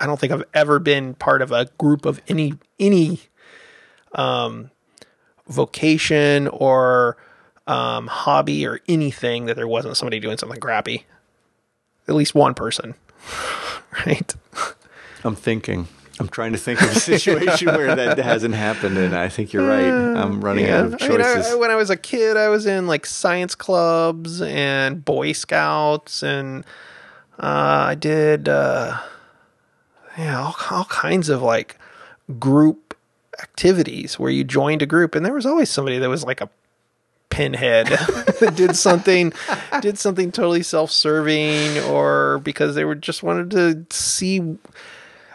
i 0.00 0.06
don't 0.06 0.18
think 0.18 0.32
i've 0.32 0.44
ever 0.54 0.78
been 0.80 1.14
part 1.14 1.40
of 1.42 1.52
a 1.52 1.66
group 1.78 2.04
of 2.04 2.20
any 2.28 2.54
any 2.80 3.20
um 4.14 4.70
vocation 5.46 6.48
or 6.48 7.16
um 7.70 8.06
hobby 8.06 8.66
or 8.66 8.80
anything 8.88 9.46
that 9.46 9.56
there 9.56 9.68
wasn't 9.68 9.96
somebody 9.96 10.18
doing 10.20 10.38
something 10.38 10.60
crappy 10.60 11.04
at 12.08 12.14
least 12.14 12.34
one 12.34 12.54
person 12.54 12.94
right 14.06 14.34
I'm 15.22 15.36
thinking. 15.36 15.86
I'm 16.18 16.28
trying 16.28 16.52
to 16.52 16.58
think 16.58 16.80
of 16.82 16.90
a 16.96 17.00
situation 17.12 17.66
where 17.68 17.94
that 17.94 18.16
hasn't 18.18 18.54
happened, 18.54 18.96
and 18.96 19.14
I 19.14 19.28
think 19.28 19.52
you're 19.52 19.66
right. 19.66 19.84
I'm 19.84 20.40
running 20.42 20.66
out 20.68 20.86
of 20.86 20.94
I 21.00 21.08
mean, 21.08 21.20
I- 21.20 21.24
choices. 21.34 21.52
I- 21.52 21.54
when 21.56 21.70
I 21.70 21.74
was 21.76 21.90
a 21.90 21.96
kid, 21.96 22.38
I 22.38 22.48
was 22.48 22.64
in 22.64 22.86
like 22.86 23.04
science 23.04 23.54
clubs 23.54 24.40
and 24.40 25.04
Boy 25.04 25.32
Scouts, 25.32 26.22
and 26.22 26.64
uh, 27.38 27.84
I 27.88 27.94
did 27.96 28.48
uh, 28.48 28.98
yeah 30.16 30.40
all, 30.42 30.56
all 30.70 30.84
kinds 30.86 31.28
of 31.28 31.42
like 31.42 31.78
group 32.38 32.96
activities 33.42 34.18
where 34.18 34.30
you 34.30 34.42
joined 34.44 34.80
a 34.82 34.86
group, 34.86 35.14
and 35.14 35.24
there 35.24 35.34
was 35.34 35.44
always 35.46 35.68
somebody 35.70 35.98
that 35.98 36.08
was 36.08 36.24
like 36.24 36.40
a 36.40 36.48
pinhead. 37.40 37.88
That 38.40 38.54
did 38.56 38.74
something 38.74 39.34
did 39.82 39.98
something 39.98 40.32
totally 40.32 40.62
self-serving 40.62 41.78
or 41.84 42.38
because 42.38 42.74
they 42.74 42.84
were 42.86 42.94
just 42.94 43.22
wanted 43.22 43.50
to 43.50 43.94
see 43.94 44.56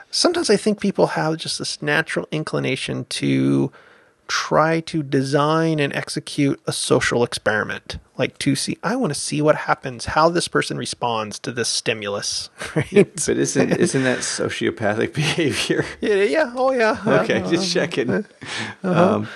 sometimes 0.10 0.50
I 0.50 0.58
think 0.58 0.80
people 0.80 1.08
have 1.08 1.38
just 1.38 1.60
this 1.60 1.84
natural 1.84 2.28
inclination 2.32 3.06
to 3.06 3.72
try 4.28 4.80
to 4.82 5.04
design 5.04 5.80
and 5.80 5.94
execute 5.94 6.60
a 6.66 6.72
social 6.72 7.24
experiment. 7.24 7.98
Like 8.18 8.38
to 8.40 8.56
see, 8.56 8.78
I 8.84 8.96
want 8.96 9.14
to 9.14 9.20
see 9.20 9.42
what 9.42 9.56
happens, 9.56 10.06
how 10.06 10.30
this 10.30 10.48
person 10.48 10.78
responds 10.78 11.38
to 11.40 11.52
this 11.52 11.68
stimulus. 11.70 12.50
Right? 12.76 13.14
but 13.16 13.30
isn't 13.38 13.72
isn't 13.74 14.04
that 14.04 14.20
sociopathic 14.20 15.14
behavior? 15.24 15.86
yeah, 16.02 16.24
yeah, 16.24 16.54
oh 16.56 16.72
yeah. 16.72 16.98
okay, 17.22 17.42
Uh, 17.42 17.50
just 17.50 17.72
checking. 17.74 18.26
Um, 18.84 19.28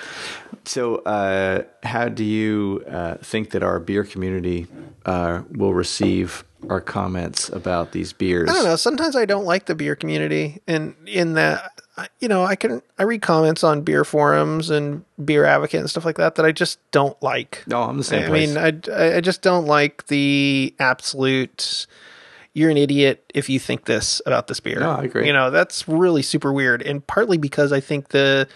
so, 0.64 0.96
uh, 0.96 1.62
how 1.82 2.08
do 2.08 2.24
you 2.24 2.84
uh, 2.88 3.14
think 3.16 3.50
that 3.50 3.62
our 3.62 3.78
beer 3.80 4.04
community 4.04 4.66
uh, 5.06 5.42
will 5.52 5.72
receive 5.74 6.44
our 6.68 6.80
comments 6.80 7.48
about 7.48 7.92
these 7.92 8.12
beers? 8.12 8.48
I 8.50 8.54
don't 8.54 8.64
know. 8.64 8.76
Sometimes 8.76 9.16
I 9.16 9.24
don't 9.24 9.44
like 9.44 9.66
the 9.66 9.74
beer 9.74 9.96
community, 9.96 10.60
and 10.66 10.94
in 11.06 11.34
that, 11.34 11.80
you 12.20 12.28
know, 12.28 12.44
I 12.44 12.56
can 12.56 12.82
I 12.98 13.04
read 13.04 13.22
comments 13.22 13.64
on 13.64 13.82
beer 13.82 14.04
forums 14.04 14.70
and 14.70 15.04
BeerAdvocate 15.20 15.80
and 15.80 15.90
stuff 15.90 16.04
like 16.04 16.16
that 16.18 16.34
that 16.36 16.44
I 16.46 16.52
just 16.52 16.78
don't 16.90 17.20
like. 17.22 17.64
No, 17.66 17.82
I'm 17.82 17.96
the 17.98 18.04
same 18.04 18.24
I 18.24 18.26
place. 18.26 18.54
mean, 18.54 18.58
I, 18.92 19.16
I 19.16 19.20
just 19.20 19.42
don't 19.42 19.66
like 19.66 20.06
the 20.08 20.74
absolute. 20.78 21.86
You're 22.52 22.70
an 22.70 22.76
idiot 22.76 23.30
if 23.32 23.48
you 23.48 23.60
think 23.60 23.84
this 23.84 24.20
about 24.26 24.48
this 24.48 24.58
beer. 24.58 24.80
No, 24.80 24.90
I 24.90 25.04
agree. 25.04 25.26
You 25.26 25.32
know, 25.32 25.50
that's 25.50 25.86
really 25.86 26.22
super 26.22 26.52
weird, 26.52 26.82
and 26.82 27.06
partly 27.06 27.38
because 27.38 27.72
I 27.72 27.80
think 27.80 28.08
the 28.08 28.48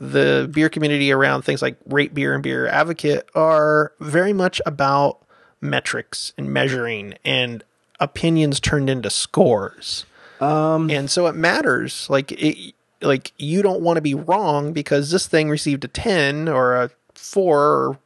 the 0.00 0.48
beer 0.52 0.68
community 0.68 1.10
around 1.10 1.42
things 1.42 1.60
like 1.60 1.76
RateBeer 1.88 2.34
and 2.34 2.44
BeerAdvocate 2.44 3.22
are 3.34 3.92
very 3.98 4.32
much 4.32 4.60
about 4.64 5.20
metrics 5.60 6.32
and 6.38 6.52
measuring 6.52 7.14
and 7.24 7.64
opinions 8.00 8.60
turned 8.60 8.88
into 8.88 9.10
scores. 9.10 10.04
Um, 10.40 10.90
and 10.90 11.10
so 11.10 11.26
it 11.26 11.34
matters. 11.34 12.08
Like 12.08 12.32
it, 12.32 12.74
like 13.02 13.32
you 13.38 13.62
don't 13.62 13.80
want 13.80 13.96
to 13.96 14.02
be 14.02 14.14
wrong 14.14 14.72
because 14.72 15.10
this 15.10 15.26
thing 15.26 15.48
received 15.50 15.84
a 15.84 15.88
10 15.88 16.48
or 16.48 16.74
a 16.76 16.90
4 17.14 17.58
or 17.58 17.98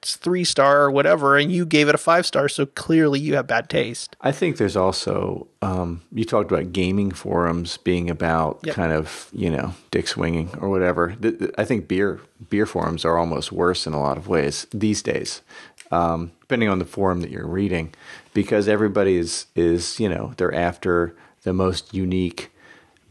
three 0.00 0.44
star 0.44 0.82
or 0.82 0.90
whatever 0.92 1.36
and 1.36 1.50
you 1.50 1.66
gave 1.66 1.88
it 1.88 1.94
a 1.94 1.98
five 1.98 2.24
star 2.24 2.48
so 2.48 2.64
clearly 2.64 3.18
you 3.18 3.34
have 3.34 3.48
bad 3.48 3.68
taste 3.68 4.14
I 4.20 4.30
think 4.30 4.56
there's 4.56 4.76
also 4.76 5.48
um, 5.60 6.02
you 6.12 6.24
talked 6.24 6.52
about 6.52 6.72
gaming 6.72 7.10
forums 7.10 7.78
being 7.78 8.08
about 8.08 8.60
Yep. 8.62 8.74
kind 8.76 8.92
of 8.92 9.28
you 9.32 9.50
know 9.50 9.74
dick 9.90 10.06
swinging 10.06 10.50
or 10.60 10.68
whatever. 10.68 11.16
I 11.58 11.64
think 11.64 11.88
beer 11.88 12.20
beer 12.48 12.64
forums 12.64 13.04
are 13.04 13.18
almost 13.18 13.50
worse 13.50 13.88
in 13.88 13.92
a 13.92 14.00
lot 14.00 14.16
of 14.16 14.28
ways 14.28 14.68
these 14.70 15.02
days, 15.02 15.42
um, 15.90 16.32
depending 16.40 16.68
on 16.68 16.78
the 16.78 16.84
forum 16.84 17.20
that 17.20 17.30
you're 17.30 17.46
reading, 17.46 17.94
because 18.34 18.68
everybody 18.68 19.16
is 19.16 19.46
is 19.54 19.98
you 20.00 20.08
know 20.08 20.32
they're 20.36 20.54
after 20.54 21.14
the 21.42 21.52
most 21.52 21.94
unique 21.94 22.50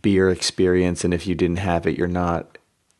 beer 0.01 0.29
experience, 0.29 1.03
and 1.03 1.13
if 1.13 1.27
you 1.27 1.35
didn't 1.35 1.57
have 1.57 1.85
it, 1.87 1.97
you're 1.97 2.07
not 2.07 2.57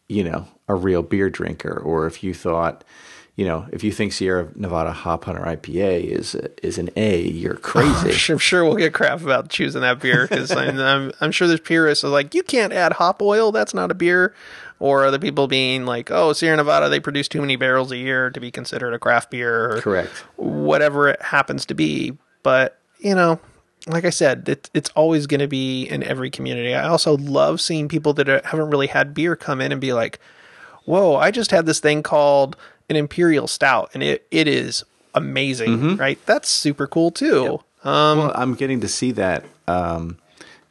you 0.08 0.24
know 0.24 0.48
a 0.68 0.76
real 0.76 1.04
beer 1.04 1.30
drinker, 1.30 1.78
or 1.78 2.08
if 2.08 2.24
you 2.24 2.34
thought. 2.34 2.84
You 3.36 3.46
know, 3.46 3.68
if 3.72 3.84
you 3.84 3.92
think 3.92 4.14
Sierra 4.14 4.50
Nevada 4.56 4.92
Hop 4.92 5.26
Hunter 5.26 5.44
IPA 5.44 6.06
is 6.06 6.34
is 6.64 6.80
an 6.80 6.90
A, 6.96 7.22
you're 7.22 7.54
crazy. 7.72 8.34
I'm 8.34 8.40
sure 8.40 8.66
we'll 8.66 8.78
get 8.78 8.96
crap 8.96 9.22
about 9.22 9.50
choosing 9.50 9.82
that 9.82 10.00
beer 10.00 10.26
because 10.28 10.50
I'm, 10.50 10.80
I'm, 10.80 11.12
I'm 11.22 11.32
sure 11.32 11.48
there's 11.48 11.60
purists 11.60 12.04
are 12.04 12.08
like, 12.08 12.34
you 12.34 12.42
can't 12.42 12.74
add 12.74 12.94
hop 12.94 13.22
oil. 13.22 13.52
That's 13.52 13.76
not 13.76 13.92
a 13.92 13.94
beer. 13.94 14.34
Or 14.80 15.06
other 15.06 15.18
people 15.20 15.48
being 15.48 15.86
like, 15.86 16.12
oh, 16.12 16.34
Sierra 16.34 16.56
Nevada, 16.58 16.88
they 16.90 17.00
produce 17.00 17.28
too 17.28 17.42
many 17.42 17.56
barrels 17.56 17.92
a 17.92 17.98
year 17.98 18.30
to 18.30 18.40
be 18.40 18.52
considered 18.52 18.94
a 18.94 19.00
craft 19.00 19.32
beer. 19.32 19.72
Or 19.74 19.82
Correct. 19.82 20.12
Whatever 20.36 21.10
it 21.10 21.22
happens 21.22 21.66
to 21.68 21.74
be. 21.74 22.14
But, 22.44 22.78
you 23.00 23.16
know, 23.16 23.40
like 23.88 24.06
I 24.06 24.12
said, 24.12 24.48
it, 24.48 24.70
it's 24.76 24.90
always 24.92 25.26
going 25.28 25.40
to 25.40 25.48
be 25.48 25.86
in 25.86 26.04
every 26.04 26.30
community. 26.30 26.76
I 26.76 26.88
also 26.88 27.18
love 27.18 27.60
seeing 27.60 27.88
people 27.88 28.14
that 28.14 28.30
are- 28.30 28.42
haven't 28.46 28.70
really 28.70 28.88
had 28.88 29.14
beer 29.14 29.36
come 29.36 29.62
in 29.62 29.72
and 29.72 29.82
be 29.82 29.94
like, 29.94 30.20
whoa, 30.86 31.16
I 31.16 31.32
just 31.32 31.52
had 31.52 31.66
this 31.66 31.80
thing 31.80 32.04
called 32.04 32.56
an 32.90 32.96
Imperial 32.96 33.48
Stout 33.48 33.90
and 33.94 34.04
it, 34.04 34.28
it 34.32 34.48
is 34.48 34.84
amazing, 35.16 35.98
right? 35.98 36.20
That's 36.26 36.48
super 36.50 36.86
cool 36.88 37.12
too. 37.12 37.60
Um, 37.84 38.18
well, 38.20 38.32
I'm 38.36 38.54
getting 38.54 38.80
to 38.82 38.88
see 38.88 39.12
that 39.14 39.44
um, 39.68 40.18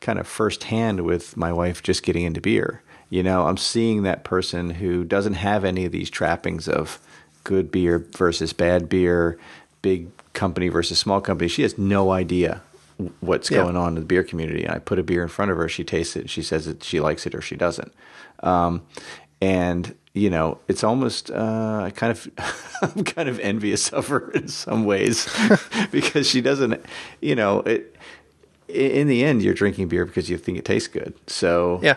kind 0.00 0.18
of 0.18 0.26
firsthand 0.26 1.00
with 1.00 1.36
my 1.36 1.52
wife 1.52 1.82
just 1.82 2.02
getting 2.02 2.24
into 2.24 2.40
beer. 2.40 2.82
You 3.10 3.22
know, 3.22 3.46
I'm 3.46 3.56
seeing 3.56 4.02
that 4.02 4.24
person 4.24 4.70
who 4.70 5.04
doesn't 5.04 5.34
have 5.34 5.64
any 5.64 5.84
of 5.84 5.92
these 5.92 6.10
trappings 6.10 6.68
of 6.68 6.98
good 7.44 7.70
beer 7.70 8.04
versus 8.16 8.52
bad 8.52 8.88
beer, 8.88 9.38
big 9.82 10.08
company 10.32 10.68
versus 10.68 10.98
small 10.98 11.20
company. 11.20 11.48
She 11.48 11.62
has 11.62 11.78
no 11.78 12.10
idea 12.10 12.62
what's 13.20 13.50
Yeah. 13.50 13.62
going 13.62 13.76
on 13.76 13.88
in 13.90 14.00
the 14.00 14.06
beer 14.06 14.24
community. 14.24 14.68
I 14.68 14.78
put 14.78 14.98
a 14.98 15.02
beer 15.04 15.22
in 15.22 15.28
front 15.28 15.50
of 15.50 15.56
her, 15.56 15.68
she 15.68 15.84
tastes 15.84 16.16
it, 16.16 16.28
she 16.30 16.42
says 16.42 16.66
that 16.66 16.82
she 16.82 16.98
likes 16.98 17.26
it 17.26 17.34
or 17.34 17.40
she 17.40 17.54
doesn't. 17.56 17.92
Um, 18.42 18.82
and 19.40 19.94
you 20.14 20.30
know, 20.30 20.58
it's 20.66 20.82
almost 20.82 21.30
uh, 21.30 21.90
kind 21.94 22.10
of 22.10 22.28
I'm 22.96 23.04
kind 23.04 23.28
of 23.28 23.38
envious 23.40 23.90
of 23.90 24.08
her 24.08 24.30
in 24.34 24.48
some 24.48 24.84
ways 24.84 25.28
because 25.92 26.26
she 26.28 26.40
doesn't, 26.40 26.84
you 27.20 27.34
know, 27.36 27.60
it. 27.60 27.94
In 28.68 29.06
the 29.06 29.24
end, 29.24 29.42
you're 29.42 29.54
drinking 29.54 29.86
beer 29.88 30.04
because 30.04 30.28
you 30.28 30.36
think 30.38 30.58
it 30.58 30.64
tastes 30.64 30.88
good. 30.88 31.14
So 31.28 31.78
Yeah. 31.84 31.96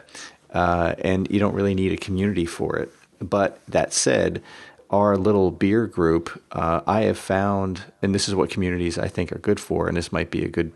Uh, 0.53 0.95
and 0.99 1.29
you 1.31 1.39
don't 1.39 1.53
really 1.53 1.75
need 1.75 1.91
a 1.91 1.97
community 1.97 2.45
for 2.45 2.77
it. 2.77 2.91
But 3.19 3.59
that 3.67 3.93
said, 3.93 4.41
our 4.89 5.17
little 5.17 5.51
beer 5.51 5.85
group, 5.85 6.41
uh, 6.51 6.81
I 6.87 7.01
have 7.01 7.17
found, 7.17 7.83
and 8.01 8.15
this 8.15 8.27
is 8.27 8.35
what 8.35 8.49
communities 8.49 8.97
I 8.97 9.07
think 9.07 9.31
are 9.31 9.37
good 9.39 9.59
for, 9.59 9.87
and 9.87 9.95
this 9.95 10.11
might 10.11 10.31
be 10.31 10.43
a 10.43 10.47
good 10.47 10.71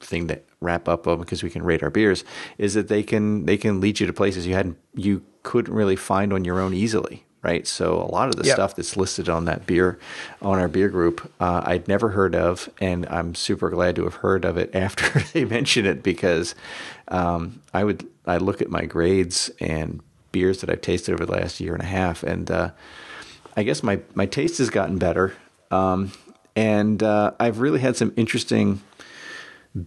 thing 0.00 0.28
to 0.28 0.40
wrap 0.60 0.88
up 0.88 1.06
on 1.06 1.18
because 1.20 1.42
we 1.42 1.50
can 1.50 1.62
rate 1.62 1.82
our 1.82 1.90
beers, 1.90 2.24
is 2.58 2.74
that 2.74 2.88
they 2.88 3.02
can 3.02 3.46
they 3.46 3.56
can 3.56 3.80
lead 3.80 4.00
you 4.00 4.06
to 4.06 4.12
places 4.12 4.46
you 4.46 4.54
hadn't 4.54 4.76
you 4.94 5.22
couldn't 5.42 5.72
really 5.74 5.96
find 5.96 6.32
on 6.32 6.44
your 6.44 6.60
own 6.60 6.74
easily. 6.74 7.24
Right, 7.40 7.68
so 7.68 7.94
a 7.94 8.10
lot 8.10 8.28
of 8.28 8.34
the 8.36 8.44
Yep. 8.44 8.54
stuff 8.54 8.74
that's 8.74 8.96
listed 8.96 9.28
on 9.28 9.44
that 9.44 9.64
beer, 9.64 9.96
on 10.42 10.58
our 10.58 10.66
beer 10.66 10.88
group, 10.88 11.32
uh, 11.38 11.62
I'd 11.64 11.86
never 11.86 12.08
heard 12.08 12.34
of, 12.34 12.68
and 12.80 13.06
I'm 13.06 13.36
super 13.36 13.70
glad 13.70 13.94
to 13.94 14.02
have 14.04 14.16
heard 14.16 14.44
of 14.44 14.56
it 14.58 14.70
after 14.74 15.20
they 15.32 15.44
mention 15.44 15.86
it 15.86 16.02
because 16.02 16.56
um, 17.06 17.60
I 17.72 17.84
would 17.84 18.04
I 18.28 18.36
look 18.38 18.62
at 18.62 18.70
my 18.70 18.84
grades 18.84 19.50
and 19.60 20.00
beers 20.32 20.60
that 20.60 20.70
I've 20.70 20.80
tasted 20.80 21.14
over 21.14 21.26
the 21.26 21.32
last 21.32 21.60
year 21.60 21.72
and 21.72 21.82
a 21.82 21.86
half, 21.86 22.22
and 22.22 22.50
uh, 22.50 22.70
I 23.56 23.62
guess 23.62 23.82
my 23.82 24.00
my 24.14 24.26
taste 24.26 24.58
has 24.58 24.70
gotten 24.70 24.98
better. 24.98 25.34
Um, 25.70 26.12
and 26.54 27.02
uh, 27.02 27.32
I've 27.38 27.60
really 27.60 27.80
had 27.80 27.96
some 27.96 28.12
interesting 28.16 28.82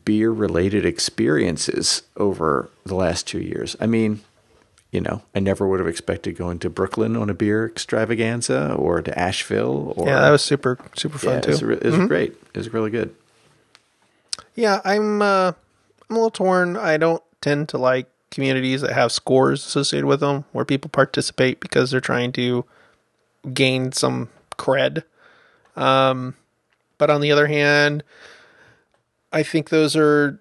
beer 0.05 0.31
related 0.31 0.85
experiences 0.85 2.03
over 2.17 2.69
the 2.85 2.95
last 2.95 3.27
two 3.27 3.41
years. 3.41 3.75
I 3.79 3.87
mean, 3.87 4.21
you 4.91 5.01
know, 5.01 5.21
I 5.35 5.39
never 5.39 5.67
would 5.67 5.79
have 5.79 5.87
expected 5.87 6.37
going 6.37 6.59
to 6.59 6.69
Brooklyn 6.69 7.15
on 7.15 7.29
a 7.29 7.33
beer 7.33 7.65
extravaganza 7.65 8.73
or 8.73 9.01
to 9.01 9.17
Asheville. 9.17 9.93
Or, 9.95 10.07
Yeah, 10.07 10.21
that 10.21 10.31
was 10.31 10.43
super 10.43 10.77
super 10.95 11.17
fun 11.17 11.35
yeah, 11.35 11.41
too. 11.41 11.51
it 11.51 11.61
was, 11.61 11.77
it 11.79 11.99
was 11.99 12.07
great. 12.07 12.31
It 12.53 12.57
was 12.57 12.73
really 12.73 12.91
good. 12.91 13.15
Yeah, 14.55 14.81
I'm 14.83 15.21
uh, 15.21 15.53
I'm 16.09 16.15
a 16.15 16.19
little 16.19 16.31
torn. 16.31 16.77
I 16.77 16.97
don't 16.97 17.23
tend 17.41 17.69
to 17.69 17.77
like 17.77 18.07
communities 18.31 18.81
that 18.81 18.93
have 18.93 19.11
scores 19.11 19.65
associated 19.65 20.07
with 20.07 20.21
them, 20.21 20.45
where 20.51 20.65
people 20.65 20.89
participate 20.89 21.59
because 21.59 21.91
they're 21.91 22.01
trying 22.01 22.31
to 22.33 22.65
gain 23.53 23.91
some 23.91 24.29
cred. 24.57 25.03
Um, 25.75 26.35
but 26.97 27.09
on 27.09 27.21
the 27.21 27.31
other 27.31 27.47
hand, 27.47 28.03
I 29.31 29.43
think 29.43 29.69
those 29.69 29.95
are 29.95 30.39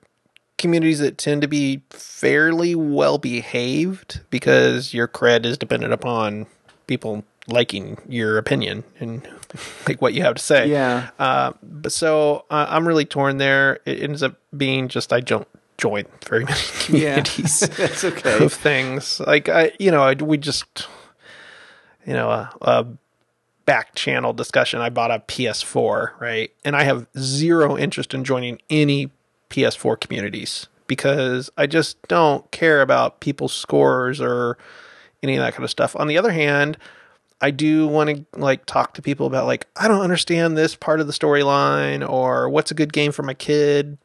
communities 0.58 0.98
that 0.98 1.16
tend 1.16 1.42
to 1.42 1.48
be 1.48 1.82
fairly 1.90 2.74
well 2.74 3.18
behaved 3.18 4.20
because 4.30 4.92
your 4.92 5.08
cred 5.08 5.46
is 5.46 5.56
dependent 5.56 5.92
upon 5.92 6.46
people 6.86 7.24
liking 7.48 7.98
your 8.08 8.36
opinion 8.36 8.84
and 8.98 9.26
like 9.88 10.02
what 10.02 10.12
you 10.12 10.22
have 10.22 10.34
to 10.34 10.42
say. 10.42 10.68
Yeah. 10.68 11.10
Uh, 11.18 11.52
but 11.62 11.92
so 11.92 12.44
uh, 12.50 12.66
I'm 12.68 12.86
really 12.86 13.06
torn 13.06 13.38
there. 13.38 13.80
It 13.86 14.02
ends 14.02 14.22
up 14.22 14.36
being 14.56 14.88
just 14.88 15.12
I 15.12 15.20
don't 15.20 15.48
join 15.80 16.04
very 16.28 16.44
many 16.44 16.60
communities 16.80 17.60
That's 17.76 18.04
okay. 18.04 18.44
of 18.44 18.52
things. 18.52 19.20
Like 19.20 19.48
I, 19.48 19.72
you 19.78 19.90
know, 19.90 20.02
I, 20.02 20.14
we 20.14 20.36
just, 20.36 20.86
you 22.06 22.12
know, 22.12 22.28
a, 22.28 22.52
a 22.60 22.86
back 23.64 23.94
channel 23.94 24.32
discussion. 24.32 24.80
I 24.80 24.90
bought 24.90 25.10
a 25.10 25.20
PS4, 25.20 26.20
right, 26.20 26.52
and 26.64 26.76
I 26.76 26.84
have 26.84 27.06
zero 27.18 27.76
interest 27.76 28.14
in 28.14 28.24
joining 28.24 28.60
any 28.68 29.10
PS4 29.48 29.98
communities 30.00 30.68
because 30.86 31.50
I 31.56 31.66
just 31.66 32.00
don't 32.08 32.48
care 32.50 32.82
about 32.82 33.20
people's 33.20 33.52
scores 33.52 34.20
or 34.20 34.58
any 35.22 35.36
of 35.36 35.42
that 35.42 35.54
kind 35.54 35.64
of 35.64 35.70
stuff. 35.70 35.96
On 35.96 36.08
the 36.08 36.18
other 36.18 36.32
hand, 36.32 36.76
I 37.40 37.50
do 37.50 37.86
want 37.86 38.10
to 38.10 38.38
like 38.38 38.66
talk 38.66 38.94
to 38.94 39.02
people 39.02 39.26
about 39.26 39.46
like 39.46 39.66
I 39.76 39.88
don't 39.88 40.02
understand 40.02 40.56
this 40.56 40.74
part 40.74 41.00
of 41.00 41.06
the 41.06 41.12
storyline 41.12 42.08
or 42.08 42.48
what's 42.50 42.70
a 42.70 42.74
good 42.74 42.92
game 42.92 43.12
for 43.12 43.22
my 43.22 43.34
kid. 43.34 43.98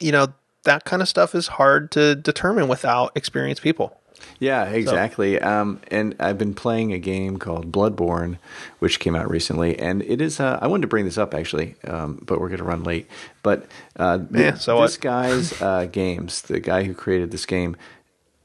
You 0.00 0.12
know, 0.12 0.28
that 0.66 0.84
kind 0.84 1.00
of 1.02 1.08
stuff 1.08 1.34
is 1.34 1.48
hard 1.48 1.90
to 1.92 2.14
determine 2.14 2.68
without 2.68 3.10
experienced 3.16 3.62
people. 3.62 3.98
Yeah, 4.38 4.64
exactly. 4.64 5.40
Um, 5.40 5.80
and 5.90 6.14
I've 6.20 6.36
been 6.38 6.54
playing 6.54 6.92
a 6.92 6.98
game 6.98 7.38
called 7.38 7.70
Bloodborne, 7.72 8.38
which 8.80 8.98
came 8.98 9.14
out 9.16 9.30
recently, 9.30 9.78
and 9.78 10.02
it 10.02 10.20
is. 10.20 10.40
Uh, 10.40 10.58
I 10.60 10.66
wanted 10.66 10.82
to 10.82 10.88
bring 10.88 11.04
this 11.06 11.16
up 11.18 11.32
actually, 11.34 11.74
um, 11.84 12.20
but 12.26 12.40
we're 12.40 12.48
going 12.48 12.58
to 12.58 12.64
run 12.64 12.82
late. 12.82 13.08
But 13.42 13.66
uh, 13.96 14.18
th- 14.18 14.28
Yeah, 14.32 14.54
so 14.54 14.80
this 14.82 14.96
what? 14.96 15.00
guy's 15.00 15.60
uh, 15.62 15.86
games, 15.90 16.42
the 16.42 16.60
guy 16.60 16.84
who 16.84 16.94
created 16.94 17.30
this 17.30 17.46
game, 17.46 17.76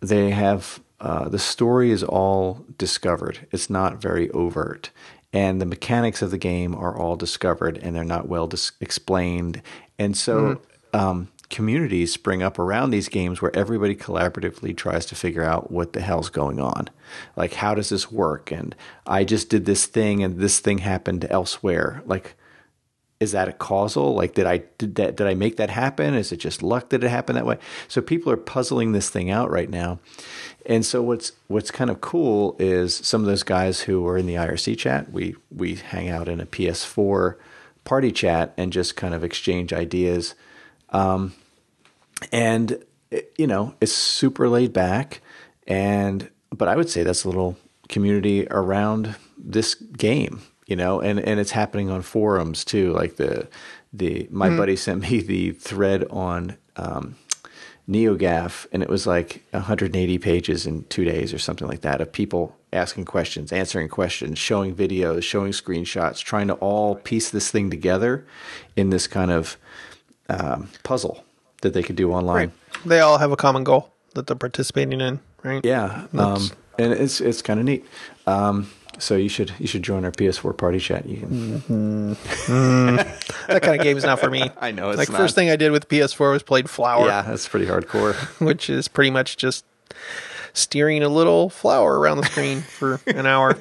they 0.02 0.30
have 0.31 0.80
uh, 0.99 1.27
the 1.30 1.39
story 1.39 1.91
is 1.91 2.03
all 2.03 2.65
discovered. 2.77 3.48
It's 3.52 3.69
not 3.69 4.02
very 4.02 4.30
overt, 4.31 4.91
and 5.34 5.60
the 5.61 5.65
mechanics 5.65 6.22
of 6.22 6.31
the 6.31 6.38
game 6.38 6.76
are 6.76 6.95
all 6.98 7.15
discovered, 7.15 7.77
and 7.77 7.95
they're 7.95 8.03
not 8.03 8.27
well 8.27 8.48
dis- 8.48 8.72
explained. 8.81 9.61
And 9.98 10.15
so, 10.18 10.61
um, 10.93 11.30
communities 11.52 12.11
spring 12.11 12.41
up 12.41 12.57
around 12.57 12.90
these 12.90 13.10
games 13.10 13.41
where 13.41 13.56
everybody 13.56 13.95
collaboratively 13.95 14.76
tries 14.76 15.06
to 15.07 15.15
figure 15.15 15.44
out 15.44 15.69
what 15.69 15.94
the 15.94 16.02
hell's 16.02 16.30
going 16.30 16.60
on. 16.60 16.90
Like, 17.36 17.53
how 17.53 17.76
does 17.76 17.90
this 17.90 18.11
work? 18.11 18.52
And 18.52 18.76
I 19.06 19.23
just 19.23 19.49
did 19.49 19.65
this 19.65 19.86
thing, 19.86 20.23
and 20.23 20.40
this 20.40 20.60
thing 20.60 20.80
happened 20.80 21.28
elsewhere. 21.30 22.02
Like, 22.06 22.36
is 23.19 23.34
that 23.34 23.48
a 23.48 23.53
causal 23.53 24.15
like 24.15 24.34
did 24.34 24.48
i 24.48 24.57
did 24.80 24.95
that 24.95 25.15
did 25.15 25.28
i 25.28 25.36
make 25.36 25.57
that 25.57 25.69
happen 25.69 26.15
is 26.15 26.32
it 26.32 26.38
just 26.38 26.64
luck 26.64 26.90
that 26.90 27.03
it 27.03 27.07
happened 27.07 27.38
that 27.38 27.45
way 27.45 27.57
so 27.88 28.02
people 28.02 28.32
are 28.32 28.38
puzzling 28.38 28.94
this 28.94 29.11
thing 29.11 29.30
out 29.30 29.52
right 29.52 29.69
now 29.69 29.99
and 30.65 30.84
so 30.84 31.03
what's 31.03 31.32
what's 31.48 31.69
kind 31.69 31.91
of 31.91 32.02
cool 32.02 32.56
is 32.57 32.95
some 32.95 33.22
of 33.22 33.28
those 33.28 33.44
guys 33.44 33.82
who 33.82 34.07
are 34.07 34.18
in 34.18 34.26
the 34.26 34.34
irc 34.34 34.76
chat 34.76 35.11
we 35.11 35.36
we 35.56 35.76
hang 35.76 36.10
out 36.10 36.28
in 36.28 36.41
a 36.41 36.48
ps4 36.48 37.36
party 37.84 38.11
chat 38.11 38.56
and 38.57 38.73
just 38.73 38.95
kind 38.95 39.14
of 39.14 39.23
exchange 39.23 39.72
ideas 39.72 40.34
um, 40.90 41.34
and 42.31 42.84
you 43.38 43.48
know 43.48 43.76
it's 43.81 43.93
super 43.93 44.49
laid 44.49 44.73
back. 44.73 45.22
And 45.68 46.30
but 46.53 46.68
i 46.68 46.76
would 46.76 46.89
say 46.89 47.03
that's 47.03 47.23
a 47.23 47.30
little 47.30 47.56
community 47.88 48.48
around 48.49 49.15
this 49.38 49.76
game 49.76 50.41
you 50.72 50.76
know 50.76 51.02
and 51.02 51.19
and 51.19 51.39
it's 51.39 51.52
happening 51.52 51.89
on 51.89 52.02
forums 52.02 52.64
too. 52.64 52.93
Like 52.93 53.18
the 53.18 53.48
the 53.91 54.27
my 54.31 54.49
buddy 54.56 54.76
sent 54.77 55.02
me 55.02 55.19
the 55.19 55.52
thread 55.52 56.06
on 56.10 56.57
um 56.77 57.15
NeoGAF, 57.89 58.68
and 58.72 58.81
it 58.81 58.88
was 58.88 59.06
like 59.06 59.43
180 59.52 60.18
pages 60.19 60.65
in 60.65 60.84
two 60.85 61.03
days 61.03 61.34
or 61.34 61.39
something 61.39 61.68
like 61.68 61.81
that 61.81 61.99
of 61.99 62.14
people 62.14 62.56
asking 62.72 63.03
questions, 63.03 63.52
answering 63.52 63.89
questions, 63.89 64.38
showing 64.39 64.73
videos, 64.73 65.23
showing 65.23 65.52
screenshots, 65.52 66.19
trying 66.23 66.48
to 66.48 66.53
all 66.56 66.95
piece 66.95 67.30
this 67.31 67.52
thing 67.52 67.69
together 67.69 68.26
in 68.77 68.91
this 68.91 69.07
kind 69.07 69.31
of 69.31 69.57
um, 70.30 70.69
puzzle 70.84 71.26
that 71.61 71.73
they 71.73 71.83
could 71.83 71.95
do 71.95 72.11
online. 72.11 72.35
Right. 72.35 72.51
They 72.85 72.99
all 72.99 73.17
have 73.17 73.31
a 73.31 73.35
common 73.38 73.63
goal 73.63 73.91
that 74.13 74.27
they're 74.27 74.35
participating 74.35 75.01
in, 75.01 75.19
right? 75.43 75.63
Yeah, 75.63 76.07
um, 76.17 76.49
and 76.77 76.93
it's 76.93 77.21
it's 77.21 77.41
kind 77.41 77.59
of 77.59 77.65
neat. 77.65 77.85
Um, 78.27 78.69
so 78.99 79.15
you 79.15 79.29
should 79.29 79.53
you 79.59 79.67
should 79.67 79.83
join 79.83 80.05
our 80.05 80.11
PS4 80.11 80.57
party 80.57 80.79
chat. 80.79 81.05
You 81.07 81.17
can. 81.17 82.17
That 83.47 83.63
kind 83.63 83.75
of 83.79 83.83
game 83.83 83.97
is 83.97 84.03
not 84.03 84.19
for 84.19 84.29
me. 84.29 84.49
I 84.61 84.71
know, 84.71 84.89
it's 84.91 84.97
like 84.97 85.09
not. 85.09 85.17
first 85.17 85.35
thing 85.35 85.49
I 85.49 85.55
did 85.55 85.71
with 85.71 85.89
PS4 85.89 86.31
was 86.31 86.43
played 86.43 86.69
Flower, 86.69 87.07
Yeah, 87.07 87.23
that's 87.23 87.47
pretty 87.47 87.65
hardcore. 87.65 88.13
which 88.45 88.69
is 88.69 88.88
pretty 88.88 89.09
much 89.09 89.35
just 89.35 89.65
steering 90.53 91.01
a 91.03 91.09
little 91.09 91.49
flower 91.49 91.99
around 91.99 92.17
the 92.17 92.25
screen 92.25 92.61
for 92.61 93.01
an 93.07 93.25
hour. 93.25 93.57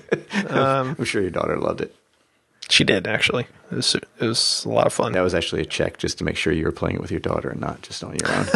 Um, 0.49 0.97
I'm 0.99 1.05
sure 1.05 1.23
your 1.23 1.31
daughter 1.31 1.57
loved 1.57 1.81
it. 1.81 1.95
She 2.71 2.85
did 2.85 3.07
actually. 3.07 3.47
It 3.71 3.77
was 3.77 3.95
it 3.95 4.05
was 4.21 4.65
a 4.65 4.69
lot 4.69 4.87
of 4.87 4.93
fun. 4.93 5.13
That 5.13 5.21
was 5.21 5.35
actually 5.35 5.63
a 5.63 5.67
check 5.67 5.99
just 5.99 6.19
to 6.19 6.25
make 6.25 6.37
sure 6.37 6.53
you 6.53 6.65
were 6.65 6.73
playing 6.73 6.97
it 6.97 7.03
with 7.03 7.11
your 7.11 7.21
daughter 7.21 7.51
and 7.51 7.61
not 7.61 7.83
just 7.83 8.03
on 8.03 8.17
your 8.17 8.35
own. 8.35 8.47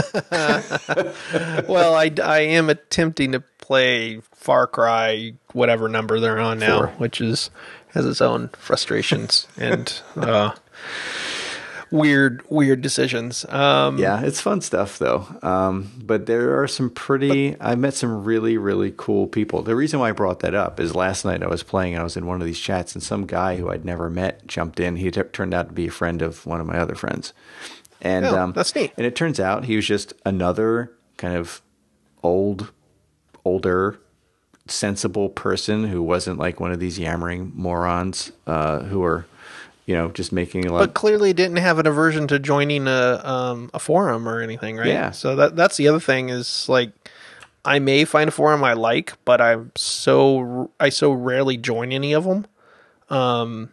well, 1.68 1.94
I, 1.94 2.10
I 2.22 2.40
am 2.40 2.70
attempting 2.70 3.32
to 3.32 3.40
play 3.58 4.20
Far 4.34 4.66
Cry, 4.66 5.34
whatever 5.52 5.88
number 5.88 6.20
they're 6.20 6.38
on 6.38 6.58
now, 6.58 6.78
Four. 6.78 6.86
which 6.98 7.20
is 7.20 7.50
has 7.92 8.04
its 8.06 8.20
own 8.20 8.48
frustrations 8.58 9.46
and 9.56 10.00
uh, 10.16 10.52
weird 11.94 12.42
weird 12.50 12.82
decisions. 12.82 13.44
Um, 13.48 13.98
yeah, 13.98 14.20
it's 14.20 14.40
fun 14.40 14.60
stuff 14.60 14.98
though. 14.98 15.26
Um, 15.42 15.90
but 15.98 16.26
there 16.26 16.60
are 16.60 16.68
some 16.68 16.90
pretty. 16.90 17.56
I 17.60 17.74
met 17.76 17.94
some 17.94 18.24
really 18.24 18.58
really 18.58 18.92
cool 18.96 19.26
people. 19.26 19.62
The 19.62 19.76
reason 19.76 20.00
why 20.00 20.08
I 20.08 20.12
brought 20.12 20.40
that 20.40 20.54
up 20.54 20.80
is 20.80 20.94
last 20.94 21.24
night 21.24 21.42
I 21.42 21.46
was 21.48 21.62
playing 21.62 21.94
and 21.94 22.00
I 22.00 22.04
was 22.04 22.16
in 22.16 22.26
one 22.26 22.40
of 22.40 22.46
these 22.46 22.58
chats 22.58 22.94
and 22.94 23.02
some 23.02 23.26
guy 23.26 23.56
who 23.56 23.70
I'd 23.70 23.84
never 23.84 24.10
met 24.10 24.46
jumped 24.46 24.80
in. 24.80 24.96
He 24.96 25.10
t- 25.10 25.22
turned 25.32 25.54
out 25.54 25.68
to 25.68 25.72
be 25.74 25.86
a 25.86 25.90
friend 25.90 26.20
of 26.20 26.44
one 26.44 26.60
of 26.60 26.66
my 26.66 26.78
other 26.78 26.94
friends, 26.96 27.32
and 28.02 28.26
Oh, 28.26 28.38
um, 28.38 28.52
that's 28.52 28.74
neat. 28.74 28.92
And 28.96 29.06
it 29.06 29.14
turns 29.16 29.38
out 29.40 29.64
he 29.64 29.76
was 29.76 29.86
just 29.86 30.12
another 30.26 30.92
kind 31.16 31.36
of 31.36 31.62
old, 32.22 32.72
older, 33.44 34.00
sensible 34.66 35.28
person 35.28 35.84
who 35.84 36.02
wasn't 36.02 36.38
like 36.38 36.58
one 36.58 36.72
of 36.72 36.80
these 36.80 36.98
yammering 36.98 37.52
morons 37.54 38.32
uh, 38.46 38.80
who 38.80 39.02
are, 39.04 39.26
you 39.86 39.94
know, 39.94 40.08
just 40.10 40.32
making 40.32 40.64
a 40.66 40.72
lot. 40.72 40.78
but 40.78 40.94
clearly 40.94 41.32
didn't 41.32 41.58
have 41.58 41.78
an 41.78 41.86
aversion 41.86 42.26
to 42.28 42.38
joining 42.38 42.86
a 42.86 43.20
um, 43.24 43.70
a 43.74 43.78
forum 43.78 44.28
or 44.28 44.40
anything, 44.40 44.76
right? 44.76 44.86
Yeah. 44.86 45.10
So 45.10 45.36
that 45.36 45.56
that's 45.56 45.76
the 45.76 45.88
other 45.88 46.00
thing 46.00 46.30
is 46.30 46.68
like 46.68 46.90
I 47.64 47.78
may 47.78 48.04
find 48.04 48.28
a 48.28 48.32
forum 48.32 48.64
I 48.64 48.74
like, 48.74 49.12
but 49.24 49.40
I'm 49.40 49.72
so 49.74 50.70
I 50.80 50.88
so 50.88 51.12
rarely 51.12 51.56
join 51.56 51.92
any 51.92 52.12
of 52.12 52.24
them 52.24 52.46
um, 53.10 53.72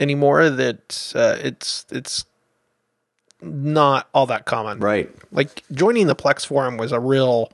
anymore 0.00 0.48
that 0.50 1.12
uh, 1.14 1.36
it's 1.40 1.86
it's 1.90 2.24
not 3.40 4.08
all 4.12 4.26
that 4.26 4.46
common. 4.46 4.80
right. 4.80 5.10
Like 5.30 5.62
joining 5.72 6.06
the 6.06 6.16
Plex 6.16 6.46
forum 6.46 6.76
was 6.76 6.92
a 6.92 7.00
real 7.00 7.52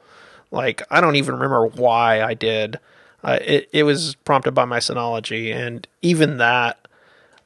like 0.51 0.83
I 0.91 1.01
don't 1.01 1.17
even 1.17 1.35
remember 1.35 1.67
why 1.67 2.23
I 2.23 2.35
did. 2.35 2.79
Uh, 3.23 3.39
it 3.41 3.69
it 3.73 3.83
was 3.85 4.15
prompted 4.17 4.53
by 4.53 4.65
my 4.65 4.79
Synology, 4.79 5.55
and 5.55 5.87
even 6.03 6.37
that 6.39 6.84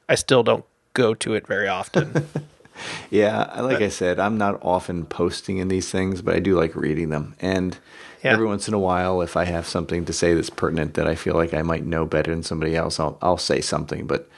I 0.09 0.15
still 0.15 0.43
don't 0.43 0.65
go 0.93 1.13
to 1.13 1.33
it 1.35 1.47
very 1.47 1.67
often. 1.69 2.27
Yeah, 3.09 3.61
like 3.61 3.81
I 3.81 3.89
said, 3.89 4.19
I'm 4.19 4.37
not 4.37 4.57
often 4.61 5.05
posting 5.05 5.57
in 5.57 5.67
these 5.67 5.89
things, 5.91 6.21
but 6.21 6.33
I 6.33 6.39
do 6.39 6.55
like 6.55 6.75
reading 6.77 7.09
them. 7.09 7.35
And 7.41 7.77
Yeah. 8.23 8.31
every 8.31 8.45
once 8.45 8.69
in 8.69 8.73
a 8.73 8.79
while, 8.79 9.21
if 9.21 9.35
I 9.35 9.43
have 9.45 9.67
something 9.67 10.05
to 10.05 10.13
say 10.13 10.33
that's 10.33 10.49
pertinent 10.49 10.93
that 10.93 11.05
I 11.05 11.15
feel 11.15 11.33
like 11.33 11.53
I 11.53 11.61
might 11.61 11.85
know 11.85 12.05
better 12.05 12.31
than 12.31 12.41
somebody 12.43 12.77
else, 12.77 12.97
I'll 12.97 13.17
I'll 13.21 13.37
say 13.37 13.59
something. 13.59 14.07
But 14.07 14.29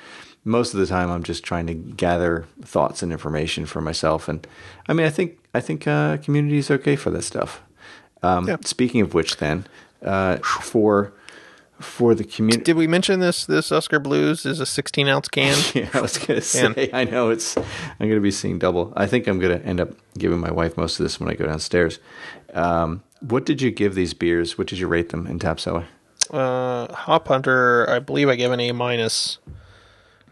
most 0.44 0.74
of 0.74 0.80
the 0.80 0.88
time, 0.88 1.12
I'm 1.12 1.22
just 1.24 1.44
trying 1.44 1.68
to 1.68 1.76
gather 1.76 2.46
thoughts 2.66 3.04
and 3.04 3.12
information 3.12 3.68
for 3.68 3.80
myself. 3.80 4.28
And 4.28 4.48
I 4.90 4.94
mean, 4.94 5.06
I 5.06 5.12
think 5.12 5.38
I 5.54 5.60
think 5.62 5.88
uh, 5.88 6.18
community 6.18 6.58
is 6.58 6.72
okay 6.72 6.96
for 6.96 7.12
this 7.12 7.28
stuff. 7.28 7.62
Um, 8.24 8.48
Yeah. 8.48 8.58
Speaking 8.66 9.02
of 9.02 9.14
which, 9.14 9.38
then 9.38 9.66
uh, 10.04 10.38
for 10.38 11.14
for 11.82 12.16
the 12.16 12.24
community. 12.24 12.64
Did 12.64 12.78
we 12.78 12.88
mention 12.88 13.20
this? 13.20 13.46
This 13.46 13.72
Oskar 13.72 14.00
Blues 14.00 14.46
is 14.46 14.60
a 14.60 14.66
16 14.66 15.08
ounce 15.08 15.28
can. 15.28 15.58
Yeah, 15.76 15.90
I 15.94 16.02
was 16.02 16.18
gonna 16.18 16.42
say. 16.42 16.90
I 16.94 17.04
know 17.04 17.30
it's. 17.30 17.58
I'm 17.58 18.08
gonna 18.08 18.20
be 18.22 18.32
seeing 18.32 18.60
double. 18.60 18.94
I 18.96 19.08
think 19.08 19.28
I'm 19.28 19.40
gonna 19.40 19.58
end 19.64 19.80
up 19.82 19.90
giving 20.18 20.40
my 20.40 20.52
wife 20.52 20.78
most 20.78 21.00
of 21.00 21.04
this 21.04 21.20
when 21.20 21.30
I 21.30 21.34
go 21.36 21.46
downstairs. 21.46 22.00
Um, 22.54 23.04
what 23.22 23.46
did 23.46 23.62
you 23.62 23.72
give 23.72 23.96
these 23.96 24.14
beers? 24.14 24.58
What 24.58 24.68
did 24.68 24.80
you 24.80 24.88
rate 24.88 25.10
them 25.10 25.28
in 25.28 25.40
TapCellar? 25.40 25.86
Uh, 26.32 26.94
Hop 26.94 27.28
Hunter, 27.28 27.90
I 27.90 28.00
believe 28.00 28.30
I 28.30 28.36
gave 28.36 28.52
an 28.52 28.60
A 28.60 28.72
minus, 28.72 29.38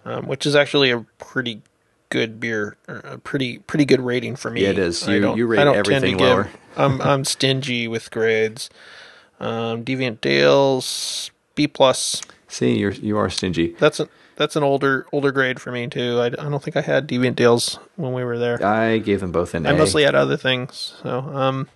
um, 0.05 0.27
which 0.27 0.45
is 0.45 0.55
actually 0.55 0.91
a 0.91 1.01
pretty 1.17 1.61
good 2.09 2.39
beer, 2.39 2.75
a 2.87 3.17
pretty 3.17 3.59
pretty 3.59 3.85
good 3.85 4.01
rating 4.01 4.35
for 4.35 4.49
me. 4.49 4.63
Yeah, 4.63 4.69
it 4.69 4.79
is. 4.79 5.07
I 5.07 5.15
You- 5.15 5.21
don't- 5.21 5.37
you 5.37 5.45
rate 5.47 5.59
I 5.59 5.63
don't 5.65 5.73
tend 5.75 5.85
to 5.85 5.95
everything 5.95 6.17
give- 6.17 6.27
lower. 6.27 6.49
I'm 6.77 7.01
I'm 7.01 7.25
stingy 7.25 7.87
with 7.87 8.09
grades. 8.11 8.69
Um, 9.39 9.83
Deviant 9.85 10.19
Dale's 10.21 11.31
B 11.59 11.67
plus. 11.67 12.21
See, 12.47 12.77
you're 12.77 12.91
you 12.91 13.17
are 13.17 13.29
stingy. 13.29 13.75
That's 13.79 13.99
a 13.99 14.07
that's 14.37 14.55
an 14.55 14.63
older 14.63 15.05
older 15.11 15.33
grade 15.33 15.59
for 15.59 15.73
me 15.73 15.87
too. 15.87 16.17
I, 16.17 16.27
I 16.27 16.29
don't 16.29 16.63
think 16.63 16.77
I 16.77 16.81
had 16.81 17.05
Deviant 17.05 17.35
Dale's 17.35 17.77
when 17.97 18.13
we 18.13 18.23
were 18.23 18.37
there. 18.39 18.65
I 18.65 18.99
gave 18.99 19.19
them 19.19 19.33
both 19.33 19.53
an 19.53 19.65
A. 19.65 19.71
I 19.71 19.73
mostly 19.73 20.03
had 20.03 20.15
other 20.15 20.37
things. 20.37 20.95
So 21.03 21.19
um, 21.19 21.67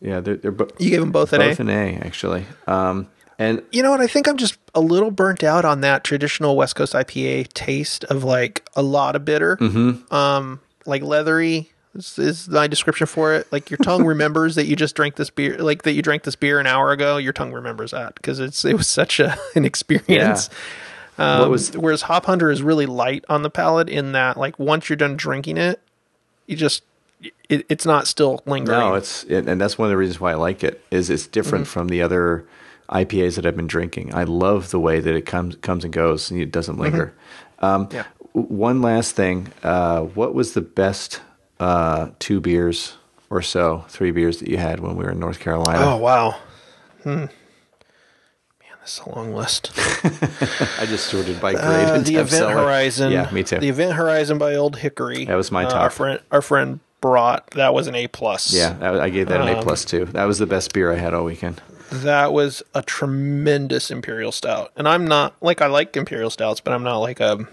yeah, 0.00 0.20
they're, 0.20 0.36
they're 0.36 0.52
bo- 0.52 0.68
you 0.78 0.90
gave 0.90 1.00
them 1.00 1.10
both 1.10 1.32
an 1.32 1.40
both 1.40 1.58
A. 1.58 1.62
an 1.62 1.70
A 1.70 1.96
actually. 1.96 2.44
Um, 2.68 3.08
and 3.36 3.64
You 3.72 3.82
know 3.82 3.90
what? 3.90 4.00
I 4.00 4.06
think 4.06 4.28
I'm 4.28 4.36
just 4.36 4.56
a 4.76 4.80
little 4.80 5.10
burnt 5.10 5.42
out 5.42 5.64
on 5.64 5.80
that 5.80 6.04
traditional 6.04 6.54
West 6.56 6.76
Coast 6.76 6.92
IPA 6.92 7.52
taste 7.52 8.04
of 8.04 8.22
like 8.22 8.64
a 8.76 8.82
lot 8.82 9.16
of 9.16 9.24
bitter, 9.24 9.56
mm-hmm. 9.56 10.14
um, 10.14 10.60
like 10.86 11.02
leathery. 11.02 11.71
Is, 11.94 12.18
is 12.18 12.48
my 12.48 12.66
description 12.66 13.06
for 13.06 13.34
it? 13.34 13.50
Like 13.52 13.70
your 13.70 13.78
tongue 13.78 14.04
remembers 14.06 14.54
that 14.54 14.66
you 14.66 14.76
just 14.76 14.94
drank 14.94 15.16
this 15.16 15.30
beer, 15.30 15.58
like 15.58 15.82
that 15.82 15.92
you 15.92 16.02
drank 16.02 16.22
this 16.22 16.36
beer 16.36 16.58
an 16.58 16.66
hour 16.66 16.90
ago. 16.92 17.16
Your 17.18 17.32
tongue 17.32 17.52
remembers 17.52 17.90
that 17.90 18.14
because 18.14 18.40
it's 18.40 18.64
it 18.64 18.74
was 18.74 18.86
such 18.88 19.20
a 19.20 19.36
an 19.54 19.64
experience. 19.64 20.48
Um, 21.18 21.50
was 21.50 21.76
Whereas 21.76 22.02
Hop 22.02 22.24
Hunter 22.26 22.50
is 22.50 22.62
really 22.62 22.86
light 22.86 23.24
on 23.28 23.42
the 23.42 23.50
palate 23.50 23.88
in 23.90 24.12
that 24.12 24.36
like 24.38 24.58
once 24.58 24.88
you're 24.88 24.96
done 24.96 25.16
drinking 25.16 25.58
it, 25.58 25.80
you 26.46 26.56
just 26.56 26.82
it, 27.48 27.66
it's 27.68 27.84
not 27.84 28.06
still 28.06 28.42
lingering. 28.46 28.78
no, 28.78 28.94
it's 28.94 29.24
it, 29.24 29.46
and 29.46 29.60
that's 29.60 29.76
one 29.76 29.86
of 29.86 29.90
the 29.90 29.96
reasons 29.98 30.18
why 30.20 30.32
I 30.32 30.36
like 30.36 30.64
it 30.64 30.82
is 30.90 31.10
it's 31.10 31.26
different 31.26 31.64
Mm-hmm. 31.66 31.72
from 31.72 31.88
the 31.88 32.00
other 32.02 32.46
IPAs 32.88 33.36
that 33.36 33.44
I've 33.46 33.54
been 33.56 33.66
drinking. 33.66 34.14
I 34.14 34.24
love 34.24 34.70
the 34.70 34.80
way 34.80 35.00
that 35.00 35.14
it 35.14 35.26
comes 35.26 35.56
comes 35.56 35.84
and 35.84 35.92
goes 35.92 36.30
and 36.30 36.40
it 36.40 36.50
doesn't 36.50 36.78
linger. 36.78 37.12
Um, 37.58 37.86
Mm-hmm. 37.88 37.96
Yeah. 37.96 38.04
One 38.32 38.80
last 38.80 39.14
thing, 39.14 39.48
uh, 39.62 40.00
what 40.00 40.32
was 40.34 40.54
the 40.54 40.62
best 40.62 41.20
uh, 41.62 42.10
two 42.18 42.40
beers 42.40 42.94
or 43.30 43.40
so, 43.42 43.84
three 43.88 44.10
beers 44.10 44.38
that 44.40 44.48
you 44.48 44.56
had 44.58 44.80
when 44.80 44.96
we 44.96 45.04
were 45.04 45.10
in 45.12 45.18
North 45.20 45.38
Carolina? 45.40 45.80
Oh 45.84 45.96
wow. 45.96 46.36
Hmm. 47.02 47.08
Man, 47.14 47.28
this 48.82 48.98
is 48.98 49.02
a 49.06 49.10
long 49.14 49.34
list. 49.34 49.70
I 50.04 50.86
just 50.86 51.06
sorted 51.06 51.40
by 51.40 51.52
grade. 51.52 51.64
Uh, 51.64 51.94
and 51.94 52.04
the 52.06 52.16
Event 52.16 52.30
Cellar. 52.30 52.54
Horizon. 52.54 53.12
Yeah, 53.12 53.30
me 53.32 53.42
too. 53.42 53.58
The 53.58 53.68
Event 53.68 53.92
Horizon 53.94 54.38
by 54.38 54.54
Old 54.54 54.76
Hickory. 54.76 55.24
That 55.24 55.36
was 55.36 55.50
my 55.52 55.64
Uh, 55.64 55.70
top. 55.70 55.80
our 55.82 55.90
friend, 55.90 56.20
our 56.30 56.42
friend 56.42 56.80
brought 57.00 57.50
that 57.52 57.74
was 57.74 57.86
an 57.88 57.94
A 57.96 58.06
plus. 58.08 58.52
yeah, 58.54 58.76
I 58.80 59.08
gave 59.10 59.28
that 59.28 59.40
an 59.40 59.48
Um, 59.48 59.58
A 59.58 59.62
plus 59.62 59.84
too. 59.84 60.04
That 60.06 60.24
was 60.24 60.38
the 60.38 60.46
best 60.46 60.72
beer 60.72 60.92
I 60.92 60.96
had 60.96 61.14
all 61.14 61.24
weekend. 61.24 61.60
that 61.90 62.32
was 62.32 62.62
a 62.74 62.82
tremendous 62.82 63.90
imperial 63.90 64.30
stout. 64.32 64.70
And 64.76 64.86
I'm 64.88 65.06
not 65.06 65.34
like 65.42 65.60
I 65.60 65.66
like 65.66 65.96
imperial 65.96 66.30
stouts, 66.30 66.60
but 66.60 66.72
I'm 66.72 66.82
not 66.84 66.98
like 66.98 67.18
a 67.20 67.46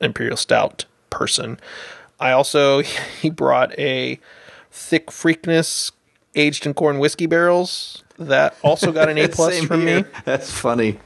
imperial 0.00 0.36
stout 0.36 0.84
person. 1.10 1.58
I 2.20 2.32
also 2.32 2.82
he 3.22 3.30
brought 3.30 3.78
a 3.78 4.18
thick 4.70 5.06
freakness 5.08 5.92
aged 6.34 6.66
in 6.66 6.74
corn 6.74 6.98
whiskey 6.98 7.26
barrels 7.26 8.02
that 8.18 8.56
also 8.62 8.92
got 8.92 9.08
an 9.08 9.18
A 9.18 9.28
plus 9.36 9.62
from 9.64 9.86
here. 9.86 10.02
me. 10.02 10.08
That's 10.24 10.50
funny. 10.50 10.98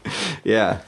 Yeah, 0.45 0.81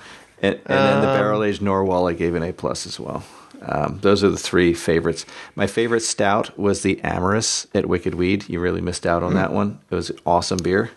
and, 0.43 0.55
and 0.55 0.63
then 0.67 1.01
the 1.03 1.09
Um, 1.11 1.17
barrel 1.19 1.43
aged 1.45 1.63
Narwhal 1.63 2.07
I 2.09 2.13
gave 2.15 2.35
an 2.35 2.43
A 2.43 2.53
plus 2.53 2.87
as 2.87 2.99
well. 3.01 3.23
Um, 3.63 3.99
those 4.01 4.25
are 4.25 4.31
the 4.31 4.39
three 4.39 4.73
favorites. 4.73 5.27
My 5.55 5.67
favorite 5.67 6.01
stout 6.01 6.59
was 6.59 6.83
the 6.83 6.99
Amorous 7.05 7.67
at 7.75 7.85
Wicked 7.87 8.15
Weed. 8.15 8.49
You 8.49 8.59
really 8.61 8.81
missed 8.81 9.05
out 9.07 9.23
Mm. 9.23 9.27
on 9.27 9.35
that 9.35 9.53
one. 9.53 9.79
It 9.91 9.95
was 9.95 10.11
awesome 10.25 10.59
beer. 10.59 10.91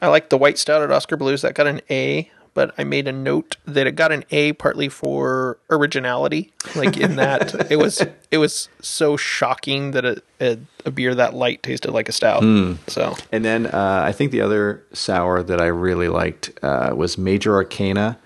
I 0.00 0.06
like 0.06 0.28
the 0.28 0.38
white 0.38 0.56
stout 0.56 0.82
at 0.82 0.92
Oskar 0.92 1.16
Blues 1.16 1.42
that 1.42 1.54
got 1.54 1.66
an 1.66 1.80
A, 1.90 2.30
but 2.54 2.72
I 2.78 2.84
made 2.84 3.08
a 3.08 3.12
note 3.12 3.56
that 3.66 3.86
it 3.86 3.92
got 3.92 4.12
an 4.12 4.24
A 4.30 4.52
partly 4.54 4.88
for 4.88 5.58
originality, 5.68 6.52
like 6.74 6.96
in 6.96 7.16
that 7.16 7.70
it 7.70 7.76
was 7.76 8.04
it 8.30 8.38
was 8.38 8.68
so 8.80 9.16
shocking 9.16 9.90
that 9.90 10.04
a, 10.04 10.22
a, 10.40 10.58
a 10.86 10.90
beer 10.90 11.14
that 11.14 11.34
light 11.34 11.62
tasted 11.62 11.90
like 11.90 12.08
a 12.08 12.12
stout. 12.12 12.42
So 12.86 13.16
And 13.32 13.44
then 13.44 13.66
uh, 13.66 14.02
I 14.04 14.12
think 14.12 14.30
the 14.30 14.40
other 14.40 14.82
sour 14.92 15.42
that 15.42 15.60
I 15.60 15.66
really 15.66 16.08
liked 16.08 16.52
uh, 16.62 16.92
was 16.96 17.18
Major 17.18 17.54
Arcana 17.54 18.18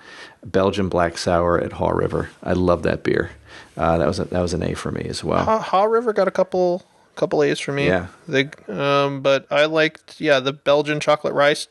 Belgian 0.44 0.88
Black 0.88 1.18
Sour 1.18 1.59
at 1.60 1.72
Haw 1.72 1.90
River. 1.90 2.30
I 2.42 2.52
love 2.52 2.82
that 2.84 3.02
beer. 3.02 3.30
Uh, 3.76 3.98
that 3.98 4.06
was 4.06 4.18
a, 4.18 4.24
that 4.26 4.40
was 4.40 4.55
an 4.55 4.62
A 4.62 4.74
for 4.74 4.90
me 4.90 5.02
as 5.09 5.22
well. 5.22 5.44
Haw, 5.44 5.59
Haw 5.60 5.84
River 5.84 6.12
got 6.12 6.28
a 6.28 6.32
couple 6.32 6.84
couple 7.14 7.42
A's 7.42 7.59
for 7.59 7.72
me. 7.72 7.86
Yeah. 7.86 8.06
they 8.26 8.50
um, 8.68 9.22
but 9.22 9.46
I 9.50 9.64
liked 9.64 10.20
yeah 10.20 10.40
the 10.40 10.52
Belgian 10.52 11.00
chocolate 11.00 11.34
rice. 11.34 11.68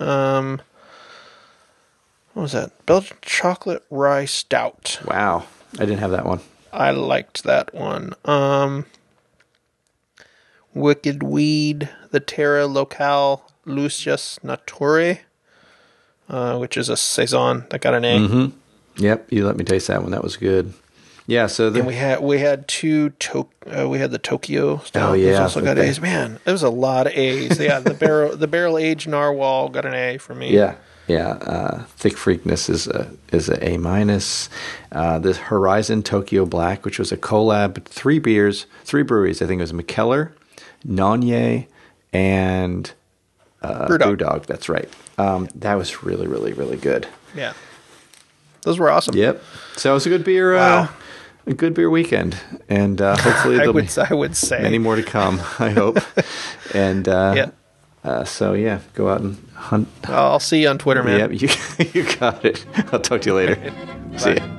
Um, 0.00 0.60
what 2.38 2.42
was 2.42 2.52
that? 2.52 2.86
Belgian 2.86 3.16
chocolate 3.20 3.84
rice 3.90 4.30
stout. 4.30 5.00
Wow, 5.04 5.46
I 5.74 5.78
didn't 5.78 5.98
have 5.98 6.12
that 6.12 6.24
one. 6.24 6.38
I 6.72 6.92
liked 6.92 7.42
that 7.42 7.74
one. 7.74 8.14
Um, 8.24 8.86
Wicked 10.72 11.24
Weed, 11.24 11.90
the 12.12 12.20
Terra 12.20 12.68
Locale 12.68 13.42
Lucius 13.64 14.38
Nature, 14.44 15.18
uh, 16.28 16.58
which 16.58 16.76
is 16.76 16.88
a 16.88 16.96
saison 16.96 17.66
that 17.70 17.80
got 17.80 17.94
an 17.94 18.04
A. 18.04 18.52
Yep, 18.98 19.32
you 19.32 19.44
let 19.44 19.56
me 19.56 19.64
taste 19.64 19.88
that 19.88 20.02
one. 20.02 20.12
That 20.12 20.22
was 20.22 20.36
good. 20.36 20.72
Yeah, 21.26 21.48
so 21.48 21.70
the, 21.70 21.80
And 21.80 21.88
we 21.88 21.96
had 21.96 22.20
we 22.20 22.38
had 22.38 22.68
two 22.68 23.10
to, 23.10 23.48
uh, 23.66 23.88
we 23.88 23.98
had 23.98 24.12
the 24.12 24.18
Tokyo 24.18 24.78
stout. 24.78 25.10
Oh, 25.10 25.12
yeah, 25.14 25.42
also 25.42 25.60
got 25.60 25.76
okay. 25.76 25.88
A's. 25.88 26.00
Man, 26.00 26.38
there 26.44 26.54
was 26.54 26.62
a 26.62 26.70
lot 26.70 27.08
of 27.08 27.14
A's. 27.14 27.58
Yeah, 27.58 27.80
the 27.80 27.94
barrel 27.94 28.36
the 28.36 28.46
barrel 28.46 28.78
aged 28.78 29.08
narwhal 29.08 29.70
got 29.70 29.84
an 29.84 29.94
A 29.94 30.18
for 30.18 30.36
me. 30.36 30.54
yeah, 30.54 30.76
yeah, 31.08 31.28
uh, 31.30 31.84
Thick 31.96 32.14
Freakness 32.14 32.68
is 32.70 32.86
a 32.86 33.10
is 33.32 33.48
a 33.48 33.68
A 33.68 33.76
minus. 33.78 34.48
Uh, 34.92 35.18
the 35.18 35.32
Horizon 35.34 36.02
Tokyo 36.02 36.44
Black, 36.46 36.84
which 36.84 36.98
was 36.98 37.10
a 37.12 37.16
collab, 37.16 37.84
three 37.86 38.18
beers, 38.18 38.66
three 38.84 39.02
breweries. 39.02 39.42
I 39.42 39.46
think 39.46 39.58
it 39.58 39.62
was 39.62 39.72
Mikkeller, 39.72 40.32
Nanye, 40.86 41.66
and 42.12 42.92
uh, 43.62 43.86
Brewdog. 43.88 44.16
Brewdog. 44.18 44.46
That's 44.46 44.68
right. 44.68 44.88
Um, 45.18 45.48
that 45.56 45.74
was 45.74 46.02
really, 46.04 46.26
really, 46.26 46.52
really 46.52 46.76
good. 46.76 47.08
yeah. 47.34 47.54
Those 48.62 48.78
were 48.78 48.90
awesome. 48.90 49.14
Yep. 49.14 49.40
So 49.76 49.92
it 49.92 49.94
was 49.94 50.06
a 50.06 50.08
good 50.10 50.24
beer. 50.24 50.54
Wow. 50.54 50.82
Uh, 50.82 50.88
a 51.46 51.54
good 51.54 51.72
beer 51.72 51.88
weekend, 51.88 52.36
and 52.68 53.00
uh, 53.00 53.16
hopefully 53.16 53.58
I 53.62 53.66
would 53.68 53.86
be 53.86 54.02
I 54.10 54.12
would 54.12 54.36
say 54.36 54.60
many 54.60 54.76
more 54.78 54.96
to 54.96 55.02
come. 55.02 55.40
I 55.58 55.70
hope. 55.70 55.98
and 56.74 57.08
uh, 57.08 57.32
Yeah. 57.36 57.50
Uh, 58.04 58.24
so 58.24 58.54
yeah, 58.54 58.80
go 58.94 59.08
out 59.08 59.20
and 59.20 59.36
hunt. 59.54 59.88
I'll 60.04 60.40
see 60.40 60.62
you 60.62 60.68
on 60.68 60.78
Twitter, 60.78 61.02
man. 61.02 61.18
Yep, 61.18 61.42
you 61.42 61.48
you 62.02 62.16
got 62.16 62.44
it. 62.44 62.64
I'll 62.92 63.00
talk 63.00 63.22
to 63.22 63.30
you 63.30 63.34
later. 63.34 63.72
See 64.16 64.34
ya. 64.34 64.58